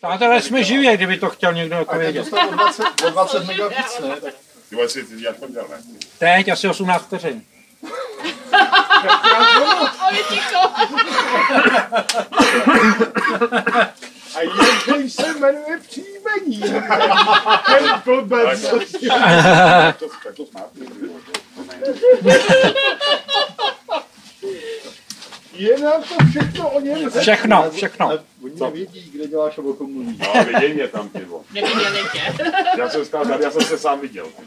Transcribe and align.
Přátelé, 0.00 0.42
jsme 0.42 0.64
živí, 0.64 0.96
kdyby 0.96 1.16
to 1.16 1.30
chtěl 1.30 1.52
někdo 1.52 1.76
A 1.76 1.80
odpovědět. 1.80 2.30
to 2.30 2.36
o 2.48 2.50
20, 2.54 2.84
o 3.06 3.10
20 3.10 3.44
mega 3.46 3.68
víc, 3.68 3.98
ne? 4.00 4.20
Tak 4.20 4.34
Ty 4.70 4.76
vole, 4.76 4.88
si 4.88 5.06
jak 5.18 5.36
to 5.40 5.48
dělá, 5.48 5.66
ne? 5.70 5.78
Teď 6.18 6.48
asi 6.48 6.68
18 6.68 7.02
vteřin. 7.02 7.42
Je 10.12 10.22
ticho. 10.28 10.58
A 14.34 14.40
jaký 14.42 15.10
se 15.10 15.34
jmenuje 15.34 15.78
příjmení? 15.88 16.60
Ten 17.66 18.02
blbec. 18.04 18.68
To, 18.68 18.78
tak 20.24 20.34
to 20.36 20.46
smátný. 20.46 20.86
Je 25.52 25.78
nám 25.78 26.02
to 26.02 26.14
všechno 26.30 26.70
o 26.70 26.80
něm. 26.80 27.10
Všechno, 27.20 27.70
všechno. 27.70 28.18
Oni 28.50 28.60
nevědí, 28.60 29.10
kde 29.10 29.26
děláš 29.28 29.58
a 29.58 29.62
o 29.62 29.72
kom 29.72 29.92
mluvíš. 29.92 30.18
No, 30.18 30.44
viděj 30.44 30.74
mě 30.74 30.88
tam, 30.88 31.08
ty 31.08 31.24
vole. 31.24 31.44
Neviděli 31.52 31.98
tě. 32.12 32.34
Já 32.78 32.88
jsem 32.88 33.04
stál 33.04 33.26
tady, 33.26 33.44
já 33.44 33.50
jsem 33.50 33.62
se 33.62 33.78
sám 33.78 34.00
viděl. 34.00 34.26
ty. 34.26 34.42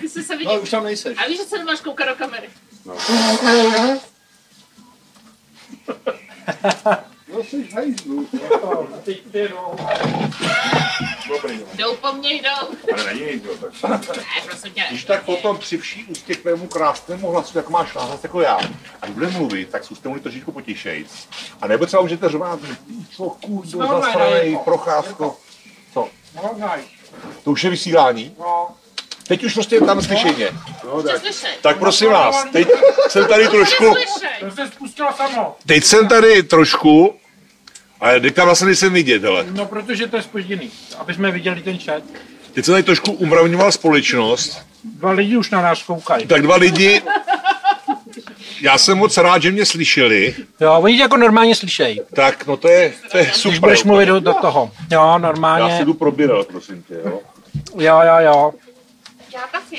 Ty 0.00 0.08
jsi 0.08 0.22
se 0.22 0.32
No, 0.32 0.38
viděl. 0.38 0.60
už 0.62 0.70
tam 0.70 0.84
nejseš. 0.84 1.18
A 1.18 1.26
víš, 1.28 1.36
že 1.38 1.44
se 1.44 1.58
nemáš 1.58 1.80
koukat 1.80 2.08
do 2.08 2.14
kamery. 2.14 2.48
No, 2.84 2.96
jsi 7.42 7.64
v 7.64 7.72
hajzlu. 7.72 8.26
Dobrý, 11.28 11.58
no. 11.58 11.64
Jdou 11.74 11.96
po 11.96 12.12
mně, 12.12 12.34
jdou. 12.34 12.68
Ale 12.94 13.04
není 13.04 13.20
nikdo, 13.20 13.50
tak. 13.56 13.80
Ne, 13.82 14.00
prosím 14.46 14.72
tě. 14.72 14.82
Když 14.90 15.04
tak 15.04 15.22
potom 15.24 15.58
při 15.58 15.78
vší 15.78 16.04
ústě 16.04 16.34
k 16.34 16.42
tvému 16.42 16.66
krásnému 16.66 17.30
hlasu, 17.30 17.58
jak 17.58 17.68
máš 17.68 17.94
hlas 17.94 18.22
jako 18.22 18.40
já, 18.40 18.54
a 19.02 19.06
když 19.06 19.14
bude 19.14 19.26
mluvit, 19.26 19.68
tak 19.70 19.84
zkuste 19.84 20.08
mluvit 20.08 20.22
trošičku 20.22 20.52
potišejc. 20.52 21.28
A 21.62 21.66
nebo 21.66 21.86
třeba 21.86 22.02
můžete 22.02 22.28
řvát, 22.28 22.60
co 23.16 23.24
kurdo, 23.24 23.78
No, 23.78 24.00
zasranej, 24.02 24.52
ne, 24.52 24.58
procházko. 24.64 25.36
Co? 25.94 26.08
No, 26.36 26.50
naj. 26.58 26.80
To 27.44 27.50
už 27.50 27.64
je 27.64 27.70
vysílání? 27.70 28.36
No. 28.38 28.68
Teď 29.28 29.44
už 29.44 29.54
prostě 29.54 29.80
tam 29.80 30.02
slyšeně. 30.02 30.48
No, 30.84 31.02
tak. 31.02 31.22
Tak 31.62 31.78
prosím 31.78 32.10
vás, 32.10 32.44
teď 32.52 32.68
jsem 33.08 33.26
tady 33.28 33.48
trošku, 33.48 33.94
teď 35.66 35.84
jsem 35.84 36.08
tady 36.08 36.42
trošku, 36.42 37.14
ale 38.04 38.20
teďka 38.20 38.44
vlastně 38.44 38.66
nejsem 38.66 38.92
vidět, 38.92 39.22
hele. 39.22 39.46
No, 39.50 39.66
protože 39.66 40.06
to 40.06 40.16
je 40.16 40.22
spožděný. 40.22 40.70
Aby 40.98 41.14
jsme 41.14 41.30
viděli 41.30 41.62
ten 41.62 41.78
chat. 41.78 42.02
Teď 42.52 42.64
jsem 42.64 42.72
tady 42.72 42.82
trošku 42.82 43.12
umravňoval 43.12 43.72
společnost, 43.72 44.58
Dva 44.84 45.10
lidi 45.10 45.36
už 45.36 45.50
na 45.50 45.62
nás 45.62 45.82
koukají. 45.82 46.26
tak 46.26 46.42
dva 46.42 46.56
lidi, 46.56 47.02
já 48.60 48.78
jsem 48.78 48.98
moc 48.98 49.16
rád, 49.16 49.42
že 49.42 49.50
mě 49.50 49.66
slyšeli, 49.66 50.34
Jo, 50.60 50.72
oni 50.80 50.96
tě 50.96 51.02
jako 51.02 51.16
normálně 51.16 51.54
slyšejí. 51.54 52.00
tak 52.14 52.46
no 52.46 52.56
to 52.56 52.68
je, 52.68 52.92
to 53.12 53.18
je 53.18 53.24
Když 53.24 53.36
super. 53.36 53.60
budeš 53.60 53.84
mluvit 53.84 54.06
do, 54.06 54.20
do 54.20 54.34
toho. 54.34 54.70
Jo, 54.92 55.00
Já 55.00 55.18
normálně. 55.18 55.76
si 55.78 55.84
jdu 55.84 55.94
probírat, 55.94 56.46
prosím 56.46 56.82
tě, 56.82 56.94
jo. 57.04 57.20
Jo, 57.78 58.00
jo, 58.06 58.14
jo. 58.18 58.52
Já 59.34 59.40
taky. 59.52 59.78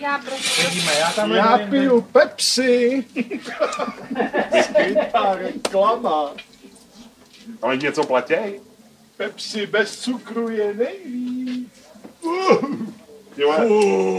Já 0.00 0.18
prostě. 0.18 0.62
Vidíme, 0.62 0.94
já 0.94 1.12
tam 1.12 1.32
Já 1.32 1.58
piju 1.58 2.00
Pepsi. 2.00 3.04
Skrytá 4.62 5.34
reklama. 5.34 6.34
Ale 7.62 7.76
něco 7.76 8.04
platěj? 8.04 8.60
Pepsi 9.16 9.66
bez 9.66 9.98
cukru 9.98 10.48
je 10.48 10.74
nejvíc. 10.74 11.68
Ty 13.34 13.44
vole, 13.44 13.66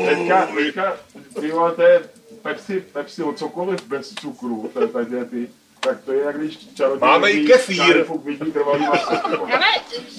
teďka, 0.10 0.46
teďka, 0.46 0.98
ty 1.40 1.52
vole, 1.52 1.72
to 1.72 1.82
je 1.82 2.02
Pepsi, 2.42 2.82
Pepsi 2.82 3.24
od 3.24 3.38
cokoliv 3.38 3.88
bez 3.88 4.14
cukru, 4.14 4.72
to 4.74 4.82
je 4.82 4.88
tady 4.88 5.26
ty, 5.26 5.50
tak 5.80 6.02
to 6.02 6.14
je 6.14 6.24
jak 6.24 6.38
když 6.38 6.58
čaroděj... 6.74 7.10
Máme 7.10 7.32
i 7.32 7.48
kefír. 7.48 8.06
vidí 8.24 8.52
maso, 8.80 9.38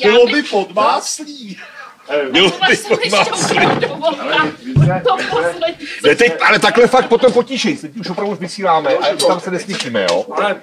Bylo 0.03 0.27
by 0.27 0.43
podmáslí. 0.43 1.59
To. 5.05 5.17
Ne, 6.05 6.15
teď, 6.17 6.33
ale 6.49 6.59
takhle 6.59 6.87
fakt 6.87 7.09
potom 7.09 7.33
potíšej, 7.33 7.77
teď 7.77 7.97
už 7.97 8.11
opravdu 8.11 8.35
vysíláme 8.35 8.91
a 8.95 9.17
tam 9.29 9.41
se 9.41 9.51
neslyšíme, 9.51 10.07
jo? 10.11 10.25
Ale 10.37 10.57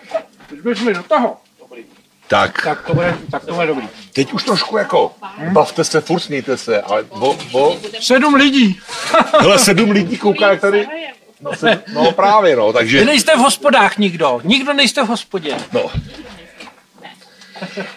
když 0.49 0.79
mluvit 0.79 0.97
do 0.97 1.03
toho, 1.03 1.37
Tak, 2.27 2.61
tak 2.63 2.81
to 2.87 2.93
bude, 2.93 3.17
tak 3.31 3.45
to 3.45 3.53
bude 3.53 3.67
dobrý. 3.67 3.87
teď 4.13 4.33
už 4.33 4.43
trošku 4.43 4.77
jako, 4.77 5.11
bavte 5.51 5.83
se, 5.83 6.01
furt 6.01 6.19
smějte 6.19 6.57
se, 6.57 6.81
ale 6.81 7.03
bo, 7.03 7.37
bo, 7.51 7.77
Sedm 7.99 8.33
lidí. 8.33 8.79
hele, 9.39 9.59
sedm 9.59 9.91
lidí 9.91 10.17
kouká, 10.17 10.49
jak 10.49 10.61
tady, 10.61 10.87
no, 11.41 11.55
sedm, 11.55 11.79
no 11.93 12.11
právě, 12.11 12.55
no, 12.55 12.67
Vy 12.67 12.73
takže, 12.73 13.05
nejste 13.05 13.35
v 13.35 13.39
hospodách 13.39 13.97
nikdo. 13.97 14.41
Nikdo 14.43 14.73
nejste 14.73 15.03
v 15.03 15.07
hospodě. 15.07 15.55
no. 15.73 15.91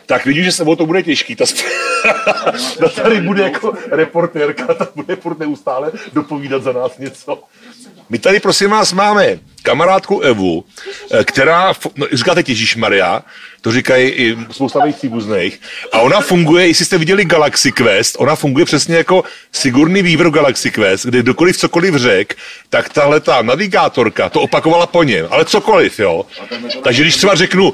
Tak 0.06 0.26
vidím, 0.26 0.44
že 0.44 0.52
se 0.52 0.64
o 0.64 0.76
to 0.76 0.86
bude 0.86 1.02
těžký. 1.02 1.36
Ta, 1.36 1.44
sp- 1.44 1.66
ta 2.78 2.88
tady 3.02 3.20
bude 3.20 3.42
jako 3.42 3.72
reportérka, 3.91 4.75
ta 4.75 4.88
bude 4.94 5.16
furt 5.16 5.38
neustále 5.38 5.92
dopovídat 6.12 6.62
za 6.62 6.72
nás 6.72 6.98
něco. 6.98 7.42
My 8.09 8.19
tady, 8.19 8.41
prosím 8.41 8.70
vás, 8.70 8.92
máme 8.92 9.38
kamarádku 9.62 10.20
Evu, 10.20 10.65
eh, 11.10 11.25
která, 11.25 11.72
no, 11.97 12.06
říkáte 12.12 12.42
Ježíš 12.47 12.76
Maria, 12.76 13.22
to 13.60 13.72
říkají 13.72 14.09
i 14.09 14.37
spousta 14.50 14.84
mých 14.84 14.97
příbuzných, 14.97 15.60
a 15.92 16.00
ona 16.00 16.20
funguje, 16.20 16.66
jestli 16.66 16.84
jste 16.84 16.98
viděli 16.98 17.25
Galaxy 17.25 17.72
Quest, 17.72 18.16
ona 18.19 18.37
funguje 18.37 18.65
přesně 18.65 18.97
jako 18.97 19.25
Sigurný 19.53 20.03
Weaver 20.03 20.28
v 20.28 20.31
Galaxy 20.31 20.70
Quest, 20.70 21.06
kde 21.06 21.22
kdokoliv 21.22 21.56
cokoliv 21.56 21.94
řek, 21.94 22.37
tak 22.70 22.88
tahle 22.88 23.20
ta 23.20 23.42
navigátorka 23.42 24.28
to 24.28 24.41
opakovala 24.41 24.86
po 24.86 25.03
něm, 25.03 25.26
ale 25.31 25.44
cokoliv, 25.44 25.98
jo. 25.98 26.26
Takže 26.82 27.03
když 27.03 27.16
třeba 27.16 27.34
řeknu, 27.34 27.72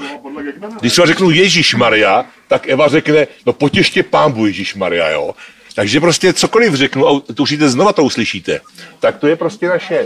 když 0.80 0.92
třeba 0.92 1.06
řeknu 1.06 1.30
Ježíš 1.30 1.74
Maria, 1.74 2.24
tak 2.48 2.68
Eva 2.68 2.88
řekne, 2.88 3.26
no 3.46 3.52
potěště 3.52 4.02
pámbu 4.02 4.46
Ježíš 4.46 4.74
Maria, 4.74 5.10
jo. 5.10 5.34
Takže 5.80 6.00
prostě 6.00 6.32
cokoliv 6.32 6.74
řeknu, 6.74 7.08
a 7.08 7.20
to 7.34 7.42
už 7.42 7.50
jde 7.50 7.68
znova 7.68 7.92
to 7.92 8.04
uslyšíte, 8.04 8.60
tak 9.00 9.16
to 9.16 9.26
je 9.26 9.36
prostě 9.36 9.68
naše, 9.68 10.04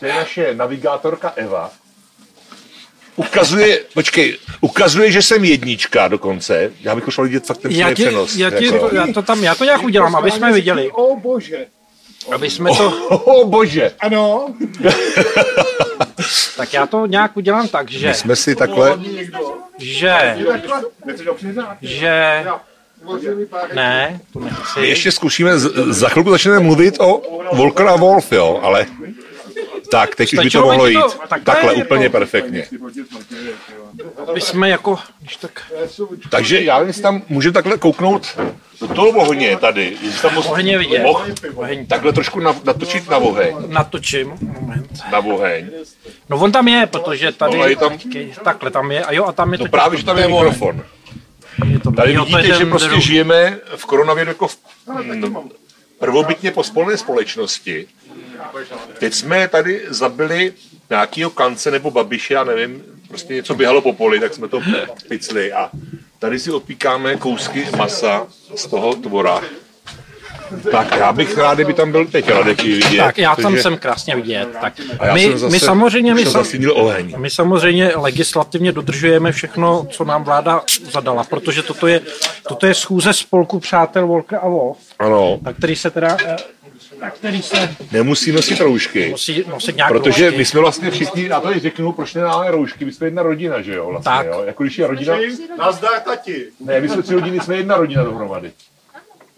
to 0.00 0.06
je 0.06 0.14
naše 0.14 0.54
navigátorka 0.54 1.32
Eva. 1.36 1.70
Ukazuje, 3.16 3.80
počkej, 3.94 4.38
ukazuje, 4.60 5.12
že 5.12 5.22
jsem 5.22 5.44
jednička 5.44 6.08
dokonce. 6.08 6.70
Já 6.80 6.94
bych 6.94 7.08
už 7.08 7.18
vidět 7.18 7.46
fakt 7.46 7.58
ten 7.58 7.70
Já, 7.72 7.88
ti, 7.88 7.94
přenos. 7.94 8.36
já, 8.36 8.50
ti, 8.50 8.66
jako. 8.66 8.94
já, 8.94 9.06
to 9.14 9.22
tam, 9.22 9.44
já 9.44 9.54
to 9.54 9.64
nějak 9.64 9.82
udělám, 9.82 10.16
aby 10.16 10.30
jsme 10.30 10.52
viděli. 10.52 10.90
O 10.90 11.16
bože. 11.16 11.66
Aby 12.34 12.50
jsme 12.50 12.70
to, 12.70 12.90
Oh, 13.08 13.48
bože, 13.48 13.92
Ano. 14.00 14.54
tak 16.56 16.72
já 16.72 16.86
to 16.86 17.06
nějak 17.06 17.36
udělám 17.36 17.68
tak, 17.68 17.90
že, 17.90 18.14
jsme 18.14 18.36
si 18.36 18.56
takhle, 18.56 18.98
že, 19.78 20.36
že, 21.82 22.44
ne, 23.74 24.20
to 24.32 24.38
my 24.38 24.44
nechci. 24.44 24.80
ještě 24.80 25.12
zkusíme, 25.12 25.58
za 25.88 26.08
chvilku 26.08 26.30
začneme 26.30 26.58
mluvit 26.60 27.00
o 27.00 27.22
Volker 27.52 27.86
a 27.88 27.96
Wolf, 27.96 28.32
jo, 28.32 28.60
ale 28.62 28.86
tak, 29.90 30.14
teď 30.16 30.28
už 30.28 30.30
by 30.32 30.36
to 30.36 30.42
Stačilo 30.42 30.64
mohlo 30.66 30.88
ti 30.88 30.94
to- 30.94 30.98
jít. 31.00 31.16
tak 31.28 31.38
to 31.40 31.44
Takhle, 31.44 31.74
je 31.74 31.84
úplně 31.84 32.04
jako- 32.04 32.12
perfektně. 32.18 32.66
Aby 34.28 34.40
jsme 34.40 34.68
jako, 34.68 34.98
když 35.20 35.36
tak, 35.36 35.62
Takže 36.30 36.60
já 36.60 36.74
nevím, 36.74 36.88
jestli 36.88 37.02
tam 37.02 37.22
můžeme 37.28 37.52
takhle 37.52 37.78
kouknout 37.78 38.26
do 38.80 38.88
toho 38.88 39.08
ohně 39.08 39.56
tady. 39.56 39.96
Jestli 40.02 40.22
tam 40.22 40.34
moc- 40.34 40.46
Ohně 40.50 40.78
vidět. 40.78 41.02
mohl 41.02 41.24
oheň 41.54 41.86
takhle 41.86 42.12
trošku 42.12 42.40
na, 42.40 42.56
natočit 42.64 43.08
na 43.08 43.16
oheň. 43.16 43.56
natočím. 43.68 44.32
Moment. 44.60 44.90
Na 45.12 45.18
oheň. 45.18 45.66
No 46.28 46.36
on 46.38 46.52
tam 46.52 46.68
je, 46.68 46.86
protože 46.86 47.32
tady, 47.32 47.56
No, 47.58 47.62
a 47.64 47.66
je 47.68 47.76
tam- 47.76 47.98
takhle 48.44 48.70
tam 48.70 48.90
je, 48.92 49.04
a 49.04 49.12
jo, 49.12 49.24
a 49.24 49.32
tam 49.32 49.52
je 49.52 49.58
No 49.58 49.64
to 49.64 49.70
právě, 49.70 49.98
že 49.98 50.04
tam 50.04 50.18
je 50.18 50.28
mikrofon. 50.28 50.82
Je 51.64 51.78
to, 51.78 51.92
Tady 51.92 52.12
jo, 52.12 52.24
to 52.24 52.30
je 52.30 52.42
vidíte, 52.42 52.58
že 52.58 52.66
prostě 52.66 52.88
druh. 52.88 53.02
žijeme 53.02 53.58
v 53.76 53.84
koronaviru 53.86 54.30
jako 54.30 54.48
v 54.48 54.58
mm, 55.02 55.50
prvobytně 55.98 56.50
pospolné 56.50 56.96
společnosti. 56.98 57.86
Teď 58.98 59.14
jsme 59.14 59.48
tady 59.48 59.82
zabili 59.88 60.52
nějakýho 60.90 61.30
kance 61.30 61.70
nebo 61.70 61.90
babiše, 61.90 62.34
já 62.34 62.44
nevím, 62.44 62.82
prostě 63.08 63.34
něco 63.34 63.54
běhalo 63.54 63.80
po 63.80 63.92
poli, 63.92 64.20
tak 64.20 64.34
jsme 64.34 64.48
to 64.48 64.60
picli 65.08 65.52
a 65.52 65.70
tady 66.18 66.38
si 66.38 66.50
opíkáme 66.50 67.16
kousky 67.16 67.66
masa 67.76 68.26
z 68.56 68.66
toho 68.66 68.94
tvora. 68.94 69.40
Tak 70.70 70.96
já 70.96 71.12
bych 71.12 71.38
rád, 71.38 71.54
kdyby 71.54 71.72
tam 71.74 71.92
byl 71.92 72.06
teď 72.06 72.28
Radek 72.28 72.64
i 72.64 72.68
vidět. 72.72 72.98
Tak 72.98 73.18
já 73.18 73.36
tam 73.36 73.56
jsem 73.58 73.78
krásně 73.78 74.16
vidět. 74.16 74.48
Tak 74.60 74.72
my, 75.14 75.38
zase, 75.38 75.52
my 75.52 75.60
samozřejmě, 75.60 76.14
my, 76.14 76.26
sam, 76.26 76.44
oheň. 76.74 77.14
my 77.18 77.30
samozřejmě 77.30 77.92
legislativně 77.96 78.72
dodržujeme 78.72 79.32
všechno, 79.32 79.86
co 79.90 80.04
nám 80.04 80.24
vláda 80.24 80.62
zadala, 80.90 81.24
protože 81.24 81.62
toto 81.62 81.86
je, 81.86 82.00
toto 82.48 82.66
je 82.66 82.74
schůze 82.74 83.12
spolku 83.12 83.60
přátel 83.60 84.06
Volker 84.06 84.38
a 84.42 84.48
Wolf, 84.48 84.76
Ano, 84.98 85.38
na 85.42 85.52
který 85.52 85.76
se 85.76 85.90
teda, 85.90 86.16
eh, 86.26 86.36
na 87.00 87.10
který 87.10 87.42
se 87.42 87.76
nemusí 87.92 88.32
nosit 88.32 88.60
roušky. 88.60 89.08
musí 89.10 89.44
nosit 89.48 89.76
nějak 89.76 89.90
Protože 89.92 90.24
roušky. 90.24 90.38
my 90.38 90.44
jsme 90.44 90.60
vlastně 90.60 90.90
všichni, 90.90 91.26
já 91.28 91.40
to 91.40 91.58
řeknu, 91.60 91.92
proč 91.92 92.14
nemáme 92.14 92.50
roušky, 92.50 92.84
my 92.84 92.92
jsme 92.92 93.06
jedna 93.06 93.22
rodina, 93.22 93.62
že 93.62 93.74
jo, 93.74 93.86
vlastně, 93.90 94.04
Tak. 94.12 94.26
jo? 94.26 94.42
Jako 94.46 94.62
když 94.62 94.78
je 94.78 94.86
rodina, 94.86 95.16
Nazdar 95.58 96.00
tati. 96.00 96.46
ne, 96.60 96.80
my 96.80 96.88
jsme 96.88 97.02
tři 97.02 97.14
rodiny, 97.14 97.40
jsme 97.40 97.56
jedna 97.56 97.76
rodina 97.76 98.04
dohromady. 98.04 98.50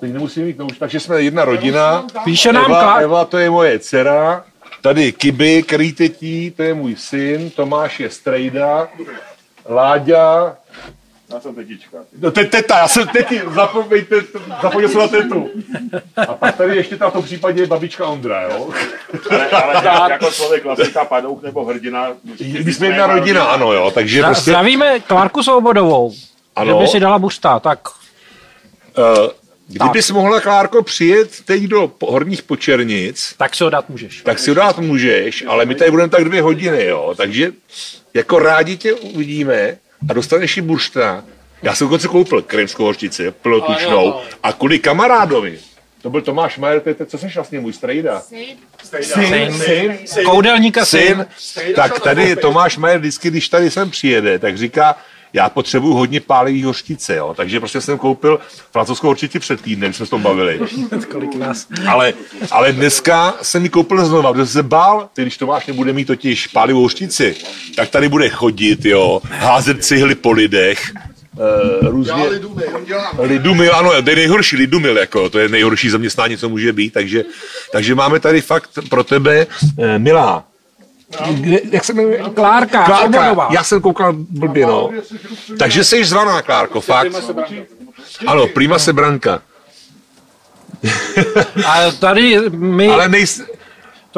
Teď 0.00 0.12
nemusíme 0.12 0.46
mít 0.46 0.58
roušky, 0.60 0.78
takže 0.78 1.00
jsme 1.00 1.22
jedna 1.22 1.44
rodina. 1.44 2.06
Píše 2.24 2.52
nám 2.52 2.64
Eva, 2.64 2.94
Eva, 2.94 3.24
to 3.24 3.38
je 3.38 3.50
moje 3.50 3.78
dcera, 3.78 4.44
tady 4.82 5.12
Kiby, 5.12 5.62
Krýtetí, 5.62 6.50
to 6.50 6.62
je 6.62 6.74
můj 6.74 6.96
syn, 6.96 7.50
Tomáš 7.50 8.00
je 8.00 8.10
Strejda, 8.10 8.88
Láďa, 9.68 10.56
Já 11.34 11.40
jsem 11.40 11.54
tetička. 11.54 11.98
No 12.20 12.30
te, 12.30 12.44
teta, 12.44 12.78
já 12.78 12.88
jsem 12.88 13.08
teti, 13.08 13.42
zapomeňte, 13.54 14.16
zapomněl 14.62 14.88
jsem 14.88 15.00
na 15.00 15.08
tetu. 15.08 15.50
A 16.16 16.34
pak 16.34 16.56
tady 16.56 16.76
ještě 16.76 16.96
ta 16.96 17.10
v 17.10 17.12
tom 17.12 17.22
případě 17.22 17.60
je 17.62 17.66
babička 17.66 18.06
Ondra, 18.06 18.42
jo? 18.42 18.70
Ale, 19.52 19.74
ale 19.74 20.12
jako 20.12 20.30
člověk 20.30 20.62
klasika, 20.62 21.04
padouch 21.04 21.42
nebo 21.42 21.64
hrdina. 21.64 22.08
My 22.64 22.72
jsme 22.72 22.86
jedna 22.86 23.06
rodina, 23.06 23.44
ano, 23.44 23.72
jo, 23.72 23.90
takže 23.90 24.20
Zda- 24.20 24.26
prostě... 24.26 24.50
Zdravíme 24.50 25.00
Klárku 25.00 25.42
Svobodovou. 25.42 26.12
Ano. 26.56 26.72
Že 26.72 26.78
by 26.78 26.86
si 26.88 27.00
dala 27.00 27.18
busta, 27.18 27.60
tak 27.60 27.78
Uh, 28.98 29.30
kdybys 29.68 30.10
mohla, 30.10 30.40
Klárko, 30.40 30.82
přijet 30.82 31.30
teď 31.44 31.62
do 31.62 31.92
horních 32.00 32.42
počernic, 32.42 33.34
tak 33.36 33.54
si 33.54 33.64
ho 33.64 33.70
dát 33.70 33.88
můžeš. 33.88 34.22
tak 34.22 34.38
si 34.38 34.50
ho 34.50 34.54
dát 34.54 34.78
můžeš, 34.78 35.44
ale 35.48 35.66
my 35.66 35.74
tady 35.74 35.90
budeme 35.90 36.08
tak 36.08 36.24
dvě 36.24 36.42
hodiny, 36.42 36.84
jo, 36.84 37.14
takže 37.16 37.52
jako 38.14 38.38
rádi 38.38 38.76
tě 38.76 38.94
uvidíme 38.94 39.76
a 40.10 40.12
dostaneš 40.12 40.56
i 40.56 40.60
buršta. 40.60 41.24
Já 41.62 41.74
jsem 41.74 41.86
dokonce 41.86 42.08
koupil 42.08 42.42
krymskou 42.42 42.84
hořčici, 42.84 43.30
plnotučnou 43.30 44.20
a 44.42 44.52
kvůli 44.52 44.78
kamarádovi, 44.78 45.58
to 46.02 46.10
byl 46.10 46.20
Tomáš 46.22 46.58
Majer, 46.58 46.80
to 46.80 46.88
je, 46.88 46.94
co 47.06 47.18
jsi 47.18 47.26
vlastně 47.34 47.60
můj 47.60 47.72
strejda? 47.72 48.20
Syn, 48.20 49.52
syn, 49.52 50.24
Koudelníka 50.24 50.84
syn. 50.84 51.26
syn. 51.38 51.74
Tak 51.74 52.00
tady 52.00 52.36
Tomáš 52.36 52.76
Majer 52.76 52.98
vždycky, 52.98 53.30
když 53.30 53.48
tady 53.48 53.70
sem 53.70 53.90
přijede, 53.90 54.38
tak 54.38 54.58
říká, 54.58 54.96
já 55.32 55.48
potřebuju 55.48 55.94
hodně 55.94 56.20
pálivý 56.20 56.62
hořčice, 56.62 57.16
jo. 57.16 57.34
Takže 57.36 57.60
prostě 57.60 57.80
jsem 57.80 57.98
koupil 57.98 58.40
francouzskou 58.72 59.06
hořčici 59.06 59.38
před 59.38 59.60
týdnem, 59.60 59.92
jsme 59.92 60.06
se 60.06 60.10
tom 60.10 60.22
bavili. 60.22 60.60
Kolik 61.10 61.34
nás. 61.34 61.66
Ale, 61.88 62.12
ale 62.50 62.72
dneska 62.72 63.34
jsem 63.42 63.62
mi 63.62 63.68
koupil 63.68 64.06
znova, 64.06 64.32
protože 64.32 64.46
jsem 64.46 64.62
se 64.62 64.68
bál, 64.68 65.08
ty, 65.12 65.22
když 65.22 65.36
Tomáš 65.36 65.66
nebude 65.66 65.92
mít 65.92 66.04
totiž 66.04 66.46
pálivou 66.46 66.82
hořčici, 66.82 67.36
tak 67.76 67.88
tady 67.88 68.08
bude 68.08 68.28
chodit, 68.28 68.84
jo, 68.84 69.20
házet 69.30 69.84
cihly 69.84 70.14
po 70.14 70.32
lidech, 70.32 70.92
Uh, 71.38 71.88
různě... 71.88 72.24
Lidumil, 73.18 73.74
ano, 73.74 74.02
to 74.02 74.10
je 74.10 74.16
nejhorší, 74.16 74.56
Lidumil, 74.56 74.98
jako, 74.98 75.30
to 75.30 75.38
je 75.38 75.48
nejhorší 75.48 75.90
zaměstnání, 75.90 76.36
co 76.36 76.48
může 76.48 76.72
být, 76.72 76.92
takže, 76.92 77.24
takže 77.72 77.94
máme 77.94 78.20
tady 78.20 78.40
fakt 78.40 78.70
pro 78.88 79.04
tebe, 79.04 79.46
eh, 79.78 79.98
milá, 79.98 80.44
kde, 81.30 81.60
jak 81.72 81.84
se 81.84 81.92
jmenuje? 81.92 82.18
Klárka, 82.34 82.84
Klárka, 82.84 82.98
Svobodová. 82.98 83.48
já 83.50 83.64
jsem 83.64 83.80
koukal 83.80 84.12
blbě, 84.12 84.66
no. 84.66 84.90
Takže 85.58 85.84
jsi 85.84 86.04
zvaná, 86.04 86.42
Klárko, 86.42 86.80
fakt. 86.80 87.12
Ano, 88.26 88.46
prima 88.46 88.78
Sebranka. 88.78 89.42
A 91.66 91.90
tady 91.90 92.50
my, 92.50 92.88
Ale 92.90 93.08
nejs... 93.08 93.42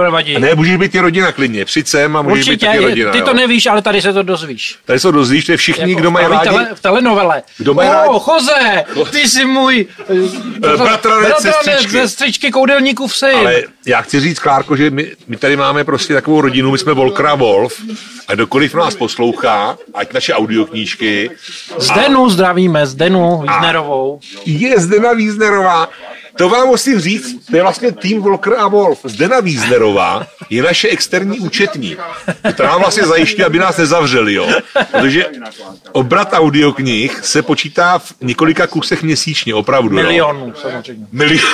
to 0.01 0.05
nevadí. 0.05 0.39
Ne, 0.39 0.55
můžeš 0.55 0.77
být 0.77 0.95
i 0.95 1.01
rodina 1.01 1.33
klidně. 1.33 1.65
Přijď 1.65 1.87
sem 1.89 2.17
a 2.17 2.23
můžeš 2.23 2.45
být 2.45 2.51
Určitě, 2.53 2.67
taky 2.67 2.79
rodina. 2.79 3.13
ty 3.13 3.23
to 3.23 3.31
jo. 3.31 3.35
nevíš, 3.37 3.67
ale 3.67 3.83
tady 3.83 4.03
se 4.03 4.13
to 4.13 4.23
dozvíš. 4.23 4.79
Tady 4.85 5.01
se 5.01 5.13
dozvíš, 5.13 5.45
to 5.45 5.53
je 5.53 5.59
všichni, 5.59 5.91
Jako 5.91 6.01
kdo 6.01 6.11
mají 6.11 6.27
v 6.27 6.31
rádi. 6.31 6.49
Tele, 6.49 6.69
v 6.75 6.81
telenovele. 6.81 7.43
Kdo 7.59 7.75
mají 7.75 7.89
oh, 7.89 7.95
rádi- 7.95 8.21
Jose, 8.29 8.85
ty 9.11 9.29
jsi 9.29 9.45
můj 9.45 9.87
eh, 10.11 10.77
bratranec 10.77 11.35
sestřičky. 11.41 11.91
sestřičky 11.93 12.51
koudelníkův 12.51 13.17
syn. 13.17 13.37
Ale 13.37 13.63
já 13.87 14.01
chci 14.03 14.21
říct, 14.21 14.39
Klárko, 14.39 14.77
že 14.77 14.91
my, 14.91 15.13
my 15.29 15.37
tady 15.37 15.57
máme 15.57 15.85
prostě 15.85 16.15
takovou 16.15 16.41
rodinu, 16.41 16.71
my 16.71 16.79
jsme 16.79 16.93
Volkra 16.93 17.35
Wolf 17.35 17.81
a 18.29 18.35
kdokoliv 18.35 18.75
nás 18.75 18.95
poslouchá, 18.95 19.77
ať 19.95 20.13
naše 20.13 20.35
audioknížky, 20.35 21.31
Zdenu 21.79 22.31
zdravíme, 22.31 22.87
Zdenu 22.87 23.41
Víznerovou. 23.43 24.21
je 24.47 24.81
Zdena 24.81 25.13
Víznerová. 25.13 25.89
To 26.41 26.49
vám 26.49 26.69
musím 26.69 27.01
říct, 27.01 27.47
to 27.51 27.57
je 27.57 27.63
vlastně 27.63 27.93
tým 27.93 28.23
Volker 28.23 28.55
a 28.59 28.69
Wolf. 28.69 28.99
Zdena 29.05 29.41
Víznerová 29.41 30.27
je 30.51 30.63
naše 30.63 30.89
externí 30.89 31.41
účetní, 31.41 31.97
která 32.53 32.69
nám 32.69 32.81
vlastně 32.81 33.07
zajišťuje, 33.07 33.47
aby 33.47 33.59
nás 33.59 33.77
nezavřeli, 33.77 34.35
jo. 34.35 34.49
Protože 34.91 35.27
obrat 35.93 36.29
audioknih 36.33 37.25
se 37.25 37.43
počítá 37.43 37.99
v 37.99 38.13
několika 38.21 38.67
kusech 38.67 39.03
měsíčně, 39.03 39.55
opravdu. 39.55 39.97
Jo. 39.97 40.03
Milionů, 40.03 40.53
samozřejmě. 40.63 41.07
Milion. 41.13 41.45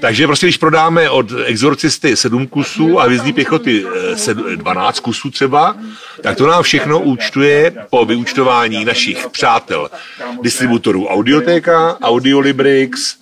Takže 0.00 0.26
prostě, 0.26 0.46
když 0.46 0.56
prodáme 0.56 1.10
od 1.10 1.26
exorcisty 1.44 2.16
7 2.16 2.46
kusů 2.46 3.00
a 3.00 3.04
hvězdní 3.04 3.32
pěchoty 3.32 3.84
eh, 3.86 4.14
sed- 4.14 4.56
12 4.56 5.00
kusů 5.00 5.30
třeba, 5.30 5.76
tak 6.20 6.36
to 6.36 6.46
nám 6.46 6.62
všechno 6.62 7.00
účtuje 7.00 7.72
po 7.90 8.04
vyúčtování 8.04 8.84
našich 8.84 9.26
přátel, 9.28 9.90
distributorů 10.42 11.06
Audiotéka, 11.06 11.98
Audiolibrix, 12.02 13.16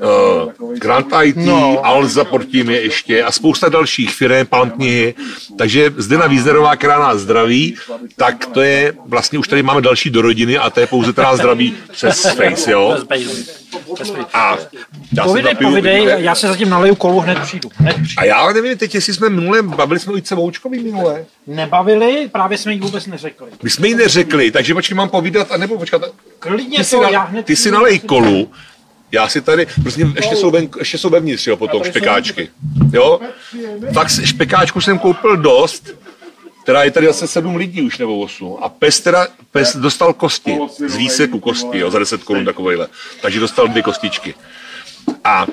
uh, 0.00 0.52
Grant 0.78 1.06
IT, 1.24 1.36
No. 1.36 1.86
Alza 1.86 2.24
pod 2.24 2.44
tím 2.44 2.70
je 2.70 2.80
ještě 2.82 3.22
a 3.22 3.32
spousta 3.32 3.68
dalších 3.68 4.10
firm, 4.14 4.46
Palmknihy. 4.46 5.14
Takže 5.58 5.92
Zdena 5.96 6.26
Víznerová, 6.26 6.76
která 6.76 6.98
nás 6.98 7.18
zdraví, 7.20 7.76
tak 8.16 8.46
to 8.46 8.60
je, 8.60 8.92
vlastně 9.06 9.38
už 9.38 9.48
tady 9.48 9.62
máme 9.62 9.80
další 9.80 10.10
do 10.10 10.22
rodiny 10.22 10.58
a 10.58 10.70
to 10.70 10.80
je 10.80 10.86
pouze 10.86 11.12
teda 11.12 11.36
zdraví 11.36 11.74
přes 11.92 12.22
Face, 12.34 12.72
jo. 12.72 12.98
A 14.32 14.56
já 15.12 15.22
si 15.22 15.28
Povidej, 15.28 15.54
napiju- 15.54 15.68
povidej, 15.68 16.06
já 16.18 16.34
se 16.34 16.48
zatím 16.48 16.68
naleju 16.70 16.94
kolu, 16.94 17.20
hned 17.20 17.38
přijdu. 17.38 17.70
Hned 17.76 17.92
přijdu. 17.94 18.14
A 18.16 18.24
já 18.24 18.52
nevím, 18.52 18.78
teď 18.78 18.94
jestli 18.94 19.14
jsme 19.14 19.28
minule, 19.28 19.62
bavili 19.62 20.00
jsme 20.00 20.12
o 20.12 20.16
Jice 20.16 20.34
Voučkový 20.34 20.82
minule. 20.82 21.24
Nebavili, 21.46 22.28
právě 22.32 22.58
jsme 22.58 22.72
jí 22.72 22.80
vůbec 22.80 23.06
neřekli. 23.06 23.46
My 23.62 23.70
jsme 23.70 23.88
jí 23.88 23.94
neřekli, 23.94 24.50
takže 24.50 24.74
počkej, 24.74 24.96
mám 24.96 25.08
povídat, 25.08 25.52
a 25.52 25.56
nebo 25.56 25.78
počkat, 25.78 26.02
Klidně 26.38 26.78
ty 26.78 26.84
si, 26.84 26.90
to, 26.96 27.02
na, 27.02 27.08
já 27.08 27.20
hned 27.20 27.46
ty 27.46 27.56
si 27.56 27.70
nalej 27.70 27.98
kolu, 27.98 28.50
já 29.12 29.28
si 29.28 29.40
tady, 29.40 29.66
prostě 29.82 30.06
ještě 30.16 30.36
jsou, 30.36 30.50
ven, 30.50 30.68
ještě 30.78 30.98
jsou 30.98 31.10
vevnitř, 31.10 31.46
jo, 31.46 31.56
potom 31.56 31.84
špekáčky. 31.84 32.48
Jo? 32.92 33.20
Fakt 33.92 34.24
špekáčku 34.24 34.80
jsem 34.80 34.98
koupil 34.98 35.36
dost, 35.36 35.90
teda 36.64 36.84
je 36.84 36.90
tady 36.90 37.06
zase 37.06 37.26
sedm 37.26 37.56
lidí 37.56 37.82
už 37.82 37.98
nebo 37.98 38.20
osm. 38.20 38.56
A 38.62 38.68
pes 38.68 39.00
teda, 39.00 39.26
pes 39.52 39.76
dostal 39.76 40.12
kosti, 40.12 40.58
z 40.86 40.96
výseku 40.96 41.40
kosti, 41.40 41.78
jo, 41.78 41.90
za 41.90 41.98
10 41.98 42.24
korun 42.24 42.44
takovejhle. 42.44 42.88
Takže 43.22 43.40
dostal 43.40 43.68
dvě 43.68 43.82
kostičky. 43.82 44.34
A 45.24 45.46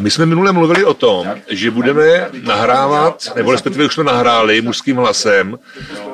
my 0.00 0.10
jsme 0.10 0.26
minule 0.26 0.52
mluvili 0.52 0.84
o 0.84 0.94
tom, 0.94 1.28
že 1.50 1.70
budeme 1.70 2.28
nahrávat, 2.42 3.32
nebo 3.36 3.52
respektive 3.52 3.84
už 3.84 3.94
jsme 3.94 4.04
nahráli 4.04 4.62
mužským 4.62 4.96
hlasem 4.96 5.58
eh, 5.58 6.10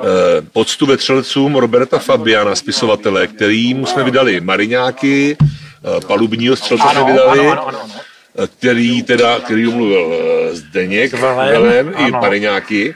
poctu 0.53 0.85
vetřelcům 0.85 1.55
Roberta 1.55 1.99
Fabiana, 1.99 2.55
spisovatele, 2.55 3.27
kterým 3.27 3.85
jsme 3.85 4.03
vydali 4.03 4.41
Mariňáky, 4.41 5.37
palubního 6.07 6.55
střelce 6.55 6.81
jsme 6.91 6.91
Ano, 7.01 7.05
vydali, 7.05 7.39
ano, 7.39 7.51
ano, 7.51 7.67
ano, 7.67 7.79
ano. 7.83 7.93
eh, 8.43 8.47
který 8.47 9.03
teda, 9.03 9.39
který 9.39 9.63
mluvil 9.67 10.13
eh, 10.51 10.55
Zdeněk, 10.55 11.13
Velen, 11.13 11.93
i 11.97 12.03
ano. 12.03 12.19
Mariňáky. 12.21 12.95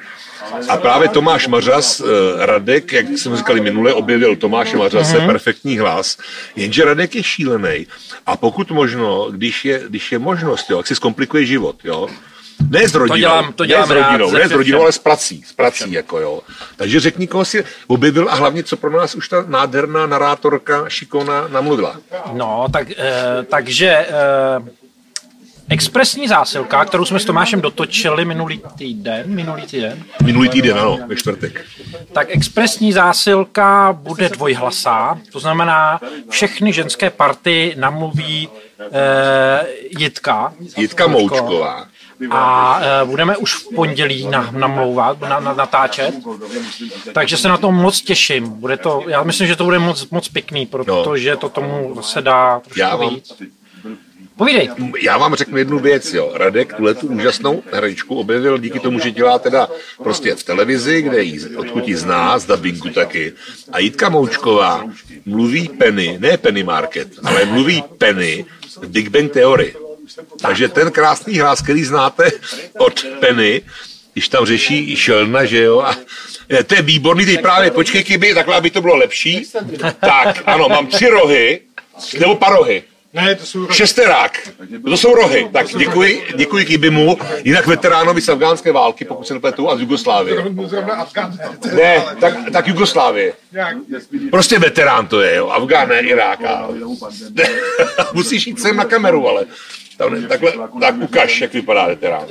A 0.69 0.77
právě 0.77 1.09
Tomáš 1.09 1.47
Mařas, 1.47 1.99
eh, 2.01 2.45
Radek, 2.45 2.93
jak 2.93 3.05
jsme 3.09 3.37
říkali 3.37 3.61
minule, 3.61 3.93
objevil 3.93 4.35
Tomáše 4.35 4.77
Mařase, 4.77 5.17
Mhm. 5.17 5.27
perfektní 5.27 5.77
hlas, 5.77 6.17
jenže 6.55 6.85
Radek 6.85 7.15
je 7.15 7.23
šílený. 7.23 7.87
A 8.25 8.37
pokud 8.37 8.71
možno, 8.71 9.27
když 9.31 9.65
je, 9.65 9.81
když 9.89 10.11
je 10.11 10.19
možnost, 10.19 10.69
jo, 10.69 10.77
jak 10.77 10.87
si 10.87 10.95
zkomplikuje 10.95 11.45
život, 11.45 11.75
jo, 11.83 12.07
ne 12.69 12.87
s 12.89 12.95
rodinou, 12.95 13.17
dělám- 13.19 13.53
to 13.53 13.65
dělám 13.65 13.89
ne 13.89 13.95
s 13.95 13.97
rodinou, 13.97 14.31
ne 14.31 14.47
s 14.47 14.51
rodinou, 14.51 14.81
ale 14.81 14.91
s 14.91 14.97
prací, 14.97 15.43
s 15.47 15.53
prací, 15.53 15.91
jako 15.91 16.19
jo. 16.19 16.41
Takže 16.75 16.99
řekni, 16.99 17.27
koho 17.27 17.45
si 17.45 17.63
objevil 17.87 18.27
a 18.29 18.35
hlavně, 18.35 18.63
co 18.63 18.77
pro 18.77 18.91
nás 18.91 19.15
už 19.15 19.29
ta 19.29 19.43
nádherná 19.47 20.07
narátorka 20.07 20.89
šikovná 20.89 21.47
namluvila. 21.47 21.95
No, 22.33 22.65
tak, 22.73 22.87
eh, 22.91 22.95
takže 23.49 23.87
eh, 23.89 24.07
expresní 25.69 26.27
zásilka, 26.27 26.85
kterou 26.85 27.05
jsme 27.05 27.19
s 27.19 27.25
Tomášem 27.25 27.61
dotočili 27.61 28.25
minulý 28.25 28.61
týden, 28.77 29.23
minulý 29.35 29.61
týden, 29.61 30.03
Minulý 30.23 30.49
týden, 30.49 30.79
ano, 30.79 30.99
ve 31.07 31.15
čtvrtek. 31.15 31.61
tak 32.13 32.27
expresní 32.29 32.93
zásilka 32.93 33.93
bude 33.93 34.29
dvojhlasá, 34.29 35.19
to 35.31 35.39
znamená, 35.39 35.99
všechny 36.29 36.73
ženské 36.73 37.09
party 37.09 37.75
namluví 37.79 38.49
eh, 38.91 39.65
Jitka. 39.99 40.53
Jitka 40.77 41.07
Moučková. 41.07 41.85
A 42.29 42.79
e, 43.01 43.05
budeme 43.05 43.37
už 43.37 43.55
v 43.55 43.75
pondělí 43.75 44.27
na, 44.27 44.49
namlouvat, 44.51 45.21
na, 45.21 45.39
na, 45.39 45.53
natáčet. 45.53 46.15
Takže 47.13 47.37
se 47.37 47.47
na 47.47 47.57
to 47.57 47.71
moc 47.71 48.01
těším. 48.01 48.49
Bude 48.49 48.77
to, 48.77 49.03
já 49.07 49.23
myslím, 49.23 49.47
že 49.47 49.55
to 49.55 49.63
bude 49.63 49.79
moc, 49.79 50.09
moc 50.09 50.27
pěkný, 50.27 50.65
protože 50.65 51.35
to 51.35 51.49
tomu 51.49 52.01
se 52.01 52.21
dá 52.21 52.59
trošku 52.59 52.79
Já 52.79 52.95
vám- 52.95 53.15
víc. 53.15 53.33
Povídej. 54.37 54.69
Já 55.01 55.17
vám 55.17 55.35
řeknu 55.35 55.57
jednu 55.57 55.79
věc, 55.79 56.13
jo. 56.13 56.31
Radek 56.33 56.73
tuhle 56.73 56.93
tu 56.93 57.07
úžasnou 57.07 57.63
herečku 57.71 58.15
objevil 58.19 58.57
díky 58.57 58.79
tomu, 58.79 58.99
že 58.99 59.11
dělá 59.11 59.39
teda 59.39 59.67
prostě 60.03 60.35
v 60.35 60.43
televizi, 60.43 61.01
kde 61.01 61.23
jí, 61.23 61.55
odkud 61.55 61.87
ji 61.87 61.95
zná, 61.95 62.39
z 62.39 62.45
dubbingu 62.45 62.89
taky. 62.89 63.33
A 63.71 63.79
Jitka 63.79 64.09
Moučková 64.09 64.83
mluví 65.25 65.69
Penny, 65.69 66.17
ne 66.19 66.37
Penny 66.37 66.63
Market, 66.63 67.07
ale 67.23 67.45
mluví 67.45 67.83
Penny 67.97 68.45
v 68.81 68.87
Big 68.87 69.09
Bang 69.09 69.31
Theory. 69.31 69.75
Takže 70.41 70.67
ten 70.67 70.91
krásný 70.91 71.39
hlas, 71.39 71.61
který 71.61 71.83
znáte 71.83 72.31
od 72.77 73.05
Penny, 73.19 73.61
když 74.13 74.29
tam 74.29 74.45
řeší 74.45 74.95
Šelna, 74.95 75.45
že 75.45 75.63
jo, 75.63 75.79
a 75.81 75.95
to 76.67 76.75
je 76.75 76.81
výborný, 76.81 77.25
teď 77.25 77.41
právě 77.41 77.71
počkej, 77.71 78.03
kyby, 78.03 78.33
takhle, 78.33 78.55
aby 78.55 78.69
to 78.69 78.81
bylo 78.81 78.95
lepší. 78.95 79.45
Tak, 79.99 80.43
ano, 80.45 80.69
mám 80.69 80.87
tři 80.87 81.07
rohy, 81.07 81.59
nebo 82.19 82.35
parohy. 82.35 82.83
Ne, 83.13 83.35
to 83.35 83.45
jsou 83.45 83.67
Šesterák. 83.71 84.49
To 84.85 84.97
jsou 84.97 85.15
rohy. 85.15 85.49
Tak 85.53 85.67
děkuji, 85.77 86.23
děkuji 86.35 86.65
Kibimu, 86.65 87.17
jinak 87.43 87.67
veteránovi 87.67 88.21
z 88.21 88.29
afgánské 88.29 88.71
války, 88.71 89.05
pokud 89.05 89.27
se 89.27 89.33
nepletu, 89.33 89.69
a 89.69 89.77
z 89.77 89.79
Jugoslávie. 89.81 90.35
Ne, 91.75 92.03
tak, 92.19 92.33
tak 92.53 92.67
Jugoslávie. 92.67 93.33
Prostě 94.31 94.59
veterán 94.59 95.07
to 95.07 95.21
je, 95.21 95.35
jo. 95.35 95.47
Afgán, 95.47 95.89
ne 95.89 95.99
Irák. 95.99 96.39
a- 96.45 96.69
Musíš 98.13 98.47
jít 98.47 98.59
sem 98.61 98.75
na 98.75 98.85
kameru, 98.85 99.27
ale 99.29 99.45
tam, 100.01 100.13
ne- 100.21 100.27
takhle, 100.27 100.51
tak 100.81 100.95
ukaž, 101.01 101.41
jak 101.41 101.53
vypadá 101.53 101.87
veterán. 101.87 102.23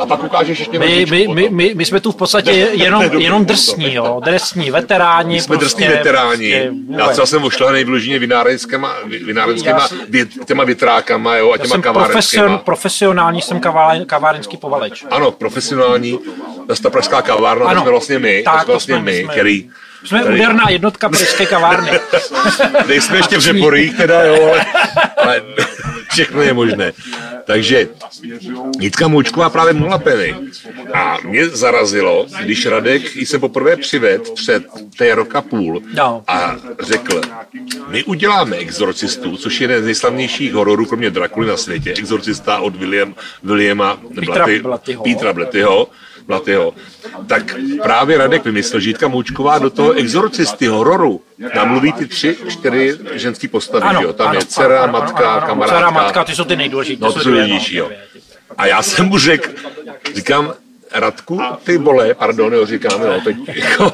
A 0.00 0.06
pak 0.06 0.24
ukážeš 0.24 0.58
ještě 0.58 0.78
My, 0.78 1.06
my, 1.10 1.28
my, 1.34 1.48
my, 1.50 1.74
my 1.74 1.84
jsme 1.84 2.00
tu 2.00 2.12
v 2.12 2.16
podstatě 2.16 2.50
jenom, 2.72 3.02
jenom 3.18 3.44
drsní, 3.44 3.94
jo, 3.94 4.20
drsní 4.24 4.70
veteráni. 4.70 5.34
My 5.34 5.40
jsme 5.40 5.56
drsní 5.56 5.84
prostě, 5.86 5.96
veteráni. 5.98 6.52
prostě 6.52 7.02
Já 7.02 7.08
třeba 7.08 7.26
jsem 7.26 7.44
ošlehaný 7.44 7.84
vyloženě 7.84 8.18
vinárenskýma, 8.18 8.94
vinárenskýma 9.26 9.88
těma 10.46 10.64
větrákama 10.64 11.36
jo, 11.36 11.48
a 11.50 11.52
Já 11.52 11.56
těma 11.56 11.68
jsem 11.68 11.82
kavárenskýma. 11.82 12.42
profesion, 12.42 12.58
profesionální, 12.64 13.42
jsem 13.42 13.60
kavá- 13.60 14.06
kavárenský 14.06 14.56
povaleč. 14.56 15.04
Ano, 15.10 15.30
profesionální, 15.30 16.18
ta 16.76 16.90
pražská 16.90 17.22
kavárna, 17.22 17.64
to 17.64 17.70
Ano. 17.70 17.80
jsme 17.82 17.90
vlastně 17.90 18.18
my, 18.18 18.42
Tak, 18.42 18.54
to 18.54 18.58
jsme 18.60 18.64
to 18.66 18.72
vlastně 18.72 18.94
jsme- 18.94 19.02
my, 19.02 19.22
jsme- 19.22 19.32
který... 19.32 19.70
Jsme 20.04 20.20
který- 20.20 20.34
úderná 20.34 20.70
jednotka 20.70 21.08
pražské 21.08 21.46
kavárny. 21.46 21.90
Nejsme 22.88 23.16
ještě 23.16 23.36
v 23.36 23.40
Řeporích 23.40 23.96
teda, 23.96 24.22
jo, 24.22 24.42
ale, 24.52 24.66
ale 25.16 25.42
všechno 26.12 26.42
je 26.42 26.52
možné. 26.52 26.92
Takže 27.44 27.88
Jitka 28.80 29.08
Moučková 29.08 29.50
právě 29.50 29.72
mluvila 29.72 29.98
peny. 29.98 30.34
A 30.94 31.16
mě 31.24 31.48
zarazilo, 31.48 32.26
když 32.40 32.66
Radek 32.66 33.16
jí 33.16 33.26
se 33.26 33.38
poprvé 33.38 33.76
přived 33.76 34.34
před 34.34 34.62
té 34.98 35.14
roka 35.14 35.40
půl 35.42 35.82
No. 35.94 36.22
a 36.28 36.56
řekl, 36.80 37.20
my 37.88 38.04
uděláme 38.04 38.56
Exorcistu, 38.56 39.36
což 39.36 39.60
je 39.60 39.64
jeden 39.64 39.82
z 39.82 39.86
nejslavnějších 39.86 40.52
hororů, 40.52 40.86
kromě 40.86 41.10
Drakuly 41.10 41.46
na 41.48 41.56
světě. 41.56 41.90
Exorcista 41.98 42.58
od 42.58 42.76
William, 42.76 43.14
Williama 43.42 43.98
Blaty. 44.24 44.62
Petra 45.04 45.32
Blatyho. 45.32 45.88
Blatyho. 46.28 46.74
Tak 47.26 47.56
právě 47.82 48.18
Radek 48.18 48.44
vymyslel, 48.44 48.80
že 48.80 48.90
Jitka 48.90 49.08
Moučková 49.08 49.58
do 49.58 49.70
toho 49.70 49.92
exorcisty 49.92 50.66
hororu 50.66 51.20
namluví 51.54 51.92
ty 51.92 52.06
tři, 52.06 52.36
čtyři 52.48 52.98
ženský 53.12 53.48
postavy, 53.48 53.84
Ano, 53.84 54.02
jo? 54.02 54.12
Tam 54.12 54.28
ano, 54.28 54.38
je 54.38 54.44
dcera, 54.46 54.82
ano, 54.82 54.92
matka, 54.92 55.30
ano, 55.30 55.36
ano, 55.36 55.46
kamarádka. 55.46 55.76
Dcera, 55.78 55.90
matka, 55.90 56.24
ty 56.24 56.34
jsou 56.34 56.44
ty 56.44 56.56
nejdůležitější. 56.56 57.02
No, 57.02 57.12
to 57.12 57.20
jsou 57.20 57.30
nejdůležitější, 57.30 57.76
jo. 57.76 57.90
A 58.58 58.66
já 58.66 58.82
jsem 58.82 59.06
mu 59.06 59.18
řekl, 59.18 59.50
říkám, 60.14 60.54
Radku, 60.92 61.40
ty 61.64 61.78
vole, 61.78 62.14
pardon, 62.14 62.52
jo, 62.54 62.66
říkám, 62.66 63.02
jo, 63.02 63.20
teď, 63.24 63.36
jako, 63.46 63.92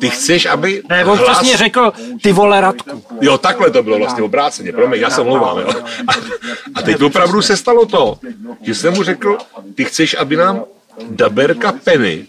ty 0.00 0.10
chceš, 0.10 0.46
aby 0.46 0.82
Ne, 0.88 1.04
on 1.04 1.18
přesně 1.18 1.56
řekl, 1.56 1.92
ty 2.22 2.32
vole 2.32 2.60
Radku. 2.60 3.04
Jo, 3.20 3.38
takhle 3.38 3.70
to 3.70 3.82
bylo 3.82 3.98
vlastně 3.98 4.22
obráceně, 4.22 4.72
promiň, 4.72 5.00
já 5.00 5.10
se 5.10 5.22
mluvám, 5.22 5.58
jo. 5.58 5.68
A, 6.08 6.12
a 6.74 6.82
teď 6.82 7.02
opravdu 7.02 7.42
se 7.42 7.56
stalo 7.56 7.86
to, 7.86 8.18
že 8.62 8.74
jsem 8.74 8.94
mu 8.94 9.02
řekl, 9.02 9.38
ty 9.74 9.84
chceš, 9.84 10.16
aby 10.18 10.36
nám 10.36 10.64
Daberka 11.10 11.72
Penny, 11.72 12.26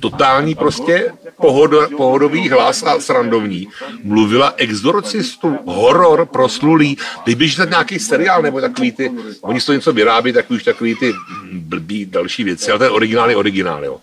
totální 0.00 0.54
prostě 0.54 1.12
pohodo, 1.36 1.88
pohodový 1.96 2.48
hlas 2.48 2.82
a 2.82 3.00
srandovní, 3.00 3.68
mluvila 4.04 4.54
exorcistu, 4.56 5.58
horor 5.64 6.26
proslulý, 6.26 6.98
teď 7.24 7.36
běží 7.36 7.56
tak 7.56 7.70
nějaký 7.70 7.98
seriál 7.98 8.42
nebo 8.42 8.60
takový 8.60 8.92
ty, 8.92 9.10
oni 9.40 9.60
z 9.60 9.66
toho 9.66 9.74
něco 9.74 9.92
vyrábí, 9.92 10.32
takový 10.32 10.56
už 10.56 10.64
takový 10.64 10.94
ty 10.94 11.12
blbý 11.52 12.06
další 12.06 12.44
věci, 12.44 12.70
ale 12.70 12.78
ten 12.78 12.92
originál 12.92 13.30
je 13.30 13.36
originál, 13.36 13.84
jo. 13.84 14.00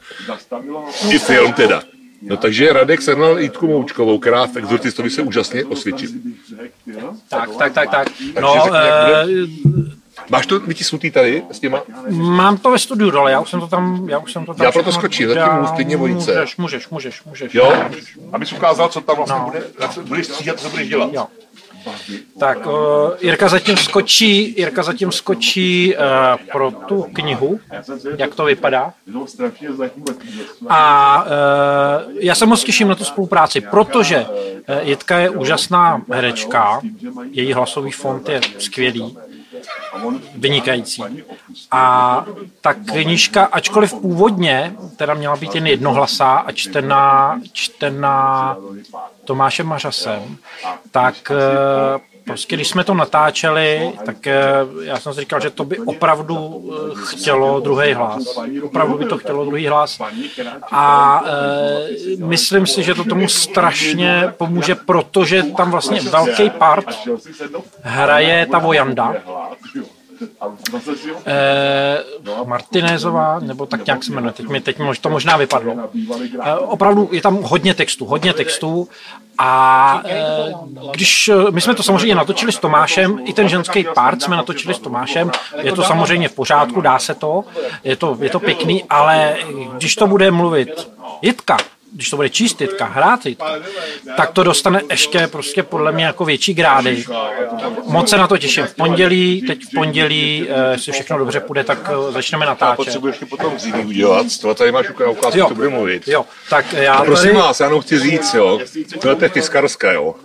I 1.09 1.19
film 1.19 1.53
teda. 1.53 1.83
No 2.21 2.37
takže 2.37 2.73
Radek 2.73 3.01
sehnal 3.01 3.39
Jitku 3.39 3.67
Moučkovou, 3.67 4.17
která 4.17 4.47
v 4.47 4.57
Exorcistovi 4.57 5.09
se 5.09 5.21
úžasně 5.21 5.65
osvědčí. 5.65 6.07
Tak, 7.29 7.49
tak, 7.57 7.73
tak, 7.73 7.89
tak. 7.91 8.07
No, 8.41 8.75
eh, 8.75 9.25
Máš 10.29 10.45
to 10.45 10.59
vytisnutý 10.59 11.11
tady 11.11 11.43
s 11.51 11.59
těma? 11.59 11.81
mám 12.09 12.57
to 12.57 12.71
ve 12.71 12.79
studiu 12.79 13.11
dole, 13.11 13.31
já 13.31 13.39
už 13.39 13.49
jsem 13.49 13.59
to 13.59 13.67
tam, 13.67 14.09
já 14.09 14.17
už 14.19 14.33
jsem 14.33 14.45
to 14.45 14.53
tam 14.53 14.65
Já 14.65 14.71
proto 14.71 14.91
skočím, 14.91 15.27
zatím 15.27 15.53
můžu 15.53 15.73
klidně 15.73 15.97
vojice. 15.97 16.31
Můžeš, 16.33 16.57
můžeš, 16.57 16.89
můžeš, 16.89 17.23
můžeš. 17.23 17.53
Jo? 17.53 17.73
Abys 18.33 18.53
ukázal, 18.53 18.89
co 18.89 19.01
tam 19.01 19.15
vlastně 19.15 19.39
No. 19.39 19.45
bude, 19.45 19.63
co 19.89 20.01
budeš 20.03 20.25
stříhat, 20.25 20.59
co 20.59 20.69
budeš 20.69 20.89
dělat. 20.89 21.09
Jo. 21.13 21.27
Tak 22.39 22.65
uh, 22.65 22.73
Jirka 23.21 23.49
zatím 23.49 23.77
skočí, 23.77 24.53
Jirka 24.57 24.83
zatím 24.83 25.11
skočí 25.11 25.95
uh, 25.95 26.03
pro 26.51 26.71
tu 26.71 27.03
knihu, 27.13 27.59
jak 28.17 28.35
to 28.35 28.45
vypadá. 28.45 28.93
No. 29.07 29.25
A 30.69 31.23
uh, 31.23 32.11
já 32.19 32.35
se 32.35 32.45
moc 32.45 32.63
těším 32.63 32.87
na 32.87 32.95
tu 32.95 33.03
spolupráci, 33.03 33.61
protože 33.61 34.25
uh, 34.25 34.75
Jitka 34.81 35.17
je 35.17 35.29
úžasná 35.29 36.01
herečka, 36.11 36.81
její 37.31 37.53
hlasový 37.53 37.91
fond 37.91 38.29
je 38.29 38.41
skvělý, 38.57 39.17
vynikající. 40.35 41.03
A 41.71 42.25
ta 42.61 42.73
knižka, 42.73 43.45
ačkoliv 43.45 43.93
původně 43.93 44.75
teda 44.95 45.13
měla 45.13 45.35
být 45.35 45.55
jen 45.55 45.67
jednohlasá 45.67 46.37
a 46.37 46.51
čtená, 46.51 47.39
čtená 47.51 48.57
Tomášem 49.25 49.67
Mařasem, 49.67 50.37
tak 50.91 51.31
eh, 51.31 51.99
prostě 52.27 52.55
když 52.55 52.67
jsme 52.67 52.83
to 52.83 52.93
natáčeli, 52.93 53.91
tak 54.05 54.27
eh, 54.27 54.43
já 54.81 54.99
jsem 54.99 55.13
si 55.13 55.19
říkal, 55.19 55.39
že 55.39 55.49
to 55.49 55.65
by 55.65 55.79
opravdu 55.79 56.63
eh, 56.73 56.95
chtělo 57.05 57.59
druhý 57.59 57.93
hlas. 57.93 58.23
Opravdu 58.63 58.97
by 58.97 59.05
to 59.05 59.17
chtělo 59.17 59.45
druhý 59.45 59.67
hlas. 59.67 59.99
A 60.71 61.23
e, 61.25 62.25
myslím 62.25 62.67
si, 62.67 62.83
že 62.83 62.93
to 62.93 63.03
tomu 63.03 63.27
strašně 63.27 64.33
pomůže, 64.37 64.75
protože 64.75 65.43
tam 65.43 65.71
vlastně 65.71 66.01
velký 66.01 66.49
part 66.49 66.85
hraje 67.81 68.47
ta 68.51 68.59
Vojanda, 68.59 69.15
e, 71.25 72.03
Martinézová, 72.45 73.39
nebo 73.39 73.65
tak 73.65 73.85
nějak 73.85 74.03
se 74.03 74.13
jmenuje, 74.13 74.33
teď 74.33 74.47
mi 74.47 74.61
teď 74.61 74.79
mož- 74.79 75.01
to 75.01 75.09
možná 75.09 75.37
vypadlo. 75.37 75.75
E, 76.43 76.55
opravdu 76.55 77.09
je 77.11 77.21
tam 77.21 77.41
hodně 77.43 77.73
textu, 77.73 78.05
hodně 78.05 78.33
textů. 78.33 78.87
A 79.37 80.01
e, 80.05 80.53
když 80.91 81.27
e, 81.27 81.51
my 81.51 81.61
jsme 81.61 81.75
to 81.75 81.83
samozřejmě 81.83 82.15
natočili 82.15 82.51
s 82.51 82.59
Tomášem, 82.59 83.19
i 83.25 83.33
ten 83.33 83.49
ženský 83.49 83.85
part 83.95 84.21
jsme 84.21 84.35
natočili 84.35 84.73
s 84.73 84.79
Tomášem, 84.79 85.31
je 85.61 85.71
to 85.71 85.83
samozřejmě 85.83 86.29
v 86.29 86.35
pořádku, 86.35 86.81
dá 86.81 86.99
se 86.99 87.15
to, 87.15 87.43
je 87.83 87.95
to, 87.95 88.17
je 88.21 88.29
to 88.29 88.39
pěkný, 88.39 88.83
ale 88.89 89.35
když 89.73 89.95
to 89.95 90.07
bude 90.07 90.31
mluvit 90.31 90.91
Jitka, 91.21 91.57
když 91.97 92.09
to 92.09 92.15
bude 92.15 92.29
číst 92.29 92.61
Jitka, 92.61 92.85
hrát 92.85 93.25
Jitka, 93.25 93.55
tak 94.17 94.31
to 94.31 94.43
dostane 94.43 94.81
ještě 94.91 95.27
prostě 95.27 95.63
podle 95.63 95.91
mě 95.91 96.05
jako 96.05 96.25
větší 96.25 96.53
grády. 96.53 97.03
Moc 97.85 98.09
se 98.09 98.17
na 98.17 98.27
to 98.27 98.37
těším. 98.37 98.65
V 98.65 98.75
pondělí, 98.75 99.41
teď 99.47 99.65
v 99.65 99.75
pondělí, 99.75 100.47
eh, 100.49 100.71
jestli 100.71 100.91
všechno 100.91 101.17
dobře 101.17 101.39
půjde, 101.39 101.63
tak 101.63 101.89
eh, 101.89 102.11
začneme 102.11 102.45
natáčet. 102.45 102.75
Potřebuješ 102.75 103.13
ještě 103.13 103.25
potom 103.25 103.59
zimí 103.59 103.85
udělat, 103.85 104.25
tohle 104.41 104.55
tady 104.55 104.71
máš 104.71 104.89
ukázku, 104.89 105.47
co 105.47 105.55
bude 105.55 105.69
mluvit. 105.69 106.07
Jo, 106.07 106.25
tak 106.49 106.73
já 106.73 107.01
Prosím 107.01 107.29
tady... 107.29 107.41
vás, 107.41 107.59
já 107.59 107.65
jenom 107.65 107.81
chci 107.81 107.99
říct, 107.99 108.33
jo, 108.33 108.59
tohle 109.01 109.17
je 109.21 109.29
Fiskarska, 109.29 109.91
jo. 109.91 110.15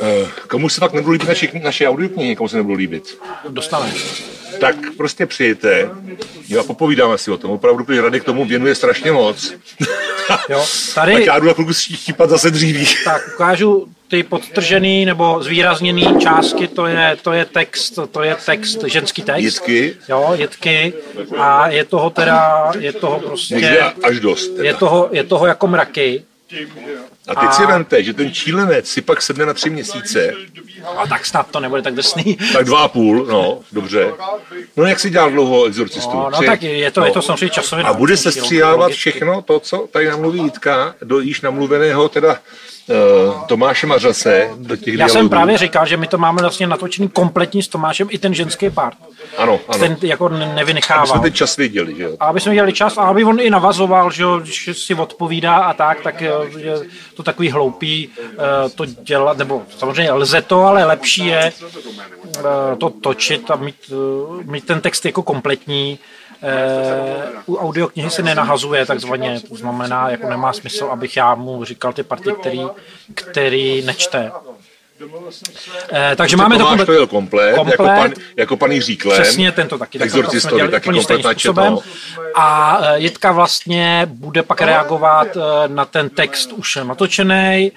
Eh, 0.00 0.28
Komu 0.48 0.68
se 0.68 0.80
fakt 0.80 0.92
nebudou 0.92 1.12
líbit 1.12 1.28
naše, 1.28 1.48
naše 1.62 1.88
audioknihy, 1.88 2.36
komu 2.36 2.48
se 2.48 2.56
nebudou 2.56 2.76
líbit. 2.76 3.18
Dostaneme. 3.48 3.92
Tak 4.60 4.76
prostě 4.96 5.26
přijďte 5.26 5.90
jo, 6.48 6.60
a 6.60 6.64
popovídáme 6.64 7.18
si 7.18 7.30
o 7.30 7.36
tom. 7.36 7.50
Opravdu, 7.50 7.84
protože 7.84 8.00
Radek 8.00 8.24
tomu 8.24 8.44
věnuje 8.44 8.74
strašně 8.74 9.12
moc. 9.12 9.54
Jo, 10.48 10.64
Tak 10.94 11.04
tady 11.04 11.24
já 11.26 11.38
jdu 11.38 11.46
na 11.46 11.52
chvilku 11.52 11.72
štípat 11.72 12.30
zase 12.30 12.50
dříví. 12.50 12.86
tak 13.04 13.22
ukážu 13.34 13.88
ty 14.08 14.22
podtržený 14.22 15.04
nebo 15.04 15.42
zvýrazněný 15.42 16.20
částky, 16.20 16.68
to 16.68 16.86
je, 16.86 17.16
to 17.22 17.32
je 17.32 17.44
text, 17.44 17.98
to 18.10 18.22
je 18.22 18.36
text, 18.46 18.84
ženský 18.84 19.22
text. 19.22 19.42
Jitky. 19.42 19.96
Jo, 20.08 20.32
jitky. 20.38 20.92
A 21.38 21.68
je 21.68 21.84
toho 21.84 22.10
teda, 22.10 22.72
je 22.78 22.92
toho 22.92 23.14
Někde 23.14 23.26
prostě, 23.28 23.80
až 24.02 24.20
dost. 24.20 24.48
Teda. 24.48 24.68
je 24.68 24.74
toho, 24.74 25.08
je 25.12 25.24
toho 25.24 25.46
jako 25.46 25.66
mraky. 25.66 26.24
A 27.30 27.34
teď 27.34 27.52
si 27.52 27.66
vemte, 27.66 28.02
že 28.02 28.14
ten 28.14 28.32
čílenec 28.32 28.88
si 28.88 29.00
pak 29.02 29.22
sedne 29.22 29.46
na 29.46 29.54
tři 29.54 29.70
měsíce, 29.70 30.32
A 30.96 31.06
tak 31.06 31.26
snad 31.26 31.50
to 31.50 31.60
nebude 31.60 31.82
tak 31.82 31.94
drsný. 31.94 32.38
tak 32.52 32.64
dva 32.66 32.78
a 32.82 32.88
půl, 32.88 33.26
no, 33.26 33.60
dobře. 33.72 34.12
No 34.76 34.84
jak 34.84 35.00
si 35.00 35.10
dělal 35.10 35.30
dlouho 35.30 35.64
exorcistu? 35.64 36.16
No, 36.16 36.30
no 36.30 36.36
Tři? 36.38 36.46
tak 36.46 36.62
je 36.62 36.90
to, 36.90 37.04
je 37.04 37.12
to 37.12 37.22
samozřejmě 37.22 37.50
časově. 37.50 37.84
A 37.84 37.92
bude 37.92 38.16
se 38.16 38.32
stříhávat 38.32 38.92
všechno 38.92 39.42
to, 39.42 39.60
co 39.60 39.88
tady 39.92 40.08
namluví 40.08 40.40
Jitka, 40.42 40.94
do 41.02 41.20
již 41.20 41.40
namluveného 41.40 42.08
teda 42.08 42.38
uh, 42.88 43.46
Tomáše 43.46 43.86
Mařase, 43.86 44.50
do 44.56 44.76
těch 44.76 44.94
Já 44.94 45.08
jsem 45.08 45.28
právě 45.28 45.58
říkal, 45.58 45.86
že 45.86 45.96
my 45.96 46.06
to 46.06 46.18
máme 46.18 46.40
vlastně 46.40 46.66
natočený 46.66 47.08
kompletní 47.08 47.62
s 47.62 47.68
Tomášem 47.68 48.08
i 48.10 48.18
ten 48.18 48.34
ženský 48.34 48.70
part. 48.70 48.96
Ano, 49.38 49.60
ano. 49.68 49.78
Ten 49.78 49.96
jako 50.02 50.28
ne- 50.28 50.64
My 50.64 50.82
jsme 51.06 51.20
teď 51.20 51.34
čas 51.34 51.56
věděli, 51.56 51.94
že 51.96 52.02
jo. 52.02 52.16
A 52.20 52.26
aby 52.26 52.40
jsme 52.40 52.52
měli 52.52 52.72
čas 52.72 52.98
a 52.98 53.02
aby 53.02 53.24
on 53.24 53.40
i 53.40 53.50
navazoval, 53.50 54.10
že 54.10 54.22
jo, 54.22 54.38
když 54.38 54.70
si 54.72 54.94
odpovídá 54.94 55.54
a 55.54 55.74
tak, 55.74 56.00
tak 56.00 56.20
jo, 56.20 56.46
je 56.58 56.74
to 57.14 57.22
takový 57.22 57.50
hloupý 57.50 58.08
eh, 58.18 58.68
to 58.74 58.84
dělat, 58.84 59.38
nebo 59.38 59.62
samozřejmě 59.78 60.12
lze 60.12 60.42
to, 60.42 60.64
ale 60.64 60.84
lepší 60.84 61.26
je 61.26 61.52
eh, 62.38 62.42
to 62.78 62.90
točit 62.90 63.50
a 63.50 63.56
mít, 63.56 63.76
eh, 63.92 64.44
mít 64.44 64.66
ten 64.66 64.80
text 64.80 65.06
jako 65.06 65.22
kompletní. 65.22 65.98
Eh, 66.42 67.42
U 67.46 67.56
audioknihy 67.56 68.10
se 68.10 68.22
nenahazuje 68.22 68.86
takzvaně, 68.86 69.40
to 69.48 69.54
znamená, 69.54 70.10
jako 70.10 70.28
nemá 70.28 70.52
smysl, 70.52 70.84
abych 70.84 71.16
já 71.16 71.34
mu 71.34 71.64
říkal 71.64 71.92
ty 71.92 72.02
party, 72.02 72.32
který, 72.40 72.62
který 73.14 73.82
nečte. 73.82 74.32
Eh, 75.92 76.16
takže 76.16 76.36
máme 76.36 76.58
to 76.58 76.66
komplet, 76.66 77.08
komplet, 77.10 77.56
komplet. 77.56 77.78
Jako, 77.78 77.84
pan, 77.84 78.12
jako 78.36 78.56
pan 78.56 78.72
Jiří 78.72 78.96
Klem. 78.96 79.22
Přesně, 79.22 79.52
tento 79.52 79.78
taky. 79.78 79.98
tak 79.98 80.12
to 80.12 80.30
jsme 80.30 80.50
dělali 80.50 80.70
taky 80.70 80.88
úplně 80.88 81.02
stejným 81.02 81.24
způsobem. 81.30 81.78
A 82.34 82.78
eh, 82.82 82.98
Jitka 82.98 83.32
vlastně 83.32 84.06
bude 84.06 84.42
pak 84.42 84.60
reagovat 84.60 85.28
eh, 85.36 85.68
na 85.68 85.84
ten 85.84 86.08
text 86.08 86.52
už 86.52 86.78
natočený 86.82 87.72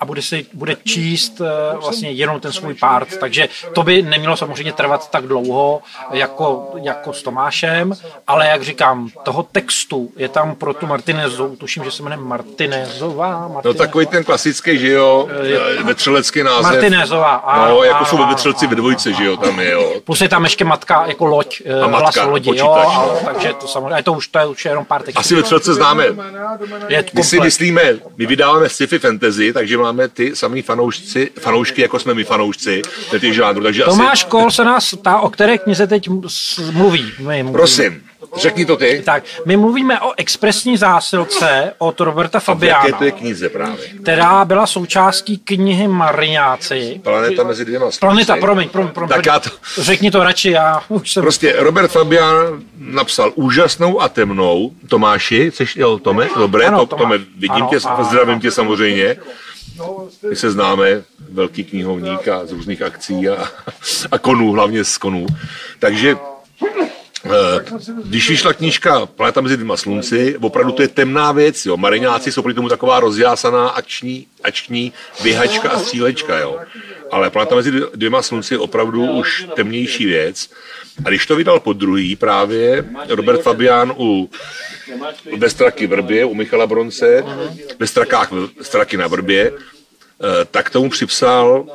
a 0.00 0.04
bude, 0.04 0.22
si, 0.22 0.46
bude 0.52 0.76
číst 0.84 1.40
eh, 1.40 1.76
vlastně 1.76 2.10
jenom 2.10 2.40
ten 2.40 2.52
svůj 2.52 2.74
part, 2.74 3.16
takže 3.16 3.48
to 3.72 3.82
by 3.82 4.02
nemělo 4.02 4.36
samozřejmě 4.36 4.72
trvat 4.72 5.10
tak 5.10 5.26
dlouho 5.26 5.82
jako, 6.12 6.70
jako 6.82 7.12
s 7.12 7.22
Tomášem, 7.22 7.92
ale 8.26 8.46
jak 8.46 8.62
říkám, 8.62 9.08
toho 9.22 9.42
textu 9.42 10.10
je 10.16 10.28
tam 10.28 10.54
pro 10.54 10.74
tu 10.74 10.86
Martinezovou, 10.86 11.56
tuším, 11.56 11.84
že 11.84 11.90
se 11.90 12.02
jmenuje 12.02 12.22
Martinezová. 12.22 13.40
No 13.42 13.54
Martinez... 13.54 13.76
takový 13.76 14.06
ten 14.06 14.24
klasický, 14.24 14.78
že 14.78 14.92
jo, 14.92 15.28
vetřelecký 15.84 16.42
název. 16.42 16.62
Martinezová. 16.62 17.34
A, 17.34 17.68
No, 17.68 17.82
jako 17.84 18.02
a, 18.02 18.04
jsou 18.04 18.16
ve 18.16 18.26
vetřelci 18.26 18.66
ve 18.66 18.76
dvojce, 18.76 19.12
že 19.12 19.24
jo, 19.24 19.36
tam 19.36 19.60
je, 19.60 19.70
jo. 19.70 19.92
Plus 20.04 20.20
je 20.20 20.28
tam 20.28 20.44
ještě 20.44 20.64
matka 20.64 21.06
jako 21.06 21.24
loď, 21.24 21.62
A 21.84 21.86
matka, 21.86 21.98
hlas 21.98 22.30
lodi, 22.30 22.50
jo, 22.58 22.66
počítač, 22.66 22.96
a, 22.96 23.06
no. 23.06 23.18
takže 23.24 23.52
to 23.52 23.68
samozřejmě, 23.68 23.94
a 23.94 24.02
to 24.02 24.12
už, 24.12 24.28
to 24.28 24.38
je 24.38 24.46
už 24.46 24.64
jenom 24.64 24.84
pár 24.84 25.02
textů. 25.02 25.20
Asi 25.20 25.34
vetřelce 25.34 25.74
známe. 25.74 26.04
je 26.88 27.04
My 27.14 27.24
si 27.24 27.40
myslíme, 27.40 27.82
my 28.16 28.26
vydáváme 28.26 28.68
sci-fi 28.68 28.98
fantasy, 29.20 29.52
takže 29.52 29.78
máme 29.78 30.08
ty 30.08 30.36
samý 30.36 30.62
fanoušci, 30.62 31.30
fanoušky, 31.40 31.82
jako 31.82 31.98
jsme 31.98 32.14
my 32.14 32.24
fanoušci, 32.24 32.82
těch 33.20 33.34
žánrů, 33.34 33.62
takže 33.62 33.82
Tomáš 33.82 34.22
asi... 34.22 34.30
Kol 34.30 34.50
se 34.50 34.64
nás 34.64 34.94
ptá, 34.94 35.20
o 35.20 35.30
které 35.30 35.58
knize 35.58 35.86
teď 35.86 36.08
mluví. 36.72 37.12
My 37.18 37.24
mluvíme. 37.24 37.52
Prosím, 37.52 38.02
řekni 38.36 38.66
to 38.66 38.76
ty. 38.76 39.02
Tak, 39.06 39.24
my 39.46 39.56
mluvíme 39.56 40.00
o 40.00 40.12
expresní 40.16 40.76
zásilce 40.76 41.72
od 41.78 42.00
Roberta 42.00 42.38
V 42.38 42.42
jaké 42.42 42.52
Fabiana, 42.52 42.98
to 42.98 43.04
je 43.04 43.10
knize 43.12 43.48
právě? 43.48 43.88
která 44.02 44.44
byla 44.44 44.66
součástí 44.66 45.38
knihy 45.38 45.88
Mariňáci. 45.88 47.00
Planeta 47.04 47.42
mezi 47.44 47.64
dvěma 47.64 47.84
slunci. 47.84 47.98
Planeta, 48.00 48.36
promiň, 48.36 48.68
promiň, 48.68 48.92
promiň. 48.92 49.08
Tak 49.16 49.26
já 49.26 49.38
to- 49.38 49.50
Řekni 49.78 50.10
to 50.10 50.22
radši, 50.24 50.50
já 50.50 50.82
už 50.88 51.12
jsem... 51.12 51.22
Prostě 51.22 51.54
Robert 51.58 51.88
Fabian 51.90 52.36
napsal 52.78 53.32
úžasnou 53.34 54.00
a 54.00 54.08
temnou. 54.08 54.72
Tomáši, 54.88 55.52
jsi, 55.54 55.64
jo, 55.76 55.98
Tome, 55.98 56.28
dobré, 56.38 56.66
Ano, 56.66 56.86
to. 56.86 56.96
Tome, 56.96 57.18
vidím 57.18 57.50
Ano, 57.50 57.68
tě, 57.70 57.76
ano. 57.88 58.04
zdravím 58.04 58.40
tě 58.40 58.50
samozřejmě. 58.50 59.16
My 60.30 60.36
se 60.36 60.50
známe, 60.50 61.02
velký 61.32 61.64
knihovník 61.64 62.28
a 62.28 62.46
z 62.46 62.52
různých 62.52 62.82
akcí 62.82 63.28
a, 63.28 63.48
a 64.12 64.18
konů, 64.18 64.52
hlavně 64.52 64.84
z 64.84 64.98
konů. 64.98 65.26
Takže 65.78 66.16
když 68.04 68.30
vyšla 68.30 68.52
knížka 68.52 69.06
Planeta 69.06 69.40
mezi 69.40 69.56
dvěma 69.56 69.76
slunci, 69.76 70.36
opravdu 70.40 70.72
to 70.72 70.82
je 70.82 70.88
temná 70.88 71.32
věc, 71.32 71.66
jo. 71.66 71.76
Mariňáci 71.76 72.32
jsou 72.32 72.42
proti 72.42 72.56
tomu 72.56 72.68
taková 72.68 73.00
rozjásaná 73.00 73.68
akční, 73.68 74.26
akční 74.44 74.92
běhačka 75.22 75.70
a 75.70 75.78
střílečka, 75.78 76.38
jo. 76.38 76.60
Ale 77.10 77.30
Planeta 77.30 77.54
mezi 77.54 77.72
dvěma 77.94 78.22
slunci 78.22 78.54
je 78.54 78.58
opravdu 78.58 79.10
už 79.10 79.46
temnější 79.54 80.06
věc. 80.06 80.50
A 81.04 81.08
když 81.08 81.26
to 81.26 81.36
vydal 81.36 81.60
po 81.60 81.72
druhý 81.72 82.16
právě 82.16 82.84
Robert 83.08 83.42
Fabian 83.42 83.94
u 83.96 84.30
ve 85.36 85.50
Straky 85.50 85.86
Vrbě, 85.86 86.24
u 86.24 86.34
Michala 86.34 86.66
Bronce, 86.66 87.24
ve 87.78 87.86
Strakách 87.86 88.30
Straky 88.62 88.96
na 88.96 89.06
Vrbě, 89.06 89.52
eh, 89.52 90.44
tak 90.50 90.70
tomu 90.70 90.90
připsal 90.90 91.66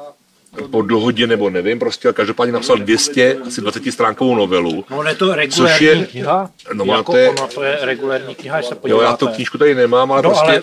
po 0.72 0.82
dohodě 0.82 1.28
nebo 1.28 1.50
nevím, 1.50 1.80
prostě 1.80 2.08
ale 2.08 2.14
každopádně 2.14 2.52
napsal 2.54 2.78
200, 2.78 3.38
asi 3.48 3.62
20 3.62 3.92
stránkovou 3.92 4.36
novelu. 4.36 4.86
No, 4.90 5.04
je 5.04 5.16
to 5.16 5.36
regulární 5.36 5.86
je- 5.86 6.06
kniha. 6.06 6.50
no, 6.74 6.86
jako 6.86 7.12
máte- 7.12 7.30
ono, 7.30 7.48
to 7.48 7.64
je 7.64 7.78
regulární 7.82 8.36
kniha, 8.36 8.62
se 8.62 8.68
Jo, 8.74 8.76
podíváte. 8.82 9.06
já 9.06 9.18
tu 9.18 9.28
knížku 9.28 9.58
tady 9.58 9.76
nemám, 9.76 10.12
ale 10.12 10.22
No, 10.22 10.30
prostě... 10.30 10.46
ale 10.48 10.62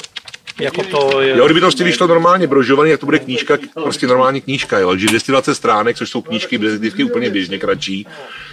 jako 0.61 0.83
to 0.83 1.21
je... 1.21 1.37
Jo, 1.39 1.45
kdyby 1.45 1.61
to 1.61 1.65
prostě 1.67 1.85
vyšlo 1.85 2.07
normálně 2.07 2.47
brožovaný, 2.47 2.91
jak 2.91 3.01
to 3.01 3.07
bude 3.07 3.19
knížka, 3.19 3.59
prostě 3.75 4.07
normální 4.07 4.41
knížka, 4.41 4.79
jo. 4.79 4.97
Že 4.97 5.07
220 5.07 5.55
stránek, 5.55 5.97
což 5.97 6.11
jsou 6.11 6.23
knížky, 6.23 6.59
detektivky 6.59 7.05
úplně 7.05 7.31
běžně 7.31 7.59
kratší. 7.59 8.07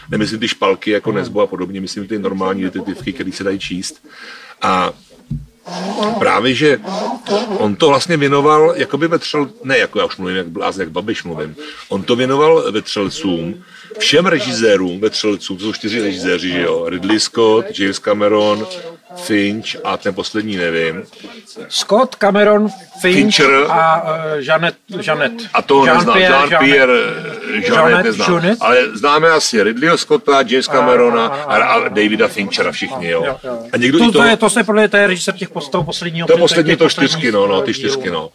Nemyslím 0.09 0.39
ty 0.39 0.47
špalky 0.47 0.91
jako 0.91 1.11
Nesbo 1.11 1.41
a 1.41 1.47
podobně, 1.47 1.81
myslím 1.81 2.07
ty 2.07 2.19
normální 2.19 2.63
detektivky, 2.63 3.13
které 3.13 3.31
se 3.31 3.43
dají 3.43 3.59
číst. 3.59 4.07
A 4.61 4.91
právě, 6.19 6.53
že 6.53 6.79
on 7.57 7.75
to 7.75 7.87
vlastně 7.87 8.17
věnoval, 8.17 8.73
jakoby 8.75 9.07
vetřel, 9.07 9.49
ne 9.63 9.77
jako 9.77 9.99
já 9.99 10.05
už 10.05 10.17
mluvím, 10.17 10.37
jak 10.37 10.47
blázen, 10.47 10.81
jak 10.81 10.91
Babiš 10.91 11.23
mluvím, 11.23 11.55
on 11.89 12.03
to 12.03 12.15
věnoval 12.15 12.71
vetřelcům, 12.71 13.63
všem 13.99 14.25
režisérům 14.25 14.99
vetřelcům, 14.99 15.57
to 15.57 15.63
jsou 15.63 15.73
čtyři 15.73 16.01
režiséři, 16.01 16.51
že 16.51 16.61
jo, 16.61 16.89
Ridley 16.89 17.19
Scott, 17.19 17.65
James 17.79 17.99
Cameron, 17.99 18.67
Finch 19.15 19.75
a 19.83 19.97
ten 19.97 20.13
poslední 20.13 20.57
nevím. 20.57 21.03
Scott, 21.69 22.15
Cameron, 22.15 22.69
Finch 23.01 23.35
Fincher. 23.35 23.65
a 23.69 24.01
uh, 24.01 24.09
Janet, 24.39 24.75
Janet. 25.03 25.31
A 25.53 25.61
to 25.61 25.85
neznám, 25.85 26.17
Jean-Pierre 26.17 26.99
Janet, 27.67 28.05
neznám. 28.05 28.33
Janet. 28.33 28.57
Ale 28.61 28.97
známe 28.97 29.29
asi 29.29 29.63
Ridleyho 29.63 29.97
Scotta, 29.97 30.41
James 30.47 30.65
Camerona 30.65 31.25
ano, 31.25 31.63
a, 31.63 31.73
a 31.73 31.89
Davida 31.89 32.27
Finchera 32.27 32.71
všichni, 32.71 33.07
jo. 33.07 33.23
Jo, 33.25 33.37
jo. 33.43 33.59
A 33.73 33.77
někdo 33.77 33.99
to, 33.99 34.05
to, 34.05 34.11
to, 34.11 34.23
je, 34.23 34.37
to 34.37 34.49
se 34.49 34.63
podle 34.63 34.87
té 34.87 35.07
režisér 35.07 35.35
těch 35.35 35.49
post, 35.49 35.69
toho 35.69 35.83
posledního. 35.83 36.27
to 36.27 36.33
je 36.33 36.37
poslední, 36.37 36.75
to 36.75 36.89
čtyřky, 36.89 37.31
no, 37.31 37.47
no, 37.47 37.61
ty 37.61 37.73
čtyřky, 37.73 38.11
no. 38.11 38.29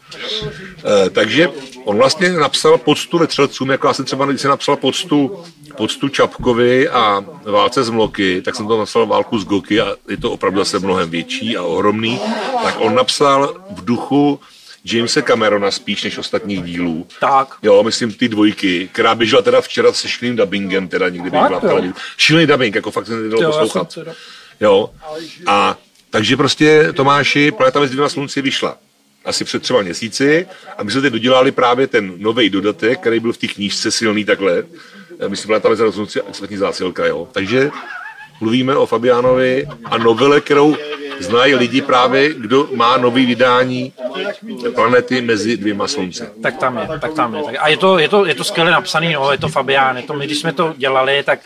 E, 1.05 1.09
takže 1.09 1.49
on 1.85 1.97
vlastně 1.97 2.29
napsal 2.29 2.77
poctu 2.77 3.17
vetřelcům, 3.17 3.69
jako 3.71 3.87
já 3.87 3.93
jsem 3.93 4.05
třeba, 4.05 4.25
když 4.25 4.41
jsem 4.41 4.49
napsal 4.49 4.75
poctu, 4.75 5.43
poctu 5.77 6.09
Čapkovi 6.09 6.89
a 6.89 7.25
válce 7.43 7.83
z 7.83 7.89
Mloky, 7.89 8.41
tak 8.41 8.55
jsem 8.55 8.67
to 8.67 8.79
napsal 8.79 9.05
válku 9.05 9.39
z 9.39 9.45
Goky 9.45 9.81
a 9.81 9.95
je 10.09 10.17
to 10.17 10.31
opravdu 10.31 10.59
zase 10.59 10.79
mnohem 10.79 11.09
větší 11.09 11.57
a 11.57 11.63
ohromný. 11.63 12.19
Tak 12.63 12.75
on 12.79 12.95
napsal 12.95 13.53
v 13.71 13.85
duchu 13.85 14.39
Jamesa 14.93 15.21
Camerona 15.21 15.71
spíš 15.71 16.03
než 16.03 16.17
ostatních 16.17 16.63
dílů. 16.63 17.07
Tak. 17.19 17.47
Jo, 17.63 17.83
myslím 17.83 18.13
ty 18.13 18.29
dvojky, 18.29 18.89
která 18.91 19.15
běžela 19.15 19.41
teda 19.41 19.61
včera 19.61 19.93
se 19.93 20.07
šíleným 20.07 20.35
dubbingem, 20.37 20.87
teda 20.87 21.09
někdy 21.09 21.29
běžela 21.29 21.59
v 21.59 21.63
jo? 21.63 21.69
televizi. 21.69 21.93
Šílený 22.17 22.47
dubbing, 22.47 22.75
jako 22.75 22.91
fakt 22.91 23.05
se 23.07 23.15
nedalo 23.15 23.41
Jo, 23.43 23.47
poslouchat. 23.51 23.93
teda- 23.95 24.13
Jo. 24.59 24.89
A 25.47 25.77
takže 26.09 26.37
prostě 26.37 26.93
Tomáši, 26.93 27.51
Planeta 27.51 27.79
mezi 27.79 27.91
dvěma 27.93 28.09
slunci 28.09 28.41
vyšla 28.41 28.77
asi 29.25 29.43
před 29.45 29.61
třeba 29.61 29.81
měsíci 29.81 30.47
a 30.77 30.83
my 30.83 30.91
jsme 30.91 31.01
teď 31.01 31.13
dodělali 31.13 31.51
právě 31.51 31.87
ten 31.87 32.13
nový 32.17 32.49
dodatek, 32.49 32.99
který 32.99 33.19
byl 33.19 33.33
v 33.33 33.37
té 33.37 33.47
knížce 33.47 33.91
silný 33.91 34.25
takhle. 34.25 34.63
Eh, 35.19 35.29
Myslím, 35.29 35.47
Planeta 35.47 35.69
mezi 35.69 35.79
dvěma 35.79 35.91
slunci 35.93 36.21
a 36.21 36.23
expertní 36.29 36.57
zásilka, 36.57 37.05
jo. 37.05 37.27
Takže 37.31 37.71
mluvíme 38.41 38.75
o 38.75 38.85
Fabiánovi 38.85 39.67
a 39.85 39.97
novele, 39.97 40.41
kterou 40.41 40.77
znají 41.19 41.55
lidi 41.55 41.81
právě, 41.81 42.33
kdo 42.33 42.67
má 42.75 42.97
nový 42.97 43.25
vydání 43.25 43.93
Planety 44.75 45.21
mezi 45.21 45.57
dvěma 45.57 45.87
slunci. 45.87 46.23
Tak 46.43 46.57
tam 46.57 46.77
je, 46.77 46.99
tak 46.99 47.13
tam 47.13 47.35
je. 47.35 47.41
A 47.59 47.67
je 47.67 47.77
to, 47.77 47.99
je 47.99 48.09
to, 48.09 48.25
je 48.25 48.35
to 48.35 48.43
skvěle 48.43 48.71
napsaný, 48.71 49.13
no, 49.13 49.31
je 49.31 49.37
to 49.37 49.47
Fabián, 49.47 49.97
je 49.97 50.03
to, 50.03 50.13
my 50.13 50.25
když 50.25 50.39
jsme 50.39 50.53
to 50.53 50.73
dělali, 50.77 51.23
tak, 51.23 51.39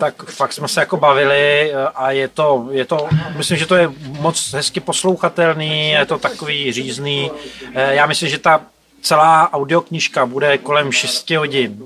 tak 0.00 0.24
fakt 0.24 0.52
jsme 0.52 0.68
se 0.68 0.80
jako 0.80 0.96
bavili 0.96 1.72
eh, 1.72 1.88
a 1.94 2.10
je 2.10 2.28
to, 2.28 2.68
je 2.70 2.84
to, 2.84 3.08
myslím, 3.36 3.58
že 3.58 3.66
to 3.66 3.74
je 3.74 3.90
moc 4.20 4.52
hezky 4.52 4.80
poslouchatelný, 4.80 5.90
je 5.90 6.06
to 6.06 6.18
takový 6.18 6.72
řízný. 6.72 7.30
Eh, 7.74 7.94
Já 7.94 8.06
myslím, 8.06 8.28
že 8.28 8.38
ta 8.38 8.60
celá 9.02 9.52
audioknižka 9.52 10.26
bude 10.26 10.58
kolem 10.58 10.92
6 10.92 11.30
hodin. 11.30 11.78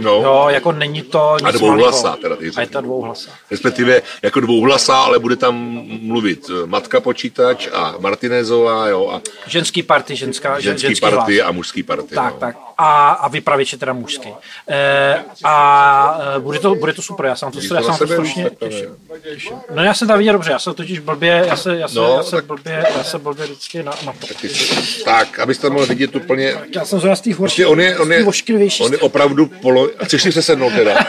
No. 0.00 0.10
Jo, 0.22 0.46
jako 0.48 0.72
není 0.72 1.02
to 1.02 1.36
nic 1.40 1.48
A 1.48 1.50
dvouhlasá 1.50 2.16
teda, 2.22 2.36
ty 2.36 2.50
A 2.56 2.60
je 2.60 2.66
to 2.66 2.80
dvouhlasá. 2.80 3.30
respektive 3.50 4.02
jako 4.22 4.40
dvouhlasá, 4.40 4.96
ale 5.02 5.18
bude 5.18 5.36
tam 5.36 5.54
mluvit 6.02 6.50
eh, 6.50 6.66
matka 6.66 7.00
počítač 7.00 7.68
a 7.72 7.94
Martinezová, 7.98 8.88
jo, 8.88 9.08
a 9.10 9.20
Ženský 9.46 9.82
party, 9.82 10.16
ženská, 10.16 10.58
žen- 10.58 10.62
ženský, 10.62 10.86
ženský 10.86 11.00
party 11.00 11.38
hlas. 11.38 11.48
a 11.48 11.52
mužský 11.52 11.82
party. 11.82 12.14
Tak, 12.14 12.34
no. 12.34 12.40
tak. 12.40 12.56
A, 12.78 13.10
a 13.10 13.28
vypravěč 13.28 13.72
je 13.72 13.78
teda 13.78 13.92
mužský. 13.92 14.28
E, 14.68 15.24
a 15.44 16.18
e, 16.36 16.40
bude 16.40 16.58
to, 16.58 16.74
bude 16.74 16.92
to 16.92 17.02
super, 17.02 17.26
já 17.26 17.36
jsem 17.36 17.52
to, 17.52 17.58
já 17.74 17.82
jsem 17.82 17.96
to 17.96 18.06
strašně 18.06 18.50
těším. 18.58 19.56
No 19.74 19.84
já 19.84 19.94
jsem 19.94 20.08
tam 20.08 20.18
viděl 20.18 20.32
dobře, 20.32 20.50
já 20.50 20.58
jsem 20.58 20.74
totiž 20.74 20.98
blbě, 20.98 21.44
já 21.48 21.56
se, 21.56 21.76
já 21.76 21.88
se, 21.88 21.94
No, 21.94 22.16
já 22.16 22.22
se 22.22 22.36
tak- 22.36 22.44
blbě, 22.44 22.86
já 22.96 23.04
se 23.04 23.18
blbě 23.18 23.44
vždycky 23.44 23.82
na, 23.82 23.92
na 24.06 24.12
to. 24.12 24.26
Tak, 25.04 25.38
abyste 25.38 25.70
mohl 25.70 25.86
vidět 25.86 26.16
úplně... 26.16 26.56
Já 26.74 26.84
jsem 26.84 27.00
z 27.14 27.20
těch 27.20 27.36
Prostě 27.36 27.66
on 27.66 27.80
je, 27.80 27.98
on 27.98 28.12
je, 28.12 28.24
on 28.80 28.92
je 28.92 28.98
opravdu 28.98 29.46
polo... 29.46 29.88
Chceš 30.04 30.22
si 30.22 30.30
přesednout 30.30 30.72
teda? 30.72 30.94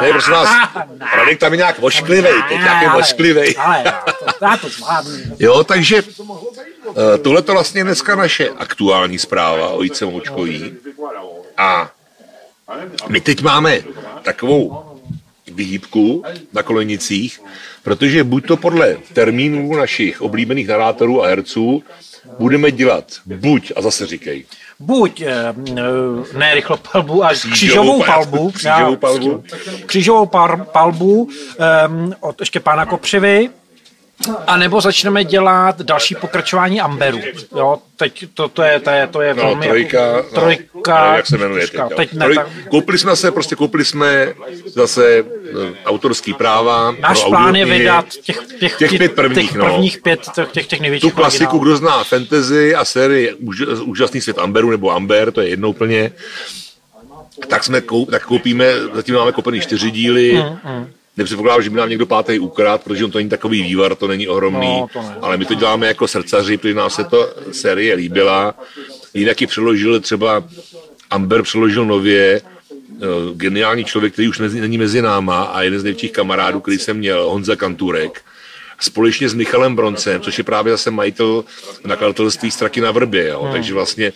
Ne, 0.00 0.08
prosím 0.10 0.32
vás, 0.32 0.48
Radek 1.16 1.38
tam 1.38 1.52
je 1.52 1.56
nějak 1.56 1.78
vošklivej, 1.78 2.34
teď 2.48 2.58
nějaký 2.58 2.86
vošklivej. 2.96 3.54
Ale 3.58 3.84
já 4.42 4.56
to, 4.56 4.68
zvládnu. 4.68 5.12
Jo, 5.38 5.64
takže 5.64 6.02
eh, 6.90 7.18
tohle 7.18 7.42
to 7.42 7.52
vlastně 7.52 7.84
dneska 7.84 8.14
naše 8.14 8.48
aktuální 8.48 9.18
zpráva 9.18 9.68
o 9.68 9.82
Jice 9.82 10.06
Močkový. 10.06 10.76
A 11.56 11.90
my 13.08 13.20
teď 13.20 13.42
máme 13.42 13.80
takovou 14.22 14.84
vyhýbku 15.54 16.24
na 16.52 16.62
Kolenicích, 16.62 17.40
protože 17.82 18.24
buď 18.24 18.46
to 18.46 18.56
podle 18.56 18.96
termínů 19.12 19.76
našich 19.76 20.20
oblíbených 20.22 20.68
narátorů 20.68 21.24
a 21.24 21.28
herců 21.28 21.82
budeme 22.38 22.70
dělat 22.70 23.04
buď, 23.26 23.72
a 23.76 23.82
zase 23.82 24.06
říkej, 24.06 24.44
Buď 24.80 25.20
eh, 25.20 25.54
ne 26.38 26.54
rychlopalbu, 26.54 27.24
ale 27.24 27.34
křížovou 27.34 28.02
pal- 28.02 28.06
palbu. 28.06 28.50
křížovou 28.50 28.96
palbu. 28.96 29.44
Křížovou 29.86 30.26
palbu 30.72 31.28
um, 31.88 32.14
od 32.20 32.36
Štěpána 32.44 32.86
Kopřivy. 32.86 33.50
A 34.46 34.56
nebo 34.56 34.80
začneme 34.80 35.24
dělat 35.24 35.80
další 35.80 36.14
pokračování 36.14 36.80
Amberu. 36.80 37.18
Jo, 37.56 37.78
teď 37.96 38.24
to, 38.34 38.48
to 38.48 38.62
je, 38.62 38.80
to 38.80 38.90
je, 38.90 39.06
to 39.06 39.20
je 39.20 39.34
No, 39.34 39.42
velmi... 39.42 39.66
trojka, 39.66 40.00
jako, 40.06 40.28
no, 40.34 40.40
trojka, 40.40 41.00
nevím, 41.04 41.16
jak 41.16 41.26
se 41.26 41.38
jmenuje 41.38 41.66
teď. 41.66 41.80
teď 41.96 42.12
ne, 42.12 42.34
tak, 42.34 42.46
koupili 42.70 42.98
jsme 42.98 43.16
se, 43.16 43.30
prostě 43.30 43.56
koupili 43.56 43.84
jsme 43.84 44.32
zase 44.66 45.18
eh, 45.18 45.24
autorský 45.84 46.34
práva 46.34 46.94
náš 47.00 47.20
pro 47.20 47.30
plán 47.30 47.56
je 47.56 47.64
vydat 47.64 48.04
těch, 48.08 48.38
těch, 48.60 48.76
Těch 48.76 48.90
pět 48.98 49.12
prvních, 49.14 49.46
těch 49.50 49.56
no. 49.58 49.64
prvních 49.64 49.98
pět, 50.02 50.20
těch, 50.52 50.66
těch, 50.66 50.80
největších 50.80 51.10
tu 51.12 51.16
klasiku, 51.16 51.58
kdo 51.58 51.76
zná 51.76 52.04
fantasy 52.04 52.74
a 52.74 52.84
sérii 52.84 53.34
Úž- 53.34 53.82
Úžasný 53.84 54.20
svět 54.20 54.38
Amberu 54.38 54.70
nebo 54.70 54.90
Amber, 54.90 55.32
to 55.32 55.40
je 55.40 55.48
jedno 55.48 55.70
úplně, 55.70 56.12
tak, 57.48 57.64
jsme 57.64 57.80
koup, 57.80 58.10
tak 58.10 58.24
koupíme, 58.26 58.66
zatím 58.94 59.14
máme 59.14 59.32
koupený 59.32 59.60
čtyři 59.60 59.90
díly, 59.90 60.32
Mm, 60.64 60.90
Nepředpokládám, 61.16 61.62
že 61.62 61.70
by 61.70 61.76
nám 61.76 61.88
někdo 61.88 62.06
pátý 62.06 62.38
ukrát, 62.38 62.82
protože 62.84 63.04
on 63.04 63.10
to 63.10 63.18
není 63.18 63.28
takový 63.30 63.62
vývar, 63.62 63.94
to 63.94 64.06
není 64.06 64.28
ohromný, 64.28 64.80
No, 64.80 64.86
to 64.92 65.02
ne. 65.02 65.16
ale 65.22 65.36
my 65.36 65.44
to 65.44 65.54
děláme 65.54 65.86
jako 65.86 66.08
srdcaři, 66.08 66.56
protože 66.56 66.74
nám 66.74 66.90
se 66.90 67.04
to 67.04 67.28
série 67.52 67.94
líbila. 67.94 68.54
Jinak 69.14 69.40
ji 69.40 69.46
přeložil 69.46 70.00
třeba 70.00 70.44
Amber 71.10 71.42
přeložil 71.42 71.84
nově, 71.86 72.40
eh, 72.40 73.06
geniální 73.34 73.84
člověk, 73.84 74.12
který 74.12 74.28
už 74.28 74.38
není 74.38 74.78
mezi 74.78 75.02
náma 75.02 75.42
a 75.42 75.62
jeden 75.62 75.80
z 75.80 75.84
největších 75.84 76.12
kamarádů, 76.12 76.60
který 76.60 76.78
jsem 76.78 76.96
měl, 76.96 77.30
Honza 77.30 77.56
Kanturek, 77.56 78.22
společně 78.80 79.28
s 79.28 79.34
Michalem 79.34 79.76
Broncem, 79.76 80.20
což 80.20 80.38
je 80.38 80.44
právě 80.44 80.72
zase 80.72 80.90
majitel 80.90 81.44
nakladatelství 81.86 82.50
Straky 82.50 82.80
na 82.80 82.90
vrbě, 82.90 83.28
jo? 83.28 83.42
Hmm. 83.42 83.52
takže 83.52 83.74
vlastně 83.74 84.12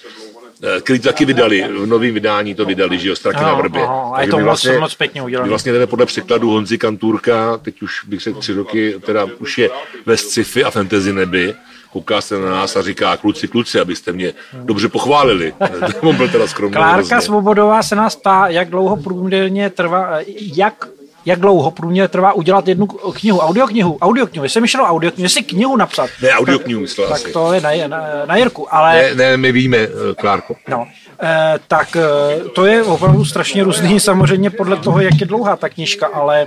který 0.81 0.99
to 0.99 1.09
taky 1.09 1.25
vydali, 1.25 1.65
v 1.81 1.87
novém 1.87 2.15
vydání 2.15 2.55
to 2.55 2.65
vydali, 2.65 2.99
že 2.99 3.09
jo, 3.09 3.17
Straky 3.17 3.37
Aha, 3.39 3.49
na 3.49 3.55
vrbě. 3.55 3.83
aha, 3.83 4.11
a 4.15 4.23
je 4.23 4.29
to 4.29 4.37
my 4.39 4.45
moc- 4.45 4.81
moc 4.81 4.95
pěkně 4.95 5.23
udělané. 5.23 5.49
vlastně 5.49 5.73
jdeme 5.73 5.87
podle 5.87 6.07
překladu 6.07 6.51
Honzy 6.51 6.79
Kantůrka, 6.79 7.57
teď 7.63 7.83
už 7.83 8.05
bych 8.05 8.21
řekl 8.21 8.39
tři 8.41 8.53
roky, 8.53 8.95
teda 9.07 9.27
už 9.39 9.59
je 9.59 9.71
ve 10.07 10.17
sci-fi 10.17 10.65
a 10.65 10.71
fantasy 10.71 11.13
nebi, 11.13 11.55
kouká 11.93 12.21
se 12.21 12.39
na 12.41 12.51
nás 12.51 12.77
a 12.77 12.83
říká, 12.83 13.17
kluci, 13.17 13.49
kluci, 13.49 13.81
abyste 13.81 14.13
mě 14.13 14.33
dobře 14.55 14.89
pochválili. 14.89 15.55
On 16.01 16.17
byl 16.17 16.29
teda 16.29 16.47
skromný. 16.47 16.75
Klárka 16.75 16.95
hrozně. 16.97 17.21
Svobodová 17.21 17.83
se 17.83 17.97
nás 17.97 18.17
ptá, 18.17 18.47
jak 18.49 18.71
dlouho 18.71 18.97
průměrně 18.97 19.71
trvá, 19.71 20.19
jak 20.57 20.89
jak 21.27 21.41
dlouho 21.41 21.71
průměrně 21.71 22.09
trvá 22.09 22.33
udělat 22.33 22.69
jednu 22.69 22.87
knihu, 22.87 23.39
audioknihu, 23.39 23.99
audioknihu, 24.03 24.45
jestli 24.45 24.61
myšleno 24.61 24.87
audioknihu, 24.87 25.25
jestli 25.25 25.43
knihu 25.43 25.77
napsat. 25.77 26.11
Ne, 26.23 26.31
audioknihu 26.31 26.81
myslel 26.81 27.09
tak 27.09 27.17
asi. 27.17 27.33
to 27.33 27.53
je 27.53 27.61
na, 27.61 27.71
na, 27.87 27.99
na 28.27 28.37
Jirku, 28.37 28.75
ale 28.75 28.93
Ne, 28.93 29.15
ne, 29.15 29.37
my 29.37 29.53
víme, 29.53 29.77
eh, 29.79 29.89
Klárko. 30.17 30.57
No, 30.69 30.87
eh, 31.23 31.59
tak 31.69 31.97
eh, 31.97 32.49
to 32.49 32.67
je 32.67 32.83
opravdu 32.83 33.25
strašně 33.25 33.65
různý, 33.65 34.01
samozřejmě 34.11 34.51
podle 34.51 34.77
toho, 34.77 35.01
jak 35.01 35.21
je 35.21 35.27
dlouhá 35.27 35.57
ta 35.57 35.69
knížka, 35.69 36.07
ale 36.07 36.47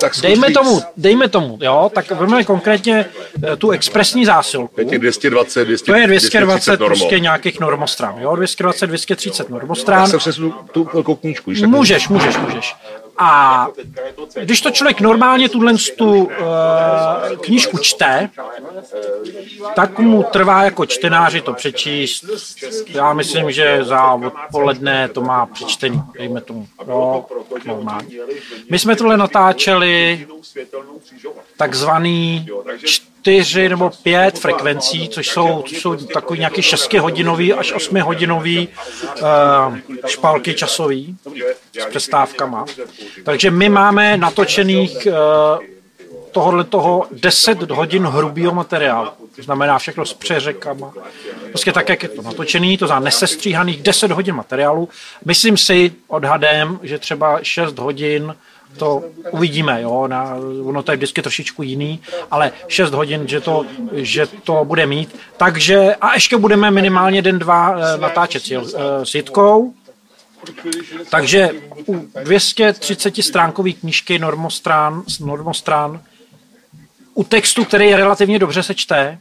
Tak 0.00 0.12
dejme 0.22 0.50
tomu, 0.50 0.80
dejme 0.96 1.28
tomu, 1.28 1.58
jo, 1.62 1.90
tak 1.94 2.10
vezmeme 2.10 2.44
konkrétně 2.44 3.04
eh, 3.52 3.56
tu 3.56 3.70
expresní 3.70 4.24
zásilku. 4.24 4.74
To 4.74 4.80
je 4.80 4.84
těch 4.84 4.98
220, 4.98 5.64
200, 5.64 5.92
To 5.92 5.98
je 5.98 6.06
220 6.06 6.70
normo. 6.80 6.86
prostě 6.86 7.18
nějakých 7.18 7.60
normostrán, 7.60 8.14
jo, 8.18 8.36
220, 8.36 8.86
230 8.86 9.46
Já 9.48 9.54
normostrán. 9.54 10.06
jsem 10.06 10.18
přesnu 10.18 10.54
tu 10.72 10.84
tak 10.84 11.68
Můžeš, 11.70 12.08
můžeš, 12.08 12.36
můžeš. 12.36 12.76
A 13.18 13.68
když 14.40 14.60
to 14.60 14.70
člověk 14.70 15.00
normálně 15.00 15.48
tuhle 15.48 15.74
tu 15.96 16.24
uh, 16.24 16.30
knížku 17.40 17.78
čte, 17.78 18.30
tak 19.74 19.98
mu 19.98 20.22
trvá 20.22 20.62
jako 20.62 20.86
čtenáři 20.86 21.40
to 21.40 21.52
přečíst. 21.52 22.24
Já 22.88 23.12
myslím, 23.12 23.52
že 23.52 23.84
za 23.84 24.14
odpoledne 24.14 25.08
to 25.08 25.20
má 25.20 25.46
přečtený, 25.46 26.02
dejme 26.18 26.40
tomu. 26.40 26.66
Jo, 26.88 27.26
normálně. 27.64 28.16
My 28.70 28.78
jsme 28.78 28.96
tohle 28.96 29.16
natáčeli 29.16 30.26
takzvaný 31.56 32.46
čtyři 33.24 33.68
nebo 33.68 33.90
pět 34.02 34.38
frekvencí, 34.38 35.08
což 35.08 35.28
jsou, 35.28 35.62
což 35.68 35.78
jsou 35.78 35.96
takový 35.96 36.38
nějaký 36.38 36.62
6 36.62 36.92
hodinový 36.92 37.52
až 37.52 37.72
8 37.72 38.00
hodinový 38.00 38.68
uh, 38.68 39.78
špalky 40.06 40.54
časový 40.54 41.16
s 41.80 41.84
přestávkama. 41.84 42.64
Takže 43.24 43.50
my 43.50 43.68
máme 43.68 44.16
natočených 44.16 45.06
uh, 45.06 45.64
tohohle 46.32 46.64
toho 46.64 47.06
10 47.12 47.70
hodin 47.70 48.04
hrubého 48.06 48.54
materiálu. 48.54 49.10
To 49.36 49.42
znamená 49.42 49.78
všechno 49.78 50.06
s 50.06 50.14
přeřekama. 50.14 50.92
Prostě 51.48 51.72
tak, 51.72 51.88
jak 51.88 52.02
je 52.02 52.08
to 52.08 52.22
natočený, 52.22 52.78
to 52.78 52.86
za 52.86 52.98
nesestříhaných 52.98 53.82
10 53.82 54.10
hodin 54.10 54.34
materiálu. 54.34 54.88
Myslím 55.24 55.56
si 55.56 55.92
odhadem, 56.08 56.78
že 56.82 56.98
třeba 56.98 57.38
6 57.42 57.78
hodin 57.78 58.34
to 58.78 59.04
uvidíme, 59.30 59.82
jo, 59.82 60.08
na, 60.08 60.36
ono 60.64 60.82
to 60.82 60.92
je 60.92 60.96
vždycky 60.96 61.22
trošičku 61.22 61.62
jiný, 61.62 62.00
ale 62.30 62.52
6 62.68 62.94
hodin, 62.94 63.28
že 63.28 63.40
to, 63.40 63.66
že 63.92 64.26
to 64.26 64.64
bude 64.64 64.86
mít. 64.86 65.16
Takže, 65.36 65.94
a 66.00 66.14
ještě 66.14 66.36
budeme 66.36 66.70
minimálně 66.70 67.22
den, 67.22 67.38
dva 67.38 67.76
eh, 67.76 67.98
natáčet 67.98 68.42
eh, 68.50 69.06
s 69.06 69.14
Jitkou, 69.14 69.74
takže 71.10 71.50
u 71.88 72.08
230 72.24 73.16
stránkové 73.16 73.72
knížky 73.72 74.18
normostrán, 74.18 75.02
normostrán 75.20 76.00
u 77.14 77.24
textu, 77.24 77.64
který 77.64 77.86
je 77.86 77.96
relativně 77.96 78.38
dobře 78.38 78.62
se 78.62 78.74
čte, 78.74 79.18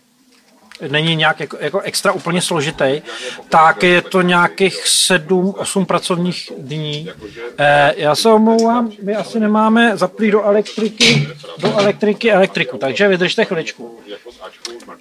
není 0.88 1.16
nějak 1.16 1.40
jako, 1.40 1.58
jako 1.60 1.80
extra 1.80 2.12
úplně 2.12 2.42
složitý, 2.42 3.02
tak 3.50 3.84
je 3.84 4.02
to 4.02 4.22
nějakých 4.22 4.86
7-8 4.86 5.86
pracovních 5.86 6.52
dní. 6.58 7.10
Eh, 7.58 7.94
já 7.98 8.16
se 8.16 8.30
omlouvám, 8.30 8.92
my 9.02 9.16
asi 9.16 9.40
nemáme 9.40 9.98
zaplý 9.98 10.32
do 10.32 10.44
elektriky, 10.44 11.28
do 11.58 11.78
elektriky 11.78 12.32
elektriku, 12.32 12.78
takže 12.78 13.08
vydržte 13.08 13.46
chviličku. 13.46 14.00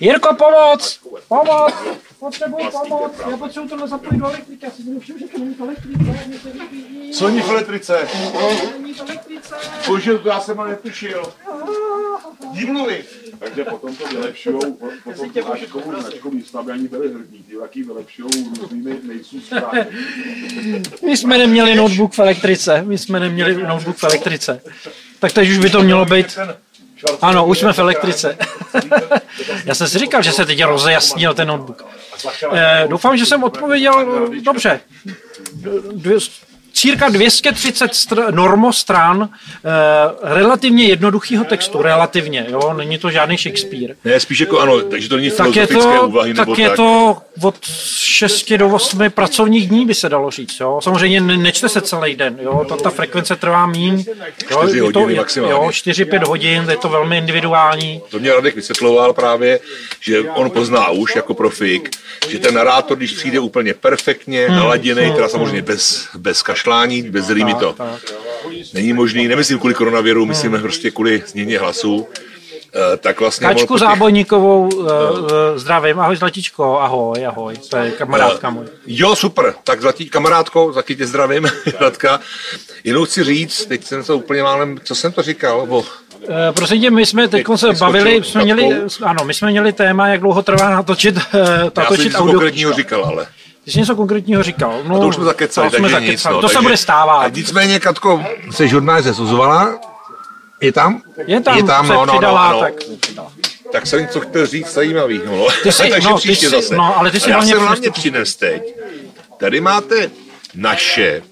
Jirko, 0.01 0.35
pomoc! 0.35 0.99
Pomoc! 1.29 1.75
Potřebuji 2.23 2.71
pomoc! 2.71 3.13
Já 3.31 3.37
potřebuji 3.37 3.69
tohle 3.69 3.89
zapojit 3.89 4.19
do 4.19 4.27
elektriky, 4.27 4.65
já 4.67 4.71
si 4.71 4.83
nevšiml, 4.91 5.19
že 5.19 5.27
to 5.27 5.39
není 5.39 5.55
v 5.55 5.61
elektrice. 5.61 5.99
Mně 6.29 6.39
se 6.39 6.49
líbí, 6.49 7.13
Co 7.13 7.29
ní 7.29 7.41
v 7.41 7.49
elektrice? 7.51 8.09
není 8.83 8.95
v 8.95 9.01
elektrice. 9.01 9.55
Bože, 9.87 10.19
to 10.19 10.29
já 10.29 10.41
jsem 10.41 10.61
ale 10.61 10.71
netušil. 10.71 11.23
Jí 12.53 12.67
mluvit. 12.67 13.07
Takže 13.39 13.65
potom 13.65 13.97
to 13.97 14.07
vylepšujou, 14.07 14.73
potom 15.05 15.31
to 15.33 15.43
značkou, 15.43 15.83
značkou 16.01 16.31
místo, 16.31 16.59
aby 16.59 16.73
ani 16.73 16.89
byli 16.89 17.09
hrdí. 17.15 17.45
Ty 17.49 17.55
jaký 17.63 17.83
vylepšujou 17.83 18.29
různými 18.61 18.97
nejsou 19.03 19.41
správně. 19.47 19.87
My 21.05 21.17
jsme 21.17 21.39
neměli 21.39 21.75
notebook 21.75 22.13
v 22.13 22.19
elektrice. 22.19 22.83
My 22.83 22.99
jsme 22.99 23.21
neměli 23.21 23.63
notebook 23.67 23.97
v 23.97 24.05
elektrice. 24.05 24.61
Tak 25.19 25.33
teď 25.33 25.49
už 25.49 25.59
by 25.59 25.71
to 25.71 25.83
mělo 25.83 26.05
být... 26.05 26.39
Ano, 27.23 27.47
už 27.47 27.59
jsme 27.59 27.73
v 27.73 27.79
elektrice. 27.79 28.39
Já 29.65 29.75
jsem 29.75 29.89
si 29.89 29.99
říkal, 29.99 30.23
že 30.23 30.33
se 30.33 30.47
teď 30.47 30.65
rozjasnil 30.65 31.35
ten 31.35 31.49
notebook. 31.49 31.87
Eh, 32.53 32.85
doufám, 32.89 33.17
že 33.17 33.27
jsem 33.27 33.45
odpověděl 33.45 34.29
dobře. 34.45 34.81
Dvě, 35.93 36.21
círka 36.73 37.09
230 37.09 37.93
str- 37.93 38.35
normostran 38.35 39.29
eh, 39.65 39.69
relativně 40.35 40.85
jednoduchého 40.85 41.45
textu, 41.45 41.83
relativně, 41.83 42.47
jo, 42.49 42.75
není 42.77 42.99
to 42.99 43.11
žádný 43.11 43.37
Shakespeare. 43.37 43.95
Ne, 44.05 44.21
spíš 44.21 44.41
jako 44.41 44.61
ano, 44.61 44.81
takže 44.81 45.09
to 45.09 45.17
není 45.17 45.31
Tak 45.31 45.57
je 45.57 45.67
filozofické 45.67 45.99
to, 45.99 46.09
úvahy 46.09 46.35
tak 46.35 46.49
nebo 46.49 46.61
je 46.63 46.69
tak. 46.69 46.77
to 46.77 47.17
od 47.43 47.55
6 47.95 48.53
do 48.53 48.69
8 48.69 49.11
pracovních 49.11 49.69
dní, 49.69 49.87
by 49.87 49.95
se 49.95 50.09
dalo 50.09 50.31
říct. 50.31 50.61
Jo. 50.61 50.81
Samozřejmě 50.83 51.21
ne, 51.21 51.37
nečte 51.37 51.69
se 51.69 51.81
celý 51.81 52.17
den. 52.17 52.39
Jo. 52.43 52.65
Ta, 52.69 52.77
ta 52.77 52.91
frekvence 52.91 53.37
trvá 53.37 53.67
míň. 53.67 54.05
Jo, 54.51 54.63
Čtyři 54.63 54.77
je 54.79 54.81
to, 54.93 54.99
hodiny 54.99 55.13
je- 55.13 55.19
maximálně. 55.21 55.53
Jo, 55.53 55.69
4-5 55.71 56.27
hodin, 56.27 56.67
je 56.71 56.77
to 56.77 56.89
velmi 56.89 57.19
individuální. 57.19 58.03
To 58.11 58.19
mě 58.19 58.35
Radek 58.35 58.57
vysvětloval 58.57 59.13
právě, 59.13 59.61
že 60.01 60.21
on 60.21 60.51
pozná 60.51 60.89
už 60.91 61.17
jako 61.17 61.35
profik, 61.35 61.91
že 62.29 62.39
ten 62.39 62.55
narátor, 62.55 62.97
když 62.97 63.13
přijde 63.13 63.41
úplně 63.41 63.75
perfektně 63.75 64.47
Hmm. 64.49 64.57
naladěný, 64.57 65.13
teda 65.15 65.29
samozřejmě 65.29 65.63
bez, 65.63 66.09
bez 66.19 66.43
kašlání, 66.63 67.03
bez 67.03 67.31
rýmy 67.31 67.55
to 67.55 67.75
není 68.75 68.93
možný, 68.93 69.29
nemyslím 69.29 69.59
kvůli 69.59 69.75
koronaviru, 69.75 70.27
myslím 70.27 70.59
prostě 70.61 70.91
kvůli 70.91 71.23
změně 71.27 71.59
hlasu, 71.59 72.09
eh, 72.75 72.97
tak 72.97 73.21
vlastně... 73.21 73.47
Kačku 73.47 73.75
těch- 73.75 73.81
Zábojníkovou 73.81 74.69
uh, 74.75 74.85
uh, 74.85 74.91
zdravím. 75.57 76.01
Ahoj 76.01 76.17
Zlatičko, 76.17 76.81
ahoj, 76.81 77.27
ahoj. 77.27 77.57
To 77.69 77.77
je 77.77 77.91
kamarádka 77.91 78.51
můj. 78.51 78.65
Jo, 78.87 79.17
super. 79.17 79.55
Tak 79.65 79.81
zlatí 79.81 80.09
kamarádko, 80.09 80.73
taky 80.73 80.97
tě 80.97 81.07
zdravím, 81.07 81.47
Radka. 81.81 82.21
Jenom 82.85 83.05
chci 83.05 83.25
říct, 83.25 83.67
teď 83.67 83.85
jsem 83.85 84.05
to 84.05 84.17
úplně 84.17 84.43
málem, 84.43 84.79
co 84.85 84.95
jsem 84.95 85.13
to 85.13 85.23
říkal, 85.23 85.67
bo 85.67 85.85
Eh, 86.29 86.53
prosím 86.53 86.81
tě, 86.81 86.91
my 86.91 87.07
jsme 87.07 87.29
teď 87.29 87.47
se 87.57 87.73
bavili, 87.73 88.21
jsme 88.25 88.45
měli, 88.45 88.77
ano, 89.03 89.25
my 89.25 89.35
jsme 89.35 89.51
měli 89.51 89.73
téma, 89.73 90.09
jak 90.09 90.21
dlouho 90.21 90.43
trvá 90.43 90.71
natočit, 90.71 91.17
eh, 91.17 91.39
já 91.39 91.47
jsem 91.47 91.71
natočit 91.77 92.15
audio. 92.15 92.33
konkrétního 92.33 92.73
říkal, 92.73 93.05
ale 93.05 93.27
Ty 93.65 93.71
jsi 93.71 93.79
něco 93.79 93.97
konkrétního 93.97 94.43
říkal. 94.43 94.81
No, 94.85 94.97
a 94.97 94.99
to 94.99 95.07
už 95.09 95.15
jsme 95.15 95.25
zakecali, 95.25 95.71
to 95.71 95.77
jsme 95.77 95.89
takže 95.91 96.01
nic. 96.01 96.11
zakecali. 96.11 96.35
No, 96.35 96.41
to 96.41 96.49
se 96.49 96.55
takže- 96.55 96.63
bude 96.67 96.77
stávat. 96.77 97.19
A 97.19 97.29
nicméně, 97.29 97.81
Katko, 97.81 98.25
jsi 98.51 98.69
žurnál 98.69 99.03
ze 99.03 99.11
Ozvala, 99.11 99.81
je 100.61 100.73
tam? 100.73 101.03
Je 101.27 101.41
tam, 101.41 101.57
je 101.57 101.63
tam 101.63 101.87
se 101.87 101.93
no, 101.93 101.99
no, 101.99 102.07
no, 102.07 102.13
přidala, 102.13 102.49
ano. 102.49 102.61
tak 102.61 102.73
Tak 103.73 103.87
jsem 103.87 104.01
něco 104.01 104.21
chtěl 104.21 104.47
říct 104.47 104.73
zajímavého. 104.73 105.37
No. 105.37 105.47
Ty 105.63 105.73
jsi- 105.73 105.83
Takže 105.91 106.09
no, 106.09 106.15
ty 106.15 106.21
příště 106.21 106.47
jsi- 106.47 106.51
zase. 106.51 106.77
no, 106.77 106.99
ale 106.99 107.11
ty 107.11 107.21
jsi 107.21 107.33
A 107.33 107.37
já 107.37 107.43
jsem 107.43 107.59
hlavně 107.59 107.91
přines 107.91 108.37
teď. 108.37 108.63
Tady 109.39 109.61
máte 109.61 110.11
naše, 110.55 111.23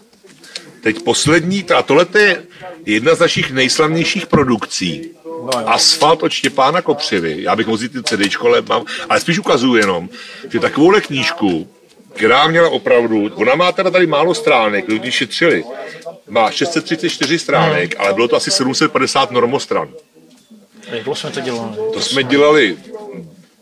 teď 0.82 1.02
poslední, 1.02 1.64
a 1.76 1.82
tohle 1.82 2.06
je 2.18 2.42
jedna 2.86 3.14
z 3.14 3.18
našich 3.18 3.52
nejslavnějších 3.52 4.26
produkcí. 4.26 5.10
Asfalt 5.66 6.22
od 6.22 6.32
Štěpána 6.32 6.82
Kopřivy, 6.82 7.36
já 7.42 7.56
bych 7.56 7.66
mohl 7.66 7.76
vzít 7.76 7.92
ty 7.92 8.02
CDčko, 8.02 8.46
ale, 8.46 8.62
mám, 8.68 8.84
ale 9.08 9.20
spíš 9.20 9.38
ukazuju 9.38 9.74
jenom, 9.76 10.08
že 10.52 10.60
takovouhle 10.60 11.00
knížku, 11.00 11.68
která 12.14 12.48
měla 12.48 12.68
opravdu, 12.68 13.30
ona 13.34 13.54
má 13.54 13.72
teda 13.72 13.90
tady 13.90 14.06
málo 14.06 14.34
stránek, 14.34 14.88
lidi 14.88 15.12
šetřili, 15.12 15.64
má 16.28 16.50
634 16.50 17.38
stránek, 17.38 17.94
ale 17.98 18.14
bylo 18.14 18.28
to 18.28 18.36
asi 18.36 18.50
750 18.50 19.30
normostran. 19.30 19.88
Jak 20.92 21.04
dlouho 21.04 21.16
jsme 21.16 21.30
to 21.30 21.40
dělali? 21.40 21.76
To 21.92 22.00
jsme 22.00 22.22
dělali 22.22 22.78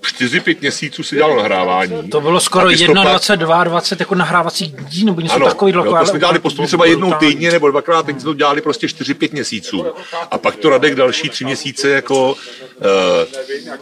4-5 0.03 0.57
měsíců 0.61 1.03
si 1.03 1.17
dělalo 1.17 1.37
nahrávání. 1.37 2.09
To 2.11 2.21
bylo 2.21 2.41
skoro 2.41 2.65
Taky 2.65 2.77
21, 2.77 3.03
150 3.03 3.35
22, 3.37 3.65
20 3.65 4.01
jako 4.01 4.15
nahrávací 4.15 4.69
dní, 4.79 5.05
nebo 5.05 5.21
něco 5.21 5.41
takového. 5.41 5.85
jo, 5.85 5.97
to 6.01 6.07
jsme 6.07 6.19
dělali 6.19 6.39
postupně 6.39 6.67
třeba 6.67 6.87
jednou 6.87 7.13
týdně 7.13 7.51
nebo 7.51 7.71
dvakrát, 7.71 8.07
teď 8.07 8.17
jsme 8.17 8.25
to 8.25 8.35
dělali 8.35 8.61
prostě 8.61 8.87
4-5 8.87 9.33
měsíců. 9.33 9.87
A 10.31 10.39
pak 10.39 10.57
to 10.57 10.69
Radek 10.71 10.95
další 10.95 11.29
tři 11.29 11.45
měsíce 11.45 11.89
jako 11.89 12.33
uh, 12.33 12.37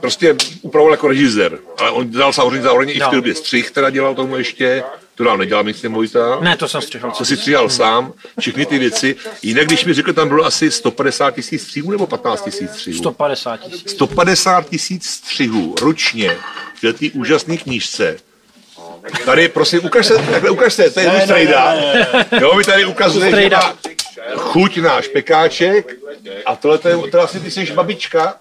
prostě 0.01 0.37
upravoval 0.63 0.93
jako 0.95 1.09
režisér. 1.09 1.59
Ale 1.79 1.91
on 1.91 2.09
dělal 2.11 2.33
samozřejmě 2.33 2.63
zároveň 2.63 2.89
i 2.91 2.95
v 2.95 2.99
No. 2.99 3.11
té 3.11 3.17
době 3.17 3.35
střih, 3.35 3.71
teda 3.71 3.91
dělal 3.91 4.15
tomu 4.15 4.37
ještě, 4.37 4.83
to 5.17 5.25
dál 5.25 5.39
nedělal 5.39 5.65
myslím 5.65 5.93
Mojta. 5.93 6.41
Ne, 6.41 6.57
to 6.57 6.69
jsem 6.69 6.81
střihal. 6.83 7.11
Co 7.11 7.25
si 7.25 7.37
stříhal 7.37 7.69
sám, 7.69 8.13
všechny 8.41 8.67
ty 8.67 8.79
věci. 8.79 9.17
Jinak, 9.43 9.67
když 9.67 9.85
mi 9.85 9.95
řekl, 9.95 10.13
tam 10.13 10.29
bylo 10.29 10.45
asi 10.45 10.71
150 10.71 11.35
tisíc 11.35 11.63
střihů 11.63 11.91
nebo 11.91 12.07
15 12.07 12.45
tisíc 12.45 12.71
střihů? 12.71 12.99
150 12.99 13.57
tisíc. 13.57 13.91
150 13.91 14.69
tisíc 14.69 15.07
střihů 15.07 15.75
ročně 15.83 16.37
v 16.83 16.93
té 16.93 17.07
úžasné 17.19 17.57
knížce. 17.57 18.17
Tady, 19.25 19.49
prosím, 19.49 19.85
ukaž 19.85 20.07
se, 20.07 20.15
takhle 20.15 20.51
ukaž 20.51 20.75
se, 20.75 20.91
to 20.91 21.01
je 21.01 21.11
můj 21.11 21.21
strejda. 21.21 21.77
Jo, 22.41 22.55
mi 22.55 22.65
tady 22.65 22.85
ukazuje, 22.85 23.31
že 23.31 23.51
má 23.51 23.75
chuť 24.37 24.77
na 24.79 25.03
špekáček 25.03 25.97
a 26.47 26.57
tohle 26.57 26.79
to 26.79 26.89
je, 26.89 26.97
to 27.11 27.21
asi 27.21 27.41
ty 27.41 27.51
jsi 27.51 27.67
babička, 27.73 28.35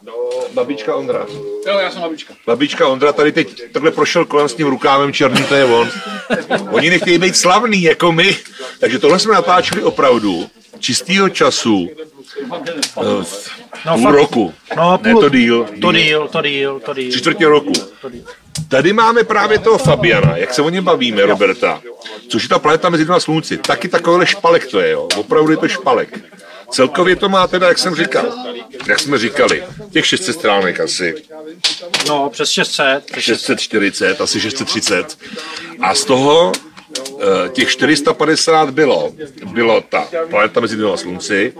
babička 0.53 0.95
Ondra. 0.95 1.25
Jo, 1.67 1.79
já 1.79 1.91
jsem 1.91 2.01
babička. 2.01 2.33
Babička 2.47 2.87
Ondra 2.87 3.13
tady 3.13 3.31
teď 3.31 3.61
takhle 3.71 3.91
prošel 3.91 4.25
kolem 4.25 4.49
s 4.49 4.53
tím 4.53 4.67
rukávem 4.67 5.13
černým, 5.13 5.45
to 5.45 5.55
je 5.55 5.65
on. 5.65 5.89
Oni 6.71 6.89
nechtějí 6.89 7.17
být 7.17 7.37
slavný 7.37 7.81
jako 7.81 8.11
my, 8.11 8.37
takže 8.79 8.99
tohle 8.99 9.19
jsme 9.19 9.33
natáčeli 9.33 9.83
opravdu 9.83 10.49
čistého 10.79 11.29
času 11.29 11.89
eh, 11.91 13.23
v 13.23 13.49
No, 13.85 13.93
půl 13.95 14.03
fakt. 14.03 14.13
roku. 14.15 14.53
No, 14.77 14.99
Ne, 15.03 15.13
to 15.13 15.29
díl. 15.29 15.67
To 15.81 15.91
díl, 15.91 16.27
to 16.27 16.41
díl, 16.41 16.79
to 16.85 16.93
díl. 16.93 17.11
Čtvrtě 17.11 17.47
roku. 17.47 17.73
Tady 18.67 18.93
máme 18.93 19.23
právě 19.23 19.59
toho 19.59 19.77
Fabiana, 19.77 20.37
jak 20.37 20.53
se 20.53 20.61
o 20.61 20.69
něm 20.69 20.83
bavíme, 20.83 21.25
Roberta, 21.25 21.81
což 22.29 22.43
je 22.43 22.49
ta 22.49 22.59
planeta 22.59 22.89
mezi 22.89 23.03
dvěma 23.03 23.19
slunci. 23.19 23.57
Taky 23.57 23.87
takovýhle 23.87 24.25
špalek 24.27 24.67
to 24.67 24.79
je, 24.79 24.91
jo. 24.91 25.07
Opravdu 25.15 25.51
je 25.51 25.57
to 25.57 25.67
špalek. 25.67 26.19
Celkově 26.71 27.15
to 27.15 27.29
má 27.29 27.47
teda, 27.47 27.67
jak 27.67 27.77
jsem 27.77 27.95
říkal, 27.95 28.25
jak 28.87 28.99
jsme 28.99 29.17
říkali, 29.17 29.63
těch 29.91 30.05
600 30.05 30.35
stránek 30.35 30.79
asi, 30.79 31.15
No, 32.07 32.29
přes 32.29 32.49
600. 32.49 33.05
přes 33.05 33.23
640, 33.23 34.21
asi 34.21 34.41
630. 34.41 35.17
A 35.81 35.95
z 35.95 36.05
toho 36.05 36.51
eh, 37.21 37.49
těch 37.49 37.69
450 37.69 38.69
bylo, 38.69 39.11
bylo 39.53 39.81
ta 39.81 40.07
planeta 40.29 40.59
mezi 40.59 40.75
dvěma 40.75 40.97
slunci 40.97 41.53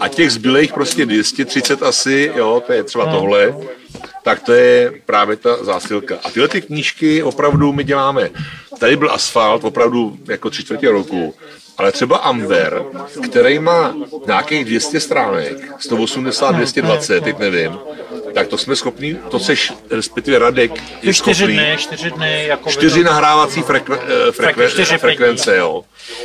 a 0.00 0.08
těch 0.08 0.32
zbylých 0.32 0.72
prostě 0.72 1.06
230 1.06 1.82
asi, 1.82 2.32
jo, 2.36 2.62
to 2.66 2.72
je 2.72 2.84
třeba 2.84 3.06
tohle, 3.06 3.54
tak 4.28 4.42
to 4.42 4.52
je 4.52 4.92
právě 5.06 5.36
ta 5.36 5.64
zásilka. 5.64 6.16
A 6.24 6.30
tyhle 6.30 6.48
ty 6.48 6.60
knížky 6.60 7.22
opravdu 7.22 7.72
my 7.72 7.84
děláme. 7.84 8.30
Tady 8.78 8.96
byl 8.96 9.10
asfalt 9.12 9.64
opravdu 9.64 10.18
jako 10.28 10.50
tři 10.50 10.64
čtvrtě 10.64 10.90
roku, 10.90 11.34
ale 11.78 11.92
třeba 11.92 12.16
Amber, 12.16 12.82
který 13.24 13.58
má 13.58 13.96
nějakých 14.26 14.64
200 14.64 15.00
stránek, 15.00 15.56
180, 15.78 16.52
220, 16.52 17.24
teď 17.24 17.38
nevím, 17.38 17.78
tak 18.38 18.48
to 18.48 18.58
jsme 18.58 18.76
schopni, 18.76 19.16
to 19.30 19.38
seš, 19.38 19.72
respektive 19.90 20.38
Radek 20.38 20.70
je 20.76 20.82
Ty 21.00 21.14
čtyři 21.14 21.34
schopný, 21.34 21.54
dny, 21.56 21.76
čtyři 21.78 22.10
dny, 22.10 22.44
jako 22.46 22.70
čtyři 22.70 23.04
nahrávací 23.04 23.62
frekve, 23.62 23.98
eh, 24.28 24.32
frekve, 24.32 24.70
čtyři, 24.70 24.88
pět 24.88 25.00
frekvence, 25.00 25.56
jo. 25.56 25.84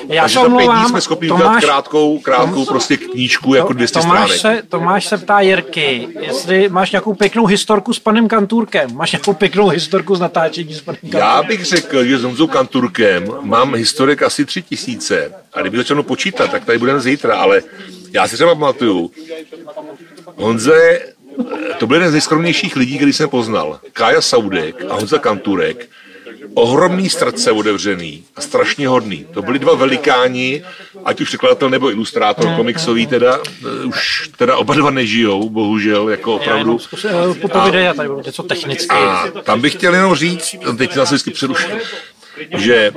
Já 0.10 0.22
Takže 0.24 0.40
za 0.40 0.50
pět 0.50 0.68
dní 0.68 0.86
jsme 0.90 1.02
schopni 1.02 1.28
Tomáš- 1.30 1.36
udělat 1.40 1.60
krátkou, 1.64 2.20
krátkou 2.20 2.66
prostě 2.66 2.98
knížku 2.98 3.54
jako 3.54 3.74
200 3.74 4.00
Tomáš 4.00 4.32
stránek. 4.32 4.62
se, 4.64 4.68
Tomáš 4.70 5.06
se 5.08 5.18
ptá 5.18 5.40
Jirky, 5.42 6.08
jestli 6.20 6.70
máš 6.70 6.92
nějakou 6.92 7.14
pěknou 7.14 7.46
historku 7.46 7.94
s 7.94 8.00
panem 8.00 8.28
Kantůrkem. 8.28 8.96
Máš 8.96 9.12
nějakou 9.12 9.34
pěknou 9.34 9.68
historku 9.68 10.16
z 10.16 10.20
natáčení 10.20 10.74
s 10.74 10.82
panem 10.82 11.00
Kantůrkem? 11.02 11.28
Já 11.28 11.44
bych 11.44 11.66
řekl, 11.66 12.06
že 12.06 12.18
s 12.18 12.24
Honzou 12.24 12.48
Kanturkem 12.48 13.28
mám 13.42 13.76
historik 13.76 14.22
asi 14.24 14.46
tři 14.46 14.62
tisíce. 14.62 15.34
A 15.54 15.62
kdyby 15.62 15.78
začal 15.78 16.04
počítat, 16.04 16.52
tak 16.52 16.66
tady 16.66 16.78
budeme 16.78 17.00
zítra, 17.00 17.38
ale 17.38 17.62
já 18.12 18.28
si 18.28 18.36
třeba 18.36 18.56
pamatuju, 18.56 19.12
Honze, 20.36 21.00
to 21.80 21.88
byl 21.88 21.96
jeden 21.96 22.10
z 22.10 22.14
nejskromnějších 22.14 22.76
lidí, 22.76 22.96
který 22.98 23.14
jsem 23.14 23.30
poznal. 23.30 23.80
Kája 23.94 24.22
Saudek 24.22 24.76
a 24.90 24.94
Honza 24.94 25.18
Kanturek, 25.20 25.90
ohromný 26.54 27.10
srdce 27.10 27.52
otevřený 27.52 28.24
a 28.36 28.42
strašně 28.42 28.88
hodný. 28.88 29.26
To 29.34 29.42
byli 29.42 29.60
dva 29.60 29.76
velikáni, 29.76 30.64
ať 31.06 31.22
už 31.22 31.28
překladatel 31.28 31.70
nebo 31.70 31.92
ilustrátor 31.92 32.48
komiksový, 32.56 33.08
teda 33.08 33.40
eh, 33.66 33.86
už 33.86 34.30
teda 34.38 34.58
oba 34.58 34.74
dva 34.76 34.90
nežijou, 34.90 35.50
bohužel, 35.50 36.10
jako 36.10 36.36
opravdu. 36.36 36.80
eh, 37.76 37.84
já 37.84 37.94
tady 37.94 38.10
budu 38.10 38.22
něco 38.26 38.44
technické. 38.44 38.96
A 38.96 39.28
tam 39.44 39.62
bych 39.62 39.74
chtěl 39.74 39.94
jenom 39.96 40.16
říct, 40.16 40.56
teď 40.78 40.96
nás 40.96 41.10
vždycky 41.10 41.32
přeruším, 41.32 41.72
že 42.58 42.92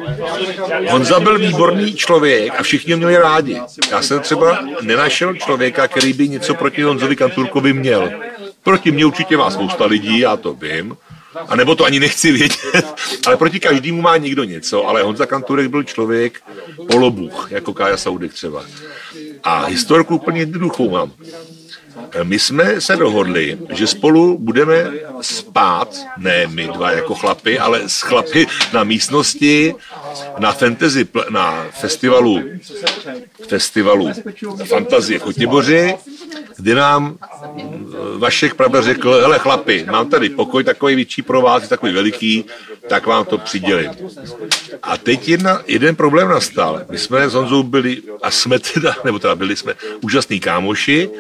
Honza 0.89 1.21
byl 1.21 1.39
výborný 1.39 1.95
člověk 1.95 2.53
a 2.59 2.63
všichni 2.63 2.93
ho 2.93 2.99
měli 2.99 3.17
rádi. 3.17 3.61
Já 3.91 4.03
jsem 4.03 4.21
třeba 4.21 4.65
nenašel 4.83 5.35
člověka, 5.35 5.89
který 5.89 6.13
by 6.13 6.29
něco 6.29 6.55
proti 6.55 6.83
Honzovi 6.83 7.17
Kanturkovi 7.17 7.73
měl. 7.73 8.11
Proti 8.63 8.91
mně 8.91 9.07
určitě 9.07 9.37
má 9.37 9.51
spousta 9.51 9.87
lidí, 9.87 10.19
já 10.19 10.37
to 10.37 10.55
vím. 10.55 10.97
A 11.49 11.57
nebo 11.57 11.75
to 11.75 11.85
ani 11.85 12.01
nechci 12.01 12.33
vědět, 12.33 12.59
ale 13.27 13.37
proti 13.37 13.61
každému 13.61 14.03
má 14.03 14.17
někdo 14.17 14.45
něco, 14.45 14.89
ale 14.89 15.03
Honza 15.03 15.27
Kanturek 15.27 15.69
byl 15.69 15.83
člověk 15.83 16.41
polobuch, 16.91 17.49
jako 17.51 17.73
Kája 17.73 17.97
Saudek 17.97 18.33
třeba. 18.33 18.65
A 19.43 19.65
historku 19.65 20.17
úplně 20.17 20.41
jednoduchou 20.41 20.91
mám. 20.91 21.13
My 22.23 22.39
jsme 22.39 22.81
se 22.81 22.97
dohodli, 22.97 23.59
že 23.71 23.87
spolu 23.87 24.39
budeme 24.39 24.91
spát, 25.21 25.97
ne 26.17 26.47
my 26.47 26.69
dva 26.69 26.91
jako 26.91 27.15
chlapy, 27.15 27.59
ale 27.59 27.89
s 27.89 28.01
chlapy 28.01 28.47
na 28.73 28.85
místnosti 28.85 29.75
na 30.39 30.53
fantasy, 30.53 31.09
na 31.31 31.67
festivalu, 31.71 32.43
festivalu 33.49 34.11
fantazie 34.65 35.19
v 35.19 35.23
Chotěboři, 35.23 35.95
kdy 36.57 36.75
nám 36.75 37.19
eh, 37.21 38.19
Vašek 38.19 38.55
pravda 38.55 38.83
řekl, 38.83 39.13
hele 39.13 39.39
chlapi, 39.39 39.87
mám 39.91 40.09
tady 40.09 40.29
pokoj 40.29 40.65
takový 40.65 40.95
větší 40.95 41.23
pro 41.23 41.43
vás, 41.43 41.69
takový 41.69 41.93
veliký, 41.93 42.45
tak 42.89 43.07
vám 43.07 43.25
to 43.25 43.39
přidělím. 43.39 43.91
A 44.83 44.97
teď 44.97 45.29
jedna, 45.29 45.63
jeden 45.67 45.97
problém 45.97 46.29
nastal. 46.29 46.83
My 46.91 46.99
jsme 46.99 47.29
s 47.29 47.35
Honzou 47.35 47.63
byli, 47.63 48.03
a 48.23 48.31
jsme 48.31 48.59
teda, 48.59 48.97
nebo 49.05 49.19
teda 49.19 49.35
byli 49.35 49.57
jsme 49.57 49.75
úžasní 50.01 50.41
kámoši, 50.41 51.11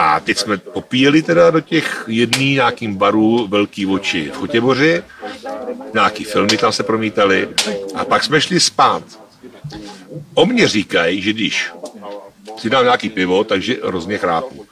a 0.00 0.20
teď 0.20 0.38
jsme 0.38 0.56
popíjeli 0.56 1.22
teda 1.22 1.50
do 1.50 1.60
těch 1.60 2.04
jedný 2.06 2.52
nějakým 2.52 2.94
baru 2.94 3.46
Velký 3.46 3.86
oči 3.86 4.30
v 4.34 4.36
Chotěboři, 4.36 5.02
nějaký 5.94 6.24
filmy 6.24 6.56
tam 6.56 6.72
se 6.72 6.82
promítaly 6.82 7.48
a 7.94 8.04
pak 8.04 8.24
jsme 8.24 8.40
šli 8.40 8.60
spát. 8.60 9.02
O 10.34 10.46
mně 10.46 10.68
říkají, 10.68 11.22
že 11.22 11.32
když 11.32 11.70
si 12.56 12.70
dám 12.70 12.84
nějaký 12.84 13.08
pivo, 13.08 13.44
takže 13.44 13.76
hrozně 13.84 14.18
chrápu. 14.18 14.66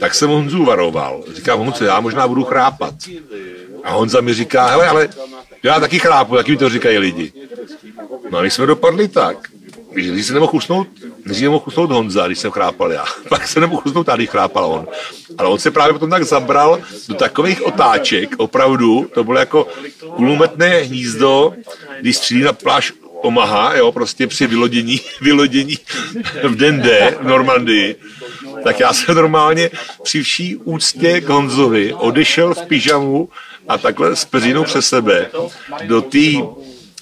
Tak 0.00 0.14
jsem 0.14 0.30
Honzu 0.30 0.64
varoval. 0.64 1.24
Říkám, 1.34 1.58
Honzo, 1.58 1.84
já 1.84 2.00
možná 2.00 2.28
budu 2.28 2.44
chrápat. 2.44 2.94
A 3.84 3.90
Honza 3.90 4.20
mi 4.20 4.34
říká, 4.34 4.66
hele, 4.66 4.88
ale 4.88 5.08
já 5.62 5.80
taky 5.80 5.98
chrápu, 5.98 6.36
taky 6.36 6.50
mi 6.50 6.56
to 6.56 6.68
říkají 6.68 6.98
lidi. 6.98 7.32
No 8.30 8.38
a 8.38 8.42
my 8.42 8.50
jsme 8.50 8.66
dopadli 8.66 9.08
tak, 9.08 9.48
že 9.96 10.10
když 10.10 10.26
se 10.26 10.34
nemohl 10.34 10.56
usnout, 10.56 10.88
než 11.24 11.40
nemohl 11.40 11.64
usnout 11.66 11.90
Honza, 11.90 12.26
když 12.26 12.38
jsem 12.38 12.50
chrápal 12.50 12.92
já, 12.92 13.04
pak 13.28 13.48
se 13.48 13.60
nemohl 13.60 13.82
usnout 13.84 14.06
tady, 14.06 14.26
chrápal 14.26 14.64
on. 14.64 14.86
Ale 15.38 15.48
on 15.48 15.58
se 15.58 15.70
právě 15.70 15.92
potom 15.92 16.10
tak 16.10 16.24
zabral 16.24 16.78
do 17.08 17.14
takových 17.14 17.66
otáček, 17.66 18.34
opravdu, 18.36 19.10
to 19.14 19.24
bylo 19.24 19.38
jako 19.38 19.68
kulometné 20.16 20.78
hnízdo, 20.78 21.52
když 22.00 22.16
střílí 22.16 22.42
na 22.42 22.52
pláž 22.52 22.92
Omaha, 23.22 23.74
jo, 23.74 23.92
prostě 23.92 24.26
při 24.26 24.46
vylodění, 24.46 25.00
vylodění 25.20 25.78
v 26.42 26.56
den 26.56 26.80
D 26.80 27.16
v 27.20 27.26
Normandii, 27.26 27.96
tak 28.64 28.80
já 28.80 28.92
jsem 28.92 29.14
normálně 29.14 29.70
při 30.02 30.22
vší 30.22 30.56
úctě 30.56 31.20
k 31.20 31.28
Honzovi 31.28 31.94
odešel 31.94 32.54
v 32.54 32.66
pyžamu 32.66 33.28
a 33.68 33.78
takhle 33.78 34.16
s 34.16 34.24
peřinou 34.24 34.64
přes 34.64 34.88
sebe 34.88 35.30
do 35.86 36.02
té 36.02 36.18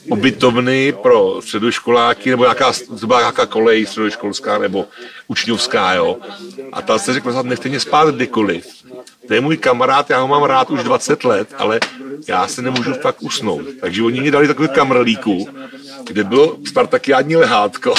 ubytovny 0.09 0.95
pro 1.03 1.43
středoškoláky, 1.43 2.31
nebo 2.31 2.43
nějaká, 2.43 2.73
byla 3.07 3.21
nějaká 3.21 3.47
kolej 3.47 3.87
středoškolská 3.87 4.59
nebo 4.59 4.85
učňovská, 5.29 5.95
jo. 5.95 6.17
A 6.73 6.83
ta 6.83 6.99
se 6.99 7.13
řekl, 7.13 7.43
nechte 7.43 7.69
mě 7.69 7.81
spát 7.81 8.15
kdykoliv. 8.15 8.67
To 9.29 9.35
je 9.35 9.41
můj 9.41 9.57
kamarád, 9.57 10.11
já 10.11 10.21
ho 10.21 10.29
mám 10.29 10.43
rád 10.43 10.71
už 10.71 10.83
20 10.83 11.25
let, 11.25 11.49
ale 11.59 11.81
já 12.29 12.49
se 12.49 12.63
nemůžu 12.63 12.95
fakt 12.95 13.23
usnout. 13.23 13.67
Takže 13.81 14.03
oni 14.03 14.21
mi 14.21 14.31
dali 14.31 14.49
takový 14.49 14.69
kamrlíku, 14.69 15.49
kde 16.07 16.25
bylo 16.25 16.57
spartakiádní 16.67 17.37
lehátko 17.37 17.95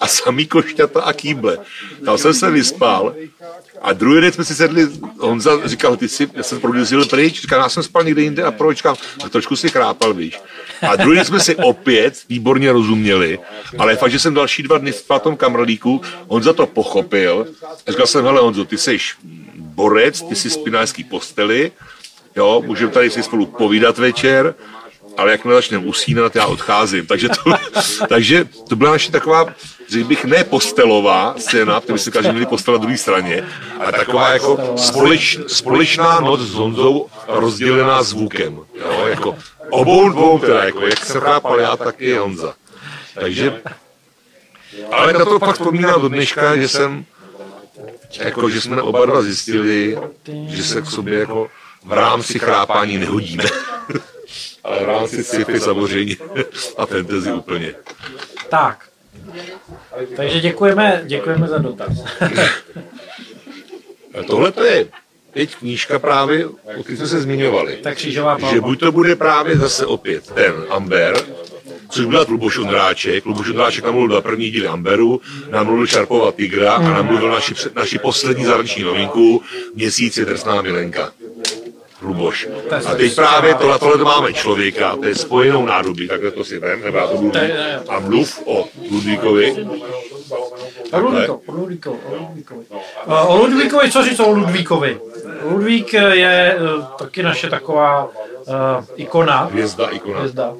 a 0.00 0.06
samý 0.06 0.46
košťata 0.46 1.02
a 1.02 1.12
kýble. 1.12 1.58
Tam 2.04 2.18
jsem 2.18 2.34
se 2.34 2.50
vyspal 2.50 3.14
A 3.82 3.92
druhý 3.92 4.20
den 4.20 4.32
jsme 4.32 4.44
si 4.44 4.54
sedli, 4.54 4.88
Honza 5.18 5.50
říkal, 5.64 5.96
ty 5.96 6.08
jsi, 6.08 6.28
já 6.34 6.42
jsem 6.42 6.60
produzil 6.60 7.06
pryč, 7.06 7.40
říkal, 7.40 7.60
já 7.60 7.68
jsem 7.68 7.82
spal 7.82 8.04
někde 8.04 8.22
jinde 8.22 8.42
a 8.42 8.50
proč, 8.50 8.76
říkám, 8.76 8.96
tak 9.22 9.32
trošku 9.32 9.56
si 9.56 9.68
chrápal, 9.68 10.14
víš. 10.14 10.40
A 10.88 10.96
druhý 10.96 11.16
den 11.16 11.24
jsme 11.24 11.40
si 11.40 11.56
opět 11.56 12.22
výborně 12.28 12.72
rozuměli, 12.72 13.38
ale 13.78 13.96
fakt, 13.96 14.10
že 14.10 14.18
jsem 14.18 14.34
další 14.34 14.62
dva 14.62 14.78
dny 14.78 14.92
v 14.92 15.04
tom 15.22 15.36
kamrlíku, 15.36 16.00
on 16.26 16.42
za 16.42 16.52
to 16.52 16.66
pochopil 16.66 17.46
a 17.86 17.90
říkal 17.90 18.06
jsem, 18.06 18.24
hele 18.24 18.40
Honzo, 18.40 18.64
ty 18.64 18.78
jsi 18.78 18.98
borec, 19.54 20.22
ty 20.22 20.36
jsi 20.36 20.50
spinářský 20.50 21.04
posteli, 21.04 21.72
jo, 22.36 22.62
můžeme 22.66 22.92
tady 22.92 23.10
si 23.10 23.22
spolu 23.22 23.46
povídat 23.46 23.98
večer, 23.98 24.54
ale 25.16 25.30
jakmile 25.30 25.56
začneme 25.56 25.86
usínat, 25.86 26.36
já 26.36 26.46
odcházím. 26.46 27.06
Takže 27.06 27.28
to, 27.28 27.52
takže 28.08 28.48
to 28.68 28.76
byla 28.76 28.90
naše 28.90 29.12
taková, 29.12 29.54
řekl 29.88 30.08
bych, 30.08 30.24
ne 30.24 30.44
postelová 30.44 31.34
scéna, 31.38 31.80
protože 31.80 31.98
si 31.98 32.10
každý 32.10 32.30
měli 32.30 32.46
postel 32.46 32.74
na 32.74 32.78
druhé 32.78 32.98
straně, 32.98 33.48
ale 33.80 33.92
taková 33.92 34.28
jako 34.28 34.74
společ, 34.76 35.38
společná 35.46 36.20
noc 36.20 36.40
s 36.40 36.54
Honzou 36.54 37.06
rozdělená 37.28 38.02
zvukem. 38.02 38.54
Jo, 38.54 39.06
jako 39.06 39.36
obou 39.70 40.08
dvou 40.08 40.38
teda, 40.38 40.64
jako 40.64 40.86
jak 40.86 41.06
se 41.06 41.20
chápal 41.20 41.60
já, 41.60 41.76
tak 41.76 41.94
i 41.98 42.14
Honza. 42.16 42.54
Takže, 43.14 43.60
ale 44.92 45.12
na 45.12 45.24
to 45.24 45.38
pak 45.38 45.56
vzpomínám 45.56 46.00
do 46.00 46.08
dneška, 46.08 46.56
že 46.56 46.68
jsem, 46.68 47.04
jako, 48.18 48.50
že 48.50 48.60
jsme 48.60 48.82
oba 48.82 49.06
dva 49.06 49.22
zjistili, 49.22 49.98
že 50.48 50.64
se 50.64 50.82
k 50.82 50.86
sobě 50.86 51.18
jako 51.18 51.48
v 51.84 51.92
rámci 51.92 52.38
chrápání 52.38 52.98
nehodíme. 52.98 53.44
Ale 54.64 54.80
v 54.80 54.88
rámci 54.88 55.24
sci-fi 55.24 55.60
samozřejmě 55.60 56.16
a 56.76 56.86
fantasy 56.86 57.32
úplně. 57.32 57.74
Tak. 58.48 58.88
Takže 60.16 60.40
děkujeme, 60.40 61.02
děkujeme 61.06 61.48
za 61.48 61.58
dotaz. 61.58 61.92
Tohle 64.26 64.52
to 64.52 64.64
je 64.64 64.86
teď 65.32 65.54
knížka 65.56 65.98
právě, 65.98 66.46
o 66.46 66.82
které 66.82 66.96
jsme 66.96 67.06
se 67.06 67.20
zmiňovali. 67.20 67.76
Tak 67.82 67.96
křížová 67.96 68.38
palma. 68.38 68.54
Že 68.54 68.60
buď 68.60 68.80
to 68.80 68.92
bude 68.92 69.16
právě 69.16 69.58
zase 69.58 69.86
opět 69.86 70.26
ten 70.30 70.54
Amber, 70.70 71.16
což 71.88 72.06
byla 72.06 72.24
Luboš 72.28 72.58
Ondráček. 72.58 73.26
Luboš 73.26 73.48
Ondráček 73.48 73.84
namluvil 73.84 74.08
dva 74.08 74.20
první 74.20 74.50
díly 74.50 74.66
Amberu, 74.66 75.20
namluvil 75.50 75.86
Šarpova 75.86 76.32
Tigra 76.32 76.72
a 76.72 76.82
namluvil 76.82 77.30
naši, 77.30 77.54
naši 77.74 77.98
poslední 77.98 78.44
zahraniční 78.44 78.82
novinku 78.82 79.42
Měsíc 79.74 80.16
je 80.16 80.24
drsná 80.24 80.62
milenka. 80.62 81.12
Luboš. 82.02 82.48
A 82.86 82.94
teď 82.94 83.14
právě 83.14 83.54
tohle, 83.54 83.78
tohle 83.78 84.04
máme 84.04 84.32
člověka, 84.32 84.96
to 84.96 85.04
je 85.04 85.14
spojenou 85.14 85.66
nádobí, 85.66 86.08
takhle 86.08 86.30
to 86.30 86.44
si 86.44 86.58
vem, 86.58 86.82
nebo 86.82 86.98
já 86.98 87.06
to 87.06 87.16
budu 87.16 87.40
a 87.88 87.98
mluv 88.00 88.42
o 88.44 88.68
Ludvíkovi. 88.90 89.66
O 90.92 90.98
Ludvíkovi, 91.00 91.40
o 91.46 91.52
Ludvíkovi, 91.52 91.98
o 92.06 92.14
Ludvíkovi. 92.14 92.64
O 93.06 93.36
Ludvíkovi, 93.36 93.90
co 93.90 94.02
říct 94.02 94.20
o 94.20 94.30
Ludvíkovi? 94.30 95.00
Ludvík 95.42 95.92
je 95.92 96.58
eh, 96.58 96.58
taky 96.98 97.22
naše 97.22 97.50
taková 97.50 98.04
uh, 98.04 98.84
ikona. 98.96 99.44
Hvězda, 99.44 99.86
ikona. 99.86 100.18
Hvězda. 100.18 100.54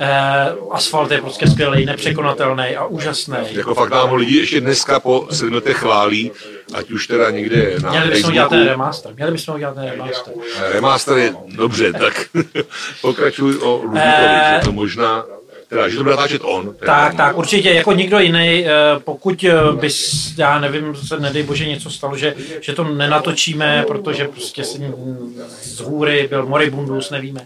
Eh, 0.00 0.52
asfalt 0.70 1.10
je 1.10 1.20
prostě 1.20 1.46
skvělý, 1.46 1.86
nepřekonatelný 1.86 2.76
a 2.76 2.84
úžasný. 2.84 3.36
Jako 3.50 3.74
fakt 3.74 3.90
nám 3.90 4.08
ho 4.10 4.16
lidi 4.16 4.36
ještě 4.36 4.60
dneska 4.60 5.00
po 5.00 5.28
sedmi 5.30 5.54
letech 5.54 5.76
chválí, 5.76 6.32
ať 6.74 6.90
už 6.90 7.06
teda 7.06 7.30
někde 7.30 7.74
na 7.82 7.90
Měli 7.90 8.08
bychom 8.10 8.30
udělat 8.30 8.48
ten 8.48 8.64
remaster. 8.66 9.14
Měli 9.14 9.32
bychom 9.32 9.54
udělat 9.54 9.74
ten 9.74 9.84
remaster. 9.84 10.34
Remaster 10.72 11.16
je 11.18 11.32
dobře, 11.46 11.92
tak 11.92 12.28
pokračuj 13.02 13.56
o 13.62 13.70
Ludvíkovi, 13.82 14.00
Eh. 14.02 14.58
že 14.60 14.64
to 14.66 14.72
možná, 14.72 15.24
teda, 15.68 15.88
že 15.88 15.96
to 15.96 16.02
bude 16.02 16.16
natáčet 16.16 16.42
on. 16.44 16.74
teda. 16.74 16.92
Tak, 16.92 17.14
tak, 17.16 17.36
určitě 17.38 17.70
jako 17.70 17.92
nikdo 17.92 18.18
jiný, 18.18 18.64
eh, 18.66 18.70
pokud 19.04 19.44
eh, 19.44 19.72
bys, 19.80 20.32
já 20.38 20.60
nevím, 20.60 20.94
se 20.94 21.20
nedej 21.20 21.42
bože 21.42 21.66
něco 21.66 21.90
stalo, 21.90 22.16
že, 22.16 22.34
že 22.60 22.72
to 22.72 22.84
nenatočíme, 22.84 23.84
protože 23.86 24.28
prostě 24.28 24.62
mm, 24.78 25.42
z 25.62 25.80
hůry 25.80 26.26
byl 26.30 26.46
moribundus, 26.46 27.10
nevíme. 27.10 27.40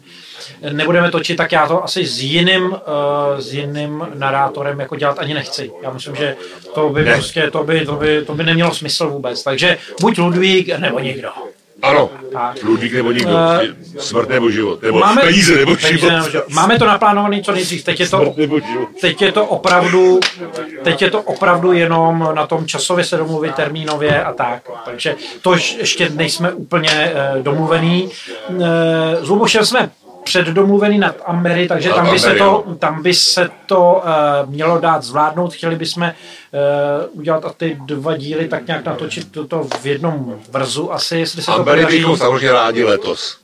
Nebudeme 0.73 1.11
točit, 1.11 1.37
tak 1.37 1.53
já 1.53 1.69
to 1.69 1.85
asi 1.85 2.07
s 2.07 2.23
jiným, 2.23 2.77
eh, 2.77 3.43
s 3.43 3.55
jiným 3.55 4.07
narátorem 4.15 4.81
jako 4.81 4.97
dělat 4.97 5.19
ani 5.19 5.35
nechci. 5.35 5.71
Já 5.83 5.91
myslím, 5.91 6.17
že 6.17 6.37
to 6.75 6.89
by 6.89 7.05
Ne. 7.05 7.15
prostě, 7.15 7.51
to 7.51 7.65
by, 7.65 7.87
to 7.87 7.93
by, 7.97 8.25
to 8.25 8.35
by 8.35 8.45
nemělo 8.45 8.75
smysl 8.75 9.09
vůbec. 9.09 9.43
Takže 9.43 9.79
buď 10.01 10.19
Ludvík, 10.19 10.79
nebo 10.79 10.99
nikdo. 10.99 11.29
Ano. 11.83 12.11
Ludvík 12.63 12.93
nebo 12.95 13.13
nikdo, 13.13 13.31
Eh, 13.63 13.69
smrt 13.99 14.29
nebo 14.29 14.51
život, 14.51 14.83
nebo 14.83 15.03
peníze 15.21 15.57
nebo 15.57 15.77
peníze 15.77 15.99
život. 15.99 16.11
nebo 16.13 16.31
život. 16.31 16.45
Máme 16.49 16.79
to 16.79 16.87
naplánovaný 16.87 17.43
co 17.43 17.53
nejdřív. 17.53 17.85
Teď 17.85 18.01
je 18.01 18.09
to, 18.09 18.35
nebo 18.37 18.59
teď 19.01 19.23
je 19.23 19.33
to 19.33 19.47
opravdu, 19.47 20.21
teď 20.83 21.03
je 21.03 21.11
to 21.11 21.23
opravdu 21.23 21.73
jenom 21.73 22.29
na 22.35 22.47
tom 22.47 22.67
časově 22.67 23.05
se 23.05 23.17
domluvit 23.17 23.55
termínově 23.55 24.25
a 24.25 24.33
tak. 24.33 24.63
Takže 24.85 25.17
to 25.43 25.55
ještě 25.55 26.09
nejsme 26.15 26.53
úplně 26.53 26.91
eh, 26.93 27.33
domluvený. 27.43 28.11
Eh, 28.51 29.25
s 29.25 29.29
Lubošem 29.29 29.67
jsme 29.67 29.91
předdomluvený 30.25 30.99
nad 30.99 31.17
Ambery, 31.25 31.69
takže 31.69 31.89
Nad 31.89 31.95
tam 31.97 32.11
by, 32.11 32.19
se 32.19 32.35
to, 32.35 32.65
tam 32.79 33.03
by 33.03 33.15
se 33.15 33.49
to 33.67 34.03
eh, 34.05 34.11
mělo 34.47 34.79
dát 34.79 35.03
zvládnout. 35.03 35.55
Chtěli 35.55 35.77
bychom 35.77 36.03
eh, 36.03 36.15
udělat 37.13 37.45
a 37.45 37.53
ty 37.53 37.79
dva 37.87 38.17
díly 38.17 38.49
tak 38.49 38.67
nějak 38.67 38.85
natočit 38.85 39.33
toto 39.33 39.67
v 39.81 39.87
jednom 39.87 40.41
vrzu 40.51 40.93
asi, 40.93 41.19
jestli 41.19 41.43
se 41.43 41.47
to 41.47 41.53
Ambery 41.53 41.81
podaří. 41.81 41.97
bychom 41.99 42.17
samozřejmě 42.17 42.53
rádi 42.53 42.85
letos. 42.85 43.40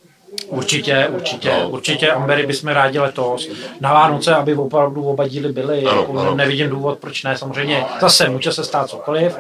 Určitě, 0.49 1.09
určitě, 1.15 1.53
No. 1.63 1.69
určitě 1.69 2.11
Ambery 2.13 2.47
bychom 2.47 2.71
rádi 2.71 2.99
letos. 2.99 3.49
Na 3.81 3.93
Vánoce, 3.93 4.35
aby 4.35 4.55
opravdu 4.55 5.05
oba 5.05 5.29
díly 5.29 5.53
byly. 5.53 5.85
Ano, 5.85 6.01
jako 6.01 6.19
ano. 6.19 6.35
Nevidím 6.35 6.69
důvod, 6.71 6.99
proč 6.99 7.23
ne. 7.23 7.37
Samozřejmě 7.39 7.85
zase 8.01 8.29
může 8.29 8.53
se 8.53 8.65
stát 8.65 8.91
cokoliv. 8.91 9.37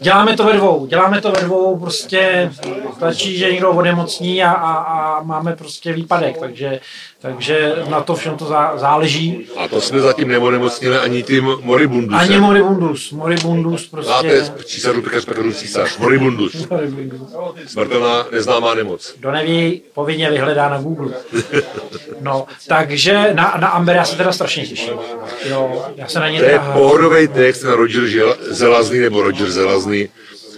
Děláme 0.00 0.36
to 0.36 0.44
ve 0.44 0.52
dvou, 0.52 0.86
děláme 0.86 1.20
to 1.20 1.32
ve 1.32 1.40
dvou, 1.40 1.78
prostě 1.78 2.52
stačí, 2.96 3.36
že 3.38 3.52
někdo 3.52 3.70
onemocní 3.70 4.44
a, 4.44 4.50
a, 4.52 4.72
a 4.72 5.22
máme 5.22 5.56
prostě 5.56 5.92
výpadek, 5.92 6.38
takže, 6.38 6.80
takže 7.26 7.72
na 7.88 8.00
to 8.00 8.14
všem 8.14 8.36
to 8.36 8.44
zá, 8.44 8.72
záleží. 8.76 9.46
A 9.56 9.68
to 9.68 9.80
jsme 9.80 10.00
zatím 10.00 10.28
neonemocnili 10.28 10.98
ani 10.98 11.22
tím 11.22 11.44
moribundusem. 11.62 12.18
Ani 12.20 12.38
moribundus, 12.38 13.12
moribundus 13.12 13.86
prostě. 13.86 14.42
císařů 14.64 15.02
Petra 15.02 15.20
Petrů 15.26 15.52
císař, 15.52 15.98
moribundus. 15.98 16.68
Moribundus. 16.68 17.20
Smrtelná 17.66 18.26
neznámá 18.32 18.74
nemoc. 18.74 19.14
Kdo 19.18 19.30
neví, 19.30 19.82
povinně 19.94 20.30
vyhledá 20.30 20.68
na 20.68 20.78
Google. 20.78 21.12
No, 22.20 22.46
takže 22.68 23.30
na, 23.34 23.56
na 23.60 23.68
Amber 23.68 23.96
já 23.96 24.04
se 24.04 24.16
teda 24.16 24.32
strašně 24.32 24.66
těším. 24.66 24.94
Jo, 25.50 25.84
já 25.96 26.06
se 26.08 26.20
na 26.20 26.28
ně 26.30 26.38
To 26.38 26.44
je 26.44 26.50
teda... 26.50 26.72
pohodový 26.72 27.28
text 27.28 27.62
na 27.62 27.74
Roger 27.74 28.02
Žel- 28.02 28.36
Zelazný, 28.40 28.98
nebo 28.98 29.22
Roger 29.22 29.50
Zelazný. 29.50 30.08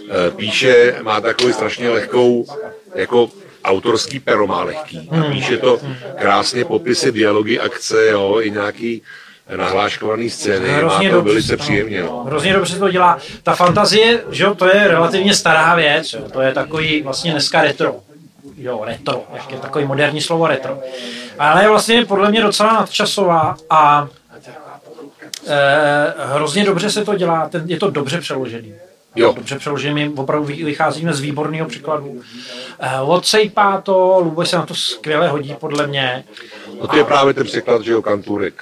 Eh, 0.09 0.31
Píše, 0.31 0.95
má 1.01 1.21
takový 1.21 1.53
strašně 1.53 1.89
lehkou, 1.89 2.45
jako 2.95 3.29
autorský 3.63 4.19
pero 4.19 4.47
má 4.47 4.63
lehký. 4.63 5.09
A 5.11 5.31
píše 5.31 5.57
to 5.57 5.79
krásně 6.15 6.65
popisy, 6.65 7.11
dialogy, 7.11 7.59
akce, 7.59 8.07
jo, 8.07 8.41
i 8.41 8.51
nějaký 8.51 9.01
nahláškovaný 9.55 10.29
scény. 10.29 10.67
Má 10.67 10.77
Hrozně 10.77 11.09
to 11.09 11.15
dobře, 11.15 11.31
velice 11.31 11.57
příjemně. 11.57 12.03
No. 12.03 12.23
Hrozně 12.23 12.53
dobře 12.53 12.73
se 12.73 12.79
to 12.79 12.89
dělá. 12.89 13.17
Ta 13.43 13.55
fantazie, 13.55 14.23
že 14.31 14.43
jo, 14.43 14.55
to 14.55 14.65
je 14.65 14.87
relativně 14.87 15.33
stará 15.33 15.75
věc, 15.75 16.13
jo. 16.13 16.21
to 16.33 16.41
je 16.41 16.53
takový 16.53 17.01
vlastně 17.01 17.31
dneska 17.31 17.61
retro. 17.61 17.95
Jo, 18.57 18.81
retro, 18.85 19.23
ještě 19.33 19.55
takový 19.55 19.85
moderní 19.85 20.21
slovo 20.21 20.47
retro. 20.47 20.79
Ale 21.39 21.63
je 21.63 21.69
vlastně 21.69 22.05
podle 22.05 22.31
mě 22.31 22.41
docela 22.41 22.73
nadčasová 22.73 23.57
a 23.69 24.07
eh, 25.47 26.13
hrozně 26.17 26.65
dobře 26.65 26.89
se 26.89 27.05
to 27.05 27.15
dělá, 27.15 27.49
ten, 27.49 27.63
je 27.65 27.77
to 27.77 27.89
dobře 27.89 28.21
přeložený. 28.21 28.73
Jo. 29.15 29.33
Dobře 29.35 29.59
přeložený, 29.59 29.93
my 29.93 30.11
opravdu 30.17 30.45
vy- 30.45 30.63
vycházíme 30.63 31.13
z 31.13 31.19
výborného 31.19 31.67
překladu. 31.67 32.21
Eh, 32.79 32.89
odsejpá 33.01 33.81
to, 33.81 34.19
Luboš 34.23 34.49
se 34.49 34.55
na 34.55 34.65
to 34.65 34.75
skvěle 34.75 35.27
hodí 35.27 35.55
podle 35.59 35.87
mě. 35.87 36.23
No 36.81 36.87
to 36.87 36.95
je 36.97 37.03
právě 37.03 37.33
ten 37.33 37.43
překlad, 37.45 37.81
že 37.81 37.91
jo, 37.91 38.01
Kantůrek, 38.01 38.53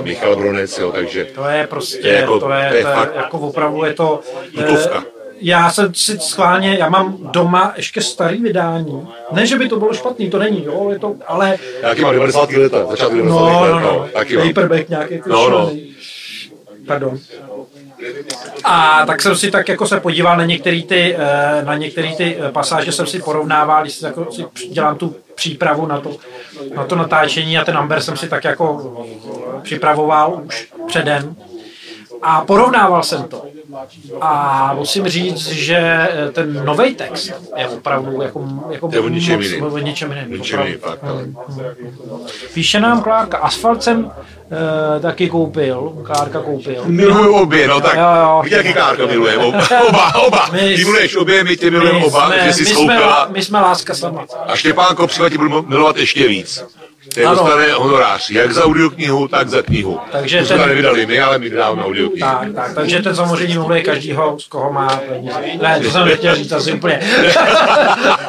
eh, 0.00 0.02
Michal 0.02 0.36
Bronec, 0.36 0.78
jo, 0.78 0.92
takže 0.92 1.24
To 1.24 1.44
je 1.44 1.66
prostě, 1.66 1.98
To 2.00 2.06
je 2.08 2.14
jako- 2.14 2.40
to 2.40 2.50
je, 2.50 2.68
to 2.70 2.74
je 2.76 2.82
to 2.82 2.88
je 2.88 2.94
fakt 2.94 3.14
jako 3.16 3.38
opravdu 3.38 3.84
je 3.84 3.94
to... 3.94 4.20
tutovka. 4.54 4.98
eh, 5.06 5.18
Já 5.40 5.70
jsem 5.70 5.94
si 5.94 6.18
schválně, 6.18 6.76
já 6.78 6.88
mám 6.88 7.16
doma 7.20 7.72
ještě 7.76 8.00
starý 8.02 8.42
vydání. 8.42 9.08
Ne, 9.32 9.46
že 9.46 9.56
by 9.58 9.68
to 9.68 9.78
bylo 9.78 9.94
špatný, 9.94 10.30
to 10.30 10.38
není, 10.38 10.64
jo, 10.64 10.90
je 10.92 10.98
to, 10.98 11.14
ale 11.26 11.56
já 11.82 11.88
taky 11.88 12.02
mám 12.02 12.14
90. 12.14 12.50
leta, 12.50 12.86
začátku 12.86 13.16
90. 13.16 13.40
no, 13.40 13.60
let, 13.62 13.70
no, 13.72 13.80
no, 13.80 14.08
taky 14.12 14.36
mám. 14.36 14.48
paperback 14.48 14.88
nějaký 14.88 15.14
jako 15.14 15.28
No, 15.28 15.50
no. 15.50 15.70
Pardon. 16.86 17.18
A 18.64 19.06
tak 19.06 19.22
jsem 19.22 19.36
si 19.36 19.50
tak 19.50 19.68
jako 19.68 19.86
se 19.86 20.00
podíval 20.00 20.36
na 20.36 20.44
některé 20.44 20.82
ty, 20.82 21.16
eh, 21.18 21.62
na 21.64 21.76
některé 21.76 22.16
ty 22.16 22.36
eh, 22.40 22.52
pasáže, 22.52 22.92
jsem 22.92 23.06
si 23.06 23.22
porovnával, 23.22 23.82
když 23.82 23.92
si, 23.94 24.04
jako 24.04 24.32
si 24.32 24.44
dělám 24.70 24.96
tu 24.96 25.16
přípravu 25.34 25.86
na 25.86 26.00
to, 26.00 26.16
na 26.74 26.84
to 26.84 26.96
natáčení 26.96 27.58
a 27.58 27.64
ten 27.64 27.76
Amber 27.76 28.00
jsem 28.00 28.16
si 28.16 28.28
tak 28.28 28.44
jako 28.44 28.96
připravoval 29.62 30.42
už 30.44 30.68
předem. 30.86 31.36
A 32.22 32.40
porovnával 32.40 33.02
jsem 33.02 33.22
to. 33.24 33.44
A 34.20 34.74
musím 34.74 35.08
říct, 35.08 35.46
že 35.46 35.76
eh, 35.76 36.30
ten 36.32 36.64
nový 36.64 36.94
text 36.94 37.32
je 37.56 37.68
opravdu 37.68 38.22
jako, 38.22 38.48
jako 38.70 38.90
je 38.92 39.00
o 39.00 39.08
ničem 39.08 39.42
jiným. 39.42 39.64
fakt, 40.78 41.04
ale. 41.04 41.26
Píše 42.54 42.80
nám 42.80 43.02
Klárka, 43.02 43.38
asfalt 43.38 43.82
jsem 43.82 44.10
e, 44.96 45.00
taky 45.00 45.28
koupil, 45.28 45.92
Klárka 46.04 46.40
koupil. 46.40 46.82
Miluju 46.86 47.34
obě, 47.34 47.68
no 47.68 47.80
tak. 47.80 47.94
Jo, 47.94 48.02
jo. 48.22 48.40
Víte, 48.44 48.56
jaký 48.56 48.72
Klárka 48.72 49.06
miluje? 49.06 49.36
Oba, 49.38 49.62
oba, 49.88 50.14
oba. 50.14 50.48
My 50.52 50.58
Ty 50.76 50.84
miluješ 50.84 51.16
obě, 51.16 51.44
my 51.44 51.56
tě 51.56 51.70
milujeme 51.70 52.04
oba, 52.04 52.26
jsme, 52.26 52.44
že 52.44 52.52
jsi 52.52 52.62
my, 52.62 52.68
jsme, 52.70 53.00
my 53.28 53.42
jsme 53.42 53.60
láska 53.60 53.94
sama. 53.94 54.26
A 54.46 54.56
Štěpán 54.56 54.96
Kopřiva 54.96 55.28
ti 55.28 55.38
budu 55.38 55.62
milovat 55.68 55.96
ještě 55.96 56.28
víc. 56.28 56.64
Ten 57.14 57.26
Ano. 57.26 57.36
dostane 57.36 57.72
honorář, 57.72 58.30
jak 58.30 58.52
za 58.52 58.64
audioknihu, 58.64 59.28
tak 59.28 59.48
za 59.48 59.62
knihu. 59.62 60.00
Takže 60.12 60.38
to 60.40 60.46
jsme 60.46 60.58
ten- 60.58 60.76
vydali 60.76 61.06
my, 61.06 61.20
ale 61.20 61.38
my 61.38 61.48
vydáváme 61.48 61.84
audioknihu. 61.84 62.28
Tak, 62.28 62.48
tak, 62.54 62.74
takže 62.74 63.02
ten 63.02 63.16
samozřejmě 63.16 63.54
miluje 63.58 63.82
každýho, 63.82 64.38
z 64.40 64.46
koho 64.46 64.72
má 64.72 65.00
peníze. 65.08 65.34
Ne, 65.62 65.80
to 65.80 65.90
jsem 65.90 66.04
nechtěl 66.04 66.34
říct 66.34 66.52
asi 66.52 66.72
úplně. 66.72 67.00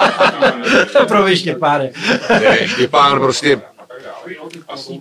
Promiň, 1.08 1.36
Štěpáne. 1.38 1.90
Ne, 2.30 2.68
Štěpán 2.68 3.20
prostě, 3.20 3.62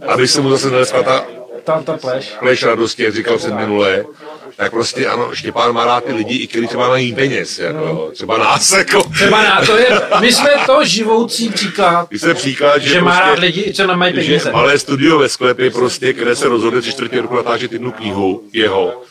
aby 0.08 0.28
se 0.28 0.40
mu 0.40 0.50
zase 0.50 0.70
nedeskla 0.70 1.02
ta 1.02 1.26
Tam 1.64 1.84
ta 1.84 1.96
pleš. 1.96 2.34
pleš 2.38 2.62
radosti, 2.62 3.02
jak 3.02 3.14
říkal 3.14 3.38
jsem 3.38 3.56
minule, 3.56 4.04
tak 4.56 4.70
prostě 4.72 5.06
ano, 5.06 5.34
Štěpán 5.34 5.72
má 5.72 5.84
rád 5.84 6.04
ty 6.04 6.12
lidi, 6.12 6.34
i 6.36 6.46
kteří 6.46 6.66
třeba 6.66 6.88
mají 6.88 7.14
peněz, 7.14 7.58
jako, 7.58 8.10
třeba 8.14 8.38
nás, 8.38 8.72
jako. 8.72 9.02
Třeba 9.14 9.42
na 9.44 9.60
to 9.66 9.76
je, 9.76 10.00
my 10.20 10.32
jsme 10.32 10.50
to 10.66 10.84
živoucí 10.84 11.48
příklad, 11.48 12.08
Když 12.08 12.20
se 12.22 12.34
příklad, 12.34 12.82
že, 12.82 12.88
že 12.88 13.00
má 13.00 13.10
prostě, 13.10 13.30
rád 13.30 13.38
lidi, 13.38 13.72
co 13.74 13.86
nemají 13.86 14.14
peníze. 14.14 14.52
malé 14.52 14.78
studio 14.78 15.18
ve 15.18 15.28
sklepě, 15.28 15.70
prostě, 15.70 16.12
které 16.12 16.36
se 16.36 16.48
rozhodne 16.48 16.80
tři 16.80 16.92
čtvrtě 16.92 17.20
roku 17.20 17.36
natáčet 17.36 17.72
jednu 17.72 17.92
knihu 17.92 18.42
jeho, 18.52 19.02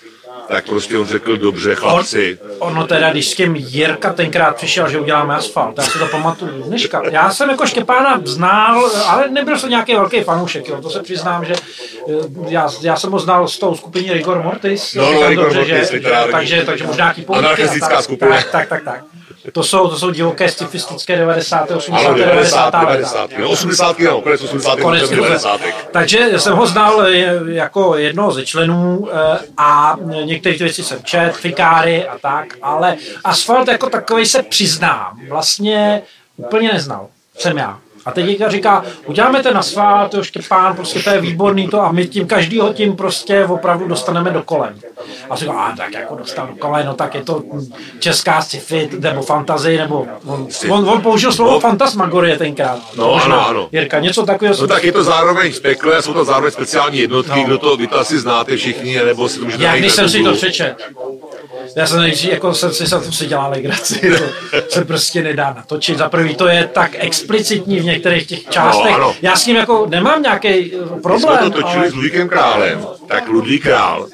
tak 0.48 0.66
prostě 0.66 0.98
on 0.98 1.08
řekl, 1.08 1.38
dobře, 1.38 1.76
chlapci, 1.76 2.40
Ono 2.60 2.88
teda, 2.88 3.12
když 3.12 3.30
s 3.30 3.36
tím 3.36 3.56
Jirka 3.56 4.14
tenkrát 4.14 4.56
přišel, 4.56 4.90
že 4.90 5.00
uděláme 5.00 5.36
asfalt, 5.36 5.78
já 5.78 5.84
si 5.84 6.00
to 6.00 6.08
pamatuju 6.08 6.52
dneška. 6.62 7.02
Já 7.12 7.30
jsem 7.32 7.50
jako 7.50 7.66
Štěpána 7.68 8.22
znal, 8.26 8.92
ale 9.08 9.30
nebyl 9.30 9.58
jsem 9.60 9.70
nějaký 9.70 9.94
velký 9.96 10.22
fanoušek, 10.22 10.68
jo. 10.68 10.82
to 10.82 10.90
se 10.90 11.04
přiznám, 11.04 11.46
že 11.46 11.54
eh, 11.54 12.14
já, 12.48 12.70
já 12.82 12.96
jsem 12.96 13.12
ho 13.12 13.20
znal 13.20 13.48
s 13.48 13.60
tou 13.60 13.76
skupiní 13.76 14.14
Rigor 14.14 14.44
Mortis, 14.44 14.94
No, 14.96 15.14
no, 15.14 15.30
Rigor 15.30 15.46
dobře, 15.46 15.58
Mortis, 15.72 15.90
že, 15.90 15.96
literární. 15.96 16.32
takže, 16.32 16.64
takže 16.66 16.84
možná 16.88 17.06
nějaký 17.06 17.26
a 17.34 17.38
Anarchistická 17.38 18.02
skupina. 18.02 18.36
Tak, 18.36 18.52
tak, 18.52 18.70
tak, 18.70 18.84
tak. 18.84 19.17
To 19.52 19.64
jsou, 19.64 19.90
to 19.90 20.00
jsou 20.00 20.10
divoké 20.12 20.50
stifistické 20.50 21.18
90. 21.18 21.72
80. 21.72 22.08
ano, 22.08 22.18
90, 22.18 22.70
90. 22.72 23.30
90, 23.30 23.40
no 23.40 23.50
80, 23.50 24.00
no, 24.00 24.22
konec 24.22 24.42
80, 24.42 24.80
Konec 24.80 24.82
konec 24.82 25.10
90. 25.10 25.62
Takže 25.92 26.40
jsem 26.40 26.56
ho 26.56 26.68
znal 26.68 27.02
eh, 27.02 27.38
jako 27.48 27.98
jednoho 27.98 28.32
ze 28.32 28.46
členů 28.46 29.08
eh, 29.12 29.40
a 29.58 29.96
některé 30.24 30.58
ty 30.58 30.64
věci 30.64 30.84
jsem 30.84 31.00
čet, 31.04 31.32
fikáry 31.32 32.08
a 32.08 32.18
tak, 32.18 32.46
ale 32.62 32.98
asfalt 33.24 33.68
jako 33.68 33.90
takový 33.90 34.26
se 34.26 34.44
přiznám, 34.44 35.20
vlastně 35.30 36.02
úplně 36.38 36.74
neznal, 36.74 37.08
jsem 37.38 37.58
já. 37.58 37.80
A 38.08 38.12
teď 38.12 38.26
Jirka 38.26 38.50
říká, 38.50 38.84
uděláme 39.06 39.44
ten 39.44 39.58
asfalt, 39.58 40.14
jo, 40.14 40.24
Štěpán, 40.24 40.76
prostě 40.76 41.00
to 41.00 41.10
je 41.10 41.22
výborný 41.22 41.68
to 41.68 41.82
a 41.82 41.92
my 41.92 42.08
tím 42.08 42.28
každýho 42.28 42.74
tím 42.74 42.96
prostě 42.96 43.46
opravdu 43.46 43.88
dostaneme 43.88 44.32
do 44.32 44.44
kolen. 44.44 44.76
A 45.30 45.36
říká, 45.36 45.52
a 45.54 45.76
tak 45.76 45.94
jako 45.94 46.16
dostanu 46.16 46.48
do 46.48 46.56
kolen, 46.56 46.86
no 46.86 46.94
tak 46.94 47.16
je 47.16 47.24
to 47.24 47.44
česká 48.00 48.42
sci-fi 48.42 48.90
nebo 49.00 49.22
fantasy, 49.22 49.78
nebo 49.78 50.08
on, 50.26 50.48
on, 50.70 50.90
on 50.90 51.02
použil 51.02 51.32
slovo 51.32 51.52
No. 51.52 51.60
fantasmagorie 51.60 52.38
tenkrát. 52.38 52.80
No, 52.98 53.14
ano, 53.24 53.48
ano. 53.50 53.70
Jirka, 53.72 54.00
něco 54.00 54.26
takového 54.26 54.56
No 54.62 54.68
tak 54.68 54.84
je 54.84 54.92
to 54.92 55.04
zároveň 55.04 55.54
z 55.54 55.60
pekle, 55.60 56.02
jsou 56.02 56.14
to 56.14 56.26
zároveň 56.26 56.52
speciální 56.52 57.00
jednotky, 57.00 57.40
No. 57.40 57.44
kdo 57.46 57.58
to, 57.58 57.78
vy 57.78 57.88
to 57.88 58.00
asi 58.00 58.20
znáte 58.20 58.58
všichni, 58.58 59.00
nebo 59.06 59.30
si 59.30 59.40
to 59.40 59.46
můžete 59.46 59.64
Já 59.64 59.76
když 59.78 59.92
jsem 59.94 60.10
si 60.10 60.24
to 60.24 60.34
přečet, 60.34 60.76
já 61.78 61.88
jsem 61.88 62.02
nejdřív, 62.02 62.32
jako 62.32 62.54
jsem 62.54 62.74
si 62.74 62.86
za 62.86 63.02
to 63.02 63.12
si 63.12 63.26
dělal 63.26 63.52
legraci, 63.52 64.12
to 64.52 64.62
se 64.70 64.86
prostě 64.86 65.24
nedá 65.24 65.54
natočit. 65.54 65.98
Za 65.98 66.10
prvý 66.10 66.36
to 66.36 66.48
je 66.48 66.70
tak 66.74 66.92
explicitní 66.98 67.80
v 67.80 67.86
některých 67.86 68.28
těch 68.28 68.50
částech. 68.50 68.92
No, 68.92 68.96
ano. 68.96 69.16
Já 69.22 69.36
s 69.36 69.46
ním 69.46 69.56
jako 69.56 69.88
nemám 69.90 70.22
nějaký 70.22 70.48
Když 70.48 70.74
problém, 71.02 71.38
jsme 71.38 71.38
to 71.38 71.50
točili 71.50 71.78
ale 71.78 71.90
s 71.90 71.94
Ludvíkem 71.94 72.30
Králem, 72.30 72.86
tak 73.08 73.28
Ludvík 73.28 73.64
Král, 73.64 74.08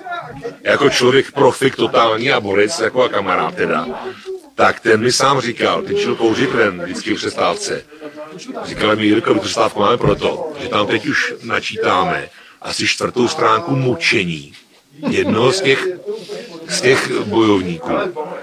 jako 0.64 0.90
člověk 0.90 1.32
profik 1.32 1.76
totální 1.76 2.32
a 2.32 2.40
borec, 2.40 2.80
jako 2.80 3.04
a 3.04 3.10
kamarád 3.10 3.56
teda, 3.56 3.88
tak 4.56 4.80
ten 4.80 5.02
mi 5.02 5.12
sám 5.12 5.42
říkal, 5.42 5.82
ten 5.82 5.98
čil 5.98 6.16
kouřikren 6.16 6.82
vždycky 6.84 7.14
v 7.14 7.18
přestávce. 7.18 7.84
Říkal 8.66 8.96
mi, 8.96 9.06
Jirko, 9.06 9.34
my 9.34 9.40
přestávku 9.40 9.80
máme 9.80 9.98
proto, 9.98 10.52
že 10.62 10.68
tam 10.68 10.88
teď 10.88 11.06
už 11.06 11.34
načítáme 11.44 12.30
asi 12.62 12.88
čtvrtou 12.88 13.28
stránku 13.28 13.76
mučení 13.76 14.54
jednoho 15.10 15.52
z 15.52 15.62
těch, 15.62 15.88
z 16.74 16.82
těch 16.82 17.12
bojovníků. 17.12 17.92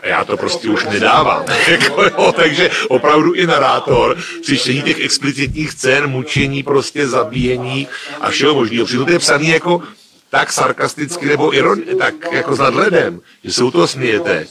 Já 0.03 0.24
to 0.24 0.37
prostě 0.37 0.68
už 0.68 0.85
nedávám. 0.85 1.45
Jako, 1.68 2.03
jo, 2.03 2.33
takže 2.37 2.70
opravdu 2.89 3.33
i 3.33 3.47
narátor 3.47 4.16
při 4.43 4.59
čtení 4.59 4.83
těch 4.83 5.01
explicitních 5.01 5.70
scén, 5.70 6.07
mučení, 6.07 6.62
prostě 6.62 7.09
zabíjení 7.09 7.89
a 8.20 8.31
všeho 8.31 8.55
možného. 8.55 8.87
Přitom 8.87 9.07
to 9.07 9.12
je 9.12 9.18
psaný 9.18 9.49
jako 9.49 9.83
tak 10.31 10.53
sarkasticky 10.53 11.26
nebo 11.26 11.55
iron, 11.55 11.81
tak 11.99 12.14
jako 12.33 12.57
s 12.57 12.59
nadhledem, 12.59 13.20
že 13.45 13.53
se 13.53 13.64
u 13.64 13.70
toho 13.70 13.87
smějete. 13.87 14.47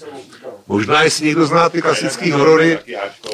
Možná, 0.67 1.03
jestli 1.03 1.25
někdo 1.25 1.45
zná 1.45 1.69
ty 1.69 1.81
klasické 1.81 2.33
horory 2.33 2.79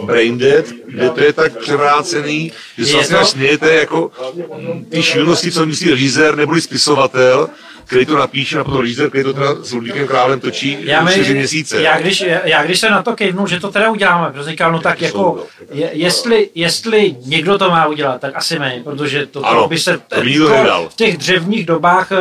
Braindead, 0.04 0.66
kde 0.88 1.10
to 1.10 1.24
je 1.24 1.34
tak 1.34 1.58
převrácený, 1.58 2.52
že 2.78 2.86
se 2.86 2.94
vlastně 2.94 3.26
smějete 3.26 3.74
jako 3.74 4.12
mm, 4.60 4.86
ty 4.86 5.04
šílenosti, 5.04 5.52
co 5.52 5.66
myslí 5.66 5.90
režisér 5.90 6.36
neboli 6.36 6.62
spisovatel, 6.62 7.50
který 7.86 8.06
to 8.06 8.18
napíše, 8.18 8.60
a 8.60 8.64
potom 8.64 8.82
režisér, 8.82 9.10
který 9.10 9.24
to 9.24 9.34
teda 9.34 9.56
s 9.64 9.74
Ludvíkem 9.74 10.08
Králem 10.08 10.40
točí 10.40 10.78
já, 10.82 11.02
mi, 11.04 11.12
čtyři 11.12 11.34
měsíce. 11.34 11.82
já, 11.82 12.00
když, 12.00 12.24
já 12.44 12.64
když 12.64 12.80
se 12.80 12.90
na 12.90 13.04
to 13.04 13.16
kejvnu, 13.16 13.48
že 13.48 13.60
to 13.60 13.72
teda 13.72 13.90
uděláme, 13.92 14.32
protože 14.32 14.50
říkal, 14.50 14.72
no 14.72 14.80
tak 14.80 15.02
jako, 15.02 15.44
je, 15.72 15.90
jestli, 15.94 16.50
jestli 16.56 17.16
někdo 17.26 17.58
to 17.58 17.70
má 17.70 17.86
udělat, 17.88 18.22
tak 18.22 18.36
asi 18.36 18.60
my, 18.60 18.82
protože 18.84 19.26
to, 19.26 19.46
Ano, 19.46 19.62
to 19.62 19.68
by 19.68 19.80
se 19.80 19.98
to 20.08 20.22
by 20.22 20.40
nedal. 20.40 20.90
v 20.90 20.96
těch 20.96 21.18
dřevních 21.18 21.66
dobách 21.66 22.12
eh, 22.12 22.18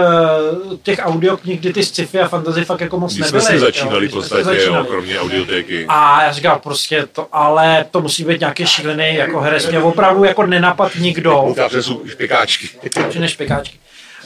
těch 0.83 0.99
audioknih, 1.03 1.61
kdy 1.61 1.73
ty 1.73 1.85
sci-fi 1.85 2.21
a 2.21 2.29
fantasy 2.29 2.65
fakt 2.65 2.81
jako 2.81 2.99
moc 3.01 3.15
Když 3.15 3.27
jsme 3.27 3.39
nebyly. 3.39 3.53
si 3.53 3.59
začínali 3.59 4.07
v 4.07 4.11
jsme 4.11 4.21
podstatě, 4.21 4.41
jo, 4.43 4.55
začínali. 4.55 4.87
kromě 4.89 5.21
audiotéky. 5.21 5.87
A 5.89 6.23
já 6.23 6.33
říkal 6.33 6.59
prostě 6.62 7.07
to, 7.12 7.27
ale 7.33 7.87
to 7.91 8.01
musí 8.01 8.25
být 8.25 8.41
nějaký 8.41 8.67
šílený 8.67 9.15
jako 9.15 9.41
herec. 9.41 9.69
Mě 9.69 9.79
opravdu 9.79 10.25
jako 10.25 10.47
nenapad 10.47 10.93
nikdo, 10.97 11.55
Já 11.57 11.69
přesu 11.69 12.03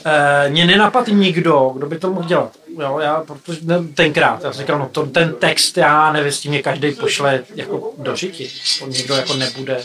špekáčky. 0.08 0.28
lepší 0.28 0.44
než 0.44 0.44
pekáčky. 0.44 0.46
E, 0.46 0.50
mě 0.50 0.66
nenapad 0.66 1.08
nikdo, 1.08 1.70
kdo 1.74 1.86
by 1.86 1.98
to 1.98 2.10
mohl 2.10 2.28
dělat. 2.28 2.52
Jo, 2.80 2.98
já, 2.98 3.24
protože 3.26 3.60
ne, 3.62 3.78
tenkrát, 3.94 4.44
já 4.44 4.52
jsem 4.52 4.60
říkal, 4.60 4.78
no 4.78 4.88
to, 4.92 5.06
ten 5.06 5.34
text, 5.34 5.78
já 5.78 6.12
nevím, 6.12 6.32
s 6.32 6.40
tím 6.40 6.50
mě 6.50 6.62
každý 6.62 6.92
pošle 6.92 7.40
jako 7.54 7.92
do 7.98 8.16
řiti. 8.16 8.50
To 8.78 8.86
nikdo 8.86 9.14
jako 9.14 9.34
nebude, 9.34 9.80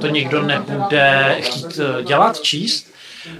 to 0.00 0.06
nikdo 0.06 0.42
nebude 0.42 1.36
chtít 1.40 1.80
eh, 1.80 2.02
dělat, 2.02 2.40
číst. 2.40 2.92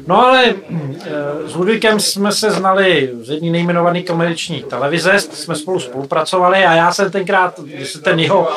No 0.06 0.26
ale 0.26 0.54
hm, 0.70 0.96
eh, 1.04 1.48
s 1.48 1.54
Ludvíkem 1.54 2.00
jsme 2.00 2.32
se 2.32 2.50
znali 2.50 3.10
z 3.22 3.30
jedné 3.30 3.50
nejmenované 3.50 4.02
komerční 4.02 4.62
televize, 4.62 5.20
jsme 5.20 5.54
spolu 5.54 5.80
spolupracovali 5.80 6.64
a 6.64 6.74
já 6.74 6.92
jsem 6.92 7.10
tenkrát, 7.10 7.60
se 7.84 8.00
ten 8.00 8.20
jeho, 8.20 8.48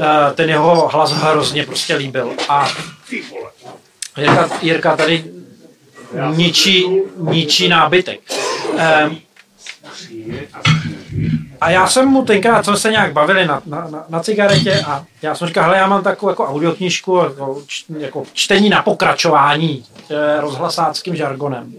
eh, 0.00 0.34
ten 0.34 0.50
jeho 0.50 0.88
hlas 0.88 1.12
hrozně 1.12 1.64
prostě 1.64 1.96
líbil. 1.96 2.32
A 2.48 2.68
Jirka, 4.16 4.48
Jirka 4.62 4.96
tady 4.96 5.24
ničí, 6.36 7.00
ničí 7.16 7.68
nábytek. 7.68 8.20
Ehm, 8.76 9.16
a 11.60 11.70
já 11.70 11.86
jsem 11.86 12.08
mu 12.08 12.24
tenkrát, 12.24 12.64
jsme 12.64 12.76
se 12.76 12.90
nějak 12.90 13.12
bavili 13.12 13.46
na, 13.46 13.62
na, 13.66 13.88
na, 13.90 14.04
na 14.08 14.20
cigaretě 14.20 14.82
a 14.86 15.04
já 15.22 15.34
jsem 15.34 15.48
říkal, 15.48 15.64
hele, 15.64 15.76
já 15.76 15.86
mám 15.86 16.02
takovou 16.02 16.30
jako 16.30 16.46
audioknížku, 16.46 17.16
jako, 17.16 17.62
č, 17.66 17.84
jako 17.98 18.22
čtení 18.32 18.68
na 18.68 18.82
pokračování 18.82 19.84
eh, 20.10 20.40
rozhlasáckým 20.40 21.16
žargonem. 21.16 21.74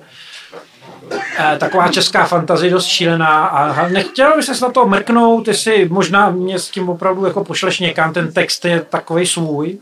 Eh, 1.39 1.57
taková 1.57 1.88
česká 1.88 2.25
fantazie 2.25 2.71
dost 2.71 2.86
šílená 2.86 3.45
a 3.45 3.88
nechtěl 3.89 4.36
bych 4.36 4.45
se 4.45 4.65
na 4.65 4.71
to 4.71 4.88
mrknout, 4.88 5.47
jestli 5.47 5.89
možná 5.89 6.30
mě 6.30 6.59
s 6.59 6.69
tím 6.69 6.89
opravdu 6.89 7.25
jako 7.25 7.43
pošleš 7.43 7.80
někam, 7.80 8.13
ten 8.13 8.34
text 8.34 8.65
je 8.65 8.82
takový 8.82 9.25
svůj. 9.25 9.77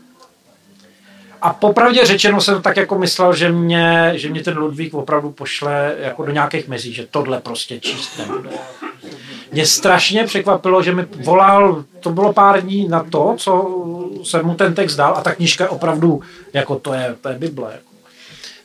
A 1.42 1.52
popravdě 1.52 2.04
řečeno 2.04 2.40
jsem 2.40 2.62
tak 2.62 2.76
jako 2.76 2.98
myslel, 2.98 3.36
že 3.36 3.52
mě, 3.52 4.12
že 4.14 4.30
mě 4.30 4.42
ten 4.42 4.58
Ludvík 4.58 4.94
opravdu 4.94 5.30
pošle 5.30 5.94
jako 5.98 6.24
do 6.24 6.32
nějakých 6.32 6.68
mezí, 6.68 6.94
že 6.94 7.06
tohle 7.10 7.40
prostě 7.40 7.80
číst 7.80 8.18
nebude. 8.18 8.50
Mě 9.52 9.66
strašně 9.66 10.24
překvapilo, 10.24 10.82
že 10.82 10.94
mi 10.94 11.06
volal, 11.24 11.84
to 12.00 12.10
bylo 12.10 12.32
pár 12.32 12.60
dní 12.60 12.88
na 12.88 13.02
to, 13.10 13.34
co 13.38 13.84
jsem 14.24 14.46
mu 14.46 14.54
ten 14.54 14.74
text 14.74 14.96
dal 14.96 15.16
a 15.16 15.20
ta 15.20 15.34
knížka 15.34 15.64
je 15.64 15.70
opravdu, 15.70 16.22
jako 16.52 16.78
to 16.78 16.92
je, 16.92 17.14
to 17.20 17.28
je 17.28 17.38
Bible. 17.38 17.72
Jako. 17.72 17.88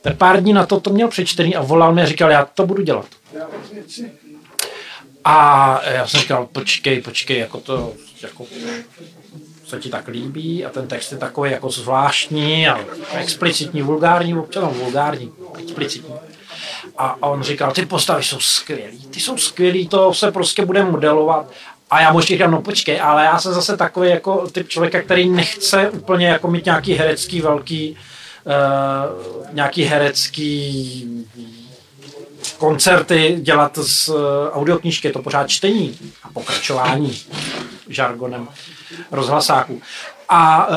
Tak 0.02 0.18
pár 0.18 0.42
dní 0.42 0.54
na 0.54 0.66
to 0.66 0.80
to 0.80 0.90
měl 0.90 1.08
přečtený 1.08 1.56
a 1.56 1.62
volal 1.62 1.94
mi 1.94 2.02
a 2.02 2.06
říkal, 2.06 2.32
já 2.32 2.46
to 2.46 2.66
budu 2.66 2.84
dělat. 2.84 3.06
A 5.26 5.80
já 5.86 6.08
jsem 6.08 6.20
říkal, 6.20 6.48
počkej, 6.52 7.02
počkej, 7.02 7.40
jako 7.40 7.60
to, 7.60 7.94
jako, 8.22 8.46
se 9.74 9.80
ti 9.80 9.90
tak 9.90 10.08
líbí 10.08 10.66
a 10.66 10.70
ten 10.70 10.88
text 10.88 11.12
je 11.12 11.18
takový 11.18 11.52
jako 11.52 11.70
zvláštní 11.70 12.68
a 12.68 12.80
explicitní, 13.14 13.82
vulgární, 13.82 14.38
občas 14.38 14.64
vulgární, 14.78 15.32
explicitní. 15.64 16.16
A 16.98 17.24
on 17.24 17.44
říkal, 17.44 17.72
ty 17.72 17.86
postavy 17.86 18.24
jsou 18.24 18.40
skvělý, 18.40 19.06
ty 19.10 19.20
jsou 19.20 19.38
skvělý, 19.38 19.88
to 19.88 20.14
se 20.14 20.32
prostě 20.32 20.66
bude 20.66 20.84
modelovat. 20.84 21.52
A 21.90 22.02
já 22.02 22.12
mu 22.12 22.22
říkám, 22.22 22.52
no 22.52 22.62
počkej, 22.62 23.02
ale 23.02 23.26
já 23.26 23.40
jsem 23.40 23.54
zase 23.54 23.78
takový 23.78 24.10
jako 24.10 24.48
typ 24.52 24.70
člověka, 24.70 25.02
který 25.02 25.30
nechce 25.30 25.90
úplně 25.90 26.28
jako 26.28 26.48
mít 26.48 26.66
nějaký 26.66 26.94
herecký 26.94 27.42
velký, 27.42 27.98
uh, 28.46 29.46
nějaký 29.54 29.84
herecký 29.84 31.26
koncerty 32.58 33.38
dělat 33.42 33.78
z 33.82 34.10
eh, 34.10 34.52
audioknížky, 34.52 35.08
je 35.08 35.14
to 35.14 35.22
pořád 35.22 35.50
čtení 35.50 35.98
a 36.24 36.30
pokračování 36.30 37.22
žargonem 37.90 38.48
rozhlasáků. 39.12 39.82
A, 40.30 40.68
uh, 40.68 40.76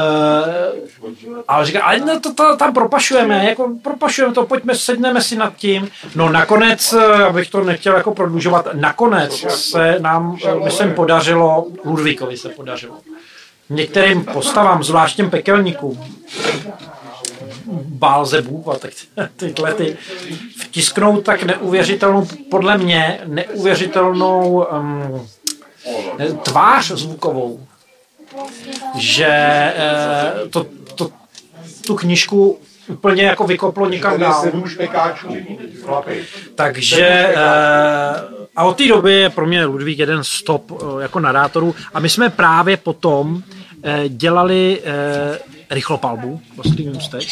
ale 1.49 1.67
říká, 1.67 1.83
ale 1.83 1.99
no, 1.99 2.21
to, 2.21 2.35
to, 2.35 2.57
tam 2.57 2.75
propašujeme, 2.75 3.45
jako 3.49 3.71
propašujeme 3.83 4.35
to, 4.35 4.47
pojďme, 4.47 4.75
sedneme 4.75 5.23
si 5.23 5.37
nad 5.37 5.57
tím. 5.57 5.89
No 6.15 6.29
nakonec, 6.29 6.93
eh, 6.93 7.25
abych 7.25 7.51
to 7.51 7.65
nechtěl 7.65 7.97
jako 7.97 8.15
prodlužovat, 8.15 8.69
nakonec 8.73 9.45
se 9.49 9.97
nám, 9.99 10.39
eh, 10.47 10.55
myslím, 10.65 10.95
podařilo, 10.95 11.67
Ludvíkovi 11.85 12.37
se 12.37 12.49
podařilo, 12.49 12.99
některým 13.71 14.25
postavám, 14.25 14.85
zvlášť 14.85 15.17
těm 15.17 15.31
pekelníkům, 15.31 16.15
Bálzebů 17.89 18.71
a 18.71 18.79
tak 18.79 18.91
tyhle 19.37 19.75
ty 19.75 19.97
vtisknout 20.61 21.25
tak 21.25 21.43
neuvěřitelnou, 21.43 22.27
podle 22.51 22.79
mě, 22.79 23.21
neuvěřitelnou 23.25 24.67
um, 24.73 25.29
tvář 26.43 26.91
zvukovou, 26.91 27.66
že 28.99 29.27
eh, 29.27 30.49
to, 30.51 30.67
to, 30.95 31.11
tu 31.87 31.95
knížku 31.95 32.59
úplně 32.89 33.23
jako 33.23 33.47
vykoplo 33.47 33.89
někam 33.89 34.21
dál. 34.21 34.43
sedm 34.43 34.69
špekáčů, 34.69 35.29
chlapi. 35.83 36.25
Takže 36.55 37.07
eh, 37.07 37.37
a 38.57 38.65
od 38.65 38.77
té 38.77 38.89
doby 38.89 39.13
je 39.13 39.31
pro 39.31 39.47
mě 39.47 39.65
Ludvík 39.65 39.99
jeden 39.99 40.25
stop 40.25 40.73
eh, 40.73 41.03
jako 41.03 41.21
nadátorů 41.21 41.75
a 41.95 42.01
my 42.01 42.09
jsme 42.09 42.31
právě 42.31 42.77
potom 42.77 43.43
dělali 44.09 44.83
eh, 44.85 45.39
rychlopalbu, 45.71 46.41
ostrý 46.57 46.89
můstek, 46.89 47.23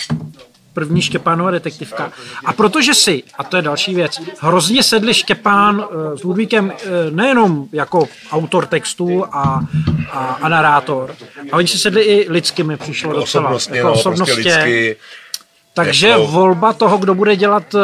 první 0.72 1.02
Štěpánova 1.02 1.50
detektivka. 1.50 2.12
A 2.44 2.52
protože 2.52 2.94
si, 2.94 3.22
a 3.38 3.44
to 3.44 3.56
je 3.56 3.62
další 3.62 3.94
věc, 3.94 4.20
hrozně 4.40 4.82
sedli 4.82 5.14
Štěpán 5.14 5.84
s 6.14 6.22
Ludvíkem 6.22 6.72
nejenom 7.10 7.68
jako 7.72 8.08
autor 8.30 8.66
textu 8.66 9.24
a, 9.32 9.60
a, 10.10 10.38
a 10.42 10.48
narátor, 10.48 11.14
a 11.52 11.56
oni 11.56 11.68
si 11.68 11.78
sedli 11.78 12.02
i 12.02 12.30
lidsky, 12.30 12.62
mi 12.62 12.76
přišlo 12.76 13.12
docela. 13.12 13.44
Osobnostně, 13.44 13.78
jako 13.78 13.88
no, 13.88 13.94
osobnostně. 13.94 14.34
prostě 14.34 14.54
lidsky. 14.64 14.96
Takže 15.74 16.08
jako- 16.08 16.26
volba 16.26 16.72
toho, 16.72 16.98
kdo 16.98 17.14
bude 17.14 17.36
dělat 17.36 17.74
uh, 17.74 17.80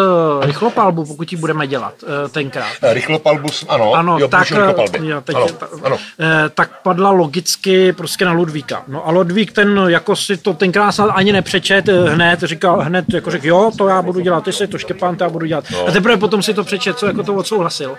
rychlopalbu, 0.46 1.04
pokud 1.06 1.32
ji 1.32 1.38
budeme 1.38 1.66
dělat 1.66 1.94
uh, 2.02 2.08
tenkrát, 2.30 2.72
Rychlopalbus, 2.82 3.64
ano, 3.68 3.94
ano, 3.94 4.18
jo, 4.18 4.28
tak, 4.28 4.50
jo, 4.50 5.20
teď 5.24 5.36
ano, 5.36 5.46
ta, 5.46 5.68
ano. 5.82 5.96
Eh, 6.20 6.48
tak 6.54 6.82
padla 6.82 7.10
logicky 7.10 7.92
prostě 7.92 8.24
na 8.24 8.32
Ludvíka. 8.32 8.82
No 8.88 9.08
a 9.08 9.10
Ludvík 9.10 9.52
ten 9.52 9.80
jako 9.86 10.16
si 10.16 10.36
to 10.36 10.54
tenkrát 10.54 10.92
snad 10.92 11.10
ani 11.14 11.32
nepřečet 11.32 11.88
eh, 11.88 12.10
hned, 12.10 12.40
říkal 12.42 12.80
hned, 12.80 13.04
jako 13.14 13.30
řekl, 13.30 13.46
jo, 13.46 13.70
to 13.78 13.88
já 13.88 14.02
budu 14.02 14.20
dělat, 14.20 14.44
ty 14.44 14.52
si 14.52 14.66
to 14.66 14.78
Štěpán, 14.78 15.16
to 15.16 15.24
já 15.24 15.30
budu 15.30 15.46
dělat. 15.46 15.64
No. 15.72 15.88
A 15.88 15.90
teprve 15.90 16.16
potom 16.16 16.42
si 16.42 16.54
to 16.54 16.64
přečet, 16.64 16.98
co 16.98 17.06
jako 17.06 17.22
to 17.22 17.34
odsouhlasil. 17.34 17.96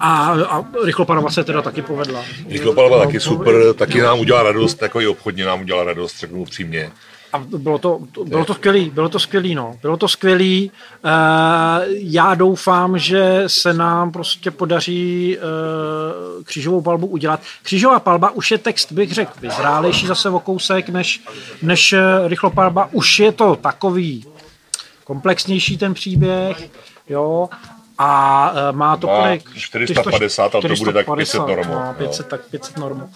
A, 0.00 0.36
a 0.48 0.64
rychlopadova 0.84 1.30
se 1.30 1.44
teda 1.44 1.62
taky 1.62 1.82
povedla. 1.82 2.24
Rychlopalba 2.48 2.98
taky 2.98 3.20
super, 3.20 3.54
taky 3.74 4.00
nám 4.00 4.20
udělala 4.20 4.44
radost, 4.44 4.74
takový 4.74 5.06
obchodně 5.06 5.44
nám 5.44 5.60
udělala 5.60 5.84
radost, 5.84 6.18
řeknu 6.18 6.40
upřímně. 6.40 6.90
A 7.32 7.38
bylo 7.38 7.78
to, 7.78 8.00
bylo 8.24 8.44
to 8.44 8.54
skvělý, 8.54 8.90
bylo 8.90 9.08
to 9.08 9.18
skvělý, 9.18 9.54
no. 9.54 9.76
Bylo 9.82 9.96
to 9.96 10.08
skvělý. 10.08 10.70
Uh, 11.04 11.10
já 11.88 12.34
doufám, 12.34 12.98
že 12.98 13.44
se 13.46 13.72
nám 13.72 14.12
prostě 14.12 14.50
podaří 14.50 15.36
uh, 15.38 16.44
křížovou 16.44 16.82
palbu 16.82 17.06
udělat. 17.06 17.40
Křížová 17.62 18.00
palba 18.00 18.30
už 18.30 18.50
je 18.50 18.58
text, 18.58 18.92
bych 18.92 19.12
řekl, 19.12 19.32
vyzrálejší 19.40 20.06
zase 20.06 20.30
o 20.30 20.40
kousek 20.40 20.88
než, 20.88 21.22
než 21.62 21.92
uh, 21.92 21.98
rychlopalba. 22.28 22.88
Už 22.92 23.18
je 23.18 23.32
to 23.32 23.56
takový 23.56 24.24
komplexnější 25.04 25.78
ten 25.78 25.94
příběh, 25.94 26.70
jo. 27.08 27.48
A 28.02 28.52
uh, 28.70 28.76
má 28.76 28.96
to 28.96 29.06
kolik? 29.06 29.42
450, 29.56 30.54
ale 30.54 30.62
to 30.68 30.74
bude 30.74 30.92
tak 30.92 31.06
500 31.16 31.38
normu, 31.40 31.74
No, 31.74 31.84
no. 31.86 31.94
500, 31.98 32.26
tak 32.26 32.40
500 32.50 32.76
normu. 32.78 33.10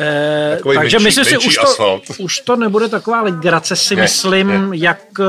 Eh, 0.00 0.56
Takový 0.56 0.76
takže 0.76 0.98
myslím 0.98 1.24
si, 1.24 1.38
už 1.38 1.54
to, 1.54 1.62
asfalt. 1.62 2.02
už 2.18 2.40
to 2.40 2.56
nebude 2.56 2.88
taková 2.88 3.22
legrace, 3.22 3.76
si 3.76 3.96
Ne, 3.96 4.02
myslím, 4.02 4.74
Jak, 4.74 4.98
eh, 5.20 5.24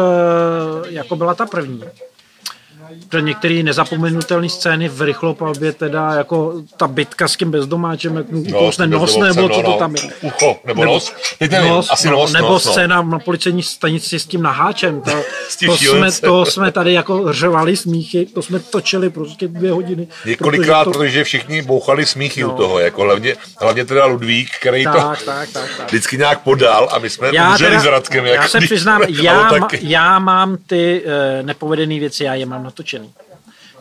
jako 0.89 1.15
byla 1.15 1.33
ta 1.33 1.45
první. 1.45 1.83
Protože 3.09 3.21
některé 3.21 3.63
nezapomenutelné 3.63 4.49
scény 4.49 4.89
v 4.89 5.01
rychlopalbě, 5.01 5.71
teda 5.71 6.13
jako 6.13 6.53
ta 6.77 6.87
bitka 6.87 7.27
s 7.27 7.35
tím 7.35 7.51
bezdomáčem, 7.51 8.15
jak 8.17 8.31
mu 8.31 8.41
ukousne 8.41 8.87
bez 8.87 8.99
nos, 8.99 9.17
nebo 9.17 9.49
co 9.49 9.57
no, 9.57 9.63
to 9.63 9.69
no, 9.69 9.77
tam 9.77 9.95
je. 9.95 10.01
Ucho, 10.21 10.59
nebo 10.65 10.81
Nebo- 10.81 10.93
nos. 10.93 11.13
Teď 11.39 11.51
nevím, 11.51 11.73
asi 11.89 12.07
no, 12.07 12.13
nos, 12.13 12.31
nebo 12.33 12.49
nos, 12.49 12.65
no. 12.65 12.71
scéna 12.71 13.01
na 13.01 13.19
policejní 13.19 13.63
stanici 13.63 14.19
s 14.19 14.25
tím 14.25 14.41
naháčem. 14.41 15.01
To, 15.01 15.11
tím 15.59 15.69
to, 15.69 15.77
jsme, 15.77 16.11
to 16.11 16.45
jsme 16.45 16.71
tady 16.71 16.93
jako 16.93 17.33
řvali 17.33 17.77
smíchy, 17.77 18.25
to 18.25 18.41
jsme 18.41 18.59
točili 18.59 19.09
prostě 19.09 19.47
dvě 19.47 19.71
hodiny. 19.71 20.07
Několikrát, 20.25 20.83
protože 20.83 21.09
protože 21.09 21.23
všichni 21.23 21.61
bouchali 21.61 22.05
smíchy 22.05 22.43
No. 22.43 22.53
u 22.53 22.57
toho, 22.57 22.79
jako 22.79 23.01
hlavně, 23.03 23.35
hlavně 23.61 23.85
teda 23.85 24.05
Ludvík, 24.05 24.49
který 24.59 24.83
to, 24.83 24.91
to 24.91 24.97
tak, 24.97 25.21
tak, 25.23 25.49
tak, 25.49 25.69
tak. 25.77 25.87
vždycky 25.87 26.17
nějak 26.17 26.39
podal 26.41 26.89
a 26.91 26.99
my 26.99 27.09
jsme 27.09 27.29
Já, 27.33 27.49
umřeli 27.51 27.69
teda, 27.71 27.81
s 27.81 27.85
Radkem. 27.85 28.25
já 28.25 28.47
se 28.47 28.59
přiznám, 28.59 29.01
to 29.01 29.07
já, 29.09 29.49
já 29.81 30.19
mám 30.19 30.57
ty 30.67 31.03
uh, 31.05 31.45
nepovedené 31.45 31.99
věci, 31.99 32.23
já 32.23 32.33
je 32.33 32.45
mám 32.45 32.63
natočený. 32.79 33.13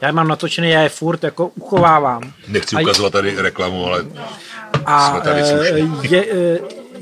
Já 0.01 0.09
je 0.09 0.13
mám 0.13 0.29
natočený, 0.29 0.71
já 0.71 0.81
je 0.81 0.89
furt 0.89 1.25
jako 1.25 1.47
uchovávám. 1.47 2.33
Nechci 2.49 2.77
ukazovat 2.77 3.13
tady 3.13 3.35
reklamu, 3.43 3.87
ale 3.87 4.05
A 4.87 5.11
jsme 5.11 5.21
tady 5.21 5.41
eh, 5.41 5.79
je, 6.03 6.27
eh, 6.33 6.59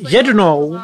jednou 0.09 0.80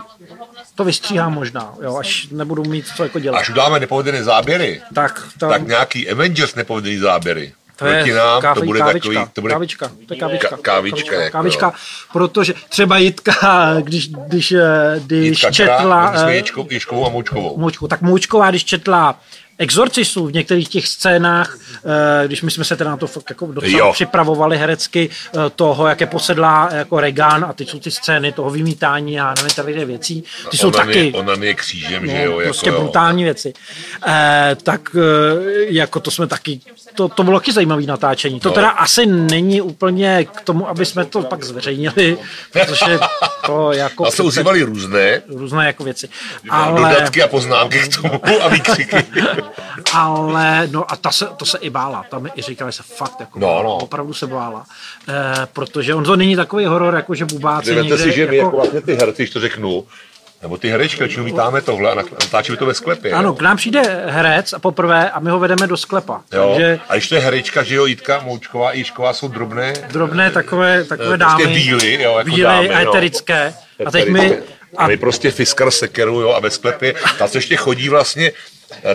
to 0.74 0.84
vystříhám 0.84 1.34
možná, 1.34 1.74
jo, 1.82 1.96
až 1.96 2.28
nebudu 2.30 2.64
mít 2.64 2.86
co 2.96 3.02
jako 3.02 3.18
dělat. 3.18 3.38
až 3.38 3.50
udáme 3.50 3.80
nepovedené 3.80 4.24
záběry, 4.24 4.80
tak, 4.94 5.28
tam, 5.38 5.50
tak 5.50 5.66
nějaký 5.66 6.10
Avengers 6.10 6.54
nepovedený 6.54 6.98
záběry. 6.98 7.52
to 7.76 7.86
je 7.86 7.94
Proti 7.94 8.12
nám, 8.12 8.42
to 8.54 8.62
bude 8.62 8.78
kávička, 8.78 9.08
takový, 9.10 9.32
to 9.32 9.40
bude 9.40 9.52
kávička, 9.52 9.88
to 10.08 10.14
je 10.14 10.20
kávička. 10.20 10.48
Ka- 10.48 10.60
kávička, 10.62 11.14
jako 11.14 11.32
kávička 11.32 11.72
protože 12.12 12.54
třeba 12.68 12.98
Jitka, 12.98 13.74
když, 13.80 14.08
když, 14.08 14.52
eh, 14.52 15.00
když 15.06 15.28
Jitka 15.28 15.50
četla... 15.50 16.10
Kra, 16.12 16.26
my 16.26 16.42
jsme 16.46 16.64
Ješkovou 16.70 17.06
a 17.06 17.08
Moučkovou. 17.08 17.58
Moučku. 17.58 17.88
Tak 17.88 18.00
Moučková, 18.00 18.50
když 18.50 18.64
četla 18.64 19.20
Exorcistu 19.58 20.26
v 20.26 20.32
některých 20.32 20.68
těch 20.68 20.88
scénách, 20.88 21.56
eh, 22.22 22.26
když 22.26 22.42
my 22.42 22.50
jsme 22.50 22.64
se 22.64 22.76
teda 22.76 22.90
na 22.90 22.96
to 22.96 23.06
fakt 23.06 23.30
jako 23.30 23.46
docela 23.46 23.78
Jo. 23.78 23.92
připravovali 23.92 24.58
herecky, 24.58 25.10
eh, 25.10 25.38
toho, 25.56 25.86
jak 25.86 26.00
je 26.00 26.06
posedlá 26.06 26.68
jako 26.72 27.00
Regan 27.00 27.44
a 27.44 27.52
ty 27.52 27.66
jsou 27.66 27.78
ty 27.78 27.90
scény 27.90 28.32
toho 28.32 28.50
vymítání 28.50 29.20
a 29.20 29.34
nevím, 29.36 29.50
tady 29.56 29.84
věcí, 29.84 30.24
ty 30.50 30.56
jsou 30.56 30.70
taky 30.70 31.06
Je, 31.06 31.12
ona 31.12 31.32
je 31.44 31.54
křížem, 31.54 32.06
že 32.06 32.22
jo, 32.22 32.30
no, 32.32 32.40
jako 32.40 32.52
prostě 32.52 32.70
jo. 32.70 32.80
brutální 32.80 33.24
věci. 33.24 33.52
Eh, 34.06 34.56
tak 34.62 34.80
jako 35.68 36.00
to 36.00 36.10
jsme 36.10 36.26
taky, 36.26 36.60
to, 36.94 37.08
to 37.08 37.22
bylo 37.22 37.40
taky 37.40 37.52
zajímavé 37.52 37.82
natáčení. 37.82 38.40
To 38.40 38.48
No. 38.48 38.54
teda 38.54 38.68
asi 38.70 39.06
není 39.06 39.60
úplně 39.60 40.24
k 40.24 40.40
tomu, 40.40 40.68
aby 40.68 40.86
jsme 40.86 41.04
to 41.04 41.22
pak 41.22 41.44
zveřejnili, 41.44 42.18
protože 42.52 42.98
to 43.46 43.72
jako 43.72 44.06
A 44.06 44.10
se 44.10 44.22
ozývaly 44.22 44.62
různé 44.62 45.22
různé 45.28 45.66
jako 45.66 45.84
věci. 45.84 46.08
Ale, 46.50 46.80
dodatky 46.80 47.22
a 47.22 47.28
poznámky 47.28 47.78
k 47.78 47.96
tomu 48.02 48.20
a 48.42 48.48
výkřiky. 48.48 48.96
ale 49.92 50.68
no 50.72 50.92
a 50.92 50.96
ta 50.96 51.10
se, 51.10 51.26
to 51.36 51.44
se 51.44 51.58
i 51.58 51.70
bála. 51.70 52.04
Tam 52.10 52.26
i 52.36 52.42
říkala, 52.42 52.70
že 52.70 52.76
se 52.76 52.82
fakt 52.82 53.20
jako 53.20 53.38
No, 53.38 53.62
no. 53.62 53.74
opravdu 53.76 54.14
se 54.14 54.26
bála. 54.26 54.64
Eh, 55.08 55.12
protože 55.52 55.94
on 55.94 56.04
to 56.04 56.16
není 56.16 56.36
takový 56.36 56.64
horor, 56.66 56.94
jako 56.94 57.14
že 57.14 57.24
bubáci 57.24 57.74
Vemte 57.74 57.82
někde, 57.82 57.98
si, 58.04 58.12
že 58.12 58.26
my 58.26 58.36
jako 58.36 58.46
jako, 58.46 58.56
vlastně 58.56 58.80
ty 58.80 58.94
herci, 58.94 59.22
když 59.22 59.30
to 59.30 59.40
řeknu, 59.40 59.86
nebo 60.42 60.56
ty 60.56 60.68
herečky, 60.68 60.98
většinou 60.98 61.24
vítáme 61.24 61.60
tohle 61.60 61.90
a 61.90 61.94
natáčíme 61.94 62.56
to 62.58 62.66
ve 62.66 62.74
sklepě. 62.74 63.12
ano, 63.12 63.28
jo. 63.28 63.34
k 63.34 63.40
nám 63.42 63.56
přijde 63.56 64.04
herec 64.08 64.52
a 64.52 64.58
poprvé 64.58 65.10
a 65.10 65.20
my 65.20 65.30
ho 65.30 65.38
vedeme 65.38 65.66
do 65.66 65.76
sklepa. 65.76 66.20
Jo. 66.32 66.48
Takže 66.50 66.80
A 66.88 66.92
když 66.94 67.08
to 67.08 67.14
je 67.14 67.20
herečka, 67.20 67.62
že 67.62 67.74
jo, 67.74 67.86
Jitka, 67.86 68.20
Moučková 68.24 68.72
Jišková 68.72 69.12
jsou 69.12 69.28
drobné, 69.28 69.72
drobné 69.92 70.30
takové, 70.30 70.84
takové 70.84 71.14
Eh, 71.14 71.16
dámy. 71.18 71.42
prostě 71.44 71.60
bílý, 71.60 72.02
jo, 72.02 72.18
jako 72.18 72.30
bílé 72.30 72.52
dámy, 72.54 72.68
a 72.70 72.84
no. 72.84 72.90
eterické. 72.90 73.54
A 73.86 73.90
teď 73.90 74.08
my... 74.08 74.38
A 74.76 74.86
my 74.88 74.96
prostě 74.96 75.30
fiskar 75.30 75.70
sekeru, 75.70 76.20
jo, 76.20 76.30
a 76.32 76.40
ve 76.40 76.50
sklepě, 76.50 76.94
ta 77.18 77.28
co 77.28 77.38
ještě 77.38 77.56
chodí 77.56 77.88
vlastně, 77.88 78.28
eh, 78.28 78.32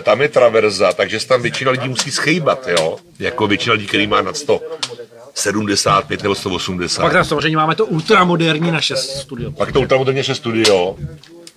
tam 0.02 0.22
je 0.22 0.28
traverza, 0.28 0.92
takže 0.92 1.20
se 1.20 1.28
tam 1.28 1.42
většina 1.42 1.70
lidí 1.70 1.88
musí 1.88 2.10
schejbat, 2.10 2.68
jo, 2.68 2.96
jako 3.18 3.46
většina 3.46 3.72
lidí, 3.72 3.86
který 3.86 4.06
má 4.06 4.22
nad 4.22 4.36
175 4.36 6.22
nebo 6.22 6.34
180. 6.34 7.02
Pak 7.02 7.12
tam 7.12 7.24
samozřejmě 7.24 7.56
máme 7.56 7.74
to 7.74 7.86
ultramoderní 7.86 8.70
naše 8.70 8.96
studio. 8.96 9.50
Pak 9.50 9.72
to 9.72 9.80
ultramoderně 9.80 10.24
studio, 10.24 10.96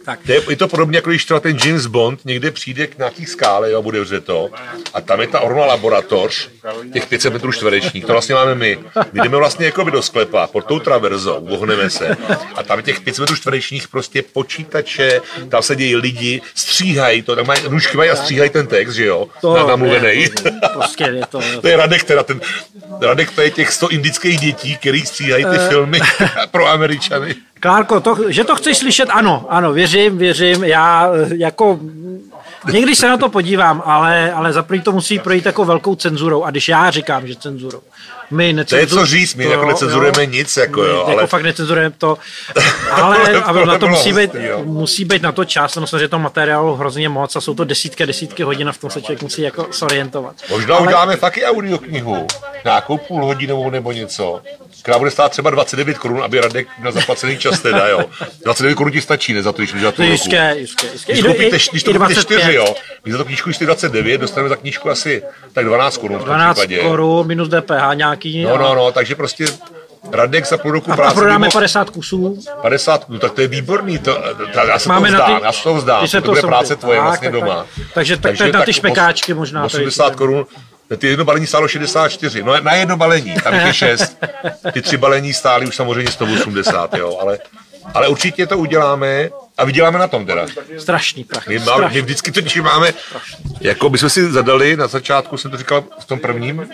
Tak. 0.06 0.20
To 0.26 0.32
je, 0.32 0.41
je 0.49 0.56
to 0.56 0.68
podobně, 0.68 0.97
jako 0.97 1.10
když 1.10 1.26
třeba 1.26 1.39
ten 1.39 1.58
James 1.66 1.86
Bond 1.86 2.26
někde 2.26 2.52
přijde 2.52 2.88
k 2.88 2.97
nějaký 2.97 3.26
skále, 3.26 3.72
jo, 3.72 3.82
bude 3.82 4.22
to, 4.22 4.49
a 4.93 5.02
tam 5.02 5.22
je 5.22 5.28
ta 5.28 5.39
orma 5.39 5.66
laboratoř, 5.66 6.49
těch 6.93 7.06
500 7.06 7.34
metrů 7.34 7.52
čtverečních, 7.52 8.06
to 8.06 8.12
vlastně 8.12 8.36
máme 8.36 8.56
my. 8.56 8.80
My 9.14 9.20
jdeme 9.22 9.38
vlastně 9.38 9.66
jako 9.66 9.86
by 9.86 9.91
do 9.91 10.02
sklepa, 10.02 10.47
pod 10.47 10.66
tou 10.66 10.80
traverzou, 10.80 11.45
vohneme 11.49 11.89
se, 11.89 12.18
a 12.56 12.64
tam 12.64 12.80
je 12.80 12.84
těch 12.84 12.99
500 13.02 13.20
metrů 13.22 13.36
čtverečních 13.36 13.88
prostě 13.88 14.22
počítače, 14.34 15.22
tam 15.49 15.62
se 15.64 15.76
dějí 15.76 15.95
lidi, 15.95 16.41
stříhají 16.56 17.22
to, 17.22 17.36
tam 17.36 17.45
mají, 17.47 17.62
nůžky 17.70 17.97
mají 17.97 18.10
a 18.10 18.16
stříhají 18.16 18.49
ten 18.49 18.68
text, 18.68 18.93
že 18.93 19.06
jo, 19.06 19.28
To 19.41 19.58
na 19.58 19.66
namluvený. 19.68 20.22
je- 20.22 20.30
Prostě 20.74 21.04
je 21.04 21.26
to... 21.30 21.41
To 21.62 21.68
je 21.68 21.78
Radek 21.78 22.04
teda, 22.04 22.24
ten, 22.24 22.41
Radek 23.02 23.32
to 23.32 23.41
je 23.41 23.52
těch 23.52 23.72
100 23.72 23.89
indických 23.89 24.39
dětí, 24.39 24.78
který 24.78 25.02
stříhají 25.06 25.45
ty 25.45 25.58
filmy 25.70 25.99
pro 26.52 26.68
Američany. 26.68 27.36
Klárko, 27.62 27.99
to, 27.99 28.32
že 28.32 28.43
to 28.43 28.55
chceš 28.55 28.78
slyšet, 28.78 29.09
ano, 29.09 29.45
ano, 29.49 29.74
věřím, 29.74 30.18
věřím, 30.18 30.64
já 30.64 31.12
eh, 31.14 31.30
jako 31.36 31.80
někdy 32.72 32.95
se 32.95 33.07
na 33.07 33.18
to 33.18 33.30
podívám, 33.30 33.84
ale, 33.86 34.32
ale 34.32 34.53
za 34.53 34.64
první 34.64 34.82
to 34.84 34.91
musí 34.91 35.20
projít 35.20 35.45
jako 35.45 35.66
velkou 35.66 35.95
cenzurou 35.95 36.43
a 36.43 36.51
když 36.51 36.70
já 36.70 36.91
říkám, 36.91 37.28
že 37.28 37.36
cenzurou, 37.36 37.82
my 38.32 38.66
To 38.66 38.76
je 38.76 38.88
co 38.88 39.06
říct, 39.06 39.36
my 39.36 39.46
jako 39.46 39.66
necenzurujeme 39.66 40.26
nic, 40.26 40.58
jako 40.58 40.84
jo, 40.84 40.96
Jako 40.98 41.12
ale 41.12 41.28
fakt 41.28 41.44
necenzurujeme 41.44 41.96
to, 41.98 42.18
ale 42.92 43.18
a 43.44 43.52
na 43.66 43.78
to 43.78 43.88
musí 43.88 44.14
být, 44.14 44.34
hustý, 44.34 44.48
jo. 44.48 44.62
musí 44.64 45.06
být 45.06 45.22
na 45.22 45.32
to 45.32 45.46
čas, 45.46 45.76
no 45.76 45.88
samozřejmě 45.88 46.08
to 46.08 46.20
materiálu 46.20 46.76
hrozně 46.76 47.10
moc 47.10 47.36
a 47.36 47.42
jsou 47.42 47.54
to 47.54 47.64
desítky, 47.64 48.06
desítky 48.06 48.44
hodin 48.44 48.70
a 48.70 48.72
v 48.72 48.78
tom 48.78 48.90
se 48.90 49.02
člověk 49.02 49.22
musí 49.22 49.42
jako 49.42 49.68
zorientovat. 49.74 50.36
možná 50.50 50.78
uděláme 50.80 51.16
fakt 51.16 51.38
i 51.38 51.46
audioknihu, 51.46 52.28
nějakou 52.66 52.98
půlhodinovou 52.98 53.70
nebo 53.70 53.92
něco, 53.92 54.42
která 54.84 54.98
bude 55.00 55.12
stát 55.12 55.32
třeba 55.32 55.50
29 55.50 55.98
korun, 55.98 56.24
aby 56.24 56.40
Radek 56.42 56.68
na 56.84 56.92
zaplacený 56.92 57.38
čas 57.38 57.60
teda, 57.60 57.88
jo. 57.88 58.00
29 58.44 58.76
korun 58.76 58.92
ti 58.94 59.02
stačí, 59.02 59.34
ne 59.34 59.44
za 59.44 59.52
to, 59.52 59.58
když 59.58 59.82
za 59.82 59.92
To 59.92 59.96
tu 59.98 60.04
jistě, 60.04 60.54
jistě, 60.58 60.88
jistě. 60.94 61.12
Když, 61.14 61.24
koupíte, 61.26 61.58
když 61.72 61.84
to 61.84 61.94
koupíte 61.94 62.14
25. 62.14 62.40
4, 62.40 62.54
jo, 62.54 62.76
když 63.04 63.12
za 63.12 63.18
to 63.18 63.26
knížku 63.26 63.54
stojí 63.54 63.66
29, 63.66 64.22
dostaneme 64.22 64.50
za 64.50 64.56
knížku 64.56 64.90
asi 64.90 65.24
tak 65.54 65.66
12 65.66 65.98
korun 65.98 66.18
v 66.18 66.20
tom 66.20 66.26
12 66.26 66.58
případě. 66.58 66.78
korun 66.82 67.28
minus 67.28 67.50
DPH 67.50 67.96
nějaký. 68.30 68.43
No, 68.43 68.53
a- 68.55 68.57
no, 68.57 68.76
no, 68.76 68.91
takže 68.91 69.15
prostě 69.15 69.45
Radek 70.11 70.45
za 70.47 70.57
půl 70.57 70.72
roku 70.72 70.91
A 70.91 70.95
práce 70.95 71.15
prodáme 71.15 71.38
mohl- 71.45 71.51
50 71.53 71.89
kusů. 71.89 72.39
50, 72.61 73.09
no 73.09 73.19
tak 73.19 73.32
to 73.32 73.41
je 73.41 73.47
výborný, 73.47 73.97
to, 73.99 74.17
to, 74.53 74.59
já 74.67 74.80
se 74.80 74.89
Máme 74.89 75.07
to 75.09 75.13
vzdám, 75.15 75.38
ty- 75.39 75.43
já 75.45 75.51
se 75.51 75.63
to 75.63 75.74
vzdám, 75.74 76.07
se 76.07 76.22
to, 76.22 76.26
to 76.26 76.32
bude 76.32 76.41
práce 76.41 76.76
tvoje 76.76 76.97
tak, 76.97 77.03
vlastně 77.05 77.32
tak, 77.32 77.39
tak. 77.39 77.49
doma. 77.49 77.65
Takže 77.93 78.17
tak 78.17 78.38
to 78.38 78.43
je 78.43 78.51
na 78.53 78.61
ty 78.65 78.74
špekáčky 78.74 79.34
možná, 79.34 79.69
tady 79.69 79.84
80 79.84 80.09
ty- 80.09 80.15
korun, 80.15 80.45
ty 80.97 81.07
jedno 81.07 81.26
balení 81.26 81.47
stálo 81.47 81.67
64, 81.67 82.43
no 82.43 82.59
na 82.61 82.74
jedno 82.74 82.97
balení, 82.97 83.36
tam 83.43 83.53
je 83.53 83.74
6. 83.74 84.17
Ty 84.72 84.82
tři 84.82 84.97
balení 84.97 85.34
stály 85.34 85.67
už 85.67 85.76
samozřejmě 85.76 86.11
180, 86.11 86.93
jo, 86.93 87.17
ale, 87.22 87.39
ale 87.93 88.07
určitě 88.07 88.47
to 88.47 88.57
uděláme 88.57 89.30
a 89.62 89.66
vyděláme 89.66 89.99
na 89.99 90.07
tom 90.07 90.26
teda. 90.26 90.45
Strašný 90.78 91.24
prach. 91.24 91.47
My, 91.47 91.59
máme, 91.59 91.72
strašný. 91.72 91.95
my 91.95 92.01
vždycky 92.01 92.32
totiž 92.32 92.62
máme, 92.62 92.93
jako 93.62 93.89
bychom 93.89 94.09
si 94.09 94.32
zadali 94.32 94.78
na 94.78 94.88
začátku, 94.88 95.38
jsem 95.38 95.51
to 95.51 95.57
říkal 95.57 95.84
v 95.99 96.05
tom 96.05 96.20
prvním 96.20 96.70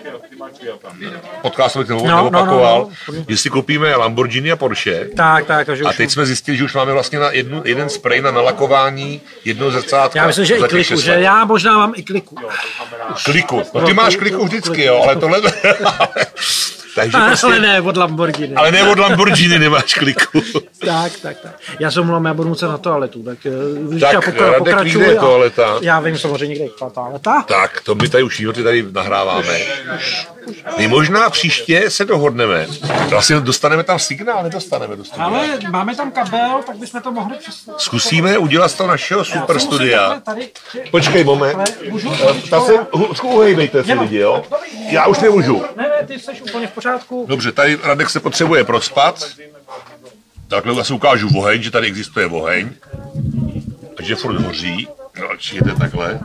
podcastu, 1.41 1.83
který 1.83 1.99
No, 1.99 2.05
no, 2.05 2.15
no, 2.15 2.27
opakoval, 2.27 2.89
no, 3.07 3.13
no. 3.17 3.25
že 3.27 3.37
si 3.37 3.49
koupíme 3.49 3.95
Lamborghini 3.95 4.51
a 4.51 4.55
Porsche, 4.55 5.07
Tak, 5.15 5.45
tak, 5.45 5.65
takže 5.65 5.83
a 5.83 5.89
už 5.89 5.97
teď 5.97 6.11
jsme 6.11 6.25
zjistili, 6.25 6.57
že 6.57 6.63
už 6.63 6.73
máme 6.73 6.93
vlastně 6.93 7.19
na 7.19 7.31
jednu, 7.31 7.61
jeden 7.65 7.89
spray 7.89 8.21
na 8.21 8.31
nalakování 8.31 9.21
jednoho 9.45 9.71
zrcátka. 9.71 10.19
já 10.19 10.27
myslím, 10.27 10.45
že 10.45 10.55
i 10.55 10.63
kliku, 10.63 11.01
že 11.01 11.11
já 11.11 11.45
možná 11.45 11.77
mám 11.77 11.93
i 11.95 12.03
kliku. 12.03 12.35
Kliku. 13.25 13.63
No 13.73 13.81
ty 13.81 13.93
máš 13.93 14.15
kliku 14.15 14.45
vždycky, 14.45 14.83
jo, 14.83 15.01
ale 15.03 15.15
tohle... 15.15 15.41
Takže 16.97 17.17
Ale 17.17 17.27
prostě, 17.27 17.59
ne, 17.59 17.81
od 17.81 17.97
Lamborghini. 17.97 18.55
ale 18.55 18.71
ne 18.71 18.89
od 18.91 18.99
Lamborghini 18.99 19.59
nemáš 19.59 19.93
kliku. 19.93 20.41
Tak, 20.85 21.11
tak, 21.21 21.37
tak. 21.39 21.51
Já 21.79 21.91
jsem 21.91 22.03
mluvám, 22.03 22.25
já 22.25 22.33
budu 22.33 22.49
muset 22.49 22.67
na 22.67 22.77
toaletu, 22.77 23.23
tak, 23.23 23.37
eh, 23.45 23.99
Tak, 23.99 24.13
já 24.13 24.19
pokra- 24.19 24.39
Radek 24.45 24.57
pokračuji 24.57 24.97
vyjde 24.97 25.17
a 25.17 25.21
toaleta. 25.21 25.77
Já 25.81 25.99
vím 25.99 26.17
samozřejmě, 26.17 26.55
kde 26.55 26.63
je 26.63 26.69
ta 26.79 26.89
toaleta. 26.89 27.43
Tak, 27.47 27.81
to 27.81 27.95
my 27.95 28.09
tady 28.09 28.23
už 28.23 28.43
ty 28.53 28.63
tady 28.63 28.85
nahráváme. 28.91 29.59
My 30.77 30.87
možná 30.87 31.29
příště 31.29 31.89
se 31.89 32.05
dohodneme. 32.05 32.67
Vlastně 33.09 33.39
dostaneme 33.39 33.83
tam 33.83 33.99
signál, 33.99 34.43
nedostaneme 34.43 34.95
do 34.95 35.03
studia. 35.05 35.25
Ale 35.25 35.47
máme 35.69 35.95
tam 35.95 36.11
kabel, 36.11 36.59
tak 36.67 36.77
bychom 36.77 37.01
to 37.01 37.11
mohli 37.11 37.37
přes... 37.37 37.69
Zkusíme 37.77 38.37
udělat 38.37 38.67
z 38.67 38.73
toho 38.73 38.87
našeho 38.89 39.25
super 39.25 39.59
studia. 39.59 40.21
Tady, 40.25 40.49
Počkej 40.91 41.23
moment. 41.23 41.55
ale 41.55 41.65
můžu? 41.89 42.11
Ta 42.49 42.61
se, 42.61 42.73
uhejbejte 43.23 43.83
si 43.83 43.93
lidi, 43.93 44.17
jo? 44.17 44.43
Já 44.89 45.07
už 45.07 45.19
nemůžu. 45.19 45.63
Ne, 45.77 45.83
ne, 45.83 46.07
ty 46.07 46.19
jsi 46.19 46.31
úplně 46.41 46.67
v 46.67 46.71
pořádku. 46.71 46.86
Dobře, 47.25 47.51
tady 47.51 47.79
Radek 47.83 48.09
se 48.09 48.19
potřebuje 48.19 48.63
prospat. 48.63 49.25
Takhle 50.47 50.81
asi 50.81 50.93
ukážu 50.93 51.29
oheň, 51.37 51.61
že 51.61 51.71
tady 51.71 51.87
existuje 51.87 52.27
oheň. 52.27 52.69
A 53.97 54.01
že 54.01 54.15
furt 54.15 54.41
hoří. 54.41 54.87
No, 55.19 55.37
čijete 55.37 55.75
takhle. 55.75 56.19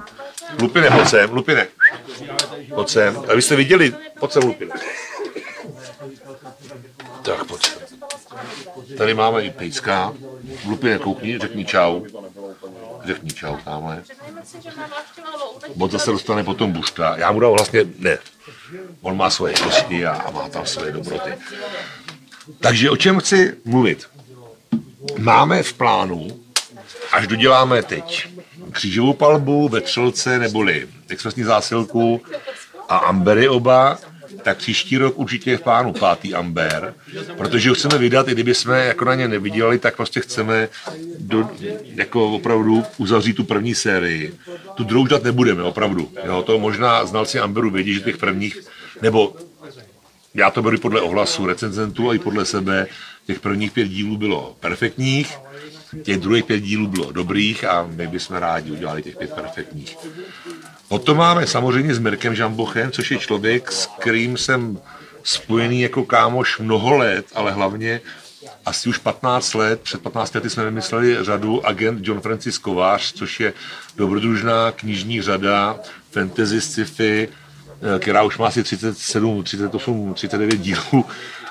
Lupine, 0.61 0.91
pojď 0.91 1.09
sem, 1.09 1.33
Lupine. 1.33 1.67
Pojď 2.75 2.89
sem. 2.89 3.23
A 3.29 3.35
vy 3.35 3.43
jste 3.43 3.57
viděli? 3.57 3.95
Pojď 4.21 4.33
sem, 4.33 4.43
Lupine. 4.43 4.73
Tak, 7.23 7.45
pojď 7.45 7.67
sem. 7.67 7.83
Tady 8.99 9.15
máme 9.15 9.43
i 9.43 9.51
pejska. 9.51 10.13
Lupine, 10.67 10.99
koukni, 10.99 11.39
řekni 11.39 11.65
čau. 11.65 12.05
Řekni 13.05 13.31
čau 13.31 13.57
tamhle. 13.65 14.03
Moc 15.75 15.93
zase 15.93 16.11
dostane 16.11 16.45
potom 16.45 16.73
bušta. 16.73 17.17
Já 17.17 17.33
mu 17.33 17.41
dám 17.41 17.51
vlastně, 17.51 17.85
ne, 17.99 18.19
on 19.03 19.17
má 19.17 19.31
svoje 19.31 19.55
kosti 19.55 20.07
a, 20.07 20.13
a 20.13 20.31
má 20.31 20.49
tam 20.49 20.67
svoje 20.67 20.93
dobroty. 20.93 21.31
Takže 22.61 22.91
o 22.91 22.97
čem 22.97 23.21
chci 23.21 23.55
mluvit? 23.65 24.07
Máme 25.19 25.63
v 25.63 25.73
plánu, 25.73 26.29
až 27.13 27.27
doděláme 27.27 27.83
teď 27.83 28.29
křížovou 28.73 29.13
palbu 29.13 29.69
ve 29.69 29.81
Třelce 29.81 30.39
neboli 30.39 30.89
expresní 31.09 31.43
zásilku 31.43 32.23
a 32.89 32.97
Ambery 32.97 33.49
oba, 33.49 33.99
tak 34.43 34.59
příští 34.59 34.99
rok 34.99 35.19
určitě 35.19 35.51
je 35.51 35.57
v 35.57 35.63
plánu 35.63 35.93
pátý 35.93 36.35
Amber, 36.35 36.95
protože 37.37 37.69
ho 37.69 37.75
chceme 37.75 37.99
vydat, 37.99 38.29
i 38.29 38.33
kdyby 38.33 38.55
jsme 38.55 38.85
jako 38.85 39.05
na 39.05 39.15
ně 39.15 39.29
nevydělali, 39.29 39.79
tak 39.79 39.97
prostě 39.97 40.21
chceme 40.21 40.69
do, 41.19 41.51
jako 41.85 42.33
opravdu 42.33 42.85
uzavřít 42.99 43.35
tu 43.35 43.45
první 43.45 43.75
sérii. 43.75 44.35
Tu 44.75 44.85
druhou 44.85 45.07
dát 45.07 45.23
nebudeme, 45.23 45.63
opravdu. 45.63 46.11
Jo, 46.25 46.43
to 46.43 46.59
možná 46.59 47.07
znalci 47.07 47.39
Amberu 47.39 47.71
vědí, 47.71 47.95
že 47.95 48.01
těch 48.01 48.17
prvních, 48.17 48.61
nebo 49.03 49.37
já 50.35 50.51
to 50.51 50.63
beru 50.63 50.79
podle 50.79 51.01
ohlasu 51.01 51.47
recenzentů 51.47 52.11
a 52.11 52.15
i 52.15 52.19
podle 52.19 52.45
sebe, 52.45 52.87
těch 53.27 53.41
prvních 53.41 53.73
pět 53.73 53.89
dílů 53.89 54.17
bylo 54.17 54.57
perfektních, 54.61 55.39
těch 56.03 56.19
druhých 56.19 56.45
pět 56.45 56.61
dílů 56.61 56.87
bylo 56.87 57.13
dobrých 57.13 57.65
a 57.65 57.89
my 57.95 58.07
bychom 58.07 58.37
rádi 58.37 58.71
udělali 58.71 59.03
těch 59.03 59.17
pět 59.17 59.35
perfektních. 59.35 59.97
Potom 60.89 61.17
máme 61.17 61.47
samozřejmě 61.47 61.95
s 61.95 61.99
Mirkem 61.99 62.35
Žambochem, 62.35 62.91
což 62.91 63.11
je 63.11 63.19
člověk, 63.19 63.73
s 63.73 63.87
kterým 63.87 64.37
jsem 64.37 64.79
spojený 65.23 65.81
jako 65.81 66.05
kámoš 66.05 66.59
mnoho 66.59 66.97
let, 66.97 67.27
ale 67.35 67.53
hlavně 67.53 68.01
asi 68.67 68.89
už 68.89 68.99
15 68.99 69.55
let. 69.55 69.81
Před 69.81 70.03
15 70.03 70.35
lety 70.35 70.51
jsme 70.51 70.65
vymysleli 70.65 71.17
řadu 71.21 71.67
Agent 71.67 72.09
John 72.09 72.21
Francis 72.21 72.59
Kovář, 72.59 73.13
což 73.13 73.41
je 73.41 73.53
dobrodružná 73.97 74.73
knižní 74.73 75.23
řada 75.23 75.79
fantasy 76.11 76.61
sci-fi, 76.61 77.29
která 77.99 78.23
už 78.23 78.39
má 78.39 78.47
asi 78.47 78.63
37, 78.63 79.43
38, 79.43 80.15
39 80.15 80.61
dílů 80.61 81.05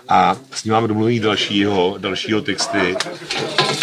a 0.09 0.35
s 0.51 0.63
ním 0.63 0.73
máme 0.73 0.87
domluvený 0.87 1.19
dalšího, 1.19 1.95
dalšího 1.97 2.41
texty. 2.41 2.95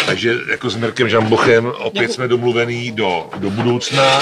Takže 0.05 0.35
jako 0.51 0.69
s 0.69 0.75
Mirkem 0.75 1.09
Žambochem 1.09 1.65
opět 1.77 2.11
jsme 2.11 2.27
domluvený 2.27 2.91
do, 2.91 3.29
do 3.37 3.49
budoucna 3.49 4.21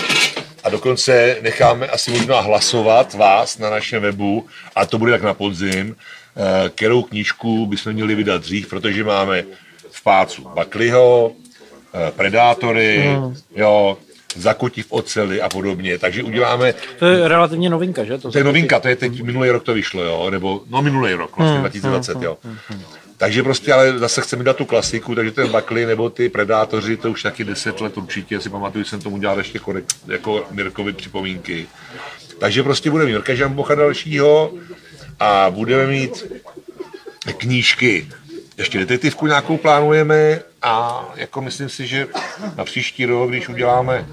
a 0.63 0.69
dokonce 0.69 1.37
necháme 1.41 1.87
asi 1.87 2.11
možná 2.11 2.39
hlasovat 2.39 3.13
vás 3.13 3.57
na 3.57 3.69
našem 3.69 4.01
webu 4.01 4.47
a 4.75 4.85
to 4.85 4.97
bude 4.97 5.11
tak 5.11 5.23
na 5.23 5.33
podzim, 5.33 5.95
eh, 5.95 6.69
kterou 6.69 7.01
knížku 7.03 7.65
bychom 7.65 7.93
měli 7.93 8.15
vydat 8.15 8.41
dřív, 8.41 8.67
protože 8.69 9.03
máme 9.03 9.43
v 9.91 10.03
pácu 10.03 10.41
Bakliho, 10.55 11.31
eh, 11.93 12.11
Predátory, 12.11 13.17
jo, 13.55 13.97
Zakutí 14.37 14.81
v 14.81 14.91
oceli 14.91 15.41
a 15.41 15.49
podobně, 15.49 15.97
takže 15.97 16.23
uděláme, 16.23 16.73
To 16.99 17.05
je 17.05 17.27
relativně 17.27 17.69
novinka, 17.69 18.03
že? 18.03 18.17
to 18.17 18.37
je 18.37 18.43
novinka, 18.43 18.79
to 18.79 18.87
je 18.87 18.95
teď 18.95 19.21
minulý 19.21 19.49
rok 19.49 19.63
to 19.63 19.73
vyšlo, 19.73 20.03
jo, 20.03 20.29
nebo 20.29 20.61
no 20.69 20.81
minulý 20.81 21.13
rok, 21.13 21.37
vlastně 21.37 21.59
2020, 21.59 22.21
jo. 22.21 22.37
Takže 23.17 23.43
prostě, 23.43 23.73
ale 23.73 23.99
zase 23.99 24.21
chceme 24.21 24.43
dát 24.43 24.55
tu 24.55 24.65
klasiku, 24.65 25.15
takže 25.15 25.31
ten 25.31 25.51
Bakly 25.51 25.85
nebo 25.85 26.09
ty 26.09 26.29
Predátoři, 26.29 26.97
to 26.97 27.11
už 27.11 27.23
taky 27.23 27.43
10 27.43 27.81
let 27.81 27.97
určitě, 27.97 28.39
si 28.39 28.49
pamatuju, 28.49 28.83
že 28.83 28.89
jsem 28.89 29.01
tomu 29.01 29.17
dělal 29.17 29.37
ještě 29.37 29.59
korek, 29.59 29.85
jako 30.07 30.45
Mirkovi 30.51 30.93
připomínky. 30.93 31.67
Takže 32.39 32.63
prostě 32.63 32.91
budeme 32.91 33.11
Mirka 33.11 33.35
Žambocha 33.35 33.75
dalšího 33.75 34.53
a 35.19 35.49
budeme 35.49 35.87
mít 35.87 36.25
knížky. 37.37 38.07
Ještě 38.57 38.79
detektivku 38.79 39.27
nějakou 39.27 39.57
plánujeme 39.57 40.41
a 40.61 41.05
jako 41.15 41.41
myslím 41.41 41.69
si, 41.69 41.87
že 41.87 42.07
na 42.55 42.63
příští 42.63 43.05
rok, 43.05 43.29
když 43.29 43.49
uděláme 43.49 44.05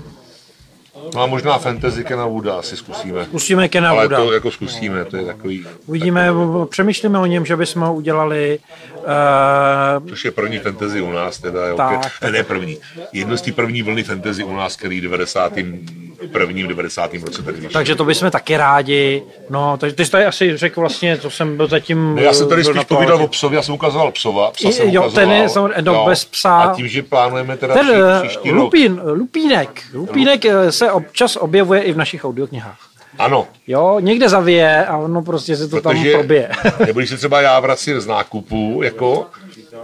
No 1.14 1.22
a 1.22 1.26
možná 1.26 1.58
fantasy 1.58 2.04
Kena 2.04 2.26
Wooda 2.26 2.54
asi 2.58 2.76
zkusíme. 2.76 3.24
Zkusíme 3.24 3.68
Kena 3.68 3.90
Ale 3.90 4.02
Wooda. 4.02 4.16
to 4.16 4.32
jako 4.32 4.50
zkusíme, 4.50 5.04
to 5.04 5.16
je 5.16 5.24
takový, 5.24 5.66
Uvidíme, 5.86 6.30
přemýšlíme 6.70 7.18
o 7.18 7.26
něm, 7.26 7.46
že 7.46 7.56
bychom 7.56 7.82
ho 7.82 7.94
udělali 7.94 8.58
uh, 10.02 10.08
což 10.08 10.24
je 10.24 10.30
první 10.30 10.58
fantasy 10.58 11.00
u 11.00 11.12
nás 11.12 11.38
teda, 11.38 11.66
jo, 11.66 11.76
Tak. 11.76 12.18
ke, 12.20 12.30
ne 12.30 12.42
první, 12.44 12.78
jedno 13.12 13.36
z 13.36 13.42
té 13.42 13.52
první 13.52 13.82
vlny 13.82 14.02
fantasy 14.02 14.44
u 14.44 14.56
nás, 14.56 14.76
který 14.76 15.00
v 15.00 15.02
91. 15.02 16.68
90. 16.68 17.14
roce 17.14 17.42
tady 17.42 17.56
vyšel. 17.56 17.70
takže 17.72 17.94
to 17.94 18.04
bychom 18.04 18.30
taky 18.30 18.56
rádi. 18.56 19.22
No, 19.50 19.76
takže 19.76 19.96
ty 19.96 20.04
jsi 20.04 20.10
tady 20.10 20.24
asi 20.24 20.56
řekl 20.56 20.80
vlastně, 20.80 21.18
co 21.18 21.30
jsem 21.30 21.56
byl 21.56 21.66
zatím... 21.66 22.14
No, 22.16 22.22
já 22.22 22.32
jsem 22.32 22.48
tady 22.48 22.64
spíš 22.64 22.84
povídal 22.84 23.22
o 23.22 23.28
psovi, 23.28 23.56
já 23.56 23.62
jsem 23.62 23.74
ukazoval 23.74 24.12
psova, 24.12 24.50
psa 24.50 24.68
jsem 24.68 24.88
jo, 24.90 25.02
ukazoval. 25.02 25.10
ten 25.28 25.32
je 25.42 25.48
samozřejmě- 25.48 25.82
no, 25.82 26.04
bez 26.06 26.24
psa. 26.24 26.56
A 26.62 26.74
tím, 26.74 26.88
že 26.88 27.02
plánujeme 27.02 27.56
teda 27.56 27.74
Ten 27.74 27.86
pří, 27.86 27.94
eh, 27.94 28.20
příští 28.28 28.50
rok. 28.50 28.58
lupín, 28.62 29.00
lupínek, 29.04 29.82
lupínek 29.94 30.44
eh, 30.44 30.72
se 30.72 30.90
občas 30.92 31.36
objevuje 31.36 31.82
i 31.82 31.92
v 31.92 31.96
našich 31.96 32.24
audioknihách. 32.24 32.78
Ano, 33.18 33.48
Jo, 33.66 33.96
někde 34.00 34.28
zavije 34.28 34.86
a 34.86 34.96
ono 34.96 35.22
prostě 35.22 35.56
se 35.56 35.68
to 35.68 35.80
tam 35.80 35.96
protože, 35.96 36.12
probije. 36.12 36.50
nebo 36.86 37.00
když 37.00 37.10
se 37.10 37.16
třeba 37.16 37.40
já 37.40 37.60
vracím 37.60 38.00
z 38.00 38.06
nákupu, 38.06 38.80
jako, 38.84 39.26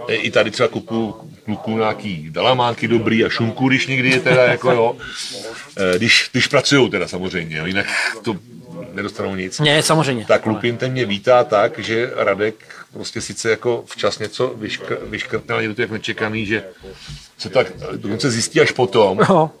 e, 0.07 0.15
i 0.15 0.31
tady 0.31 0.51
třeba 0.51 0.69
kupu 0.69 1.15
kluku 1.45 1.77
nějaký 1.77 2.27
dalamánky 2.29 2.87
dobrý 2.87 3.25
a 3.25 3.29
šunku, 3.29 3.67
když 3.67 3.87
někdy 3.87 4.09
je 4.09 4.19
teda 4.19 4.43
jako 4.43 4.71
jo, 4.71 4.95
e, 5.77 5.97
když, 5.97 6.29
když 6.31 6.47
pracují 6.47 6.89
teda 6.89 7.07
samozřejmě, 7.07 7.57
jo, 7.57 7.65
jinak 7.65 7.85
to 8.23 8.35
nedostanou 8.93 9.35
nic. 9.35 9.59
Ne, 9.59 9.83
samozřejmě. 9.83 10.25
Tak 10.25 10.45
Lupin 10.45 10.77
ten 10.77 10.91
mě 10.91 11.05
vítá 11.05 11.43
tak, 11.43 11.79
že 11.79 12.11
Radek 12.15 12.55
prostě 12.93 13.21
sice 13.21 13.49
jako 13.49 13.83
včas 13.85 14.19
něco 14.19 14.53
vyškr, 14.55 14.97
vyškrtne, 15.05 15.53
ale 15.53 15.63
je 15.63 15.73
to 15.73 15.81
jak 15.81 15.91
nečekaný, 15.91 16.45
že 16.45 16.63
se 17.37 17.49
tak 17.49 17.67
dokonce 17.95 18.31
zjistí 18.31 18.61
až 18.61 18.71
potom, 18.71 19.19
No, 19.29 19.51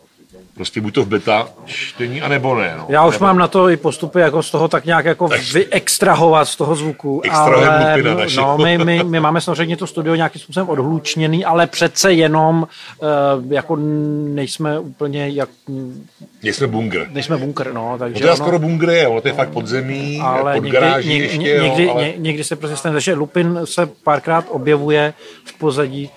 prostě 0.55 0.81
buď 0.81 0.93
to 0.93 1.03
v 1.03 1.07
beta 1.07 1.47
čtení, 1.65 2.21
anebo 2.21 2.55
ne. 2.55 2.75
No. 2.77 2.85
já 2.89 3.05
už 3.05 3.13
nebo, 3.13 3.25
mám 3.25 3.37
na 3.37 3.47
to 3.47 3.69
i 3.69 3.77
postupy, 3.77 4.19
jako 4.19 4.43
z 4.43 4.51
toho 4.51 4.67
tak 4.67 4.85
nějak 4.85 5.05
jako 5.05 5.29
vyextrahovat 5.53 6.47
z 6.47 6.55
toho 6.55 6.75
zvuku. 6.75 7.21
Ale 7.31 8.01
no, 8.03 8.13
našeho. 8.13 8.57
my, 8.57 8.77
my, 8.77 9.03
my, 9.03 9.19
máme 9.19 9.41
samozřejmě 9.41 9.77
to 9.77 9.87
studio 9.87 10.15
nějakým 10.15 10.41
způsobem 10.41 10.69
odhlučněný, 10.69 11.45
ale 11.45 11.67
přece 11.67 12.13
jenom 12.13 12.67
uh, 12.99 13.51
jako 13.53 13.75
nejsme 13.75 14.79
úplně 14.79 15.29
jak, 15.29 15.49
Nejsme 16.43 16.67
bunkr. 16.67 17.07
nejsme 17.11 17.37
bunkr, 17.37 17.73
no, 17.73 17.91
No 17.91 17.97
takže 17.97 18.21
to 18.21 18.27
je 18.27 18.31
ono- 18.31 18.37
skoro 18.37 18.59
bunkr 18.59 18.89
je, 18.89 19.07
ono 19.07 19.21
to 19.21 19.27
je 19.27 19.33
fakt 19.33 19.49
podzemí, 19.49 20.19
ale 20.19 20.53
pod 20.53 20.63
někdy, 20.63 20.79
garáží 20.79 21.09
ně, 21.09 21.15
ještě, 21.15 21.37
ně, 21.37 21.49
jo, 21.49 21.63
někdy, 21.63 21.89
ale... 21.89 22.03
ně, 22.03 22.13
někdy 22.17 22.43
se 22.43 22.55
prostě 22.55 22.77
stane, 22.77 23.01
že 23.01 23.13
Lupin 23.13 23.59
se 23.63 23.85
párkrát 24.03 24.45
objevuje 24.49 25.13
v 25.45 25.57
pozadí 25.57 26.09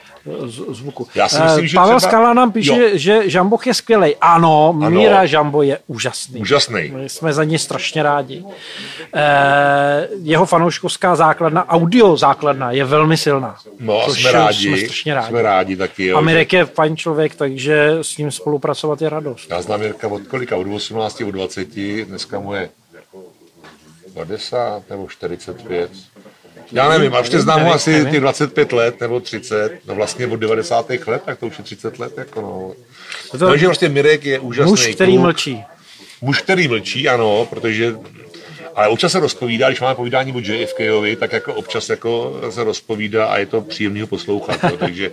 zvuku. 0.73 1.09
Já 1.15 1.29
si 1.29 1.43
myslím, 1.43 1.65
Eh, 1.65 1.69
že 1.69 1.77
Pavel 1.77 1.99
třeba- 1.99 2.11
Skala 2.11 2.35
nám 2.35 2.53
píše, 2.53 2.73
Jo. 2.83 2.89
že 2.95 3.31
Žamboch 3.31 3.67
je 3.67 3.75
skvělý. 3.75 4.17
Ano, 4.21 4.75
Ano. 4.77 4.91
Míra 4.91 5.27
Žambo 5.27 5.63
je 5.63 5.79
úžasný. 5.87 6.41
Úžasný. 6.41 6.89
My 6.95 7.09
jsme 7.09 7.33
za 7.33 7.45
ně 7.45 7.59
strašně 7.59 8.03
rádi. 8.03 8.45
Eh, 9.15 10.09
jeho 10.23 10.47
fanouškovská 10.47 11.17
základna, 11.17 11.69
audio 11.69 12.17
základna 12.17 12.71
je 12.73 12.85
velmi 12.85 13.17
silná. 13.17 13.57
No 13.81 14.03
a 14.03 14.09
jsme 14.15 14.33
rádi, 14.33 14.69
Jsme 14.69 14.79
strašně 14.79 15.15
rádi. 15.15 15.29
jsme 15.29 15.43
rádi 15.43 15.77
taky, 15.77 16.07
jo. 16.07 16.17
A 16.17 16.21
že- 16.21 16.25
Mirek 16.27 16.53
je 16.53 16.65
fajn 16.65 16.97
člověk, 16.97 17.35
takže 17.35 17.99
s 18.03 18.17
ním 18.19 18.31
spolupracovat 18.31 19.03
je 19.03 19.09
radost. 19.09 19.51
Já 19.51 19.63
znám 19.63 19.83
Jirka 19.83 20.09
od 20.09 20.23
kolika, 20.23 20.57
od 20.57 20.67
18, 20.75 21.25
od 21.25 21.31
20, 21.31 22.05
dneska 22.05 22.39
mu 22.41 22.55
je 22.55 22.69
50 24.15 24.83
nebo 24.91 25.09
45. 25.09 25.91
Já 26.73 26.89
nevím, 26.89 27.15
a 27.15 27.19
ještě 27.19 27.41
znám 27.41 27.59
Nevím, 27.59 27.73
asi 27.73 28.07
těch 28.11 28.21
25 28.21 28.73
let 28.73 29.01
nebo 29.01 29.21
30, 29.21 29.79
no 29.87 29.95
vlastně 29.95 30.27
od 30.27 30.37
90. 30.37 30.91
let, 31.07 31.23
tak 31.27 31.39
to 31.39 31.47
už 31.47 31.59
je 31.59 31.65
30 31.65 31.99
let, 31.99 32.13
jako 32.19 32.41
no. 32.41 32.73
To 33.39 33.47
Takže 33.47 33.67
prostě 33.67 33.89
Mirek 33.89 34.25
je 34.25 34.39
úžasný 34.39 34.71
muž, 34.71 34.87
který 34.87 35.13
kluk. 35.13 35.23
mlčí. 35.23 35.65
Muž, 36.21 36.43
který 36.43 36.69
mlčí, 36.69 37.09
ano, 37.09 37.47
protože 37.51 37.95
ale 38.75 38.89
občas 38.89 39.13
se 39.13 39.21
rozpovídá, 39.21 39.69
když 39.69 39.81
máme 39.81 39.95
povídání 39.95 40.33
o 40.33 40.39
JFKovi, 40.39 41.17
tak 41.17 41.33
jako 41.33 41.55
občas 41.55 41.89
jako 41.89 42.41
se 42.51 42.65
rozpovídá 42.65 43.27
a 43.27 43.39
je 43.39 43.47
to 43.47 43.61
příjemný 43.61 44.01
ho 44.01 44.07
poslouchat, 44.07 44.65
jo, 44.65 44.77
takže 44.77 45.13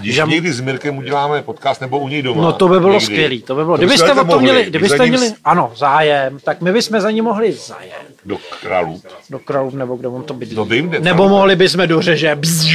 když 0.00 0.14
Žam- 0.16 0.28
někdy 0.30 0.52
s 0.52 0.60
Mirkem 0.60 0.98
uděláme 0.98 1.42
podcast 1.42 1.80
nebo 1.80 1.98
u 1.98 2.08
něj 2.08 2.22
doma. 2.22 2.42
No 2.42 2.52
to 2.52 2.68
by 2.68 2.80
bylo 2.80 3.00
skvělý, 3.00 3.42
to 3.42 3.54
by 3.54 3.64
bylo. 3.64 3.76
to 3.76 3.80
Kdybyste 3.80 4.12
o 4.12 4.24
mohli, 4.24 4.42
měli, 4.42 4.64
kdybyste 4.64 4.98
ním 5.04 5.08
měli, 5.08 5.32
ano, 5.44 5.72
zájem, 5.76 6.38
tak 6.44 6.60
my 6.60 6.72
bychom 6.72 7.00
za 7.00 7.10
ní 7.10 7.20
mohli 7.22 7.52
zajet 7.52 7.92
Do 8.24 8.36
králů. 8.62 9.02
do 9.30 9.38
Kralův 9.38 9.74
nebo 9.74 9.96
kde 9.96 10.08
on 10.08 10.22
to 10.22 10.34
bydlí. 10.34 10.56
No 10.56 10.64
vím, 10.64 10.88
kde 10.88 11.00
nebo 11.00 11.22
tam. 11.22 11.30
mohli 11.30 11.56
bychom 11.56 11.88
do 11.88 12.02
řeže. 12.02 12.34
Bzz, 12.36 12.66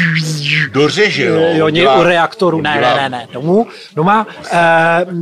Do 0.71 0.89
řeže, 0.89 1.29
no. 1.29 1.35
jo, 1.57 1.69
Dělá- 1.69 1.99
u 1.99 2.03
reaktoru. 2.03 2.61
Ne, 2.61 2.81
ne, 2.81 2.95
ne, 2.95 3.09
ne, 3.09 3.27
domů, 3.33 3.67
doma. 3.95 4.27
E, 4.51 4.59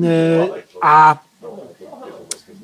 e, 0.07 0.47
a 0.81 1.21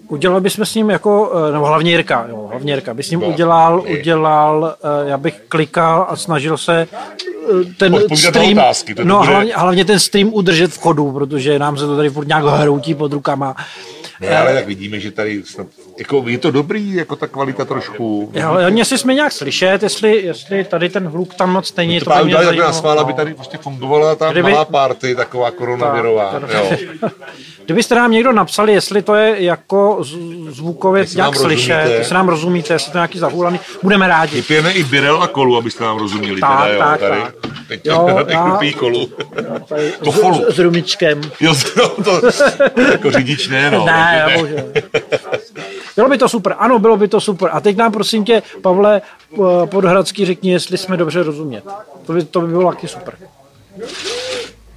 udělali 0.07 0.41
bychom 0.41 0.65
s 0.65 0.75
ním 0.75 0.89
jako, 0.89 1.31
eh, 1.49 1.51
nebo 1.51 1.65
hlavně 1.65 1.91
Jirka, 1.91 2.25
jo, 2.29 2.47
hlavně 2.51 2.73
Jirka, 2.73 2.93
by 2.93 3.03
s 3.03 3.11
ním 3.11 3.23
udělal, 3.23 3.83
udělal, 3.99 4.75
eh, 5.05 5.09
já 5.09 5.17
bych 5.17 5.41
klikal 5.49 6.05
a 6.09 6.15
snažil 6.15 6.57
se 6.57 6.87
eh, 6.91 7.73
ten 7.77 7.95
Odpovídat 7.95 8.29
stream, 8.33 8.57
otázky, 8.57 8.95
no 9.03 9.17
bude- 9.19 9.29
hlavně, 9.31 9.53
hlavně 9.55 9.85
ten 9.85 9.99
stream 9.99 10.29
udržet 10.33 10.71
v 10.71 10.79
chodu, 10.79 11.11
protože 11.11 11.59
nám 11.59 11.77
se 11.77 11.85
to 11.85 11.95
tady 11.95 12.09
furt 12.09 12.27
nějak 12.27 12.43
hroutí 12.43 12.95
pod 12.95 13.13
rukama. 13.13 13.55
Ne, 14.21 14.37
ale 14.37 14.53
tak 14.53 14.65
vidíme, 14.67 14.99
že 14.99 15.11
tady 15.11 15.43
snad, 15.45 15.67
jako 15.99 16.23
je 16.27 16.37
to 16.37 16.51
dobrý, 16.51 16.93
jako 16.93 17.15
ta 17.15 17.27
kvalita 17.27 17.65
trošku. 17.65 18.31
Jo, 18.33 18.47
Hlavně 18.49 18.85
si 18.85 18.97
jsme 18.97 19.13
nějak 19.13 19.31
slyšet, 19.31 19.83
jestli, 19.83 20.21
jestli 20.25 20.63
tady 20.63 20.89
ten 20.89 21.07
hluk 21.07 21.33
tam 21.35 21.51
moc 21.51 21.75
není, 21.75 21.99
To 21.99 22.05
to 22.05 22.17
by 22.17 22.23
mě 22.25 22.33
takhle 22.33 22.45
na 22.45 22.49
zajímalo. 22.51 22.73
schvál, 22.73 22.99
aby 22.99 23.11
no. 23.11 23.17
tady 23.17 23.33
prostě 23.33 23.57
fungovala 23.57 24.15
ta 24.15 24.31
Kdyby- 24.31 24.51
malá 24.51 24.65
party, 24.65 25.15
taková 25.15 25.51
koronavirová. 25.51 26.31
Tak, 26.31 26.43
jo. 26.53 26.77
Kdybyste 27.65 27.95
nám 27.95 28.11
někdo 28.11 28.31
napsali, 28.31 28.73
jestli 28.73 29.01
to 29.01 29.15
je 29.15 29.43
jako 29.43 29.97
zvukově 30.49 31.01
Jestli 31.03 31.15
nějak 31.15 31.35
slyšet, 31.35 31.73
rozumíte. 31.75 31.97
jestli 31.99 32.15
nám 32.15 32.29
rozumíte, 32.29 32.73
jestli 32.73 32.91
to 32.91 32.97
je 32.97 32.99
nějaký 32.99 33.19
zahulaný, 33.19 33.59
budeme 33.83 34.07
rádi. 34.07 34.35
Vypijeme 34.35 34.71
i 34.71 34.83
birel 34.83 35.23
a 35.23 35.27
kolu, 35.27 35.57
abyste 35.57 35.83
nám 35.83 35.97
rozuměli. 35.97 36.41
Tak, 36.41 36.63
teda, 36.63 36.73
jo, 36.73 36.79
tak, 36.79 36.99
tady. 36.99 37.21
tak. 37.21 37.33
Teď 37.67 37.85
Jo, 37.85 38.07
já- 38.27 38.59
kolu. 38.79 39.09
Tady 39.67 39.91
To 40.03 40.11
s-. 40.11 40.55
S, 40.55 40.59
rumičkem. 40.59 41.21
Jo, 41.39 41.53
no, 41.77 41.89
to, 42.03 42.21
jako 42.91 43.11
řidič 43.11 43.47
ne, 43.47 43.71
no. 43.71 43.85
ne, 43.85 44.06
takže 44.25 44.37
bože. 44.37 44.65
Bylo 45.95 46.09
by 46.09 46.17
to 46.17 46.29
super, 46.29 46.55
ano, 46.59 46.79
bylo 46.79 46.97
by 46.97 47.07
to 47.07 47.21
super. 47.21 47.49
A 47.53 47.61
teď 47.61 47.77
nám 47.77 47.91
prosím 47.91 48.25
tě, 48.25 48.43
Pavle 48.61 49.01
eh, 49.33 49.67
Podhradský, 49.67 50.25
řekni, 50.25 50.51
jestli 50.51 50.77
jsme 50.77 50.97
dobře 50.97 51.23
rozumět. 51.23 51.63
To 52.05 52.13
by, 52.13 52.23
to 52.23 52.41
by 52.41 52.47
bylo 52.47 52.71
taky 52.71 52.87
super. 52.87 53.13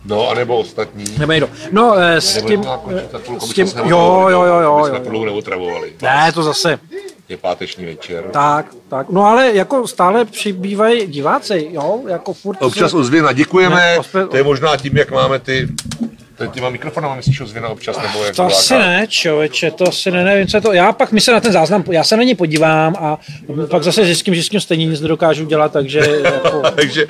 No, 0.05 0.29
anebo 0.31 0.59
ostatní. 0.59 1.05
Nebo 1.19 1.33
někdo. 1.33 1.49
No, 1.73 1.95
eh, 1.99 2.21
s 2.21 2.35
Nebo 2.35 2.49
tím, 2.49 2.65
půlku, 3.27 3.47
s 3.47 3.53
tím, 3.53 3.67
jo, 3.85 4.27
jo, 4.31 4.43
jo, 4.43 4.61
jo, 4.61 4.87
jo. 4.87 5.01
plnou 5.01 5.25
neotravovali. 5.25 5.93
Ne, 6.03 6.33
to 6.35 6.43
zase. 6.43 6.79
Je 7.29 7.37
páteční 7.37 7.87
večer. 7.87 8.25
Tak, 8.33 8.67
tak. 8.89 9.09
No 9.11 9.25
ale 9.25 9.53
jako 9.55 9.89
stále 9.89 10.25
přibývají 10.25 11.07
diváci, 11.07 11.69
jo, 11.71 12.01
jako 12.09 12.33
furt. 12.33 12.63
Občas 12.63 12.95
ozvěna, 12.95 13.33
děkujeme. 13.33 13.77
Ne, 13.77 13.99
ospe- 13.99 14.29
To 14.29 14.37
je 14.37 14.43
možná 14.43 14.77
tím, 14.77 14.97
jak 14.97 15.11
máme 15.11 15.39
ty 15.39 15.69
Teď 16.41 16.53
těma 16.53 16.71
mikrofonama 16.71 17.15
myslíš 17.15 17.41
ozvěna 17.41 17.69
občas, 17.69 17.97
nebo 18.03 18.25
jak 18.25 18.37
To 18.37 18.43
asi 18.45 18.75
ne, 18.75 19.07
člověče, 19.09 19.71
to 19.71 19.89
asi 19.89 20.11
ne, 20.11 20.25
nevím, 20.25 20.47
co 20.49 20.57
je 20.57 20.61
to. 20.61 20.73
Já 20.73 20.93
pak 20.93 21.13
my 21.13 21.21
se 21.21 21.33
na 21.33 21.41
ten 21.41 21.53
záznam, 21.53 21.85
já 21.91 22.05
se 22.05 22.17
na 22.17 22.23
ně 22.23 22.37
podívám 22.37 22.95
a 22.99 23.19
pak 23.71 23.83
zase 23.83 24.05
zjistím, 24.05 24.35
že 24.35 24.43
s 24.43 24.49
tím 24.49 24.61
stejně 24.61 24.87
nic 24.87 25.01
nedokážu 25.01 25.45
dělat, 25.45 25.73
takže 25.73 25.99
jako, 26.25 26.63
Takže 26.75 27.07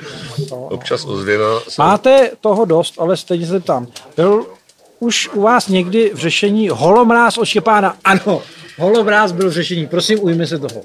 občas 0.49 1.05
ozvěna. 1.05 1.43
se- 1.69 1.81
máte 1.81 2.31
toho 2.41 2.65
dost, 2.65 2.93
ale 2.97 3.17
stejně 3.17 3.47
se 3.47 3.59
tam. 3.59 3.87
Byl 4.17 4.45
už 4.99 5.29
u 5.33 5.41
vás 5.41 5.67
někdy 5.67 6.11
v 6.13 6.17
řešení 6.17 6.69
holomráz 6.69 7.37
od 7.37 7.45
Štěpána? 7.45 7.95
Ano, 8.03 8.41
holomráz 8.77 9.31
byl 9.31 9.49
v 9.49 9.53
řešení, 9.53 9.87
prosím, 9.87 10.23
ujmi 10.23 10.47
se 10.47 10.59
toho. 10.59 10.81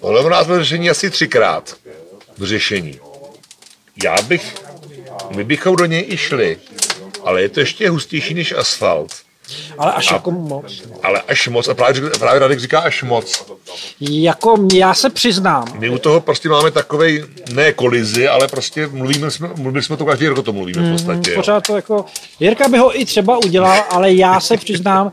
U 0.00 0.28
nás 0.28 0.46
bylo 0.46 0.58
řešení 0.58 0.90
asi 0.90 1.10
třikrát 1.10 1.74
v 2.38 2.44
řešení. 2.44 2.98
Já 4.04 4.16
bych, 4.22 4.54
my 5.36 5.44
bychom 5.44 5.76
do 5.76 5.84
něj 5.86 6.04
i 6.08 6.16
šli, 6.16 6.58
ale 7.26 7.42
je 7.42 7.48
to 7.48 7.60
ještě 7.60 7.90
hustější 7.90 8.34
než 8.34 8.52
asfalt. 8.52 9.12
Ale 9.78 9.92
až 9.92 10.10
jako 10.10 10.30
moc. 10.30 10.82
Ale 11.02 11.22
až 11.28 11.48
moc, 11.48 11.68
a 11.68 11.74
právě, 11.74 12.10
právě 12.18 12.40
Radek 12.40 12.60
říká 12.60 12.80
až 12.80 13.02
moc. 13.02 13.44
Jako 14.00 14.68
já 14.74 14.94
se 14.94 15.10
přiznám, 15.10 15.78
My 15.78 15.88
u 15.88 15.98
toho 15.98 16.20
prostě 16.20 16.48
máme 16.48 16.70
takovej, 16.70 17.24
ne 17.52 17.72
kolizi, 17.72 18.28
ale 18.28 18.48
prostě 18.48 18.86
mluvíme 18.86 19.30
jsme, 19.30 19.50
mluvili 19.56 19.84
jsme 19.84 19.96
to 19.96 20.04
každý 20.04 20.26
rok, 20.28 20.38
o 20.38 20.42
tom 20.42 20.54
mluvíme 20.56 20.88
v 20.88 20.92
podstatě. 20.92 21.30
jo. 21.30 21.36
pořád 21.36 21.66
to 21.66 21.76
jako, 21.76 22.04
Jirka 22.40 22.68
by 22.68 22.78
ho 22.78 23.00
i 23.00 23.04
třeba 23.04 23.38
udělal, 23.38 23.84
ale 23.90 24.12
já 24.12 24.40
se 24.40 24.56
přiznám, 24.56 25.12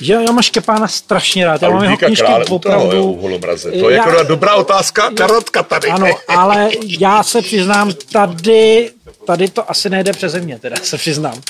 že 0.00 0.12
já 0.12 0.20
mám 0.20 0.42
Štěpána 0.42 0.88
strašně 0.88 1.46
rád. 1.46 1.62
Já 1.62 1.70
mám 1.70 1.82
jeho 1.84 1.96
knížky 1.96 2.24
Krále 2.26 2.44
toho, 2.44 2.56
opravdu... 2.56 3.18
holobraze. 3.20 3.70
To 3.72 3.90
je 3.90 3.96
Já- 3.96 4.08
jako 4.08 4.22
dobrá 4.22 4.54
otázka, 4.54 5.10
karotka 5.10 5.62
tady. 5.62 5.88
Ano, 5.88 6.06
ale 6.28 6.68
já 7.00 7.22
se 7.22 7.42
přiznám, 7.42 7.92
tady, 8.12 8.90
tady 9.26 9.48
to 9.48 9.70
asi 9.70 9.90
nejde 9.90 10.12
přeze 10.12 10.40
mě, 10.40 10.58
teda 10.58 10.76
se 10.82 10.96
přiznám. 10.98 11.40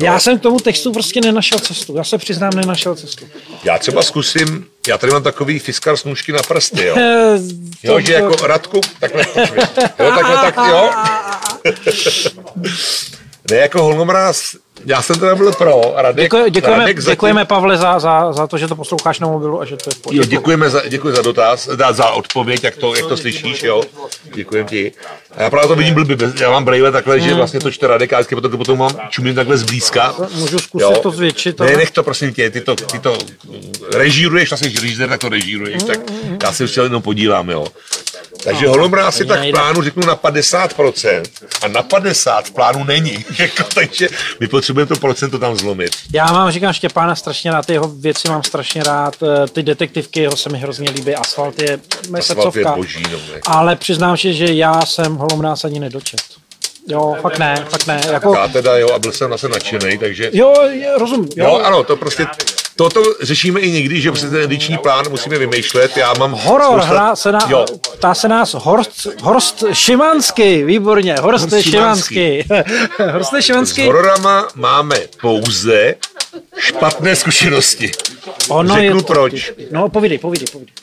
Já 0.00 0.18
jsem 0.20 0.38
k 0.38 0.42
tomu 0.42 0.58
textu 0.60 0.92
prostě 0.92 1.20
nenašel 1.20 1.58
cestu. 1.58 1.96
Já 1.96 2.04
se 2.04 2.18
přiznám, 2.18 2.50
nenašel 2.54 2.94
cestu. 2.94 3.24
Já 3.64 3.78
třeba 3.78 4.02
zkusím, 4.02 4.66
já 4.88 4.98
tady 4.98 5.12
mám 5.12 5.22
takový 5.22 5.58
fiskar 5.58 5.96
s 5.96 6.04
nůžky 6.04 6.32
na 6.32 6.42
prsty, 6.48 6.84
jo. 6.84 6.96
Jo, 7.82 7.92
to- 7.94 8.00
že 8.00 8.12
jako 8.12 8.46
Radku, 8.46 8.80
takhle, 9.00 9.24
jo, 9.36 9.46
takhle, 9.98 10.36
tak, 10.36 10.56
jo. 10.68 10.90
Ne, 13.50 13.56
jako 13.56 13.82
holomráz, 13.82 14.56
já 14.86 15.02
jsem 15.02 15.18
teda 15.18 15.34
byl 15.34 15.52
pro. 15.52 15.82
Radek, 15.96 16.24
Děkuji, 16.24 16.50
děkujeme, 16.50 16.78
Radek 16.78 16.98
zatím- 16.98 17.12
děkujeme 17.12 17.44
Pavle 17.44 17.76
za, 17.76 17.98
za, 17.98 18.32
za 18.32 18.46
to, 18.46 18.58
že 18.58 18.68
to 18.68 18.76
posloucháš 18.76 19.20
na 19.20 19.28
mobilu 19.28 19.60
a 19.60 19.64
že 19.64 19.76
to 19.76 19.90
je 19.90 19.94
v 19.94 19.96
Jo, 19.96 20.00
pořádku. 20.02 20.30
děkujeme 20.30 20.70
za, 20.70 20.82
děkuji 20.88 21.16
za 21.16 21.22
dotaz, 21.22 21.66
za, 21.78 21.92
za 21.92 22.10
odpověď, 22.10 22.64
jak 22.64 22.76
to, 22.76 22.94
jak 22.94 23.06
to 23.06 23.16
slyšíš, 23.16 23.62
jo. 23.62 23.82
Děkujem 24.34 24.66
ti. 24.66 24.92
A 25.36 25.42
já 25.42 25.50
právě 25.50 25.68
to 25.68 25.74
vidím 25.76 25.94
blbě, 25.94 26.16
já 26.40 26.50
mám 26.50 26.64
brejle 26.64 26.92
takhle, 26.92 27.20
že 27.20 27.34
vlastně 27.34 27.60
to 27.60 27.70
čte 27.70 27.86
Radek 27.86 28.12
a 28.12 28.16
vždycky 28.16 28.34
potom, 28.34 28.50
potom 28.50 28.78
mám 28.78 28.90
čumím 29.10 29.34
takhle 29.34 29.56
zblízka. 29.58 30.14
Můžu 30.34 30.58
zkusit 30.58 30.98
to 31.02 31.10
zvětšit, 31.10 31.60
Ne, 31.60 31.66
ale- 31.66 31.76
nech 31.76 31.90
to 31.90 32.02
prosím 32.02 32.34
tě, 32.34 32.50
ty 32.50 32.60
to, 32.60 32.76
ty 32.76 32.98
to 32.98 33.18
režíruješ, 33.94 34.50
vlastně 34.50 34.70
režisér, 34.80 35.08
tak 35.08 35.20
to 35.20 35.28
režíruješ, 35.28 35.82
tak 35.82 35.98
já 36.42 36.52
se 36.52 36.64
ještě 36.64 36.80
jenom 36.80 37.02
podílám, 37.02 37.50
jo. 37.50 37.66
Takže 38.44 38.68
holomráz 38.68 39.16
si 39.16 39.26
tak 39.26 39.40
v 39.40 39.50
plánu 39.50 39.82
řeknu 39.82 40.06
na 40.06 40.16
50% 40.16 41.22
a 41.62 41.68
na 41.68 41.82
50 41.82 42.46
v 42.46 42.50
plánu 42.50 42.84
není. 42.84 43.24
Jako, 43.38 43.62
takže 43.74 44.08
my 44.40 44.48
potřebujeme 44.48 44.88
to 44.88 44.96
procento 44.96 45.38
tam 45.38 45.56
zlomit. 45.56 45.90
Já 46.12 46.32
mám, 46.32 46.50
říkám 46.50 46.72
Štěpána 46.72 47.14
strašně 47.14 47.50
rád, 47.50 47.66
ty 47.66 47.72
jeho 47.72 47.88
věci 47.88 48.28
mám 48.28 48.42
strašně 48.42 48.82
rád, 48.82 49.14
eh, 49.22 49.48
ty 49.48 49.62
detektivky 49.62 50.20
jeho 50.20 50.36
se 50.36 50.48
mi 50.48 50.58
hrozně 50.58 50.90
líbí, 50.90 51.14
Asfalt 51.14 51.62
je 51.62 51.80
mé 52.10 52.18
Asfalt 52.18 52.56
je 52.56 52.64
boží, 52.64 53.02
no, 53.02 53.18
ne. 53.18 53.40
ale 53.46 53.76
přiznám 53.76 54.16
se, 54.16 54.32
že 54.32 54.52
já 54.52 54.86
jsem 54.86 55.14
Holomráz 55.16 55.64
ani 55.64 55.80
nedočet. 55.80 56.20
Jo, 56.88 57.16
fakt 57.22 57.38
ne, 57.38 57.66
fakt 57.68 57.86
ne, 57.86 58.00
jako, 58.12 58.34
Já 58.34 58.48
teda, 58.48 58.76
jo, 58.76 58.88
a 58.94 58.98
byl 58.98 59.12
jsem 59.12 59.30
zase 59.30 59.48
nadšený, 59.48 59.98
takže... 59.98 60.30
jo, 60.32 60.54
je, 60.70 60.98
rozumím, 60.98 61.28
jo, 61.36 61.44
Jo, 61.44 61.60
ano, 61.64 61.84
to 61.84 61.96
prostě, 61.96 62.26
toto 62.78 63.02
řešíme 63.22 63.60
i 63.60 63.70
někdy, 63.70 64.00
že 64.00 64.10
prostě 64.10 64.26
ten 64.30 64.42
ediční 64.42 64.78
plán 64.78 65.04
musíme 65.10 65.38
vymýšlet. 65.38 65.96
Já 65.96 66.14
mám 66.18 66.32
Horor, 66.32 66.70
spousta- 66.80 66.86
hra 66.86 67.16
se 67.16 67.32
na, 67.32 67.38
Jo, 67.48 67.64
ptá 67.92 68.14
se 68.14 68.28
nás 68.28 68.54
Horst, 68.54 69.06
Horst 69.22 69.64
Šimanský, 69.72 70.64
výborně, 70.64 71.14
Horst, 71.20 71.50
Horst 71.50 71.70
Šimanský. 71.70 72.44
Horst 73.12 73.30
s 73.34 73.40
Šimanský, 73.44 73.86
hororama 73.86 74.48
máme 74.54 74.96
pouze 75.20 75.94
špatné 76.58 77.16
zkušenosti. 77.16 77.90
ono 78.48 78.74
Řeknu 78.74 78.96
je, 78.98 79.02
proč. 79.04 79.52
No, 79.70 79.88
povídej, 79.88 80.18
povídej, 80.18 80.48
povídej. 80.52 80.74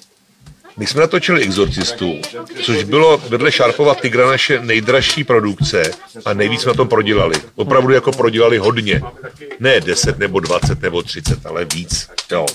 My 0.78 0.88
jsme 0.88 1.02
natočili 1.02 1.42
Exorcistu, 1.44 2.20
což 2.62 2.84
bylo 2.84 3.18
vedle 3.30 3.52
Šarpova 3.52 3.96
Tigra 3.96 4.28
naše 4.28 4.60
nejdražší 4.60 5.24
produkce 5.24 5.92
a 6.26 6.34
nejvíc 6.34 6.62
jsme 6.62 6.70
na 6.70 6.74
tom 6.74 6.88
prodělali. 6.88 7.36
Opravdu 7.56 7.94
jako 7.94 8.12
prodělali 8.12 8.58
hodně. 8.58 9.02
Ne 9.60 9.82
10 9.82 10.20
nebo 10.20 10.40
20 10.40 10.82
nebo 10.82 11.02
30, 11.04 11.46
ale 11.46 11.66
víc. 11.66 12.08
Jo. 12.32 12.46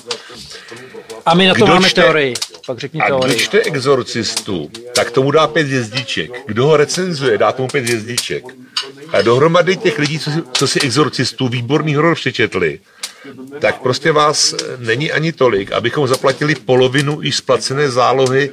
A 1.27 1.35
my 1.35 1.47
na 1.47 1.55
to 1.55 1.65
Kdo 1.65 1.67
máme 1.75 1.89
čte- 1.89 2.03
teorii, 2.03 2.35
pak 2.67 2.79
řekni 2.79 3.01
A 3.01 3.07
kdo 3.07 3.19
teorii. 3.19 3.39
čte 3.39 3.59
Exorcistu, 3.61 4.71
tak 4.95 5.11
tomu 5.11 5.31
dá 5.31 5.47
pět 5.47 5.67
hvězdiček. 5.67 6.31
Kdo 6.47 6.67
ho 6.67 6.77
recenzuje, 6.77 7.39
dá 7.39 7.53
tomu 7.53 7.69
pět 7.69 7.85
hvězdiček. 7.85 8.45
A 9.13 9.23
dohromady 9.23 9.77
těch 9.77 9.99
lidí, 9.99 10.19
co 10.19 10.31
si, 10.31 10.43
co 10.53 10.69
si 10.69 10.81
Exorcistu 10.81 11.49
výborný 11.49 11.95
horor 11.95 12.15
přečetli, 12.15 12.81
tak 13.61 13.81
prostě 13.83 14.13
vás 14.13 14.55
není 14.79 15.13
ani 15.13 15.33
tolik, 15.33 15.73
abychom 15.73 16.09
zaplatili 16.09 16.55
polovinu 16.55 17.23
i 17.23 17.33
splacené 17.33 17.91
zálohy 17.91 18.51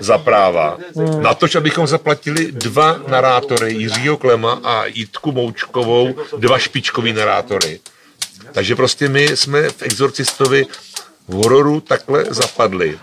za 0.00 0.18
práva. 0.18 0.78
Na 1.20 1.34
to, 1.34 1.46
abychom 1.56 1.86
zaplatili 1.86 2.52
dva 2.52 3.00
narátory, 3.08 3.72
Jiřího 3.72 4.16
Klema 4.16 4.60
a 4.64 4.84
Jitku 4.86 5.32
Moučkovou, 5.32 6.14
dva 6.38 6.58
špičkový 6.58 7.12
narátory. 7.12 7.80
Takže 8.52 8.76
prostě 8.76 9.08
my 9.08 9.24
jsme 9.24 9.68
v 9.70 9.82
Exorcistovi 9.82 10.66
v 11.28 11.32
hororu 11.32 11.80
takhle 11.80 12.24
zapadli. 12.28 12.98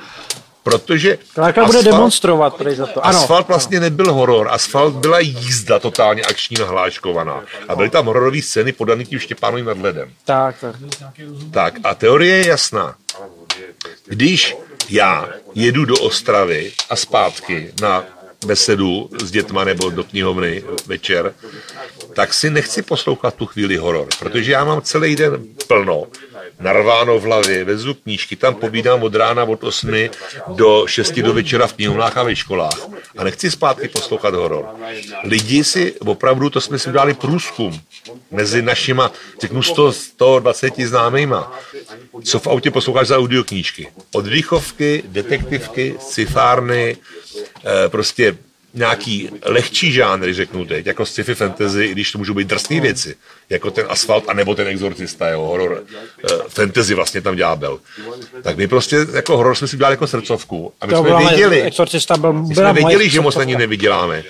Protože 0.64 1.18
Klárka 1.34 1.66
bude 1.66 1.80
asfalt- 1.80 1.84
demonstrovat 1.84 2.56
prej 2.56 2.76
za 2.76 2.86
to. 2.86 3.06
Ano, 3.06 3.20
Asfalt 3.20 3.48
vlastně 3.48 3.80
nebyl 3.80 4.14
horor, 4.14 4.48
asfalt 4.52 4.94
byla 4.96 5.20
jízda 5.20 5.80
totálně 5.80 6.22
akční 6.22 6.58
nahláškovaná. 6.60 7.44
A 7.68 7.76
byly 7.76 7.90
tam 7.90 8.06
hororové 8.06 8.42
scény 8.42 8.72
podané 8.72 9.06
tím 9.06 9.20
Štěpánovým 9.20 9.66
nad 9.66 9.78
ledem. 9.78 10.10
tak, 10.26 10.56
tak. 10.62 10.76
Tak 11.52 11.74
a 11.84 11.96
teorie 11.96 12.38
je 12.38 12.48
jasná. 12.48 12.96
Když 14.06 14.56
já 14.90 15.30
jedu 15.56 15.86
do 15.86 15.96
Ostravy 15.96 16.72
a 16.90 16.96
zpátky 16.96 17.74
na 17.82 18.04
besedu 18.46 19.10
s 19.24 19.32
dětma 19.32 19.64
nebo 19.64 19.90
do 19.90 20.04
knihovny 20.04 20.64
večer, 20.88 21.34
tak 22.14 22.34
si 22.34 22.50
nechci 22.50 22.82
poslouchat 22.82 23.36
tu 23.36 23.46
chvíli 23.46 23.78
horor, 23.78 24.08
protože 24.20 24.52
já 24.52 24.64
mám 24.64 24.82
celý 24.82 25.16
den 25.16 25.44
plno, 25.68 26.04
narváno 26.62 27.20
v 27.20 27.24
hlavě, 27.24 27.64
vezu 27.64 27.94
knížky, 27.94 28.36
tam 28.36 28.56
pobídám 28.56 29.04
od 29.04 29.16
rána 29.16 29.44
od 29.44 29.64
8 29.64 30.10
do 30.48 30.84
6 30.88 31.20
do 31.20 31.34
večera 31.34 31.68
v 31.68 31.74
knihovnách 31.74 32.18
a 32.18 32.24
ve 32.24 32.36
školách 32.36 32.80
a 33.18 33.24
nechci 33.24 33.52
zpátky 33.52 33.88
poslouchat 33.88 34.34
horor. 34.34 34.66
Lidi 35.24 35.64
si, 35.64 35.94
opravdu, 36.00 36.50
to 36.50 36.62
jsme 36.62 36.80
si 36.80 36.90
udělali 36.90 37.14
průzkum 37.14 37.82
mezi 38.32 38.62
našima, 38.62 39.12
řeknu 39.42 39.64
100, 39.64 39.92
120 39.92 40.80
známejma, 40.80 41.60
co 42.24 42.40
v 42.40 42.48
autě 42.48 42.72
posloucháš 42.72 43.08
za 43.08 43.18
audioknížky. 43.18 43.88
Od 44.14 44.26
dýchovky, 44.26 45.04
detektivky, 45.06 45.96
sci-fárny, 46.00 46.98
eh, 47.66 47.90
prostě 47.90 48.38
nějaký 48.74 49.30
lehčí 49.46 49.92
žánry, 49.92 50.34
řeknu 50.34 50.66
teď, 50.66 50.86
jako 50.86 51.06
sci-fi 51.06 51.36
fantasy, 51.36 51.86
i 51.86 51.92
když 51.92 52.12
to 52.12 52.18
můžou 52.18 52.34
být 52.34 52.48
drsné 52.48 52.80
věci, 52.82 53.16
jako 53.50 53.72
ten 53.72 53.86
asfalt, 53.90 54.30
anebo 54.30 54.56
ten 54.56 54.68
exorcista, 54.68 55.30
jo, 55.30 55.42
horor, 55.42 55.84
eh, 56.24 56.36
fantasy 56.50 56.94
vlastně 56.94 57.22
tam 57.22 57.36
ďábel. 57.36 57.80
Tak 58.42 58.58
my 58.58 58.68
prostě 58.68 58.98
jako 59.14 59.38
horor 59.38 59.56
jsme 59.56 59.68
si 59.68 59.76
udělali 59.76 59.94
jako 59.94 60.08
srdcovku 60.08 60.74
a 60.82 60.86
my 60.86 60.90
To 60.90 61.00
jsme 61.00 61.10
byla 61.10 61.30
věděli, 61.30 61.62
Exorcista 61.62 62.18
byl, 62.18 62.34
my 62.34 62.56
jsme 62.56 62.74
věděli, 62.74 63.10
že 63.10 63.22
moc 63.22 63.36
na 63.36 63.44
ní 63.44 63.56
nevyděláme. 63.56 64.24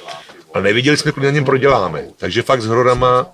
Ale 0.54 0.64
nevěděli 0.64 0.98
jsme, 0.98 1.12
kolik 1.12 1.26
na 1.26 1.32
něm 1.32 1.46
proděláme. 1.46 2.04
Takže 2.18 2.42
fakt 2.42 2.62
s 2.62 2.66
hororama, 2.66 3.26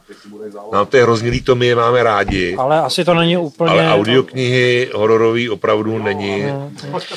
nám 0.73 0.85
to 0.85 0.97
je 0.97 1.03
hrozně 1.03 1.29
líto, 1.29 1.55
my 1.55 1.65
je 1.67 1.75
máme 1.75 2.03
rádi. 2.03 2.55
Ale 2.55 2.81
asi 2.81 3.05
to 3.05 3.13
není 3.13 3.37
úplně... 3.37 3.71
Ale 3.71 3.93
audioknihy 3.93 4.89
hororový 4.93 5.49
opravdu 5.49 5.99
není. 5.99 6.43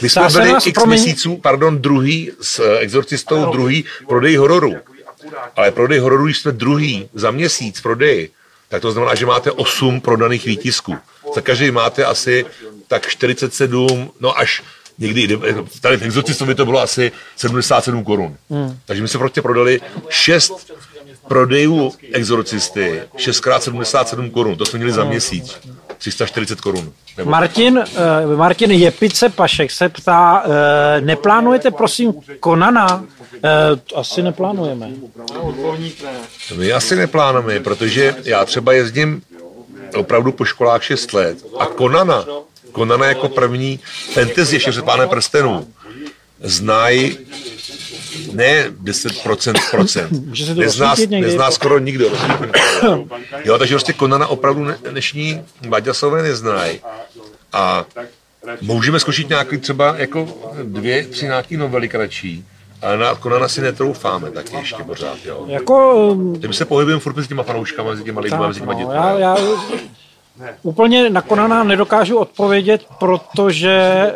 My 0.03 0.09
jsme 0.09 0.29
byli 0.33 0.51
x 0.51 0.67
promiň- 0.67 0.87
měsíců, 0.87 1.37
pardon, 1.37 1.79
druhý 1.79 2.33
s 2.41 2.79
Exorcistou, 2.79 3.53
druhý 3.53 3.85
prodej 4.09 4.37
hororu. 4.37 4.75
Ale 5.57 5.71
prodej 5.71 5.99
hororu, 5.99 6.25
když 6.25 6.39
jsme 6.39 6.53
druhý 6.53 7.09
za 7.15 7.31
měsíc 7.31 7.81
prodej, 7.81 8.29
tak 8.69 8.83
to 8.83 8.93
znamená, 8.93 9.15
že 9.15 9.27
máte 9.27 9.53
8 9.53 10.01
prodaných 10.01 10.45
výtisků. 10.45 10.97
Za 11.35 11.41
každý 11.41 11.71
máte 11.71 12.05
asi 12.05 12.47
tak 12.89 13.09
47, 13.09 14.11
no 14.21 14.39
až 14.39 14.63
někdy, 15.01 15.39
tady 15.81 15.97
v 15.97 16.03
Exorcistovi 16.03 16.55
to 16.55 16.65
bylo 16.65 16.81
asi 16.81 17.13
77 17.37 18.05
korun. 18.05 18.37
Hmm. 18.51 18.79
Takže 18.87 19.03
my 19.03 19.09
jsme 19.09 19.19
prostě 19.19 19.43
prodali 19.43 19.81
6 20.09 20.73
prodejů 21.29 21.93
Exorcisty, 22.13 23.03
6x77 23.17 24.31
korun, 24.31 24.57
to 24.57 24.67
jsme 24.67 24.79
měli 24.79 24.93
za 24.93 25.05
měsíc. 25.05 25.59
340 25.99 26.61
korun. 26.61 26.93
Nebo 27.17 27.31
Martin, 27.31 27.79
uh, 27.79 28.37
Martin 28.37 28.71
Jepice 28.71 29.29
Pašek 29.29 29.71
se 29.71 29.89
ptá, 29.89 30.45
uh, 30.47 31.07
neplánujete 31.07 31.71
prosím 31.71 32.13
Konana? 32.41 32.97
Uh, 32.97 34.01
asi 34.01 34.23
neplánujeme. 34.23 34.91
My 36.57 36.73
asi 36.73 36.97
neplánujeme, 36.97 37.61
protože 37.61 38.15
já 38.25 38.45
třeba 38.45 38.73
jezdím 38.73 39.23
opravdu 39.97 40.33
po 40.33 40.45
školách 40.45 40.83
6 40.83 41.13
let 41.13 41.39
a 41.59 41.67
Konana, 41.67 42.25
Konana 42.73 43.07
jako 43.07 43.29
první 43.29 43.81
fantasy 44.13 44.59
pánem 44.85 45.09
prstenů, 45.09 45.67
znají 46.41 47.19
ne 48.33 48.71
10% 48.85 49.71
procent. 49.71 50.11
Nezná, 50.57 50.95
nezná 51.09 51.51
skoro 51.51 51.79
nikdo. 51.79 52.11
Jo, 53.45 53.59
takže 53.59 53.75
prostě 53.75 53.93
Konana 53.93 54.27
opravdu 54.27 54.65
ne- 54.65 54.79
dnešní 54.91 55.43
Baďasové 55.69 56.23
neznají. 56.23 56.81
A 57.53 57.85
můžeme 58.61 59.01
zkusit 59.01 59.29
nějaký 59.29 59.59
třeba 59.59 59.95
jako 59.97 60.29
dvě, 60.63 61.07
tři 61.07 61.25
nějaký 61.25 61.57
novely 61.57 61.89
kratší, 61.89 62.45
ale 62.83 62.99
na 62.99 63.15
Konana 63.15 63.49
si 63.49 63.61
netroufáme 63.61 64.31
taky 64.31 64.57
ještě 64.57 64.85
pořád, 64.85 65.19
jo. 65.25 65.45
Jako, 65.49 66.17
Tím 66.41 66.53
se 66.53 66.65
pohybujeme 66.65 67.01
furt 67.01 67.17
mezi 67.17 67.29
těma 67.29 67.43
fanouškama, 67.43 67.91
mezi 67.91 68.05
těma 68.05 68.21
lidma, 68.21 68.47
mezi 68.49 68.61
těma 68.61 68.73
no, 68.73 68.79
dětmi. 68.79 68.95
já, 69.21 69.37
úplně 70.63 71.11
na 71.11 71.23
Konana 71.23 71.65
nedokážu 71.65 72.19
odpovědět, 72.19 72.87
protože 72.99 74.07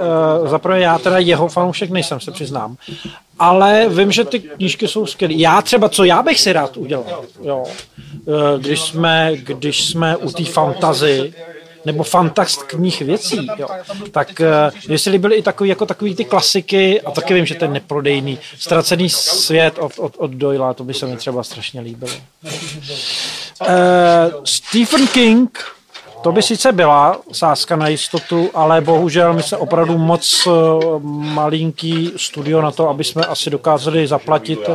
uh, 0.40 0.48
zaprvé 0.48 0.80
já 0.80 0.98
teda 0.98 1.18
jeho 1.18 1.48
fanoušek 1.48 1.90
nejsem, 1.90 2.20
se 2.20 2.30
přiznám. 2.30 2.76
Ale 3.38 3.88
vím, 3.88 4.12
že 4.12 4.24
ty 4.24 4.40
knížky 4.40 4.88
jsou 4.88 5.06
skvělé. 5.06 5.34
Já 5.34 5.62
třeba, 5.62 5.88
co 5.88 6.04
já 6.04 6.22
bych 6.22 6.40
si 6.40 6.52
rád 6.52 6.76
udělal, 6.76 7.24
jo, 7.42 7.64
eh, 7.66 8.58
když 8.58 8.80
jsme, 8.80 9.32
když 9.36 9.84
jsme 9.84 10.16
u 10.16 10.30
té 10.30 10.44
fantazy, 10.44 11.34
nebo 11.84 12.02
fantastních 12.02 13.02
věcí, 13.02 13.48
jo. 13.56 13.68
tak 14.10 14.40
uh, 14.40 14.78
mně 14.88 14.98
se 14.98 15.10
líbily 15.10 15.36
i 15.36 15.42
takový, 15.42 15.68
jako 15.68 15.86
takový 15.86 16.14
ty 16.14 16.24
klasiky, 16.24 17.00
a 17.00 17.10
taky 17.10 17.34
vím, 17.34 17.46
že 17.46 17.54
ten 17.54 17.72
neprodejný, 17.72 18.38
ztracený 18.58 19.10
svět 19.10 19.78
od, 19.78 19.92
od, 19.98 20.14
od 20.16 20.30
Doyla, 20.30 20.74
to 20.74 20.84
by 20.84 20.94
se 20.94 21.06
mi 21.06 21.16
třeba 21.16 21.42
strašně 21.42 21.80
líbilo. 21.80 22.12
Uh, 22.42 23.68
Stephen 24.44 25.06
King, 25.06 25.58
to 26.24 26.32
by 26.32 26.42
sice 26.42 26.72
byla 26.72 27.20
sázka 27.32 27.76
na 27.76 27.88
jistotu, 27.88 28.50
ale 28.54 28.80
bohužel 28.80 29.32
my 29.32 29.42
se 29.42 29.56
opravdu 29.56 29.98
moc 29.98 30.46
uh, 30.46 31.02
malinký 31.22 32.12
studio 32.16 32.62
na 32.62 32.70
to, 32.70 32.88
aby 32.88 33.04
jsme 33.04 33.26
asi 33.26 33.50
dokázali 33.50 34.06
zaplatit, 34.06 34.70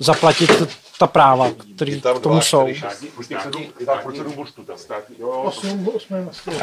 zaplatit 0.00 0.50
ta 0.98 1.06
práva, 1.06 1.50
které 1.76 1.96
k 1.96 2.18
tomu 2.20 2.40
jsou. 2.40 2.68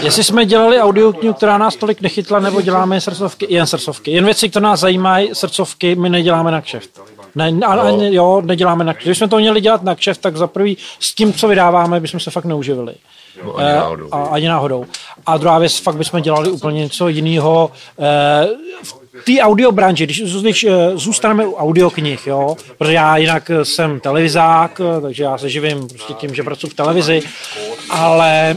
Jestli 0.01 0.23
jsme 0.23 0.45
dělali 0.45 0.79
audioknihu, 0.79 1.33
která 1.33 1.57
nás 1.57 1.75
tolik 1.75 2.01
nechytla, 2.01 2.39
nebo 2.39 2.61
děláme 2.61 2.95
jen 2.95 3.01
srdcovky, 3.01 3.47
jen 3.49 3.67
srdcovky. 3.67 4.11
Jen 4.11 4.25
věci, 4.25 4.49
které 4.49 4.63
nás 4.63 4.79
zajímají, 4.79 5.29
srdcovky, 5.33 5.95
my 5.95 6.09
neděláme 6.09 6.51
na 6.51 6.61
kšeft. 6.61 7.01
Ne, 7.35 7.53
a, 7.65 7.73
ani, 7.73 8.15
jo, 8.15 8.41
neděláme 8.45 8.83
na 8.83 8.93
kšeft. 8.93 9.07
Když 9.07 9.17
jsme 9.17 9.27
to 9.27 9.37
měli 9.37 9.61
dělat 9.61 9.83
na 9.83 9.95
kšeft, 9.95 10.21
tak 10.21 10.37
za 10.37 10.47
prvý 10.47 10.77
s 10.99 11.15
tím, 11.15 11.33
co 11.33 11.47
vydáváme, 11.47 11.99
bychom 11.99 12.19
se 12.19 12.31
fakt 12.31 12.45
neuživili. 12.45 12.95
No, 13.43 13.57
ani 13.57 13.69
Eh, 13.69 13.75
náhodou. 13.75 14.07
A, 14.11 14.23
ani 14.23 14.47
náhodou. 14.47 14.85
A 15.25 15.37
druhá 15.37 15.59
věc, 15.59 15.77
fakt 15.79 15.95
bychom 15.95 16.21
dělali 16.21 16.49
úplně 16.49 16.79
něco 16.79 17.07
jiného. 17.07 17.71
Eh, 17.99 18.47
v 19.21 19.23
té 19.25 19.41
audio 19.41 19.71
branži, 19.71 20.03
když, 20.03 20.21
když 20.41 20.63
eh, 20.63 20.91
zůstaneme 20.95 21.45
u 21.45 21.55
audioknih, 21.55 22.27
jo, 22.27 22.55
protože 22.77 22.93
já 22.93 23.17
jinak 23.17 23.51
jsem 23.63 23.99
televizák, 23.99 24.81
takže 25.01 25.23
já 25.23 25.37
se 25.37 25.49
živím 25.49 25.87
prostě 25.87 26.13
tím, 26.13 26.35
že 26.35 26.43
pracuji 26.43 26.67
v 26.67 26.73
televizi, 26.73 27.21
ale 27.89 28.55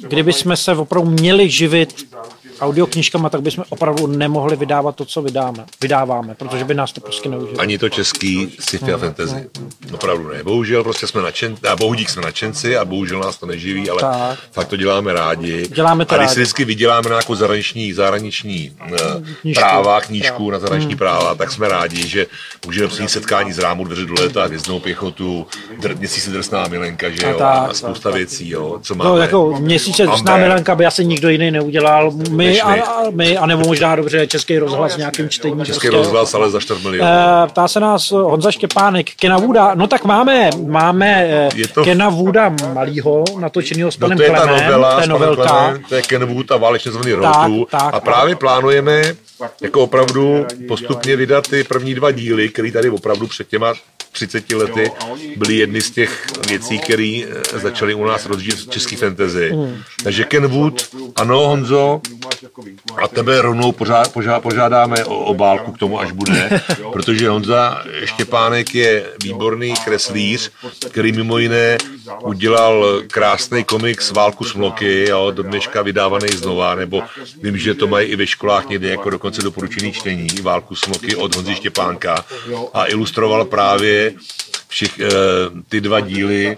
kdyby 0.00 0.32
jsme 0.32 0.56
se 0.56 0.72
opravdu 0.72 1.10
měli 1.10 1.50
živit 1.50 2.14
audioknižkama, 2.60 3.30
tak 3.30 3.40
bychom 3.42 3.64
opravdu 3.68 4.06
nemohli 4.06 4.56
vydávat 4.56 4.96
to, 4.96 5.04
co 5.04 5.22
vydáme, 5.22 5.64
vydáváme, 5.82 6.34
protože 6.34 6.64
by 6.64 6.74
nás 6.74 6.92
to 6.92 7.00
prostě 7.00 7.28
neužilo. 7.28 7.60
Ani 7.60 7.78
to 7.78 7.88
český 7.88 8.56
sci-fi 8.60 8.92
a 8.92 8.98
fantasy. 8.98 9.50
Opravdu 9.92 10.28
ne. 10.28 10.42
Bohužel 10.42 10.82
prostě 10.84 11.06
jsme 11.06 11.22
nadšen, 11.22 11.56
a 11.72 11.76
bohudík 11.76 12.10
jsme 12.10 12.22
nadšenci 12.22 12.76
a 12.76 12.84
bohužel 12.84 13.18
nás 13.20 13.36
to 13.36 13.46
neživí, 13.46 13.90
ale 13.90 14.00
Tak. 14.00 14.38
fakt 14.52 14.68
to 14.68 14.76
děláme 14.76 15.12
rádi. 15.12 15.68
Děláme 15.68 16.04
to 16.04 16.14
a 16.14 16.18
když 16.18 16.26
rádi. 16.26 16.34
si 16.34 16.40
vždycky 16.40 16.64
vyděláme 16.64 17.08
na 17.10 17.14
nějakou 17.16 17.34
zahraniční, 17.34 17.92
zahraniční 17.92 18.72
eh, 18.86 18.96
Knížku. 19.40 19.60
práva, 19.60 20.00
knížku 20.00 20.36
Práva. 20.36 20.52
na 20.52 20.58
zahraniční 20.58 20.96
práva, 20.96 21.34
tak 21.34 21.52
jsme 21.52 21.68
rádi, 21.68 22.08
že 22.08 22.26
můžeme 22.66 22.88
přijít 22.88 23.10
setkání 23.10 23.52
z 23.52 23.58
rámu 23.58 23.84
dveře 23.84 24.06
do 24.06 24.14
léta, 24.22 24.44
hvězdnou 24.44 24.80
pěchotu, 24.80 25.46
dr, 25.80 25.94
měsíce 25.96 26.30
drsná 26.30 26.66
milenka, 26.68 27.10
že 27.10 27.22
A 27.26 27.28
jo, 27.28 27.38
tak, 27.38 27.56
a, 27.56 27.66
tak, 27.66 27.76
spousta 27.76 28.08
tak. 28.10 28.14
věcí, 28.18 28.48
jo, 28.50 28.78
co 28.82 28.94
máme. 28.94 29.10
No, 29.10 29.16
jako 29.16 29.56
měsíce 29.60 30.06
drsná 30.06 30.36
milenka 30.36 30.74
by 30.74 30.86
asi 30.86 31.04
nikdo 31.04 31.28
jiný 31.28 31.50
neudělal. 31.50 32.10
My, 32.30 32.43
a, 32.43 32.43
my. 32.48 32.60
a, 32.60 32.76
my, 33.10 33.36
anebo 33.38 33.64
možná 33.66 33.96
dobře 33.96 34.26
český 34.26 34.58
rozhlas 34.58 34.92
s 34.92 34.96
nějakým 34.96 35.28
čtením. 35.28 35.64
Český 35.64 35.72
prostě. 35.88 35.96
rozhlas, 35.96 36.34
ale 36.34 36.50
za 36.50 36.60
4 36.60 36.80
milionů. 36.82 37.10
Eh, 37.44 37.46
Ptá 37.48 37.68
se 37.68 37.80
nás 37.80 38.10
Honza 38.10 38.50
Štěpánek, 38.50 39.10
Kena 39.20 39.38
Wooda, 39.38 39.74
no 39.74 39.86
tak 39.86 40.04
máme, 40.04 40.50
máme 40.66 41.24
eh, 41.28 41.48
Je 41.54 41.68
to- 41.68 41.84
Kena 41.84 42.10
Wooda 42.10 42.52
malýho, 42.74 43.24
natočenýho 43.40 43.90
s 43.92 43.98
No 43.98 44.04
panem 44.04 44.16
to 44.18 44.22
je 44.24 44.30
ta 44.30 44.36
Klemem, 44.40 44.64
novela, 44.64 44.94
to 44.94 45.00
je 45.00 45.04
s 45.04 45.08
novelka. 45.08 45.42
Klemem, 45.46 45.82
to 45.88 45.94
je 45.94 46.02
Ken 46.02 46.24
Wood 46.26 46.50
a 46.52 46.56
válečně 46.56 46.90
zvaný 46.92 47.12
Rotu. 47.12 47.66
tak. 47.70 47.94
A 47.94 48.00
právě 48.00 48.36
plánujeme 48.36 49.02
jako 49.60 49.80
opravdu 49.80 50.46
postupně 50.68 51.16
vydat 51.16 51.48
ty 51.48 51.64
první 51.64 51.94
dva 51.94 52.10
díly, 52.10 52.48
které 52.48 52.72
tady 52.72 52.90
opravdu 52.90 53.26
před 53.26 53.48
těma 53.48 53.74
30 54.14 54.50
lety 54.52 54.90
byly 55.36 55.56
jedny 55.56 55.80
z 55.80 55.90
těch 55.90 56.26
věcí, 56.48 56.78
které 56.78 57.22
eh, 57.26 57.58
začaly 57.58 57.94
u 57.94 58.04
nás 58.04 58.26
rozžít 58.26 58.70
český 58.70 58.96
fantasy. 58.96 59.50
Hmm. 59.50 59.82
Takže 60.02 60.24
Ken 60.24 60.46
Wood, 60.46 60.88
ano 61.16 61.40
Honzo, 61.40 62.00
a 63.02 63.08
tebe 63.08 63.42
rovnou 63.42 63.72
požá, 63.72 64.04
požádáme 64.40 65.04
o 65.04 65.16
obálku 65.18 65.72
k 65.72 65.78
tomu, 65.78 66.00
až 66.00 66.12
bude, 66.12 66.60
protože 66.92 67.28
Honza 67.28 67.84
Štěpánek 68.04 68.74
je 68.74 69.04
výborný 69.22 69.74
kreslíř, 69.84 70.50
který 70.90 71.12
mimo 71.12 71.38
jiné 71.38 71.78
udělal 72.24 73.02
krásný 73.10 73.64
komiks 73.64 74.10
Válku 74.10 74.44
smloky, 74.44 75.08
jo, 75.08 75.30
do 75.30 75.42
dneška 75.42 75.82
vydávaný 75.82 76.28
znova, 76.28 76.74
nebo 76.74 77.02
vím, 77.42 77.58
že 77.58 77.74
to 77.74 77.86
mají 77.86 78.08
i 78.08 78.16
ve 78.16 78.26
školách 78.26 78.68
někde 78.68 78.88
jako 78.88 79.10
dokonce 79.10 79.33
doporučený 79.42 79.92
čtení, 79.92 80.26
Válku 80.42 80.74
smloky 80.74 81.16
od 81.16 81.36
Honzy 81.36 81.54
Štěpánka 81.54 82.24
a 82.74 82.86
ilustroval 82.86 83.44
právě 83.44 84.14
všech, 84.68 85.00
eh, 85.00 85.08
ty 85.68 85.80
dva 85.80 86.00
díly 86.00 86.56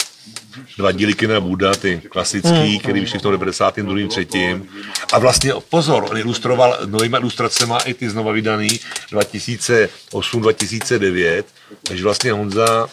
dva 0.79 0.93
díly 0.93 1.14
Kina 1.14 1.41
Buda, 1.41 1.74
ty 1.74 2.03
klasický, 2.09 2.79
který 2.79 3.01
vyšly 3.01 3.18
v 3.18 3.22
tom 3.22 3.33
92. 3.33 4.09
třetím. 4.09 4.68
A 5.12 5.18
vlastně 5.18 5.53
pozor, 5.68 6.07
on 6.11 6.18
ilustroval 6.18 6.79
novýma 6.87 7.18
ilustracema 7.18 7.79
i 7.79 7.95
ty 7.95 8.11
znova 8.11 8.33
vydaný 8.33 8.81
2008-2009, 9.12 11.45
takže 11.83 12.03
vlastně 12.03 12.33
Honza 12.33 12.89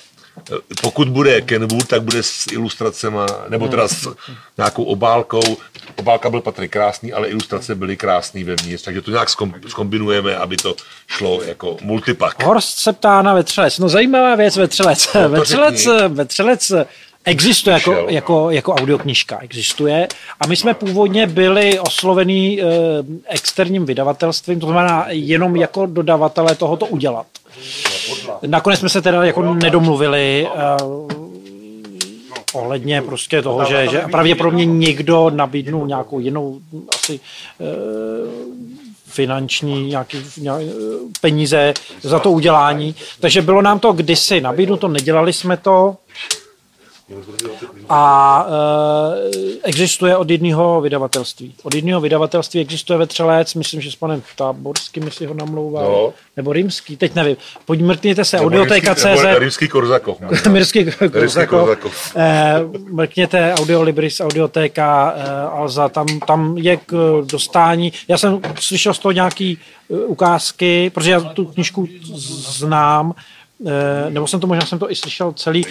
pokud 0.81 1.09
bude 1.09 1.41
Kenwood, 1.41 1.87
tak 1.87 2.03
bude 2.03 2.23
s 2.23 2.45
ilustracema, 2.51 3.25
nebo 3.49 3.67
teda 3.67 3.87
s 3.87 4.15
nějakou 4.57 4.83
obálkou. 4.83 5.57
Obálka 5.95 6.29
byl 6.29 6.41
patrně 6.41 6.67
krásný, 6.67 7.13
ale 7.13 7.27
ilustrace 7.27 7.75
byly 7.75 7.97
krásný 7.97 8.43
vevnitř, 8.43 8.83
takže 8.83 9.01
to 9.01 9.11
nějak 9.11 9.29
zkombinujeme, 9.67 10.37
aby 10.37 10.57
to 10.57 10.75
šlo 11.07 11.43
jako 11.43 11.77
multipak. 11.81 12.43
Horst 12.43 12.79
se 12.79 12.93
ptá 12.93 13.21
na 13.21 13.33
Vetřelec. 13.33 13.79
No 13.79 13.89
zajímavá 13.89 14.35
věc 14.35 14.57
Vetřelec. 14.57 15.13
No, 15.13 15.29
Vetřelec. 15.29 15.87
Vetřelec 16.07 16.71
existuje 17.25 17.73
jako, 17.73 18.05
jako, 18.09 18.51
jako 18.51 18.73
audioknižka, 18.73 19.39
existuje. 19.41 20.07
A 20.39 20.47
my 20.47 20.55
jsme 20.55 20.73
původně 20.73 21.27
byli 21.27 21.79
oslovený 21.79 22.61
eh, 22.61 22.65
externím 23.25 23.85
vydavatelstvím, 23.85 24.59
to 24.59 24.67
znamená 24.67 25.05
jenom 25.09 25.55
jako 25.55 25.85
dodavatelé 25.85 26.55
tohoto 26.55 26.85
udělat. 26.85 27.25
Nakonec 28.47 28.79
jsme 28.79 28.89
se 28.89 29.01
teda 29.01 29.23
jako 29.23 29.53
nedomluvili 29.53 30.47
eh, 30.47 31.13
ohledně 32.53 33.01
prostě 33.01 33.41
toho, 33.41 33.65
že, 33.65 33.87
že 33.91 34.03
pravděpodobně 34.11 34.65
někdo 34.65 35.29
nabídnul 35.29 35.87
nějakou 35.87 36.19
jinou 36.19 36.59
asi 36.95 37.19
eh, 37.59 37.65
finanční 39.07 39.87
nějaký, 39.87 40.17
nějaký 40.37 40.69
peníze 41.21 41.73
za 42.01 42.19
to 42.19 42.31
udělání. 42.31 42.95
Takže 43.19 43.41
bylo 43.41 43.61
nám 43.61 43.79
to 43.79 43.93
kdysi 43.93 44.41
nabídnuto, 44.41 44.87
nedělali 44.87 45.33
jsme 45.33 45.57
to. 45.57 45.95
A 47.89 48.45
e, 48.47 49.59
existuje 49.63 50.17
od 50.17 50.29
jedného 50.29 50.81
vydavatelství. 50.81 51.55
Od 51.63 51.75
jedného 51.75 52.01
vydavatelství 52.01 52.59
existuje 52.61 52.99
Vetřelec, 52.99 53.53
myslím, 53.53 53.81
že 53.81 53.91
s 53.91 53.95
panem 53.95 54.23
Táborským, 54.35 55.03
jestli 55.03 55.25
ho 55.25 55.33
namlouval, 55.33 55.83
No. 55.91 56.13
nebo 56.37 56.53
Rimský, 56.53 56.97
teď 56.97 57.15
nevím. 57.15 57.37
Pojďte 57.65 58.25
se, 58.25 58.39
audioteka.cz, 58.39 59.23
Rimský 59.37 59.67
Korzakov. 59.67 60.17
Mirský 60.49 60.85
Korzakov. 61.11 61.59
Korzakov. 61.59 62.11
Eh, 62.15 62.59
mrkněte 62.91 63.53
Audiolibris, 63.53 64.19
Audioteka, 64.21 65.13
eh, 65.17 65.41
Alza, 65.41 65.89
tam, 65.89 66.05
tam 66.27 66.57
je 66.57 66.77
k 66.77 67.21
dostání. 67.25 67.93
Já 68.07 68.17
jsem 68.17 68.39
slyšel 68.59 68.93
z 68.93 68.99
toho 68.99 69.11
nějaký 69.11 69.57
ukázky, 70.07 70.89
protože 70.89 71.11
já 71.11 71.19
tu 71.19 71.45
knižku 71.45 71.87
znám, 72.57 73.13
nebo 74.09 74.27
jsem 74.27 74.39
to 74.39 74.47
možná 74.47 74.65
jsem 74.65 74.79
to 74.79 74.91
i 74.91 74.95
slyšel 74.95 75.31
celý 75.33 75.65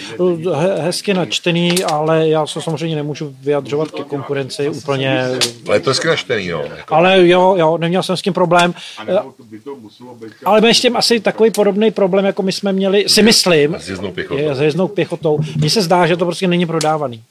he, 0.55 0.81
hezky 0.81 1.13
načtený, 1.13 1.83
ale 1.83 2.27
já 2.29 2.47
se 2.47 2.61
samozřejmě 2.61 2.95
nemůžu 2.95 3.35
vyjadřovat 3.41 3.91
ke 3.91 4.03
konkurenci 4.03 4.69
úplně. 4.69 5.25
Ale 5.67 5.79
to 5.79 5.89
je 5.89 5.91
hezky 5.91 6.07
načtený, 6.07 6.47
no. 6.47 6.63
Ale 6.87 7.27
jo, 7.27 7.55
jo, 7.57 7.77
neměl 7.77 8.03
jsem 8.03 8.17
s 8.17 8.21
tím 8.21 8.33
problém. 8.33 8.73
Eh, 9.07 9.17
Ale 10.45 10.61
máme 10.61 10.73
s 10.73 10.81
tím 10.81 10.97
asi 10.97 11.19
takový 11.19 11.51
podobný 11.51 11.91
problém, 11.91 12.25
jako 12.25 12.43
my 12.43 12.51
jsme 12.51 12.73
měli, 12.73 13.05
si 13.09 13.21
myslím, 13.21 13.75
S 13.75 13.89
jezdnou 13.89 14.11
pěchotou. 14.11 14.37
je 14.41 14.55
s 14.55 14.61
jezdnou 14.61 14.87
pěchotou. 14.87 15.39
Mně 15.55 15.69
se 15.69 15.81
zdá, 15.81 16.07
že 16.07 16.17
to 16.17 16.25
prostě 16.25 16.47
není 16.47 16.65
prodávaný. 16.65 17.23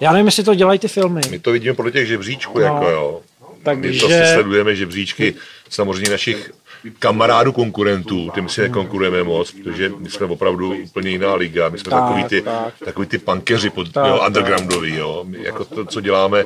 Já 0.00 0.12
nevím, 0.12 0.26
jestli 0.26 0.44
to 0.44 0.54
dělají 0.54 0.78
ty 0.78 0.88
filmy. 0.88 1.20
My 1.30 1.38
to 1.38 1.52
vidíme 1.52 1.74
podle 1.74 1.90
těch 1.90 2.06
žebříčků, 2.06 2.58
No. 2.58 2.64
jako 2.64 2.88
jo. 2.90 3.20
My 3.40 3.64
Takže- 3.64 4.00
to 4.00 4.08
si 4.08 4.14
sledujeme 4.34 4.76
žebříčky 4.76 5.34
samozřejmě 5.70 6.10
našich 6.10 6.50
kamarádů 6.98 7.52
konkurentů, 7.52 8.30
tím 8.34 8.48
si 8.48 8.60
nekonkurujeme 8.60 9.22
moc, 9.22 9.50
protože 9.50 9.88
my 9.98 10.10
jsme 10.10 10.26
opravdu 10.26 10.76
úplně 10.84 11.10
jiná 11.10 11.34
liga, 11.34 11.68
my 11.68 11.78
jsme 11.78 11.90
Tak, 11.90 12.02
takový 12.02 12.24
ty, 12.24 12.42
tak. 12.42 12.74
takový 12.84 13.06
ty 13.06 13.18
punkeři 13.18 13.70
pod, 13.70 13.92
Tak, 13.92 14.06
jo, 14.06 14.18
tak. 14.18 14.26
undergroundoví, 14.26 14.94
jo. 14.94 15.24
My 15.28 15.38
Jako 15.42 15.64
to, 15.64 15.84
co 15.84 16.00
děláme, 16.00 16.44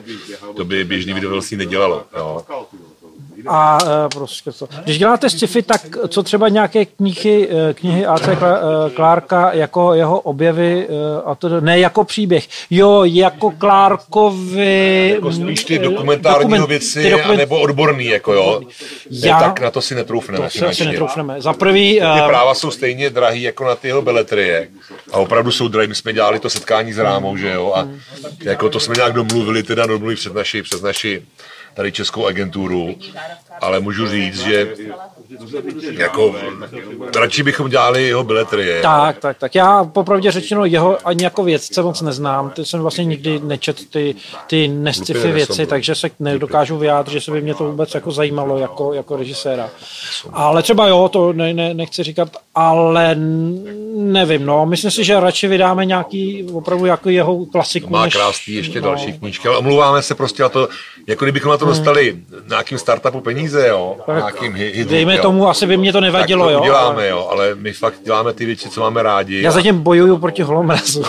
to 0.57 0.65
by 0.65 0.85
běžný 0.85 1.13
videovelství 1.13 1.57
nedělalo, 1.57 2.05
jo. 2.17 2.45
A 3.49 3.79
e, 4.07 4.09
prostě 4.09 4.53
to. 4.53 4.69
Když 4.85 4.99
děláte 4.99 5.31
sci-fi, 5.31 5.63
tak 5.63 5.81
co 6.09 6.23
třeba 6.23 6.49
nějaké 6.49 6.85
knihy, 6.85 7.49
e, 7.71 7.75
knihy 7.75 8.07
A.C. 8.07 8.35
Kla- 8.35 8.59
e, 8.87 8.91
Klárka 8.91 9.53
jako 9.53 9.95
jeho 9.95 10.21
objevy, 10.21 10.89
a 11.25 11.35
to 11.35 11.61
ne 11.61 11.79
jako 11.79 12.05
příběh. 12.05 12.49
Jo, 12.71 13.05
jako 13.05 13.51
Klárkovi... 13.51 15.11
Jako 15.15 15.33
spíš 15.33 15.65
ty 15.65 15.79
dokumentární 15.79 16.43
dokument- 16.51 16.69
věci, 16.69 17.03
ty 17.03 17.11
dokument- 17.11 17.37
nebo 17.39 17.61
odborný, 17.61 18.05
jako 18.07 18.33
jo. 18.33 18.63
Já- 19.11 19.41
tak 19.41 19.61
na 19.61 19.71
to 19.71 19.83
si 19.83 19.95
netroufneme 19.95 20.39
To 20.39 20.45
asi 20.45 20.59
finančně. 20.59 20.87
netroufneme. 20.87 21.41
Za 21.41 21.53
prvý... 21.53 21.93
Ty 21.95 22.21
práva 22.27 22.55
jsou 22.55 22.71
stejně 22.71 23.11
drahý 23.11 23.43
jako 23.43 23.65
na 23.65 23.75
ty 23.77 23.89
jeho 23.89 24.03
beletrie. 24.03 24.69
A 25.13 25.17
opravdu 25.17 25.53
jsou 25.53 25.69
drahý. 25.69 25.89
My 25.89 25.95
jsme 25.95 26.13
dělali 26.13 26.39
to 26.39 26.51
setkání 26.51 26.93
s 26.93 26.99
Rámou, 26.99 27.37
že 27.37 27.53
jo? 27.53 27.73
A 27.77 27.89
jako 28.43 28.69
to 28.69 28.81
jsme 28.81 28.95
nějak 28.95 29.13
domluvili, 29.13 29.63
teda 29.63 29.87
domluvili 29.87 30.17
přes 30.17 30.33
naši, 30.33 30.63
přes 30.63 30.83
naši 30.83 31.23
tady 31.75 31.93
českou 31.93 32.27
agenturu. 32.27 32.95
Ale 33.61 33.81
můžu 33.81 34.09
říct, 34.09 34.39
že 34.39 34.75
jako, 35.93 36.35
radši 37.21 37.43
bychom 37.43 37.69
dělali 37.69 38.03
jeho 38.07 38.25
biletrie. 38.25 38.83
Tak, 38.83 39.19
tak, 39.19 39.39
tak. 39.39 39.55
Já 39.55 39.85
popravdě 39.85 40.31
řečeno 40.31 40.65
jeho 40.65 40.99
ani 41.05 41.25
jako 41.25 41.45
vědce 41.45 41.83
moc 41.83 42.01
neznám. 42.01 42.51
Ty 42.51 42.65
jsem 42.65 42.81
vlastně 42.81 43.05
nikdy 43.05 43.41
nečet 43.45 43.91
ty, 43.91 44.15
ty 44.47 44.69
nesci-fi 44.69 45.19
Úplně 45.19 45.33
věci, 45.33 45.63
no. 45.63 45.67
takže 45.67 45.95
se 45.95 46.11
nedokážu 46.21 46.79
vyjádřit, 46.79 47.13
že 47.13 47.21
se 47.21 47.31
by 47.31 47.41
mě 47.43 47.55
to 47.55 47.65
vůbec 47.65 47.95
jako 47.95 48.11
zajímalo 48.11 48.59
jako, 48.59 48.93
jako 48.93 49.17
režiséra. 49.17 49.71
Ale 50.33 50.63
třeba 50.63 50.89
jo, 50.89 51.09
to 51.13 51.33
ne, 51.33 51.55
ne, 51.55 51.75
nechci 51.75 52.03
říkat, 52.03 52.29
ale 52.55 53.17
nevím, 53.97 54.47
no. 54.47 54.67
Myslím 54.67 54.91
si, 54.91 55.05
že 55.05 55.21
radši 55.21 55.49
vydáme 55.49 55.87
nějaký 55.87 56.47
opravdu 56.53 56.87
jako 56.87 57.11
jeho 57.11 57.47
klasiku. 57.47 57.91
Má 57.91 58.05
než- 58.05 58.15
krásný 58.15 58.55
ještě 58.55 58.81
no. 58.81 58.87
další 58.89 59.13
knížky, 59.13 59.49
ale 59.49 59.57
omlouváme 59.59 60.03
se 60.03 60.15
prostě 60.15 60.43
na 60.43 60.49
to, 60.49 60.69
jako 61.07 61.25
kdybychom 61.25 61.51
na 61.51 61.57
to 61.59 61.65
dostali 61.65 62.17
nějakým 62.49 62.79
startupu 62.79 63.21
peníze, 63.21 63.69
jo, 63.69 63.97
nějakým 64.09 64.53
hi- 64.53 64.73
hit, 64.75 64.89
Dejme 64.89 65.19
jo. 65.23 65.31
tomu, 65.31 65.49
asi 65.49 65.67
by 65.67 65.77
mě 65.77 65.93
to 65.93 65.99
tak 65.99 66.03
nevadilo, 66.03 66.45
to 66.45 66.51
jo. 66.51 66.61
uděláme, 66.61 66.95
ale 66.95 67.09
jo, 67.09 67.29
ale 67.31 67.55
my 67.55 67.73
fakt 67.73 67.95
děláme 68.05 68.33
ty 68.33 68.45
věci, 68.45 68.71
co 68.71 68.81
máme 68.81 69.03
rádi. 69.03 69.43
Já 69.43 69.51
a- 69.51 69.53
zatím 69.53 69.79
bojuju 69.83 70.19
proti 70.19 70.43
holomrazu. 70.43 71.03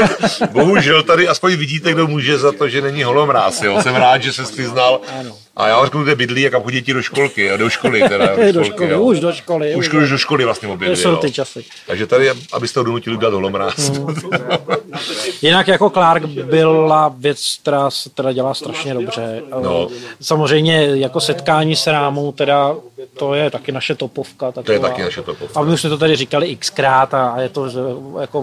Bohužel 0.52 1.02
tady 1.02 1.28
aspoň 1.28 1.56
vidíte, 1.56 1.92
kdo 1.92 2.06
může 2.06 2.38
za 2.38 2.52
to, 2.52 2.68
že 2.68 2.80
není 2.82 3.02
holomráz. 3.02 3.62
Jo. 3.62 3.82
Jsem 3.82 3.94
rád, 3.94 4.22
že 4.22 4.32
se 4.32 4.42
přiznal. 4.42 5.00
A 5.56 5.68
já 5.68 5.84
řeknu, 5.84 6.02
kde 6.02 6.14
bydlí 6.14 6.46
a 6.46 6.50
kam 6.50 6.62
chodí 6.62 6.76
děti 6.80 6.94
do 6.94 7.02
školky, 7.02 7.44
jo, 7.44 7.56
do 7.56 7.70
školy. 7.70 8.02
Teda, 8.08 8.28
do 8.52 8.64
školy, 8.64 8.90
jo. 8.90 9.02
už 9.02 9.20
do 9.20 9.32
školy. 9.32 9.74
Už, 9.74 9.88
už 9.92 10.10
do 10.10 10.18
školy 10.18 10.44
vlastně 10.44 10.68
To 10.68 10.74
obědli, 10.74 10.96
jsou 10.96 11.10
jo. 11.10 11.16
ty 11.16 11.32
časy. 11.32 11.64
Takže 11.86 12.06
tady, 12.06 12.30
abyste 12.52 12.80
ho 12.80 12.84
donutili 12.84 13.16
udělat 13.16 13.34
holomráz. 13.34 13.92
Jinak 15.42 15.68
jako 15.68 15.90
Clark 15.90 16.24
byla 16.26 17.14
věc, 17.18 17.58
která 17.62 17.90
se 17.90 18.10
teda 18.10 18.32
dělá 18.32 18.54
strašně 18.54 18.94
dobře. 18.94 19.42
No. 19.62 19.88
Samozřejmě 20.20 20.86
jako 20.94 21.20
setkání 21.20 21.76
s 21.76 21.86
rámou, 21.86 22.32
teda 22.32 22.74
to 23.18 23.34
je 23.34 23.49
taky 23.50 23.72
naše 23.72 23.94
topovka. 23.94 24.52
Taková. 24.52 24.62
To 24.66 24.72
je 24.72 24.80
taky 24.80 25.02
naše 25.02 25.22
topovka. 25.22 25.60
A 25.60 25.62
my 25.62 25.72
už 25.72 25.80
jsme 25.80 25.90
to 25.90 25.98
tady 25.98 26.16
říkali 26.16 26.56
xkrát 26.56 27.14
a, 27.14 27.30
a 27.30 27.40
je 27.40 27.48
to 27.48 27.68
že, 27.68 27.78
jako 28.20 28.40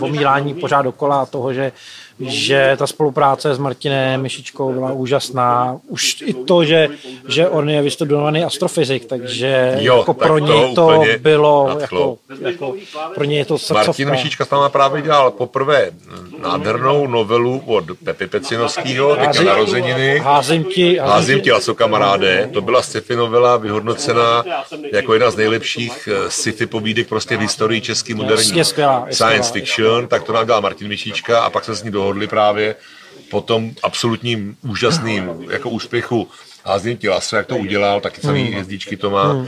omílání 0.00 0.54
pořád 0.54 0.82
dokola 0.82 1.26
toho, 1.26 1.52
že 1.52 1.72
že 2.20 2.74
ta 2.78 2.86
spolupráce 2.86 3.54
s 3.54 3.58
Martinem 3.58 4.22
Myšičkou 4.22 4.72
byla 4.72 4.92
úžasná. 4.92 5.78
Už 5.88 6.22
i 6.26 6.34
to, 6.34 6.64
že, 6.64 6.88
že 7.28 7.48
on 7.48 7.70
je 7.70 7.82
vystudovaný 7.82 8.44
astrofyzik, 8.44 9.04
takže 9.04 9.76
Jo, 9.80 9.98
jako 9.98 10.14
tak 10.14 10.28
pro 10.28 10.40
to 10.40 10.46
něj 10.46 10.74
to 10.74 11.04
bylo, 11.18 11.68
nadchlo. 11.68 12.18
jako, 12.40 12.48
jako, 12.48 12.74
pro 13.14 13.24
něj 13.24 13.38
je 13.38 13.44
to 13.44 13.58
srdcovka. 13.58 13.86
Martin 13.86 14.10
Myšička 14.10 14.44
s 14.44 14.50
náma 14.50 14.68
právě 14.68 15.02
dělal 15.02 15.30
poprvé 15.30 15.90
nádhernou 16.42 17.06
novelu 17.06 17.62
od 17.66 17.84
Pepi 18.04 18.26
Pecinovského, 18.26 19.16
teďka 19.16 19.42
narozeniny. 19.42 20.18
Házím 20.18 20.64
ti, 20.64 20.98
Házím 20.98 21.40
tě, 21.40 21.52
co 21.60 21.74
kamaráde, 21.74 22.50
to 22.52 22.60
byla 22.60 22.82
sci-fi 22.82 23.16
novela 23.16 23.56
vyhodnocená 23.56 24.44
jako 24.92 25.12
jedna 25.12 25.30
z 25.30 25.36
nejlepších 25.36 26.08
eh, 26.12 26.30
sci-fi 26.30 26.66
povídek 26.66 27.08
prostě 27.08 27.36
v 27.36 27.40
historii 27.40 27.80
český 27.80 28.14
moderní 28.14 28.64
science 29.10 29.52
fiction, 29.52 30.08
tak 30.08 30.22
to 30.22 30.32
nám 30.32 30.46
dělal 30.46 30.60
Martin 30.60 30.88
Myšička 30.88 31.40
a 31.40 31.50
pak 31.50 31.64
jsme 31.64 31.74
s 31.74 31.82
ní 31.82 31.90
dohodli 31.90 32.07
právě 32.26 32.76
po 33.30 33.40
tom 33.40 33.70
absolutním 33.82 34.56
úžasným 34.62 35.46
jako 35.50 35.70
úspěchu 35.70 36.28
ti 36.98 37.08
laso, 37.08 37.36
jak 37.36 37.46
to 37.46 37.56
udělal, 37.56 38.00
taky 38.00 38.20
samý 38.20 38.42
Hmm. 38.42 38.52
hvězdičky 38.52 38.96
to 38.96 39.10
má 39.10 39.46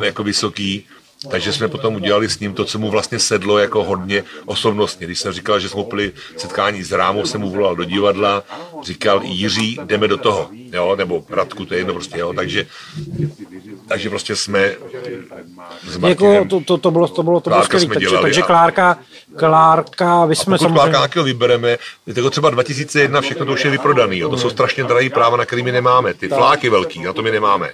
eh, 0.00 0.06
jako 0.06 0.22
vysoký. 0.22 0.86
Takže 1.30 1.52
jsme 1.52 1.68
potom 1.68 1.94
udělali 1.94 2.28
s 2.28 2.40
ním 2.40 2.54
to, 2.54 2.64
co 2.64 2.78
mu 2.78 2.90
vlastně 2.90 3.18
sedlo 3.18 3.58
jako 3.58 3.84
hodně 3.84 4.24
osobnostně. 4.46 5.06
Když 5.06 5.18
jsem 5.18 5.32
říkal, 5.32 5.60
že 5.60 5.68
jsme 5.68 5.84
měli 5.92 6.12
setkání 6.36 6.82
s 6.82 6.92
Rámou, 6.92 7.26
jsem 7.26 7.40
mu 7.40 7.50
volal 7.50 7.76
do 7.76 7.84
divadla, 7.84 8.42
říkal 8.84 9.20
Jiří, 9.24 9.78
jdeme 9.84 10.08
do 10.08 10.16
toho, 10.16 10.48
jo, 10.72 10.96
nebo 10.96 11.24
Radku, 11.30 11.64
to 11.64 11.74
je 11.74 11.80
jedno 11.80 11.92
prostě, 11.92 12.18
jo, 12.18 12.32
takže, 12.32 12.66
takže 13.88 14.10
prostě 14.10 14.36
jsme 14.36 14.72
s 15.88 15.92
Jako 15.94 16.24
Martinem, 16.24 16.48
to, 16.48 16.60
to, 16.60 16.78
to 16.78 16.90
bylo, 16.90 17.08
to 17.08 17.22
bylo, 17.22 17.40
to 17.40 17.50
bylo 17.50 17.62
skvělé. 17.64 17.86
Takže, 17.86 18.00
dělali 18.00 18.22
takže 18.22 18.42
Klárka, 18.42 18.98
Klárka, 19.36 20.24
vy 20.26 20.36
jsme 20.36 20.44
pokud 20.44 20.58
samozřejmě... 20.58 20.74
Klárka 20.74 20.98
nějakého 20.98 21.24
vybereme, 21.24 21.78
jako 22.06 22.30
třeba 22.30 22.50
2001, 22.50 23.20
všechno 23.20 23.46
to 23.46 23.52
už 23.52 23.64
je 23.64 23.70
vyprodaný, 23.70 24.18
jo, 24.18 24.28
to 24.28 24.36
jsou 24.36 24.50
strašně 24.50 24.84
drahý 24.84 25.10
práva, 25.10 25.36
na 25.36 25.44
který 25.44 25.62
my 25.62 25.72
nemáme, 25.72 26.14
ty 26.14 26.28
fláky 26.28 26.70
velký, 26.70 27.02
na 27.02 27.12
to 27.12 27.22
my 27.22 27.30
nemáme. 27.30 27.70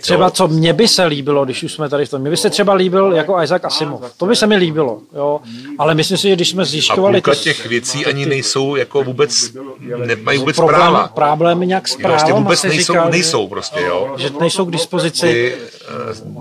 Třeba 0.00 0.30
co 0.30 0.48
mně 0.48 0.72
by 0.72 0.88
se 0.88 1.04
líbilo, 1.04 1.44
když 1.44 1.62
už 1.62 1.72
jsme 1.72 1.88
tady 1.88 2.06
v 2.06 2.10
tom, 2.10 2.20
mně 2.20 2.30
by 2.30 2.36
se 2.36 2.50
třeba 2.50 2.74
líbil 2.74 3.12
jako 3.12 3.42
Isaac 3.42 3.64
Asimov. 3.64 4.00
To 4.16 4.26
by 4.26 4.36
se 4.36 4.46
mi 4.46 4.56
líbilo, 4.56 5.00
jo. 5.14 5.40
Ale 5.78 5.94
myslím 5.94 6.18
si, 6.18 6.28
že 6.28 6.34
když 6.34 6.50
jsme 6.50 6.62
A 6.62 6.66
zjišťovali 6.66 7.20
půlka 7.20 7.38
těch 7.38 7.66
věcí 7.66 8.06
ani 8.06 8.26
nejsou 8.26 8.76
jako 8.76 9.04
vůbec, 9.04 9.50
nemají 10.06 10.38
vůbec 10.38 10.56
problém, 10.56 10.80
práva. 10.80 11.08
problémy 11.08 11.66
nějak 11.66 11.88
s 11.88 11.96
Prostě 11.96 12.26
právem, 12.26 12.42
vůbec 12.42 12.62
nejsou, 12.62 12.92
říkal, 12.92 13.10
nejsou 13.10 13.48
prostě, 13.48 13.80
jo. 13.80 14.14
že 14.18 14.30
nejsou 14.40 14.64
k 14.64 14.70
dispozici. 14.70 15.26
Ty 15.26 15.54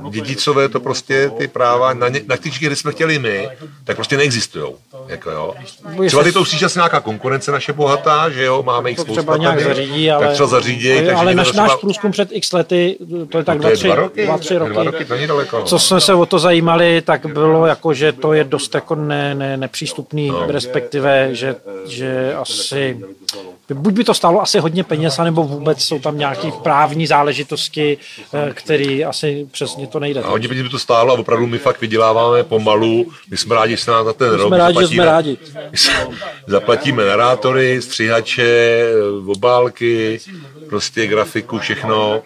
eh, 0.07 0.09
dědicové 0.09 0.69
to 0.69 0.79
prostě, 0.79 1.31
ty 1.37 1.47
práva, 1.47 1.93
na, 1.93 2.07
ně, 2.07 2.21
na 2.27 2.37
těch, 2.37 2.59
kde 2.59 2.75
jsme 2.75 2.91
chtěli 2.91 3.19
my, 3.19 3.49
tak 3.83 3.95
prostě 3.95 4.17
neexistují. 4.17 4.40
Jako 5.07 5.31
jo. 5.31 5.53
Třeba 6.07 6.23
ty 6.23 6.31
to 6.31 6.41
už 6.41 6.63
asi 6.63 6.79
nějaká 6.79 6.99
konkurence 6.99 7.51
naše 7.51 7.73
bohatá, 7.73 8.29
že 8.29 8.43
jo, 8.43 8.63
máme 8.63 8.89
jich 8.89 8.97
to 8.97 9.03
spousta 9.03 9.21
třeba 9.21 9.37
nějak 9.37 9.55
tady, 9.55 9.65
zařídí, 9.65 10.11
ale, 10.11 10.25
tak 10.25 10.33
třeba 10.33 10.47
zařídí, 10.47 10.91
ale, 10.91 11.01
takže 11.01 11.13
ale 11.13 11.35
naš, 11.35 11.47
třeba, 11.47 11.67
náš 11.67 11.75
průzkum 11.75 12.11
před 12.11 12.29
x 12.31 12.53
lety, 12.53 12.97
to 13.29 13.37
je 13.37 13.43
tak 13.43 13.55
to 13.57 13.61
dva, 13.61 13.69
je 13.69 13.75
tři, 13.75 13.87
dva 13.87 13.95
roky, 13.95 14.25
dva, 14.25 14.37
tři 14.37 14.57
roky, 14.57 14.73
dva 14.73 14.83
roky, 14.83 15.05
to 15.05 15.13
není 15.13 15.27
daleko. 15.27 15.63
co 15.63 15.79
jsme 15.79 16.01
se 16.01 16.13
o 16.13 16.25
to 16.25 16.39
zajímali, 16.39 17.01
tak 17.01 17.25
bylo 17.25 17.65
jako, 17.65 17.93
že 17.93 18.11
to 18.11 18.33
je 18.33 18.43
dost 18.43 18.75
jako 18.75 18.95
ne, 18.95 19.35
ne, 19.35 19.57
nepřístupný, 19.57 20.27
no. 20.27 20.47
respektive, 20.47 21.35
že, 21.35 21.55
že 21.87 22.33
asi, 22.35 22.99
buď 23.73 23.93
by 23.93 24.03
to 24.03 24.13
stálo 24.13 24.41
asi 24.41 24.59
hodně 24.59 24.83
peněz, 24.83 25.19
anebo 25.19 25.43
vůbec 25.43 25.83
jsou 25.83 25.99
tam 25.99 26.17
nějaké 26.17 26.51
právní 26.63 27.07
záležitosti, 27.07 27.97
eh, 28.33 28.51
které 28.53 29.03
asi 29.07 29.47
přesně 29.51 29.87
to 29.87 29.99
nejde. 29.99 30.21
A 30.21 30.29
hodně 30.29 30.47
peněz 30.47 30.63
by 30.63 30.69
to 30.69 30.79
stálo 30.79 31.13
a 31.13 31.19
opravdu 31.19 31.47
my 31.47 31.57
fakt 31.57 31.81
vyděláváme 31.81 32.43
pomalu. 32.43 33.05
My 33.31 33.37
jsme 33.37 33.55
rádi, 33.55 33.71
že 33.75 33.83
se 33.83 33.91
nám 33.91 34.05
za 34.05 34.13
ten 34.13 34.29
rok 34.29 34.47
Jsme 34.47 34.57
rádi, 34.57 34.79
že 34.79 34.87
jsme 34.87 35.03
zaplatíme- 35.03 35.05
rádi. 35.05 35.37
Zaplatíme 36.47 37.05
narátory, 37.05 37.81
střihače, 37.81 38.83
obálky, 39.27 40.19
prostě 40.69 41.07
grafiku, 41.07 41.59
všechno. 41.59 42.21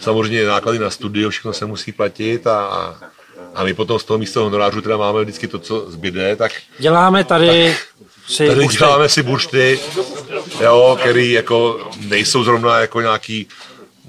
Samozřejmě 0.00 0.44
náklady 0.46 0.78
na 0.78 0.90
studio, 0.90 1.30
všechno 1.30 1.52
se 1.52 1.66
musí 1.66 1.92
platit 1.92 2.46
a, 2.46 2.64
a, 3.54 3.64
my 3.64 3.74
potom 3.74 3.98
z 3.98 4.04
toho 4.04 4.18
místa 4.18 4.40
honorářů 4.40 4.80
teda 4.80 4.96
máme 4.96 5.22
vždycky 5.22 5.46
to, 5.48 5.58
co 5.58 5.90
zbyde, 5.90 6.36
tak 6.36 6.52
Děláme 6.78 7.24
tady 7.24 7.76
si 8.30 8.46
tady 8.46 8.64
už 8.66 8.76
děláme 8.78 9.08
si 9.08 9.22
buršty, 9.22 9.80
jo, 10.60 10.98
který 11.00 11.32
jako 11.32 11.88
nejsou 12.08 12.44
zrovna 12.44 12.78
jako 12.78 13.00
nějaký 13.00 13.46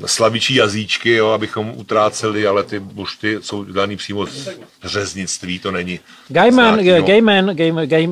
slavičí 0.05 0.55
jazyčky, 0.55 1.11
jo, 1.11 1.27
abychom 1.29 1.71
utráceli, 1.75 2.47
ale 2.47 2.63
ty 2.63 2.79
bušty 2.79 3.37
jsou 3.41 3.63
daný 3.63 3.97
přímo 3.97 4.25
z 4.25 4.49
řeznictví, 4.83 5.59
to 5.59 5.71
není. 5.71 5.99
Gaiman, 6.29 6.83
nějakého- 6.83 7.07
Gaiman, 7.07 7.55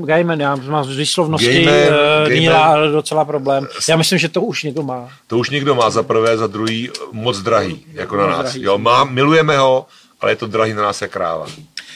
Gaiman, 0.05 0.39
já 0.39 0.55
mám 0.55 0.83
z 0.83 0.97
výslovnosti 0.97 1.63
uh, 1.67 1.69
Gaiman. 2.27 2.31
Níla 2.39 2.87
docela 2.91 3.25
problém. 3.25 3.67
Já 3.89 3.97
myslím, 3.97 4.19
že 4.19 4.29
to 4.29 4.41
už 4.41 4.63
někdo 4.63 4.83
má. 4.83 5.09
To 5.27 5.37
už 5.37 5.49
někdo 5.49 5.75
má 5.75 5.89
za 5.89 6.03
prvé, 6.03 6.37
za 6.37 6.47
druhý 6.47 6.89
moc 7.11 7.37
drahý, 7.39 7.85
jako 7.93 8.17
na 8.17 8.27
nás. 8.27 8.55
Jo, 8.55 8.77
má, 8.77 9.03
milujeme 9.03 9.57
ho, 9.57 9.85
ale 10.21 10.31
je 10.31 10.35
to 10.35 10.47
drahý 10.47 10.73
na 10.73 10.81
nás 10.81 11.01
jak 11.01 11.11
kráva. 11.11 11.45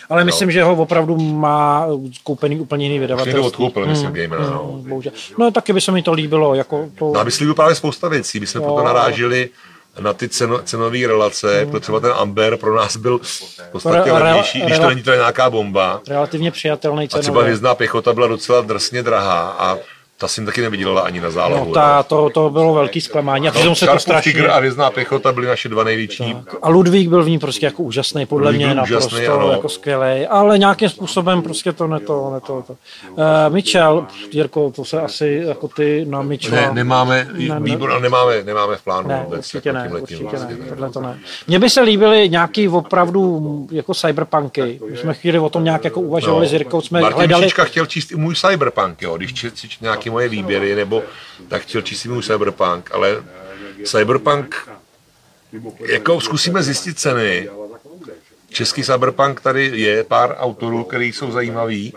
Ale 0.10 0.24
myslím, 0.24 0.52
že 0.52 0.64
ho 0.64 0.76
opravdu 0.76 1.18
má 1.18 1.88
koupený 2.24 2.60
úplně 2.60 2.86
jiný 2.90 3.06
Už 3.16 3.24
někdo 3.26 3.44
odkoupil, 3.44 3.86
myslím, 3.86 4.12
Gamera, 4.12 4.44
no. 4.50 4.64
Bohužel. 4.88 5.12
No 5.38 5.52
taky 5.52 5.74
by 5.74 5.82
se 5.82 5.92
mi 5.92 6.02
to 6.04 6.14
líbilo. 6.14 6.56
Jako 6.56 6.90
to... 7.00 7.12
No 7.14 7.20
a 7.20 7.24
myslí 7.24 7.54
právě 7.54 7.76
spousta 7.76 8.08
věcí. 8.08 8.40
My 8.40 8.48
jsme 8.48 8.62
Jo. 8.62 8.64
proto 8.66 8.84
naráželi 8.84 9.50
na 10.00 10.14
ty 10.14 10.30
ceno, 10.30 10.60
cenové 10.60 11.08
relace, 11.08 11.66
protože 11.66 11.80
třeba 11.80 12.00
ten 12.00 12.12
Amber 12.16 12.58
pro 12.58 12.76
nás 12.76 12.98
byl 12.98 13.20
v 13.24 13.72
podstatě 13.72 13.98
Re- 13.98 14.04
re- 14.06 14.12
levnější, 14.12 14.62
když 14.62 14.80
to 14.80 14.90
není 14.90 15.04
to 15.04 15.14
nějaká 15.14 15.50
bomba. 15.50 16.02
relativně 16.08 16.52
přijatelný 16.52 17.10
A 17.14 17.20
třeba 17.20 17.42
hvězdná 17.44 17.76
pěchota 17.76 18.14
byla 18.14 18.28
docela 18.28 18.62
drsně 18.62 19.04
drahá 19.04 19.56
a 19.60 19.78
ta 20.24 20.28
si 20.28 20.46
taky 20.46 20.62
nevydělala 20.62 21.02
ani 21.02 21.22
na 21.22 21.30
zálohu. 21.30 21.66
No, 21.66 21.74
ta, 21.74 22.04
to, 22.04 22.30
to 22.30 22.50
bylo 22.50 22.74
velký 22.74 23.02
zklamání. 23.02 23.48
A 23.48 23.52
přitom 23.52 23.76
se 23.76 23.88
to 23.88 24.00
strašně... 24.00 24.48
A 24.48 24.58
hvězdná 24.58 24.90
pěchota 24.90 25.32
byly 25.32 25.48
naše 25.48 25.70
dva 25.70 25.84
největší. 25.84 26.36
A 26.62 26.70
Ludvík 26.70 27.10
byl 27.10 27.24
v 27.24 27.30
ní 27.30 27.40
prostě 27.40 27.66
jako 27.66 27.84
úžasný, 27.84 28.26
podle 28.26 28.46
Ludvík 28.52 28.66
mě 28.66 28.76
naprosto 28.76 29.16
úžasný, 29.16 29.28
ano. 29.28 29.52
jako 29.52 29.70
skvělý, 29.70 30.28
ale 30.28 30.58
nějakým 30.58 30.90
způsobem 30.90 31.42
prostě 31.42 31.74
to 31.74 31.88
ne 31.88 32.00
to, 32.00 32.30
ne 32.34 32.40
to. 32.40 32.64
to. 32.68 32.74
Uh, 33.12 33.18
Mitchell, 33.50 34.06
Jirko, 34.32 34.72
to 34.76 34.86
se 34.86 35.02
asi 35.02 35.44
jako 35.48 35.68
ty 35.68 36.06
na 36.10 36.22
Mitchella. 36.22 36.62
Ne, 36.62 36.74
nemáme, 36.74 37.28
Ne, 37.34 37.48
ne. 37.48 37.60
výbor, 37.60 37.92
a 37.92 38.00
nemáme, 38.00 38.44
nemáme 38.44 38.76
v 38.76 38.84
plánu 38.84 39.08
Ne, 39.08 39.22
vůbec. 39.26 39.40
určitě 39.40 39.70
jako 39.70 39.94
ne, 39.96 40.02
určitě 40.02 40.24
ne, 40.24 40.30
vlastně, 40.32 40.56
tohle 40.70 40.90
to 40.90 41.02
ne. 41.02 41.20
Mně 41.48 41.60
by 41.60 41.70
se 41.70 41.82
líbily 41.82 42.30
nějaký 42.30 42.70
opravdu 42.70 43.68
jako 43.72 43.94
cyberpunky. 43.94 44.80
My 44.92 44.98
jsme 44.98 45.14
chvíli 45.14 45.40
o 45.40 45.50
tom 45.50 45.64
nějak 45.64 45.84
jako 45.84 46.02
uvažovali 46.02 46.48
s 46.48 46.54
Jirkou, 46.54 46.82
jsme 46.82 47.00
No. 47.00 47.04
Martin 47.04 47.20
hledali, 47.20 47.50
chtěl 47.64 47.86
číst 47.86 48.12
i 48.12 48.16
můj 48.16 48.36
cyberpunk, 48.36 49.02
jo, 49.02 49.18
když 49.18 49.34
čet, 49.34 49.54
nějaké 49.82 50.10
moje 50.14 50.30
výběry, 50.30 50.76
nebo 50.76 51.04
tak 51.48 51.62
chtěl 51.62 51.82
číst 51.82 52.06
můj 52.06 52.24
cyberpunk, 52.24 52.92
ale 52.94 53.24
cyberpunk, 53.86 54.70
jako 55.86 56.22
zkusíme 56.22 56.64
zjistit 56.64 57.00
ceny, 57.00 57.50
český 58.50 58.84
cyberpunk 58.84 59.42
tady 59.42 59.72
je 59.74 60.04
pár 60.04 60.36
autorů, 60.40 60.84
který 60.84 61.14
jsou 61.14 61.32
zajímaví. 61.32 61.94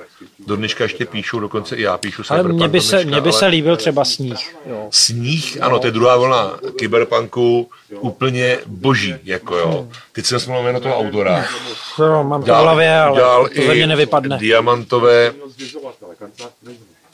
Do 0.47 0.57
dneška 0.57 0.85
ještě 0.85 1.05
píšu, 1.07 1.41
dokonce 1.41 1.77
i 1.77 1.83
já 1.83 1.99
píšu 1.99 2.23
Ale 2.29 2.39
cyberpunk. 2.39 2.61
mně 2.61 2.69
by 2.69 2.81
se, 2.81 2.97
dneška, 2.97 3.11
mně 3.11 3.21
by 3.21 3.31
ale 3.31 3.39
se 3.39 3.47
líbil 3.47 3.77
třeba 3.77 4.05
sníh. 4.05 4.57
Jo. 4.67 4.89
Sníh, 4.91 5.59
ano, 5.61 5.79
to 5.79 5.87
je 5.87 5.91
druhá 5.91 6.17
vlna 6.17 6.59
kyberpunku, 6.79 7.71
úplně 8.01 8.59
boží, 8.67 9.15
jako 9.25 9.57
jo. 9.57 9.89
Teď 10.13 10.27
jsem 10.27 10.39
vzpomněl 10.39 10.63
jméno 10.63 10.81
toho 10.81 10.99
autora. 10.99 11.45
Jo, 11.99 12.25
mám 12.25 12.43
to 12.43 12.53
v 12.53 12.57
hlavě, 12.57 12.99
ale 12.99 13.49
to 13.49 13.63
ze 13.63 13.75
mě 13.75 13.87
nevypadne. 13.87 14.39
Diamantové, 14.39 15.33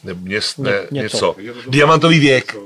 ne, 0.04 0.14
měst, 0.14 0.58
ne, 0.58 0.70
Ně- 0.90 1.02
něco. 1.02 1.34
něco. 1.40 1.70
Diamantový 1.70 2.18
věk. 2.18 2.56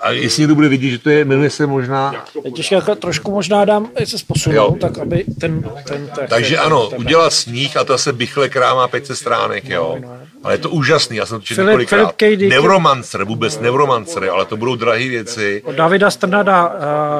A 0.00 0.10
jestli 0.10 0.40
někdo 0.40 0.54
bude 0.54 0.68
vidět, 0.68 0.90
že 0.90 0.98
to 0.98 1.10
je, 1.10 1.24
jmenuje 1.24 1.50
se 1.50 1.66
možná... 1.66 2.24
Teď 2.42 2.72
jako 2.72 2.94
trošku 2.94 3.30
možná 3.30 3.64
dám, 3.64 3.90
se 4.04 4.16
Jo. 4.16 4.24
posunu, 4.26 4.78
tak 4.80 4.98
aby 4.98 5.24
ten... 5.40 5.62
ten 5.88 6.10
ten 6.14 6.26
Takže 6.28 6.58
ano, 6.58 6.88
udělat 6.88 7.32
sníh 7.32 7.76
a 7.76 7.84
to 7.84 7.98
se 7.98 8.12
bychle 8.12 8.48
krá 8.48 8.74
má 8.74 8.88
500 8.88 9.16
stránek, 9.16 9.68
jo. 9.68 9.98
Ale 10.44 10.54
je 10.54 10.58
to 10.58 10.70
úžasný, 10.70 11.16
já 11.16 11.26
jsem 11.26 11.40
to 11.40 11.46
četl 11.46 11.64
několikrát. 11.64 12.14
Neuromancer, 12.48 13.24
vůbec 13.24 13.60
Neuromancer, 13.60 14.24
ale 14.24 14.44
to 14.44 14.56
budou 14.56 14.76
drahé 14.76 15.08
věci. 15.08 15.62
Od 15.64 15.74
Davida 15.74 16.10
Strnada, 16.10 16.68
uh, 16.68 16.74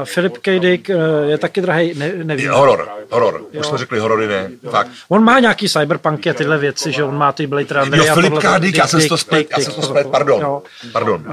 Filip 0.04 0.38
K. 0.38 0.58
Dick 0.60 0.88
uh, 0.88 1.28
je 1.28 1.38
taky 1.38 1.60
drahý, 1.60 1.94
ne, 1.94 2.12
nevím. 2.22 2.50
Horor, 2.50 2.88
horor. 3.10 3.42
Už 3.60 3.66
jsme 3.66 3.78
řekli 3.78 3.98
horory, 3.98 4.26
ne. 4.26 4.50
Fakt. 4.70 4.90
On 5.08 5.24
má 5.24 5.38
nějaký 5.38 5.68
cyberpunky 5.68 6.30
a 6.30 6.34
tyhle 6.34 6.58
věci, 6.58 6.92
že 6.92 7.04
on 7.04 7.16
má 7.16 7.32
ty 7.32 7.46
Blade 7.46 7.74
Runnery 7.74 8.06
Jo, 8.06 8.14
Filip 8.14 8.38
K. 8.38 8.58
Dick, 8.58 8.78
já 8.78 8.86
jsem 8.86 9.08
to 9.08 9.18
splet, 9.18 9.46
já 9.50 9.64
jsem 9.64 9.72
to 9.72 9.82
splet, 9.82 10.06
pardon. 10.06 10.40
Jo. 10.40 10.62
Pardon. 10.92 11.24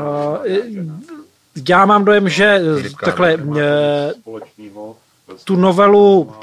Já 1.70 1.86
mám 1.86 2.06
dojem, 2.06 2.30
že 2.30 2.62
takhle 3.04 3.38
eh, 3.60 4.14
tu 5.44 5.56
novelu 5.56 6.34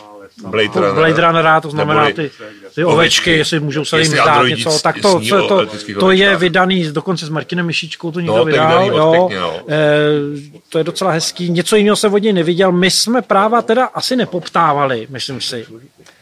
Blade 0.46 0.68
Runner. 0.74 0.94
Blade 0.94 1.26
Runnera, 1.26 1.60
to 1.60 1.70
znamená 1.70 2.10
ty, 2.10 2.30
ty 2.74 2.84
ovečky, 2.84 3.30
jestli 3.30 3.60
můžou 3.60 3.84
se 3.84 4.00
jim 4.02 4.20
androidi 4.20 4.56
něco, 4.56 4.78
tak 4.82 4.96
to, 5.02 5.20
to, 5.28 5.48
to, 5.48 5.54
elektrických 5.54 5.96
to 5.96 6.10
je 6.10 6.36
vydaný 6.36 6.92
dokonce 6.92 7.26
s 7.26 7.28
Martinem 7.28 7.66
Myšičkou, 7.66 8.10
to 8.12 8.20
někdo 8.20 8.36
No, 8.36 8.42
to 8.42 8.48
je 8.48 8.52
vydal, 8.52 8.86
jo, 8.86 9.26
pěkně, 9.28 9.40
no. 9.42 9.60
Eh, 9.68 10.60
to 10.68 10.78
je 10.78 10.84
docela 10.84 11.10
hezký. 11.10 11.50
Něco 11.50 11.76
jiného 11.76 11.96
se 11.96 12.08
od 12.08 12.18
něj 12.18 12.32
neviděl. 12.32 12.72
My 12.72 12.90
jsme 12.90 13.22
práva 13.22 13.62
teda 13.62 13.84
asi 13.84 14.16
nepoptávali, 14.16 15.06
myslím 15.10 15.40
si. 15.40 15.66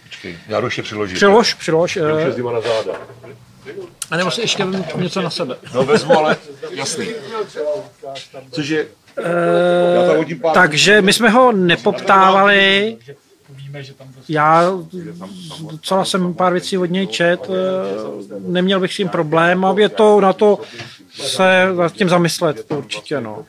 Počkej, 0.05 0.39
Já 0.49 0.61
jdu 0.61 0.67
ještě 0.67 0.83
přiložit. 0.83 1.15
Přilož, 1.17 1.55
přilož. 1.55 1.97
eh, 1.97 2.33
Zima 2.33 2.53
na 2.53 2.61
záda. 2.61 2.93
A 4.11 4.17
nebo 4.17 4.31
si 4.31 4.41
ještě 4.41 4.65
vezmu 4.65 5.01
něco 5.01 5.23
na 5.23 5.31
sebe. 5.31 5.57
No 5.75 5.85
vezmu, 5.85 6.19
ale 6.19 6.37
jasný. 6.71 7.07
Já 9.95 10.07
tam 10.07 10.17
hodím 10.17 10.41
pár... 10.41 10.55
Takže 10.55 11.03
my 11.03 11.13
jsme 11.13 11.29
ho 11.31 11.53
nepoptávali. 11.53 12.97
Já 14.29 14.73
docela 15.71 16.05
jsem 16.05 16.35
pár 16.35 16.53
věcí 16.53 16.79
od 16.79 16.91
něj 16.91 17.07
čet, 17.07 17.41
eh, 17.45 18.39
neměl 18.39 18.81
bych 18.81 18.93
s 18.93 18.97
tím 18.97 19.09
problém 19.09 19.65
a 19.65 19.75
je 19.79 19.89
to 19.89 20.21
na 20.21 20.33
to 20.33 20.59
se 21.13 21.73
nad 21.77 21.93
tím 21.93 22.09
zamyslet, 22.09 22.65
to 22.65 22.79
určitě 22.79 23.21
no. 23.21 23.45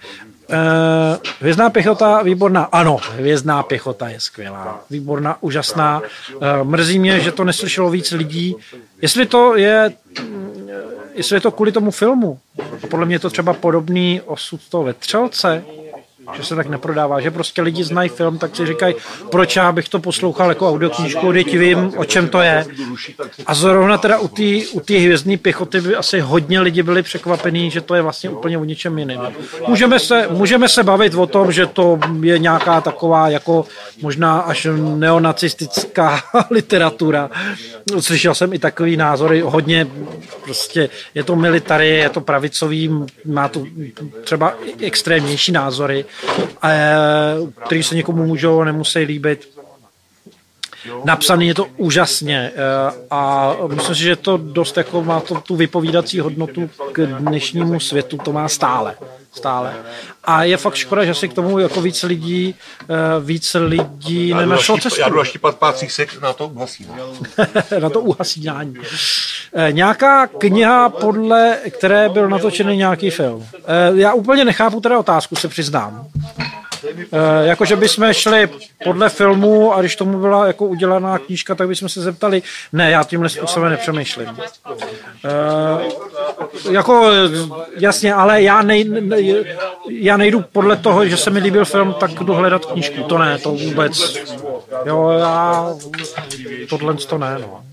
Eh, 0.54 1.18
Hvězdná 1.40 1.70
pěchota, 1.70 2.22
výborná. 2.22 2.64
Ano, 2.64 2.98
hvězdná 3.12 3.64
pěchota 3.64 4.10
je 4.10 4.20
skvělá. 4.20 4.82
Výborná, 4.90 5.38
úžasná. 5.42 6.02
Eh, 6.42 6.64
Mrzí 6.64 7.00
mě, 7.00 7.20
že 7.20 7.32
to 7.32 7.44
neslyšelo 7.44 7.90
víc 7.90 8.12
lidí. 8.12 8.56
Jestli 9.02 9.26
to 9.26 9.56
je, 9.56 9.94
jestli 11.14 11.36
je 11.36 11.42
to 11.42 11.52
kvůli 11.52 11.72
tomu 11.72 11.92
filmu, 11.92 12.40
podle 12.90 13.06
mě 13.06 13.16
je 13.16 13.20
to 13.20 13.30
třeba 13.30 13.54
podobný 13.54 14.22
osud 14.26 14.62
toho 14.70 14.84
vetřelce, 14.84 15.64
že 16.34 16.44
se 16.44 16.56
tak 16.56 16.68
neprodává, 16.68 17.22
že 17.22 17.32
prostě 17.32 17.62
lidi 17.62 17.84
znají 17.84 18.10
film, 18.10 18.38
tak 18.38 18.56
si 18.56 18.66
říkají, 18.66 18.96
proč 19.32 19.56
já 19.56 19.72
bych 19.72 19.90
to 19.90 20.00
poslouchal 20.00 20.50
jako 20.50 20.70
audioknížku, 20.70 21.34
teď 21.34 21.58
vím, 21.58 21.94
o 21.98 22.06
čem 22.06 22.28
to 22.28 22.42
je. 22.42 22.66
A 23.46 23.54
zrovna 23.54 23.98
teda 23.98 24.20
u 24.20 24.28
té 24.28 24.62
u 24.72 24.80
té 24.80 24.94
hvězdné 24.94 25.38
pěchoty 25.38 25.82
by 25.82 25.96
asi 25.96 26.20
hodně 26.20 26.62
lidi 26.62 26.84
byli 26.84 27.04
překvapení, 27.04 27.72
že 27.72 27.82
to 27.82 27.96
je 27.96 28.02
vlastně 28.02 28.30
úplně 28.30 28.58
o 28.58 28.64
něčem 28.64 29.00
jiném. 29.00 29.22
Můžeme 29.68 30.00
se, 30.00 30.28
můžeme 30.30 30.70
se 30.70 30.84
bavit 30.84 31.16
o 31.16 31.28
tom, 31.28 31.52
že 31.52 31.66
to 31.66 32.00
je 32.22 32.40
nějaká 32.40 32.82
taková 32.82 33.30
jako 33.30 33.66
možná 34.02 34.40
až 34.40 34.68
neonacistická 34.76 36.24
literatura. 36.52 37.30
Slyšel 38.00 38.36
jsem 38.36 38.54
i 38.54 38.60
takový 38.60 38.98
názory, 38.98 39.42
hodně 39.42 39.88
prostě 40.44 40.90
je 41.16 41.24
to 41.24 41.36
military, 41.36 41.90
je 41.90 42.10
to 42.10 42.22
pravicový, 42.22 42.90
má 43.26 43.48
to 43.48 43.66
třeba 44.24 44.54
extrémnější 44.82 45.52
názory, 45.52 46.06
který 47.66 47.84
se 47.84 47.96
někomu 47.96 48.26
můžou 48.26 48.60
a 48.60 48.66
nemusí 48.66 49.00
líbit. 49.00 49.61
Napsaný 51.06 51.48
je 51.48 51.54
to 51.54 51.66
úžasně 51.78 52.52
eh, 52.56 52.94
a 53.10 53.54
myslím 53.68 53.96
si, 53.96 54.02
že 54.02 54.16
to 54.16 54.38
dost 54.38 54.78
jako 54.78 55.04
má 55.04 55.20
to, 55.20 55.42
tu 55.42 55.56
vypovídací 55.56 56.20
hodnotu 56.20 56.70
k 56.92 57.06
dnešnímu 57.06 57.80
světu, 57.80 58.18
to 58.18 58.32
má 58.32 58.50
stále. 58.50 58.96
Stále. 59.34 59.76
A 60.24 60.44
je 60.44 60.58
fakt 60.58 60.76
škoda, 60.76 61.06
že 61.06 61.14
si 61.14 61.30
k 61.30 61.34
tomu 61.34 61.60
jako 61.60 61.82
víc 61.82 62.04
lidí, 62.04 62.56
eh, 62.82 62.96
víc 63.20 63.56
lidí 63.60 64.34
nenašlo 64.34 64.78
cestu 64.78 65.02
Já 65.02 65.10
jdu 65.10 65.24
pár 65.60 65.74
třísek 65.74 66.22
na 66.22 66.34
to 66.34 66.48
uhasí. 66.48 66.88
na 67.80 67.90
to 67.90 68.02
uhasínání. 68.02 68.76
Eh, 69.54 69.72
Nějaká 69.72 70.28
kniha, 70.28 70.90
podle 70.90 71.58
které 71.70 72.10
byl 72.10 72.30
natočený 72.30 72.78
nějaký 72.78 73.10
film. 73.10 73.46
Já 73.96 74.14
úplně 74.14 74.46
nechápu 74.46 74.82
teda 74.82 75.00
otázku, 75.00 75.36
se 75.36 75.48
přiznám. 75.48 76.08
Eh, 76.88 77.48
Jakože 77.48 77.76
bychom 77.76 78.14
šli 78.14 78.50
podle 78.84 79.10
filmu 79.10 79.74
a 79.74 79.80
když 79.80 79.96
tomu 79.96 80.20
byla 80.20 80.48
jako 80.48 80.66
udělaná 80.66 81.18
knížka, 81.18 81.56
tak 81.56 81.68
bychom 81.68 81.90
se 81.90 82.02
zeptali, 82.02 82.42
ne, 82.74 82.92
já 82.92 83.04
tímhle 83.04 83.30
způsobem 83.30 83.70
nepřemýšlím. 83.70 84.38
Eh, 85.26 86.72
jako 86.72 87.12
jasně, 87.78 88.14
ale 88.14 88.42
já, 88.42 88.62
nej, 88.62 88.84
ne, 88.84 89.18
já 89.90 90.18
nejdu 90.18 90.44
podle 90.52 90.76
toho, 90.76 91.06
že 91.06 91.18
se 91.18 91.30
mi 91.30 91.40
líbil 91.40 91.66
film, 91.66 91.96
tak 92.00 92.12
jdu 92.12 92.34
hledat 92.34 92.66
knížku. 92.66 93.04
To 93.04 93.18
ne, 93.18 93.38
to 93.38 93.52
vůbec. 93.52 94.18
Jo, 94.86 95.10
já 95.10 95.68
tohle 96.70 96.94
to 96.94 97.18
ne, 97.18 97.38
no. 97.40 97.71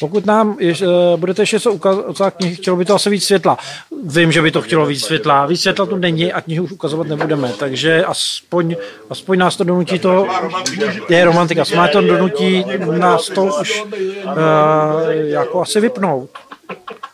Pokud 0.00 0.26
nám 0.26 0.56
jež, 0.60 0.82
uh, 0.82 0.88
budete 1.16 1.42
ještě 1.42 1.56
něco 1.56 1.72
ukazovat 1.72 2.34
knihy, 2.34 2.54
chtělo 2.54 2.76
by 2.76 2.84
to 2.84 2.94
asi 2.94 3.10
víc 3.10 3.24
světla. 3.24 3.58
Vím, 4.04 4.32
že 4.32 4.42
by 4.42 4.50
to 4.50 4.62
chtělo 4.62 4.86
víc 4.86 5.04
světla. 5.04 5.46
Víc 5.46 5.60
světla 5.60 5.86
tu 5.86 5.96
není 5.96 6.32
a 6.32 6.40
knihy 6.40 6.60
už 6.60 6.72
ukazovat 6.72 7.06
nebudeme. 7.06 7.52
Takže 7.58 8.04
aspoň, 8.04 8.76
aspoň 9.10 9.38
nás 9.38 9.56
to 9.56 9.64
donutí 9.64 9.98
to, 9.98 10.26
je 11.08 11.24
romantika, 11.24 11.64
má 11.76 11.88
to 11.88 12.00
donutí 12.00 12.64
nás 12.98 13.26
to 13.26 13.44
už 13.44 13.82
uh, 13.82 14.32
jako 15.10 15.62
asi 15.62 15.80
vypnout. 15.80 16.30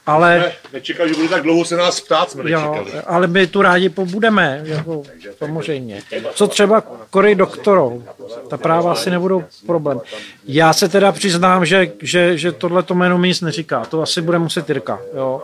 Ale, 0.06 0.52
Nečekal, 0.72 1.08
že 1.08 1.14
bude 1.14 1.28
tak 1.28 1.42
dlouho 1.42 1.64
se 1.64 1.76
nás 1.76 2.00
ptát, 2.00 2.30
jsme 2.30 2.50
jo, 2.50 2.74
nečekali. 2.74 3.04
ale 3.06 3.26
my 3.26 3.46
tu 3.46 3.62
rádi 3.62 3.88
pobudeme, 3.88 4.62
jako, 4.64 5.02
samozřejmě. 5.38 6.02
Co 6.34 6.46
třeba 6.48 6.82
Cory 7.12 7.34
Doktorov? 7.34 7.92
Ta 8.48 8.56
práva 8.56 8.92
asi 8.92 9.10
nebudou 9.10 9.44
problém. 9.66 10.00
Já 10.46 10.72
se 10.72 10.88
teda 10.88 11.12
přiznám, 11.12 11.66
že, 11.66 11.92
že, 12.02 12.38
že 12.38 12.52
tohle 12.52 12.82
to 12.82 12.94
jméno 12.94 13.18
mi 13.18 13.28
nic 13.28 13.40
neříká. 13.40 13.84
To 13.84 14.02
asi 14.02 14.20
bude 14.20 14.38
muset 14.38 14.68
Jirka. 14.68 15.00
Jo. 15.14 15.42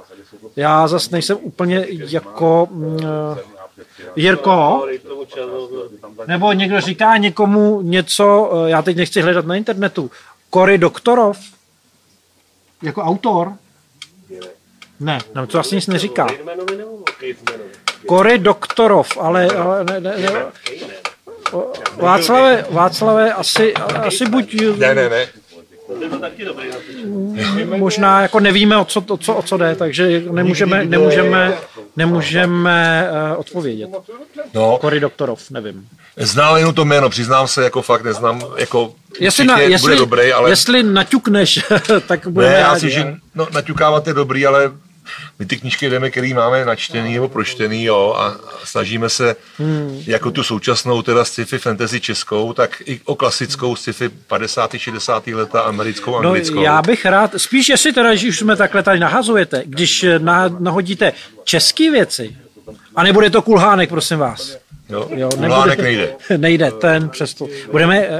Já 0.56 0.88
zase 0.88 1.08
nejsem 1.12 1.38
úplně 1.40 1.86
jako... 1.88 2.68
Mm, 2.70 2.98
Jirko, 4.16 4.86
nebo 6.26 6.52
někdo 6.52 6.80
říká 6.80 7.16
někomu 7.16 7.80
něco, 7.82 8.52
eh, 8.66 8.70
já 8.70 8.82
teď 8.82 8.96
nechci 8.96 9.22
hledat 9.22 9.46
na 9.46 9.54
internetu, 9.54 10.10
Cory 10.54 10.78
Doktorov, 10.78 11.38
jako 12.82 13.02
autor, 13.02 13.52
ne, 15.00 15.18
nám 15.34 15.46
to 15.46 15.58
asi 15.58 15.74
nic 15.74 15.86
neříká. 15.86 16.26
Cory 18.08 18.38
Doktorov, 18.38 19.18
ale, 19.20 19.46
ale 19.46 19.84
ne, 19.84 20.00
ne, 20.00 20.16
ne. 20.16 20.30
Václave, 21.96 22.64
Václave, 22.70 23.32
asi, 23.32 23.74
asi 23.74 24.26
buď 24.26 24.54
Ne, 24.76 24.94
ne, 24.94 25.08
ne. 25.08 25.26
možná 27.76 28.22
jako 28.22 28.40
nevíme, 28.40 28.76
o 28.76 28.84
co, 28.84 29.04
o 29.08 29.16
co, 29.16 29.34
o 29.34 29.42
co 29.42 29.56
jde, 29.56 29.74
takže 29.74 30.22
nemůžeme, 30.30 30.84
nemůžeme, 30.84 31.58
nemůžeme 31.96 33.08
uh, 33.32 33.40
odpovědět. 33.40 33.90
No, 34.54 34.78
Cory 34.80 35.00
Doktorov, 35.00 35.50
nevím. 35.50 35.88
znám 36.16 36.56
jenom 36.56 36.74
to 36.74 36.84
jméno, 36.84 37.10
přiznám 37.10 37.48
se, 37.48 37.64
jako 37.64 37.82
fakt 37.82 38.04
neznám, 38.04 38.42
jako 38.56 38.94
Jestli, 39.20 39.44
na, 39.44 39.58
jestli, 39.58 39.78
bude 39.80 39.96
dobrý, 39.96 40.32
ale 40.32 40.50
jestli 40.50 40.82
naťukneš, 40.82 41.60
tak 42.06 42.28
budeme 42.28 42.52
ne, 42.52 42.58
já 42.58 42.78
si, 42.78 42.90
že 42.90 43.14
no, 43.34 43.48
naťukávat 43.52 44.06
je 44.06 44.14
dobrý, 44.14 44.46
ale 44.46 44.72
my 45.38 45.46
ty 45.46 45.56
knížky 45.56 45.90
jdeme, 45.90 46.10
který 46.10 46.34
máme 46.34 46.64
načtený 46.64 47.14
nebo 47.14 47.28
pročtený, 47.28 47.84
jo, 47.84 48.14
a 48.18 48.36
snažíme 48.64 49.08
se 49.08 49.36
hmm. 49.58 50.02
jako 50.06 50.30
tu 50.30 50.42
současnou 50.42 51.02
teda 51.02 51.24
sci-fi 51.24 51.58
fantasy 51.58 52.00
českou, 52.00 52.52
tak 52.52 52.82
i 52.86 53.00
o 53.04 53.14
klasickou 53.14 53.76
sci-fi 53.76 54.08
50. 54.08 54.74
60. 54.78 55.26
leta 55.26 55.60
americkou, 55.60 56.10
No, 56.22 56.28
anglickou. 56.28 56.62
já 56.62 56.82
bych 56.82 57.04
rád, 57.06 57.30
spíš 57.36 57.68
jestli 57.68 57.92
teda, 57.92 58.10
když 58.10 58.24
už 58.24 58.38
jsme 58.38 58.56
takhle 58.56 58.82
tady 58.82 58.98
nahazujete, 59.00 59.62
když 59.66 60.04
na, 60.18 60.48
nahodíte 60.58 61.12
české 61.44 61.90
věci, 61.90 62.36
a 62.96 63.02
nebude 63.02 63.30
to 63.30 63.42
kulhánek, 63.42 63.88
prosím 63.88 64.18
vás. 64.18 64.56
Jo, 64.90 65.08
Jo, 65.14 65.28
Ulánek 65.46 65.78
nejde. 65.80 66.08
nejde, 66.36 66.70
ten 66.70 67.08
přesto. 67.08 67.46
Budeme, 67.70 67.98
eh, 67.98 68.10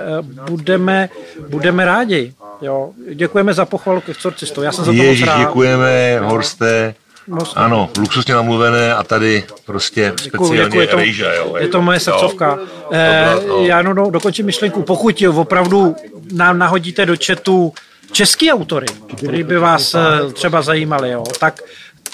budeme, 0.51 1.09
budeme 1.49 1.85
rádi. 1.85 2.33
Jo. 2.63 2.91
Děkujeme 3.15 3.55
za 3.55 3.65
pochvalu 3.65 4.01
ke 4.01 4.11
exorcistu. 4.13 4.63
Já 4.63 4.73
jsem 4.73 4.85
za 4.85 4.91
to 4.91 4.97
moc 4.97 5.05
Ježíš, 5.07 5.27
rád. 5.27 5.39
děkujeme, 5.39 6.21
Horste. 6.21 6.95
Moc- 7.29 7.53
Ano, 7.57 7.91
luxusně 7.99 8.35
namluvené 8.35 8.95
a 8.95 9.03
tady 9.03 9.45
prostě 9.67 10.13
Děkuju, 10.23 10.47
speciálně 10.49 10.65
děkuju, 10.65 10.81
je 10.81 10.87
to, 10.87 10.97
rejža. 10.97 11.33
Jo, 11.33 11.57
je 11.59 11.69
to 11.69 11.83
moje 11.83 12.01
srdcovka. 12.01 12.59
Jo. 12.61 12.67
Eh, 12.93 13.35
no. 13.49 13.65
já 13.67 13.83
no, 13.83 13.95
no, 13.95 14.11
dokončím 14.11 14.47
myšlenku. 14.47 14.83
Pokud 14.83 15.23
opravdu 15.37 15.97
nám 16.33 16.59
nahodíte 16.59 17.07
do 17.07 17.15
chatu 17.27 17.73
český 18.13 18.53
autory, 18.53 18.87
který 19.17 19.43
by 19.43 19.59
vás 19.59 19.95
eh, 19.95 20.33
třeba 20.33 20.63
zajímali, 20.63 21.11
jo, 21.11 21.25
tak 21.41 21.61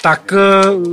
tak 0.05 0.33
eh, 0.33 0.37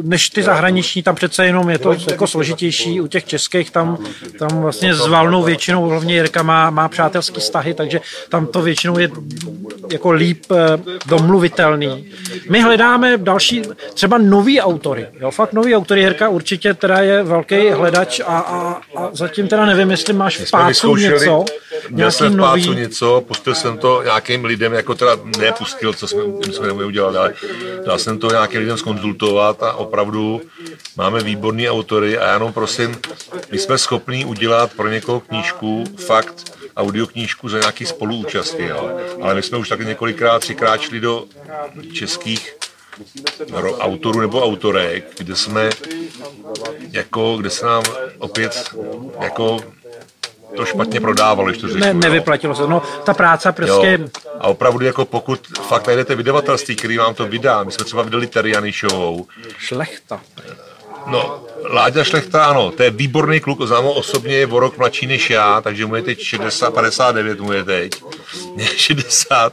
než 0.03 0.31
ty 0.31 0.43
zahraniční, 0.43 1.03
tam 1.03 1.15
přece 1.15 1.47
jenom 1.47 1.71
je 1.71 1.79
to 1.79 1.97
jako 2.11 2.27
složitější, 2.27 3.01
u 3.01 3.07
těch 3.07 3.25
českých 3.25 3.71
tam, 3.71 3.99
tam 4.39 4.49
vlastně 4.61 4.95
s 4.95 5.07
valnou 5.07 5.43
většinou, 5.43 5.89
hlavně 5.89 6.15
Jirka 6.15 6.43
má, 6.43 6.71
má 6.71 6.89
přátelský 6.89 7.41
vztahy, 7.41 7.75
takže 7.75 8.01
tam 8.29 8.47
to 8.47 8.63
většinou 8.63 8.99
je 8.99 9.11
jako 9.93 10.11
líp 10.11 10.45
eh, 10.51 10.79
domluvitelný. 11.07 12.07
My 12.51 12.61
hledáme 12.61 13.19
další, 13.19 13.63
třeba 13.95 14.19
nový 14.19 14.61
autory, 14.61 15.07
jo, 15.21 15.31
fakt 15.31 15.53
nový 15.53 15.77
autory, 15.77 16.01
Jirka 16.01 16.29
určitě 16.29 16.75
teda 16.75 16.99
je 16.99 17.23
velký 17.23 17.71
hledač 17.71 18.21
a, 18.21 18.39
a, 18.39 18.81
a 18.97 19.11
zatím 19.13 19.49
teda 19.49 19.67
nevím, 19.67 19.91
jestli 19.91 20.13
máš 20.13 20.39
v 20.39 20.51
pácu 20.51 20.69
vyzkoušeli, 20.69 21.21
něco, 21.21 21.45
Měl 21.91 22.11
jsem 22.11 22.33
v 22.33 22.37
pácu 22.37 22.67
nový, 22.67 22.81
něco, 22.81 23.25
pustil 23.29 23.55
jsem 23.55 23.79
to 23.79 24.03
nějakým 24.03 24.45
lidem, 24.45 24.73
jako 24.73 24.95
teda 24.95 25.17
nepustil, 25.39 25.93
co 25.93 26.09
jsme, 26.09 26.23
jsme 26.53 26.73
udělat, 26.73 27.17
ale 27.17 27.35
dal 27.87 27.99
jsem 27.99 28.19
to 28.19 28.31
nějakým 28.31 28.61
lidem 28.61 28.79
skonzultovat 29.03 29.63
a 29.63 29.73
opravdu 29.73 30.41
máme 30.97 31.21
výborný 31.23 31.69
autory 31.71 32.19
a 32.19 32.27
já 32.27 32.33
jenom 32.33 32.53
prosím, 32.53 32.99
my 33.51 33.59
jsme 33.59 33.79
schopní 33.79 34.25
udělat 34.25 34.73
pro 34.73 34.89
někoho 34.89 35.21
knížku, 35.21 35.85
fakt, 36.07 36.59
audioknížku 36.77 37.49
za 37.49 37.59
nějaký 37.59 37.87
spoluúčasti, 37.87 38.63
jo. 38.63 38.91
Ale 39.23 39.35
my 39.35 39.43
jsme 39.43 39.59
už 39.59 39.69
taky 39.69 39.85
několikrát 39.85 40.39
přikráčili 40.41 41.01
do 41.01 41.25
českých 41.93 42.57
autorů 43.79 44.21
nebo 44.21 44.45
autorek, 44.45 45.19
kde 45.19 45.37
jsme 45.37 45.71
jako, 46.91 47.37
kde 47.37 47.51
se 47.51 47.67
nám 47.67 47.83
opět 48.19 48.71
jako 49.21 49.61
to 50.57 50.65
špatně 50.65 51.01
prodávalo, 51.01 51.49
když 51.49 51.61
to 51.61 51.69
řeknu. 51.69 51.81
ne, 51.81 51.95
nevyplatilo 51.95 52.55
se. 52.55 52.67
No, 52.67 52.83
ta 53.05 53.15
práce 53.15 53.53
prostě, 53.53 53.99
Jo. 54.01 54.09
A 54.41 54.47
opravdu 54.49 54.85
jako 54.85 55.05
pokud 55.05 55.47
fakt 55.69 55.87
najdete 55.87 56.15
vydavatelství, 56.15 56.77
který 56.77 56.99
vám 56.99 57.15
to 57.15 57.27
vydá, 57.27 57.63
my 57.63 57.73
jsme 57.73 57.85
třeba 57.85 58.03
vydali 58.03 58.27
Teriany 58.27 58.73
Showou, 58.73 59.27
šlechta. 59.59 60.21
No, 61.07 61.45
Láďa 61.71 62.05
Šlechta, 62.05 62.45
ano, 62.45 62.71
to 62.71 62.83
je 62.83 62.91
výborný 62.91 63.41
kluk, 63.41 63.63
znám 63.63 63.85
ho 63.85 63.93
osobně, 63.93 64.37
je 64.37 64.47
o 64.47 64.61
rok 64.61 64.79
mladší 64.79 65.07
než 65.07 65.31
já, 65.31 65.61
takže 65.61 65.87
mu 65.87 65.97
je 65.97 66.03
teď 66.03 66.23
60, 66.23 66.71
59, 66.75 67.41
mu 67.41 67.53
je 67.53 67.65
teď. 67.65 67.93
Mě 68.55 68.65
je 68.73 68.79
60. 68.79 69.53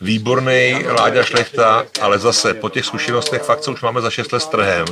Výborný 0.00 0.84
Láďa 0.98 1.22
Šlechta, 1.22 1.84
ale 2.00 2.18
zase 2.18 2.54
po 2.54 2.68
těch 2.68 2.84
zkušenostech 2.84 3.42
fakt, 3.42 3.60
co 3.60 3.72
už 3.72 3.82
máme 3.82 4.00
za 4.00 4.10
6 4.10 4.32
let 4.32 4.40
s 4.40 4.46
trhem, 4.46 4.84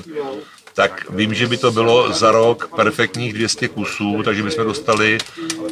tak 0.74 1.11
vím, 1.11 1.35
že 1.35 1.47
by 1.47 1.57
to 1.57 1.70
bylo 1.70 2.12
za 2.12 2.32
rok 2.32 2.70
perfektních 2.77 3.32
200 3.32 3.69
kusů, 3.69 4.23
takže 4.24 4.43
bychom 4.43 4.65
dostali 4.65 5.19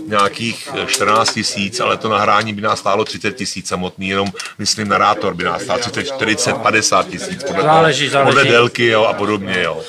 nějakých 0.07 0.69
14 0.87 1.33
tisíc, 1.35 1.81
ale 1.81 1.97
to 1.97 2.09
nahrání 2.09 2.53
by 2.53 2.63
nás 2.63 2.79
stálo 2.79 3.05
30 3.05 3.37
tisíc 3.37 3.69
samotný, 3.69 4.09
jenom 4.09 4.29
myslím 4.59 4.89
narátor 4.89 5.35
by 5.35 5.45
nás 5.45 5.63
stál 5.63 5.79
30, 5.79 6.03
40, 6.07 6.57
50 6.57 7.09
tisíc 7.09 7.45
podle, 7.45 7.63
Záleží, 7.63 8.09
záleží. 8.09 8.37
podle 8.37 8.45
délky 8.53 8.87
jo, 8.87 9.05
a 9.05 9.13
podobně. 9.13 9.63
Jo. 9.63 9.83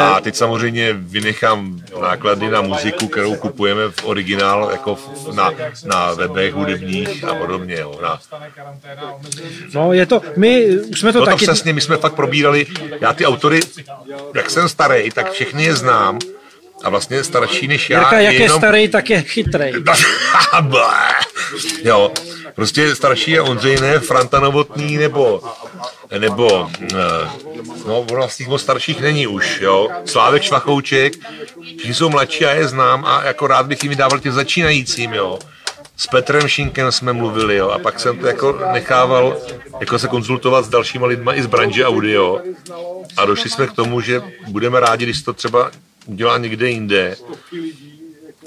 A 0.00 0.20
teď 0.20 0.34
samozřejmě 0.36 0.92
vynechám 0.92 1.80
náklady 2.00 2.48
na 2.50 2.60
muziku, 2.60 3.08
kterou 3.08 3.34
kupujeme 3.36 3.88
v 3.90 4.04
originál 4.04 4.68
jako 4.72 4.94
v- 4.94 5.34
na, 5.34 5.50
na 5.84 6.12
webech 6.14 6.54
hudebních 6.54 7.24
a 7.24 7.34
podobně. 7.34 7.76
Jo. 7.80 7.98
Na, 8.02 8.20
No, 9.74 9.92
je 9.92 10.06
to, 10.06 10.20
my 10.36 10.78
už 10.78 11.00
jsme 11.00 11.12
to 11.12 11.18
no 11.18 11.24
to 11.24 11.30
taky... 11.30 11.44
přesně, 11.46 11.72
my 11.72 11.80
jsme 11.80 11.96
fakt 11.96 12.14
probírali, 12.14 12.66
já 13.00 13.12
ty 13.12 13.26
autory, 13.26 13.60
jak 14.34 14.50
jsem 14.50 14.68
starý, 14.68 15.10
tak 15.10 15.32
všechny 15.32 15.64
je 15.64 15.74
znám 15.76 16.18
a 16.84 16.90
vlastně 16.90 17.24
starší 17.24 17.68
než 17.68 17.90
já. 17.90 17.98
Jirka, 17.98 18.20
jak 18.20 18.34
je 18.34 18.42
jenom- 18.42 18.58
starý, 18.58 18.88
tak 18.88 19.10
je 19.10 19.22
chytrý. 19.22 19.72
Jo, 21.84 22.12
prostě 22.54 22.94
starší 22.94 23.30
je 23.30 23.40
Ondřej, 23.40 23.80
ne 23.80 23.98
Franta 23.98 24.40
Novotný, 24.40 24.96
nebo, 24.96 25.42
nebo 26.18 26.70
eh, 26.82 27.28
no, 27.86 28.06
vlastně 28.12 28.46
moc 28.48 28.62
starších 28.62 29.00
není 29.00 29.26
už, 29.26 29.60
jo. 29.60 29.88
Slávek 30.04 30.42
Švachouček, 30.42 31.12
všichni 31.62 31.94
jsou 31.94 32.08
mladší 32.08 32.44
a 32.44 32.50
je 32.50 32.68
znám 32.68 33.04
a 33.04 33.24
jako 33.24 33.46
rád 33.46 33.66
bych 33.66 33.82
jim 33.82 33.90
vydával 33.90 34.18
těm 34.18 34.32
začínajícím, 34.32 35.12
jo. 35.14 35.38
S 35.96 36.06
Petrem 36.06 36.48
Šinkem 36.48 36.92
jsme 36.92 37.12
mluvili, 37.12 37.56
jo, 37.56 37.68
a 37.70 37.78
pak 37.78 38.00
jsem 38.00 38.18
to 38.18 38.26
jako 38.26 38.58
nechával 38.72 39.36
jako 39.80 39.98
se 39.98 40.08
konzultovat 40.08 40.64
s 40.64 40.68
dalšíma 40.68 41.06
lidma 41.06 41.34
i 41.34 41.42
z 41.42 41.46
branže 41.46 41.86
audio 41.86 42.40
a 43.16 43.24
došli 43.26 43.50
jsme 43.50 43.66
k 43.66 43.72
tomu, 43.72 44.00
že 44.00 44.22
budeme 44.48 44.80
rádi, 44.80 45.04
když 45.04 45.22
to 45.22 45.32
třeba 45.32 45.70
udělá 46.06 46.38
někde 46.38 46.70
jinde, 46.70 47.16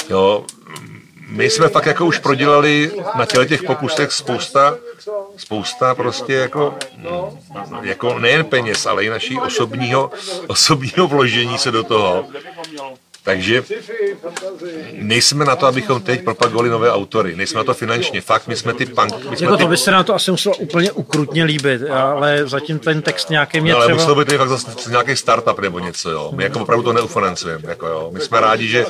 Jo, 0.09 0.45
my 1.27 1.49
jsme 1.49 1.69
fakt 1.69 1.85
jako 1.85 2.05
už 2.05 2.19
prodělali 2.19 2.91
na 3.15 3.25
těle 3.25 3.45
těch 3.45 3.63
pokusech 3.63 4.11
spousta, 4.11 4.77
spousta 5.37 5.95
prostě 5.95 6.33
jako, 6.33 6.75
jako 7.81 8.19
nejen 8.19 8.45
peněz, 8.45 8.85
ale 8.85 9.05
i 9.05 9.09
naší 9.09 9.39
osobního, 9.39 10.11
osobního 10.47 11.07
vložení 11.07 11.57
se 11.57 11.71
do 11.71 11.83
toho. 11.83 12.25
Takže 13.27 13.63
nejsme 14.93 15.45
na 15.45 15.55
to, 15.55 15.65
abychom 15.65 16.01
teď 16.01 16.23
propagovali 16.23 16.69
nové 16.69 16.91
autory. 16.91 17.35
Nejsme 17.35 17.57
na 17.57 17.63
to 17.63 17.73
finančně. 17.73 18.21
Fakt, 18.21 18.47
my 18.47 18.55
jsme 18.55 18.73
ty 18.73 18.85
punk... 18.85 19.29
My 19.29 19.37
jsme 19.37 19.45
Jako 19.45 19.57
ty, 19.57 19.63
to 19.63 19.69
by 19.69 19.77
se 19.77 19.91
nám 19.91 20.03
to 20.03 20.15
asi 20.15 20.31
muselo 20.31 20.55
úplně 20.55 20.91
ukrutně 20.91 21.43
líbit, 21.43 21.81
ale 21.91 22.47
zatím 22.47 22.79
ten 22.79 23.01
text 23.01 23.29
nějaký 23.29 23.61
mě 23.61 23.73
ale 23.73 23.85
třeba... 23.85 23.97
muselo 23.97 24.15
by 24.15 24.25
to 24.25 24.37
fakt 24.37 24.49
zase 24.49 24.89
nějaký 24.89 25.15
startup 25.15 25.59
nebo 25.59 25.79
něco, 25.79 26.09
jo. 26.09 26.31
My 26.35 26.43
jako 26.43 26.59
opravdu 26.59 26.83
to 26.83 26.93
neufinancujeme, 26.93 27.69
jako 27.69 27.87
jo. 27.87 28.09
My 28.13 28.19
jsme 28.19 28.39
rádi, 28.39 28.67
že, 28.67 28.85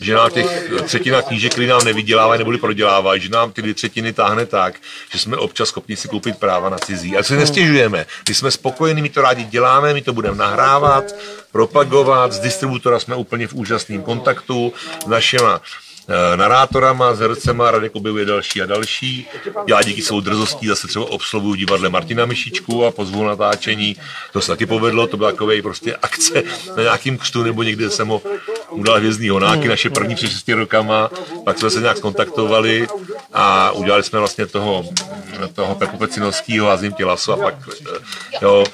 že 0.00 0.14
nám 0.14 0.30
těch 0.30 0.70
třetina 0.84 1.22
knížek, 1.22 1.52
které 1.52 1.66
nám 1.66 1.84
nevydělávají, 1.84 2.38
nebude 2.38 2.58
prodělávají, 2.58 3.20
že 3.20 3.28
nám 3.28 3.52
ty 3.52 3.62
dvě 3.62 3.74
třetiny 3.74 4.12
táhne 4.12 4.46
tak, 4.46 4.74
že 5.12 5.18
jsme 5.18 5.36
občas 5.36 5.68
schopni 5.68 5.96
si 5.96 6.08
koupit 6.08 6.38
práva 6.38 6.68
na 6.68 6.78
cizí. 6.78 7.16
A 7.16 7.22
si 7.22 7.36
nestěžujeme. 7.36 8.06
My 8.28 8.34
jsme 8.34 8.50
spokojení, 8.50 9.02
my 9.02 9.08
to 9.08 9.22
rádi 9.22 9.44
děláme, 9.44 9.94
my 9.94 10.02
to 10.02 10.12
budeme 10.12 10.36
nahrávat, 10.36 11.14
propagovat, 11.52 12.32
s 12.32 12.38
distributora 12.38 12.98
jsme 12.98 13.16
úplně 13.16 13.46
v 13.46 13.54
úžasném 13.60 14.02
kontaktu, 14.02 14.72
s 15.04 15.06
našima 15.06 15.60
narátorama, 16.36 17.14
s 17.14 17.20
hercema, 17.20 17.70
Radek 17.70 17.96
objevuje 17.96 18.24
další 18.24 18.62
a 18.62 18.66
další. 18.66 19.26
Já 19.66 19.82
díky 19.82 20.02
svou 20.02 20.20
drzostí 20.20 20.66
zase 20.66 20.88
třeba 20.88 21.10
obsluhuju 21.10 21.54
divadle 21.54 21.88
Martina 21.88 22.26
Myšičku 22.26 22.84
a 22.84 22.90
pozvu 22.90 23.22
na 23.22 23.28
natáčení. 23.28 23.96
To 24.32 24.40
se 24.40 24.48
taky 24.48 24.66
povedlo, 24.66 25.06
to 25.06 25.16
byla 25.16 25.30
takový 25.30 25.62
prostě 25.62 25.96
akce 25.96 26.42
na 26.76 26.82
nějakým 26.82 27.18
křtu 27.18 27.42
nebo 27.42 27.62
někde 27.62 27.90
jsem 27.90 28.08
ho 28.08 28.22
udal 28.70 28.96
hvězdný 28.96 29.28
honáky, 29.28 29.68
naše 29.68 29.90
první 29.90 30.14
před 30.14 30.30
6 30.30 30.48
rokama, 30.48 31.10
pak 31.44 31.58
jsme 31.58 31.70
se 31.70 31.80
nějak 31.80 32.00
kontaktovali 32.00 32.86
a 33.32 33.70
udělali 33.70 34.02
jsme 34.02 34.18
vlastně 34.18 34.46
toho, 34.46 34.84
toho 35.54 35.74
Pepu 35.74 36.06
z 36.76 36.82
ním 36.82 36.92
tělasu 36.92 37.32
a 37.32 37.36
pak 37.36 37.54
eh, 37.86 37.98
jo, 38.42 38.64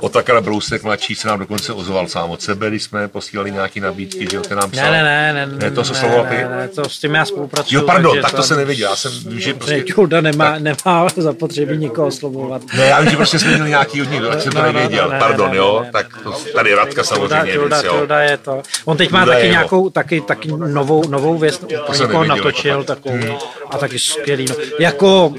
Otakar 0.00 0.40
Brousek 0.40 0.82
mladší 0.82 1.14
se 1.14 1.28
nám 1.28 1.38
dokonce 1.38 1.72
ozval 1.72 2.08
sám 2.08 2.30
od 2.30 2.42
sebe, 2.42 2.68
když 2.68 2.82
jsme 2.82 3.08
posílali 3.08 3.50
nějaké 3.52 3.80
nabídky, 3.80 4.28
že 4.30 4.36
jo, 4.36 4.42
ten 4.42 4.58
nám 4.58 4.70
psal. 4.70 4.90
Ne, 4.90 5.02
ne, 5.02 5.32
ne, 5.32 5.46
ne, 5.46 5.56
Ne, 5.56 5.70
to 5.70 5.84
se 5.84 5.92
ne, 5.92 5.98
slovo 5.98 6.24
ne, 6.24 6.30
ty? 6.30 6.36
ne, 6.36 6.68
to 6.76 6.88
s 6.88 6.98
tím 6.98 7.14
já 7.14 7.24
spolupracuju. 7.24 7.80
Jo, 7.80 7.86
pardon, 7.86 8.12
takže 8.12 8.22
tak 8.22 8.32
to 8.32 8.42
se 8.42 8.56
nevěděl, 8.56 8.90
já 8.90 8.96
jsem, 8.96 9.12
vím, 9.26 9.40
že 9.40 9.54
prostě... 9.54 9.84
Julda 9.96 10.20
nemá, 10.20 10.58
nemá 10.58 11.06
zapotřebí 11.16 11.78
nikoho 11.78 12.06
oslovovat. 12.06 12.62
Ne, 12.76 12.86
já 12.86 13.00
vím, 13.00 13.10
že 13.10 13.16
prostě 13.16 13.38
jsme 13.38 13.50
měli 13.50 13.70
nějaký 13.70 14.02
od 14.02 14.10
nich, 14.10 14.22
tak 14.22 14.40
jsem 14.40 14.52
to 14.52 14.58
No, 14.58 14.66
no, 14.66 14.72
nevěděl, 14.72 15.04
no, 15.04 15.12
ne, 15.12 15.18
pardon, 15.18 15.50
ne, 15.50 15.56
jo, 15.56 15.80
ne, 15.84 15.92
tak 15.92 16.06
to, 16.22 16.32
tady 16.54 16.74
Radka 16.74 17.04
samozřejmě 17.04 17.54
jo. 17.54 17.68
Tilda 17.80 18.20
je 18.20 18.36
to. 18.36 18.62
On 18.84 18.96
teď 18.96 19.10
má 19.10 19.26
taky 19.26 19.48
nějakou, 19.48 19.90
taky, 19.90 20.20
taky 20.20 20.48
novou, 20.48 21.08
novou 21.08 21.38
věc, 21.38 21.58
pro 21.58 21.94
jsem 21.94 22.06
někoho 22.06 22.24
natočil 22.24 22.70
jako 22.70 22.84
takovou 22.84 23.38
a 23.70 23.78
taky 23.78 23.98
skvělý. 23.98 24.46
No. 24.48 24.54
Jako 24.78 25.34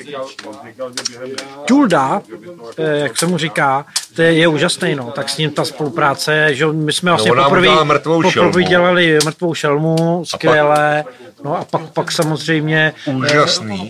Tilda, 1.65 2.21
eh, 2.77 2.97
jak 2.97 3.17
se 3.17 3.25
mu 3.25 3.37
říká, 3.37 3.85
to 4.17 4.23
je, 4.23 4.33
je 4.33 4.47
úžasný, 4.47 4.95
no, 4.95 5.11
tak 5.15 5.29
s 5.29 5.37
ním 5.37 5.51
ta 5.51 5.65
spolupráce, 5.65 6.55
že 6.55 6.65
my 6.67 6.93
jsme 6.93 7.11
vlastně 7.11 7.31
nám 7.31 7.49
poprvé, 7.49 7.83
mrtvou 7.83 8.21
poprvé 8.21 8.31
šelmu. 8.31 8.59
dělali 8.59 9.17
mrtvou 9.25 9.53
šelmu, 9.53 10.25
skvěle, 10.25 11.05
no 11.43 11.57
a 11.57 11.65
pak, 11.65 11.81
pak 11.93 12.11
samozřejmě, 12.11 12.93
Úžasný. 13.05 13.87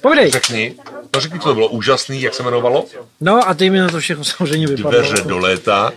povídej, 0.00 0.30
Řekni. 0.30 0.74
No 1.14 1.20
řekni, 1.20 1.38
to 1.38 1.54
bylo 1.54 1.68
úžasný, 1.68 2.22
jak 2.22 2.34
se 2.34 2.42
jmenovalo? 2.42 2.84
No 3.20 3.48
a 3.48 3.54
ty 3.54 3.70
mi 3.70 3.78
na 3.78 3.88
to 3.88 3.98
všechno 4.00 4.24
samozřejmě 4.24 4.66
vypadlo. 4.66 4.90
Dveře 4.90 5.22
do 5.24 5.38
léta. 5.38 5.92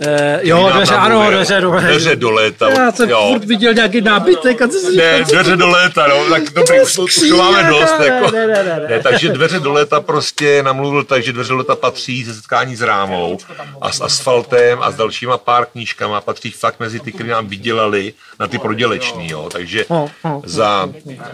Eh, 0.00 0.40
jo, 0.42 0.70
dveře, 0.72 0.94
ano, 0.94 1.30
dveře 1.30 1.60
do 1.60 1.70
Dveře 1.70 2.16
do 2.16 2.30
léta. 2.30 2.70
Já 2.70 2.92
jsem 2.92 3.08
jo. 3.10 3.28
furt 3.32 3.44
viděl 3.44 3.74
nějaký 3.74 4.00
nábytek 4.00 4.62
a 4.62 4.68
co 4.68 4.78
si 4.78 4.96
Ne, 4.96 5.24
dveře 5.24 5.56
do 5.56 5.68
léta, 5.68 6.06
no, 6.06 6.30
tak 6.30 6.42
dobrý, 6.50 6.80
už 6.80 6.94
to, 6.94 7.02
už 7.02 7.14
to 7.28 7.36
máme 7.36 7.62
dost. 7.70 7.94
Jako. 8.04 8.30
Ne, 8.30 8.46
ne, 8.46 8.64
ne, 8.64 8.80
ne. 8.80 8.86
Ne, 8.88 9.00
takže 9.02 9.28
dveře 9.28 9.60
do 9.60 9.72
léta 9.72 10.00
prostě 10.00 10.62
namluvil 10.62 11.04
tak, 11.04 11.22
že 11.22 11.32
dveře 11.32 11.48
do 11.48 11.56
léta 11.56 11.76
patří 11.76 12.24
ze 12.24 12.34
setkání 12.34 12.76
s 12.76 12.82
rámou 12.82 13.38
a 13.80 13.92
s 13.92 14.00
asfaltem 14.00 14.78
a 14.82 14.90
s 14.90 14.94
dalšíma 14.94 15.38
pár 15.38 15.66
knížkama 15.66 16.20
patří 16.20 16.50
fakt 16.50 16.80
mezi 16.80 17.00
ty, 17.00 17.12
které 17.12 17.28
nám 17.28 17.46
vydělali 17.46 18.12
na 18.40 18.46
ty 18.46 18.58
proděleční, 18.58 19.30
jo. 19.30 19.48
Takže 19.52 19.84
No, 19.90 20.10
no. 20.24 20.42
za 20.44 20.88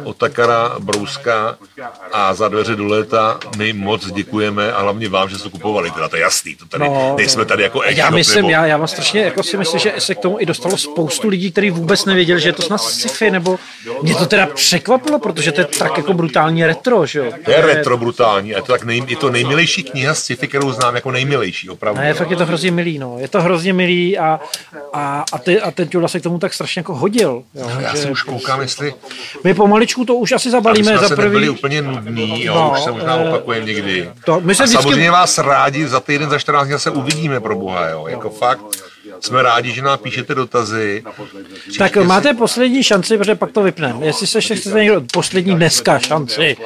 Otakara, 0.04 0.76
Brouska 0.78 1.56
a 2.12 2.34
za 2.34 2.48
dveře 2.48 2.76
do 2.76 2.84
léta 2.86 3.17
my 3.56 3.72
moc 3.72 4.12
děkujeme 4.12 4.72
a 4.72 4.80
hlavně 4.82 5.08
vám, 5.08 5.28
že 5.28 5.38
jste 5.38 5.48
kupovali, 5.48 5.90
teda 5.90 6.08
to 6.08 6.16
je 6.16 6.22
jasný, 6.22 6.54
to 6.56 6.66
tady, 6.66 6.84
No, 6.84 7.14
nejsme 7.18 7.44
tady 7.44 7.62
jako 7.62 7.82
Já 7.86 8.10
myslím, 8.10 8.36
nebo- 8.36 8.50
já, 8.50 8.66
já 8.66 8.76
mám 8.76 8.86
strašně, 8.86 9.20
jako 9.20 9.42
si 9.42 9.56
myslím, 9.56 9.80
že 9.80 9.92
se 9.98 10.14
k 10.14 10.18
tomu 10.18 10.36
i 10.40 10.46
dostalo 10.46 10.76
spoustu 10.76 11.28
lidí, 11.28 11.52
kteří 11.52 11.70
vůbec 11.70 12.04
nevěděli, 12.04 12.40
že 12.40 12.48
je 12.48 12.52
to 12.52 12.62
snad 12.62 12.78
sci-fi, 12.78 13.30
nebo 13.30 13.58
mě 14.02 14.14
to 14.14 14.26
teda 14.26 14.46
překvapilo, 14.46 15.18
protože 15.18 15.52
to 15.52 15.60
je 15.60 15.64
tak 15.64 15.96
jako 15.96 16.12
brutálně 16.14 16.66
retro, 16.66 17.06
že 17.06 17.18
jo. 17.18 17.32
To 17.44 17.50
je 17.50 17.60
retro 17.60 17.96
brutální, 17.96 18.54
a 18.54 18.56
je 18.58 18.62
to, 18.62 18.72
tak 18.72 18.84
nej, 18.84 19.02
je 19.06 19.16
to 19.16 19.30
nejmilejší 19.30 19.82
kniha 19.82 20.14
sci-fi, 20.14 20.48
kterou 20.48 20.72
znám 20.72 20.94
jako 20.94 21.10
nejmilejší, 21.10 21.70
opravdu. 21.70 22.00
Ne, 22.00 22.14
fakt 22.14 22.30
je 22.30 22.36
to 22.36 22.46
hrozně 22.46 22.70
milý, 22.70 22.98
no. 22.98 23.16
Je 23.18 23.28
to 23.28 23.42
hrozně 23.42 23.72
milý 23.72 24.18
a, 24.18 24.40
a, 24.92 25.24
a, 25.32 25.38
ty, 25.38 25.60
a 25.60 25.70
ten 25.70 25.88
Tula 25.88 26.08
se 26.08 26.20
k 26.20 26.22
tomu 26.22 26.38
tak 26.38 26.54
strašně 26.54 26.80
jako 26.80 26.94
hodil. 26.94 27.42
Jo, 27.54 27.70
Já 27.80 27.94
že 27.96 28.02
si 28.02 28.10
už 28.10 28.22
koukám, 28.22 28.60
jestli 28.60 28.94
my 29.44 29.54
pomaličku 29.54 30.04
to 30.04 30.14
už 30.14 30.32
asi 30.32 30.50
zabalíme 30.50 30.98
za 30.98 31.16
prvý. 31.16 31.48
úplně 31.48 31.82
nudní, 31.82 32.44
jo, 32.44 32.54
No, 32.54 32.70
už 32.72 32.80
se 32.80 32.90
možná 33.16 33.24
eh, 33.24 33.28
opakujeme 33.28 33.66
někdy. 33.66 34.10
to- 34.24 34.40
my 34.40 34.54
se 34.54 34.62
a 34.62 34.66
vždycky- 34.66 34.82
samozřejmě 34.82 35.10
vás 35.10 35.38
rádi 35.38 35.88
za 35.88 36.00
týden, 36.00 36.30
za 36.30 36.38
14 36.38 36.66
dní 36.68 36.78
se 36.78 36.90
uvidíme 36.90 37.40
pro 37.40 37.56
boha, 37.56 37.88
jo, 37.88 38.06
jako 38.08 38.30
fakt. 38.30 38.60
Jsme 39.20 39.42
rádi, 39.42 39.72
že 39.72 39.82
nám 39.82 39.98
píšete 39.98 40.34
dotazy. 40.34 41.02
Tak 41.78 41.96
máte 41.96 42.34
poslední 42.34 42.82
šanci, 42.82 43.18
protože 43.18 43.34
pak 43.34 43.52
to 43.52 43.62
vypneme. 43.62 44.06
Jestli 44.06 44.26
se 44.26 44.38
ještě 44.38 44.56
chcete 44.56 44.78
někdo, 44.80 45.02
poslední 45.12 45.54
dneska 45.56 45.98
šanci, 45.98 46.56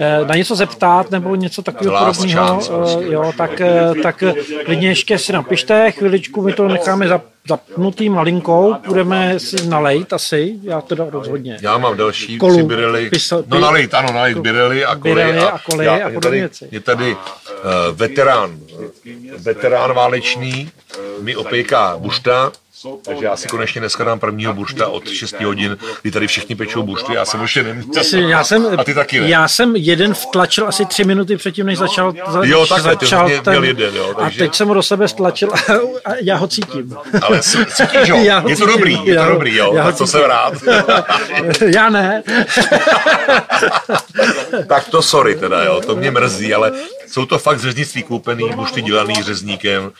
eh, 0.00 0.24
na 0.24 0.34
něco 0.34 0.54
zeptat 0.56 1.10
nebo 1.10 1.34
něco 1.34 1.62
takového 1.62 2.06
podobného, 2.06 2.46
chance, 2.46 2.72
prostě. 2.72 3.04
eh, 3.08 3.12
jo, 3.12 3.32
tak, 3.36 3.60
eh, 3.60 3.90
tak 4.02 4.22
eh, 4.22 4.34
klidně 4.64 4.88
ještě 4.88 5.18
si 5.18 5.32
napište, 5.32 5.90
chviličku 5.92 6.42
my 6.42 6.52
to 6.52 6.68
necháme 6.68 7.08
zap, 7.08 7.22
zapnutým 7.54 8.12
malinkou, 8.14 8.74
budeme 8.86 9.40
si 9.40 9.66
nalejt 9.68 10.12
asi, 10.12 10.54
já 10.62 10.80
teda 10.80 11.06
rozhodně. 11.10 11.58
Já 11.62 11.78
mám 11.78 11.96
další 11.96 12.38
Kolu, 12.38 12.54
tři 12.56 12.62
birely. 12.62 13.10
piso- 13.10 13.44
No 13.46 13.60
nalejt, 13.60 13.94
ano, 13.94 14.12
nalejt 14.12 14.38
birely 14.38 14.84
a 14.84 14.96
koly. 14.96 15.14
Birely 15.14 15.38
a 15.38 15.58
koly 15.58 15.84
já- 15.84 15.92
a 15.92 15.96
je 15.96 16.02
podobné 16.04 16.20
tady, 16.20 16.38
věci. 16.40 16.68
je 16.70 16.80
tady 16.80 17.12
uh, 17.14 17.18
veterán, 17.92 18.60
veterán 19.38 19.94
válečný, 19.94 20.70
mi 21.20 21.36
opejká 21.36 21.96
bušta, 21.98 22.52
takže 23.04 23.24
já 23.24 23.36
si 23.36 23.48
konečně 23.48 23.80
dneska 23.80 24.04
dám 24.04 24.20
prvního 24.20 24.54
bušta 24.54 24.86
od 24.88 25.08
6 25.08 25.40
hodin, 25.40 25.78
kdy 26.02 26.10
tady 26.10 26.26
všichni 26.26 26.54
pečou 26.54 26.82
bušty, 26.82 27.14
já 27.14 27.24
jsem 27.24 27.42
už 27.42 27.56
neměl. 27.56 28.28
Já 28.28 28.44
jsem, 28.44 28.66
A 28.78 28.84
ty 28.84 28.94
taky 28.94 29.20
ne? 29.20 29.28
já 29.28 29.48
jsem 29.48 29.76
jeden 29.76 30.14
vtlačil 30.14 30.68
asi 30.68 30.86
tři 30.86 31.04
minuty 31.04 31.36
předtím, 31.36 31.66
než 31.66 31.78
začal, 31.78 32.12
za, 32.28 32.44
Jo, 32.44 32.66
takhle, 32.66 32.96
ty 32.96 33.06
začal 33.06 33.28
jsi 33.28 33.40
měl 33.50 33.64
jeden, 33.64 33.96
jo, 33.96 34.10
A 34.16 34.20
takže- 34.20 34.38
teď 34.38 34.54
jsem 34.54 34.68
ho 34.68 34.74
do 34.74 34.82
sebe 34.82 35.08
stlačil 35.08 35.50
a 36.04 36.10
já 36.22 36.36
ho 36.36 36.48
cítím. 36.48 36.96
Ale 37.22 37.40
cítíš 37.42 38.10
ho, 38.10 38.18
Já 38.24 38.38
ho 38.38 38.48
je 38.48 38.56
to 38.56 38.62
cítím, 38.66 38.78
dobrý, 38.78 38.98
je 39.04 39.16
to 39.16 39.24
dobrý, 39.24 39.56
jo, 39.56 39.72
já 39.74 39.84
tak 39.84 39.98
to 39.98 40.06
jsem 40.06 40.20
rád. 40.22 40.54
já 41.74 41.90
ne. 41.90 42.22
tak 44.66 44.88
to 44.88 45.02
sorry 45.02 45.34
teda, 45.34 45.64
jo, 45.64 45.80
to 45.86 45.96
mě 45.96 46.10
mrzí, 46.10 46.54
ale 46.54 46.72
jsou 47.08 47.26
to 47.26 47.38
fakt 47.38 47.58
z 47.58 47.62
řeznictví 47.62 48.02
koupený, 48.02 48.50
bušty 48.54 48.82
dělaný 48.82 49.14
řezníkem, 49.22 49.90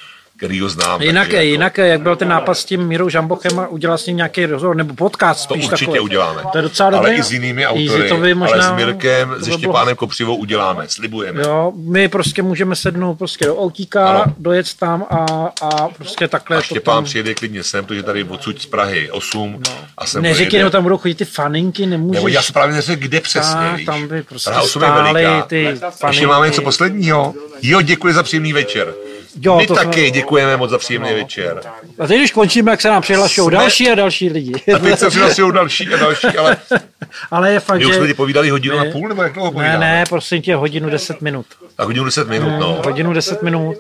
který 0.40 0.60
ho 0.60 0.68
znám. 0.68 1.02
Jinak, 1.02 1.28
takže 1.28 1.44
jinak, 1.44 1.78
jak 1.78 2.00
byl 2.00 2.16
ten 2.16 2.28
nápad 2.28 2.54
s 2.54 2.64
tím 2.64 2.86
Mírou 2.88 3.08
Žambochem 3.08 3.58
a 3.58 3.68
udělal 3.68 3.98
s 3.98 4.06
ním 4.06 4.16
nějaký 4.16 4.46
rozhovor, 4.46 4.76
nebo 4.76 4.94
podcast 4.94 5.48
To 5.48 5.54
spíš 5.54 5.64
určitě 5.66 5.84
takový. 5.84 6.00
uděláme. 6.00 6.42
To 6.52 6.58
je 6.58 6.62
docela 6.62 6.90
dobré. 6.90 7.08
Ale 7.10 7.14
i 7.18 7.22
s 7.22 7.32
jinými 7.32 7.66
autory, 7.66 7.88
Easy 7.88 8.08
to 8.08 8.16
by 8.16 8.34
možná, 8.34 8.54
ale 8.68 8.82
s 8.82 8.84
Mirkem, 8.84 9.28
to 9.28 9.34
se 9.34 9.44
bylo- 9.44 9.58
Štěpánem 9.58 9.96
Kopřivou 9.96 10.36
uděláme, 10.36 10.84
slibujeme. 10.88 11.42
Jo, 11.42 11.72
my 11.76 12.08
prostě 12.08 12.42
můžeme 12.42 12.76
sednout 12.76 13.14
prostě 13.14 13.44
do 13.46 13.56
autíka, 13.58 14.08
Ano. 14.08 14.24
dojet 14.38 14.66
tam 14.78 15.06
a, 15.10 15.16
a 15.62 15.88
prostě 15.88 16.28
takhle 16.28 16.56
A 16.56 16.60
to 16.60 16.64
Štěpán 16.64 16.96
tam... 16.96 17.04
přijede 17.04 17.34
klidně 17.34 17.62
sem, 17.62 17.84
protože 17.84 18.02
tady 18.02 18.24
odsud 18.24 18.62
z 18.62 18.66
Prahy 18.66 19.10
8 19.10 19.62
a 19.98 20.06
sem 20.06 20.22
dojede. 20.22 20.62
no 20.64 20.70
tam 20.70 20.82
budou 20.82 20.96
chodit 20.98 21.14
ty 21.14 21.24
faninky, 21.24 21.86
nemůžeš... 21.86 22.14
Nebo 22.18 22.28
já 22.28 22.42
jsem 22.42 22.52
právě 22.52 22.74
neřekl, 22.74 23.02
kde 23.02 23.20
přesně, 23.20 23.54
tak, 23.60 23.76
víš. 23.76 23.86
tam 23.86 24.08
by 24.08 24.22
prostě 24.22 24.50
Praha 24.50 24.62
8 24.62 24.82
je 24.82 24.88
stály 24.88 25.12
veliká. 25.12 25.42
ty 25.42 25.62
Ještě 25.62 25.86
faninky. 25.90 26.26
máme 26.26 26.46
něco 26.46 26.62
posledního? 26.62 27.34
Jo, 27.62 27.80
děkuji 27.80 28.14
za 28.14 28.22
příjemný 28.22 28.52
večer. 28.52 28.94
Jo, 29.40 29.56
My 29.56 29.66
to 29.66 29.74
jsme- 29.76 29.84
taky 29.84 30.10
děkujeme 30.10 30.56
moc 30.56 30.70
za 30.70 30.78
příjemný 30.78 31.12
večer. 31.14 31.60
A 31.98 32.06
teď, 32.06 32.18
když 32.18 32.30
končíme, 32.32 32.70
jak 32.70 32.80
se 32.80 32.88
nám 32.88 33.02
přihlašují 33.02 33.48
Jsme- 33.48 33.56
další 33.58 33.90
a 33.90 33.94
další 33.94 34.28
lidi. 34.30 34.52
A 34.74 34.78
teď 34.78 34.98
se 34.98 35.08
přihlasují 35.10 35.52
další 35.52 35.94
a 35.94 35.96
další, 35.96 36.26
ale 36.26 36.56
Ale 37.30 37.52
je 37.52 37.60
fakt, 37.60 37.78
my 37.78 37.84
už 37.86 37.92
že... 37.92 37.98
jsme 37.98 38.06
ti 38.06 38.14
povídali 38.14 38.50
hodinu 38.50 38.78
Ne. 38.78 38.88
a 38.88 38.92
půl, 38.92 39.08
nebo 39.08 39.22
jak 39.22 39.32
dlouho 39.32 39.50
Ne, 39.50 39.54
povídáme? 39.54 39.78
ne, 39.78 40.04
prosím 40.08 40.42
tě, 40.42 40.54
hodinu 40.54 40.90
10 40.90 41.20
minut. 41.20 41.46
Tak 41.76 41.86
hodinu 41.86 42.04
10 42.04 42.28
minut, 42.28 42.50
no. 42.60 42.82
Hodinu 42.84 43.12
10 43.12 43.42
minut 43.42 43.76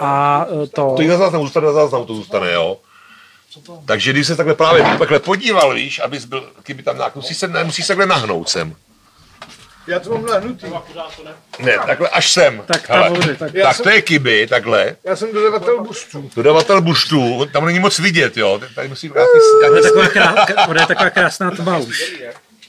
a 0.00 0.46
e, 0.64 0.66
to... 0.66 0.92
To 0.96 1.02
i 1.02 1.06
na 1.06 1.16
záznamu 1.16 1.44
zůstane, 1.44 1.66
na 1.66 1.72
záznamu 1.72 2.04
to 2.04 2.14
zůstane, 2.14 2.52
jo. 2.52 2.76
Takže 3.86 4.12
když 4.12 4.26
se 4.26 4.36
takhle 4.36 4.54
právě 4.54 4.82
takhle 4.98 5.18
podíval, 5.18 5.74
víš, 5.74 6.00
abys 6.04 6.24
byl, 6.24 6.44
kdyby 6.64 6.82
tam 6.82 6.96
nějak, 6.96 7.16
musíš 7.16 7.36
se, 7.36 7.48
ne, 7.48 7.64
musíš 7.64 7.84
se 7.86 7.90
takhle 7.90 8.06
nahnout 8.06 8.48
sem. 8.48 8.74
Já 9.90 10.00
to 10.00 10.10
mám 10.10 10.26
nahnutý. 10.26 10.66
Ne, 11.58 11.78
takhle 11.86 12.08
až 12.08 12.32
sem. 12.32 12.62
Tak 12.66 12.86
tam 12.86 13.02
Hele. 13.02 13.36
tak- 13.36 13.52
tak 13.62 13.80
to 13.80 13.90
je 13.90 14.02
kiby, 14.02 14.46
takhle. 14.46 14.96
Já 15.04 15.16
jsem 15.16 15.32
dodavatel 15.32 15.84
bustů. 15.84 16.30
Dodavatel 16.36 16.80
buštů, 16.80 17.46
tam 17.52 17.64
není 17.64 17.78
moc 17.78 17.98
vidět, 17.98 18.36
jo. 18.36 18.60
Tady 18.74 18.88
musí 18.88 19.10
nějaký, 19.14 19.30
To 19.60 19.64
je 19.64 19.70
nějaký 19.70 19.88
taková, 19.88 20.46
krá, 20.46 20.86
taková 20.86 21.10
krásná 21.10 21.50
tma 21.50 21.78
už. 21.78 22.14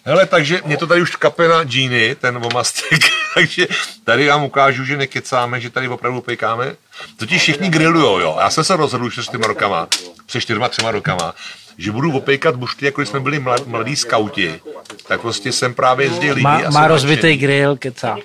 Hele, 0.05 0.25
takže 0.25 0.61
mě 0.65 0.77
to 0.77 0.87
tady 0.87 1.01
už 1.01 1.15
kape 1.15 1.47
na 1.47 1.63
džíny, 1.63 2.15
ten 2.15 2.39
vomastek, 2.39 2.99
takže 3.33 3.67
tady 4.03 4.27
vám 4.27 4.43
ukážu, 4.43 4.85
že 4.85 4.97
nekecáme, 4.97 5.61
že 5.61 5.69
tady 5.69 5.87
opravdu 5.87 6.21
pejkáme. 6.21 6.75
Totiž 7.17 7.41
všichni 7.41 7.69
grillujou, 7.69 8.19
jo. 8.19 8.37
Já 8.39 8.49
jsem 8.49 8.63
se 8.63 8.75
rozhodl 8.75 9.05
už 9.05 9.13
před 9.13 9.23
čtyřma 9.23 9.47
rokama, 9.47 9.87
před 10.25 10.41
čtyřma, 10.41 10.69
třema 10.69 10.91
rokama, 10.91 11.33
že 11.81 11.91
budu 11.91 12.11
opejkat 12.11 12.55
bušty, 12.55 12.85
jako 12.85 13.01
když 13.01 13.09
jsme 13.09 13.19
byli 13.19 13.39
mlad, 13.39 13.67
mladí 13.67 13.95
skauti. 13.95 14.59
Tak 15.07 15.21
prostě 15.21 15.51
jsem 15.51 15.73
právě 15.73 16.05
jezdil 16.07 16.33
lidi. 16.33 16.43
Má, 16.43 16.69
má 16.69 16.87
rozbitý 16.87 17.15
nadšený. 17.15 17.37
grill, 17.37 17.77
kecá. 17.77 18.17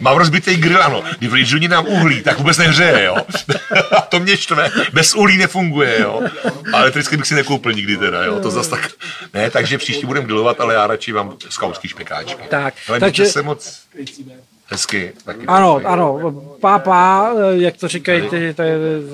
Mám 0.00 0.16
rozbitý 0.16 0.56
grill, 0.56 0.82
ano. 0.82 1.02
Když 1.18 1.54
v 1.54 1.68
nám 1.68 1.86
uhlí, 1.86 2.22
tak 2.22 2.38
vůbec 2.38 2.58
nehřeje, 2.58 3.04
jo. 3.04 3.16
To 4.08 4.20
mě 4.20 4.36
štve. 4.36 4.70
Bez 4.92 5.14
uhlí 5.14 5.38
nefunguje, 5.38 6.00
jo. 6.00 6.22
A 6.72 6.78
elektricky 6.78 7.16
bych 7.16 7.26
si 7.26 7.34
nekoupil 7.34 7.72
nikdy 7.72 7.96
teda, 7.96 8.24
jo. 8.24 8.40
To 8.40 8.50
zas 8.50 8.68
tak... 8.68 8.90
Ne, 9.34 9.50
takže 9.50 9.78
příště 9.78 10.06
budeme 10.06 10.26
grillovat, 10.26 10.60
ale 10.60 10.74
já 10.74 10.86
radši 10.86 11.12
mám 11.12 11.36
skautský 11.48 11.88
špekáčky. 11.88 12.42
Tak, 12.48 12.74
ale 12.88 13.00
takže- 13.00 13.26
se 13.26 13.42
moc 13.42 13.80
hezky. 14.66 15.12
Taky 15.24 15.46
Ano, 15.46 15.80
ano, 15.84 16.18
pápa, 16.60 17.30
e, 17.52 17.62
jak 17.62 17.76
to 17.76 17.88
říkají 17.88 18.20
ty, 18.22 18.54
ty, 18.54 18.54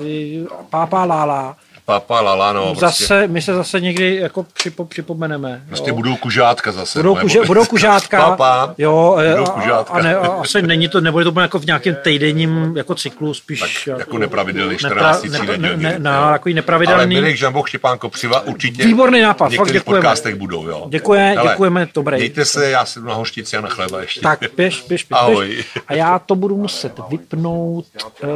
ty 0.01 0.43
pápa 0.69 1.05
lála. 1.05 1.57
Papa, 1.91 2.21
lala, 2.21 2.53
no. 2.53 2.75
Prostě, 2.75 3.03
Zase, 3.03 3.27
my 3.27 3.41
se 3.41 3.53
zase 3.53 3.79
někdy 3.81 4.15
jako 4.15 4.43
připo, 4.43 4.85
připomeneme. 4.85 5.63
prostě 5.67 5.89
jo. 5.89 5.95
budou 5.95 6.15
kužátka 6.15 6.71
zase. 6.71 6.99
Budou, 6.99 7.15
kuže, 7.15 7.41
budou 7.41 7.65
kužátka. 7.65 8.17
Papa, 8.29 8.73
jo, 8.77 9.17
budou 9.31 9.43
a, 9.43 9.49
kužátka. 9.49 9.93
a, 9.93 10.01
ne, 10.01 10.15
a 10.15 10.27
asi 10.27 10.61
není 10.61 10.89
to, 10.89 11.01
nebude 11.01 11.25
to 11.25 11.39
jako 11.39 11.59
v 11.59 11.65
nějakém 11.65 11.95
týdenním 12.03 12.73
jako 12.77 12.95
cyklu, 12.95 13.33
spíš 13.33 13.87
jako 13.87 14.17
nepravidelný 14.17 14.77
nepra, 14.83 15.19
14 15.19 15.23
ne, 15.23 15.39
ne, 15.39 15.57
ne, 15.57 15.77
ne, 15.77 15.77
ne, 15.77 15.99
no, 15.99 16.31
takový 16.31 16.53
Ale 16.53 16.55
nepravidelný. 16.55 17.15
Mirek 17.15 17.37
Žamboch, 17.37 17.69
Štěpán 17.69 17.97
Kopřiva 17.97 18.41
určitě 18.41 18.85
Výborný 18.85 19.21
nápad, 19.21 19.47
v 19.47 19.49
fakt 19.49 19.51
některých 19.51 19.81
děkujeme. 19.81 20.01
podcastech 20.01 20.35
budou, 20.35 20.67
jo. 20.67 20.85
Děkuje, 20.89 21.21
Hele, 21.21 21.51
děkujeme, 21.51 21.87
dobrý. 21.95 22.17
Mějte 22.17 22.45
se, 22.45 22.69
já 22.69 22.85
si 22.85 22.99
jdu 22.99 23.05
na 23.05 23.13
hoštici 23.13 23.57
a 23.57 23.61
na 23.61 23.69
chleba 23.69 24.01
ještě. 24.01 24.21
Tak, 24.21 24.39
běž, 24.39 24.85
běž, 24.87 24.87
běž, 24.87 25.07
Ahoj. 25.11 25.63
A 25.87 25.93
já 25.93 26.19
to 26.19 26.35
budu 26.35 26.57
muset 26.57 26.93
vypnout, 27.09 27.85
eh, 28.23 28.27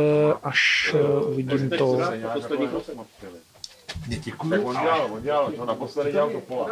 až 0.43 0.91
eh, 0.95 1.25
uvidím 1.25 1.69
to. 1.69 1.99
Tak 4.49 4.65
on 4.65 4.75
dělal, 4.81 5.07
on 5.11 5.21
dělal, 5.21 5.51
no 5.57 5.65
naposledy 5.65 6.11
dělal 6.11 6.29
to 6.29 6.39
pola. 6.41 6.69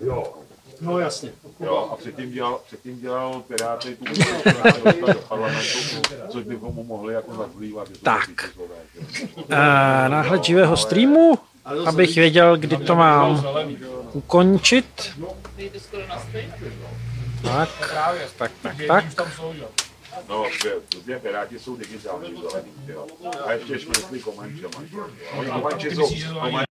Jo. 0.00 0.34
No 0.80 0.98
jasně. 0.98 1.32
Jo, 1.60 1.88
a 1.92 1.96
předtím 1.96 2.32
dělal, 2.32 2.60
předtím 2.66 3.00
dělal 3.00 3.42
Piráty 3.48 3.96
tu 3.96 4.04
do 5.06 5.14
parlamentu, 5.28 5.78
což 6.28 6.44
bychom 6.44 6.74
mu 6.74 6.84
mohli 6.84 7.14
jako 7.14 7.34
zavlívat. 7.34 7.88
Tak. 8.02 8.30
Eh, 9.50 10.08
náhled 10.08 10.44
živého 10.44 10.76
streamu, 10.76 11.38
abych 11.86 12.14
věděl, 12.16 12.56
kdy 12.56 12.76
to 12.76 12.94
mám 12.96 13.44
ukončit. 14.12 15.12
Tak, 17.42 17.68
tak, 18.38 18.52
tak, 18.62 18.76
tak. 18.88 19.04
No, 20.28 20.44
dvě, 20.60 20.72
dvě 21.02 21.18
Piráti 21.18 21.58
jsou 21.58 21.76
digitální 21.76 22.42
zelený, 22.42 22.72
jo. 22.86 23.06
A 23.44 23.52
ještě 23.52 23.78
šmrslí 23.78 24.20
Komančema. 24.20 24.82
Oni 25.38 25.50
Komanči 25.50 25.94
jsou, 25.94 26.08
Komanči 26.40 26.66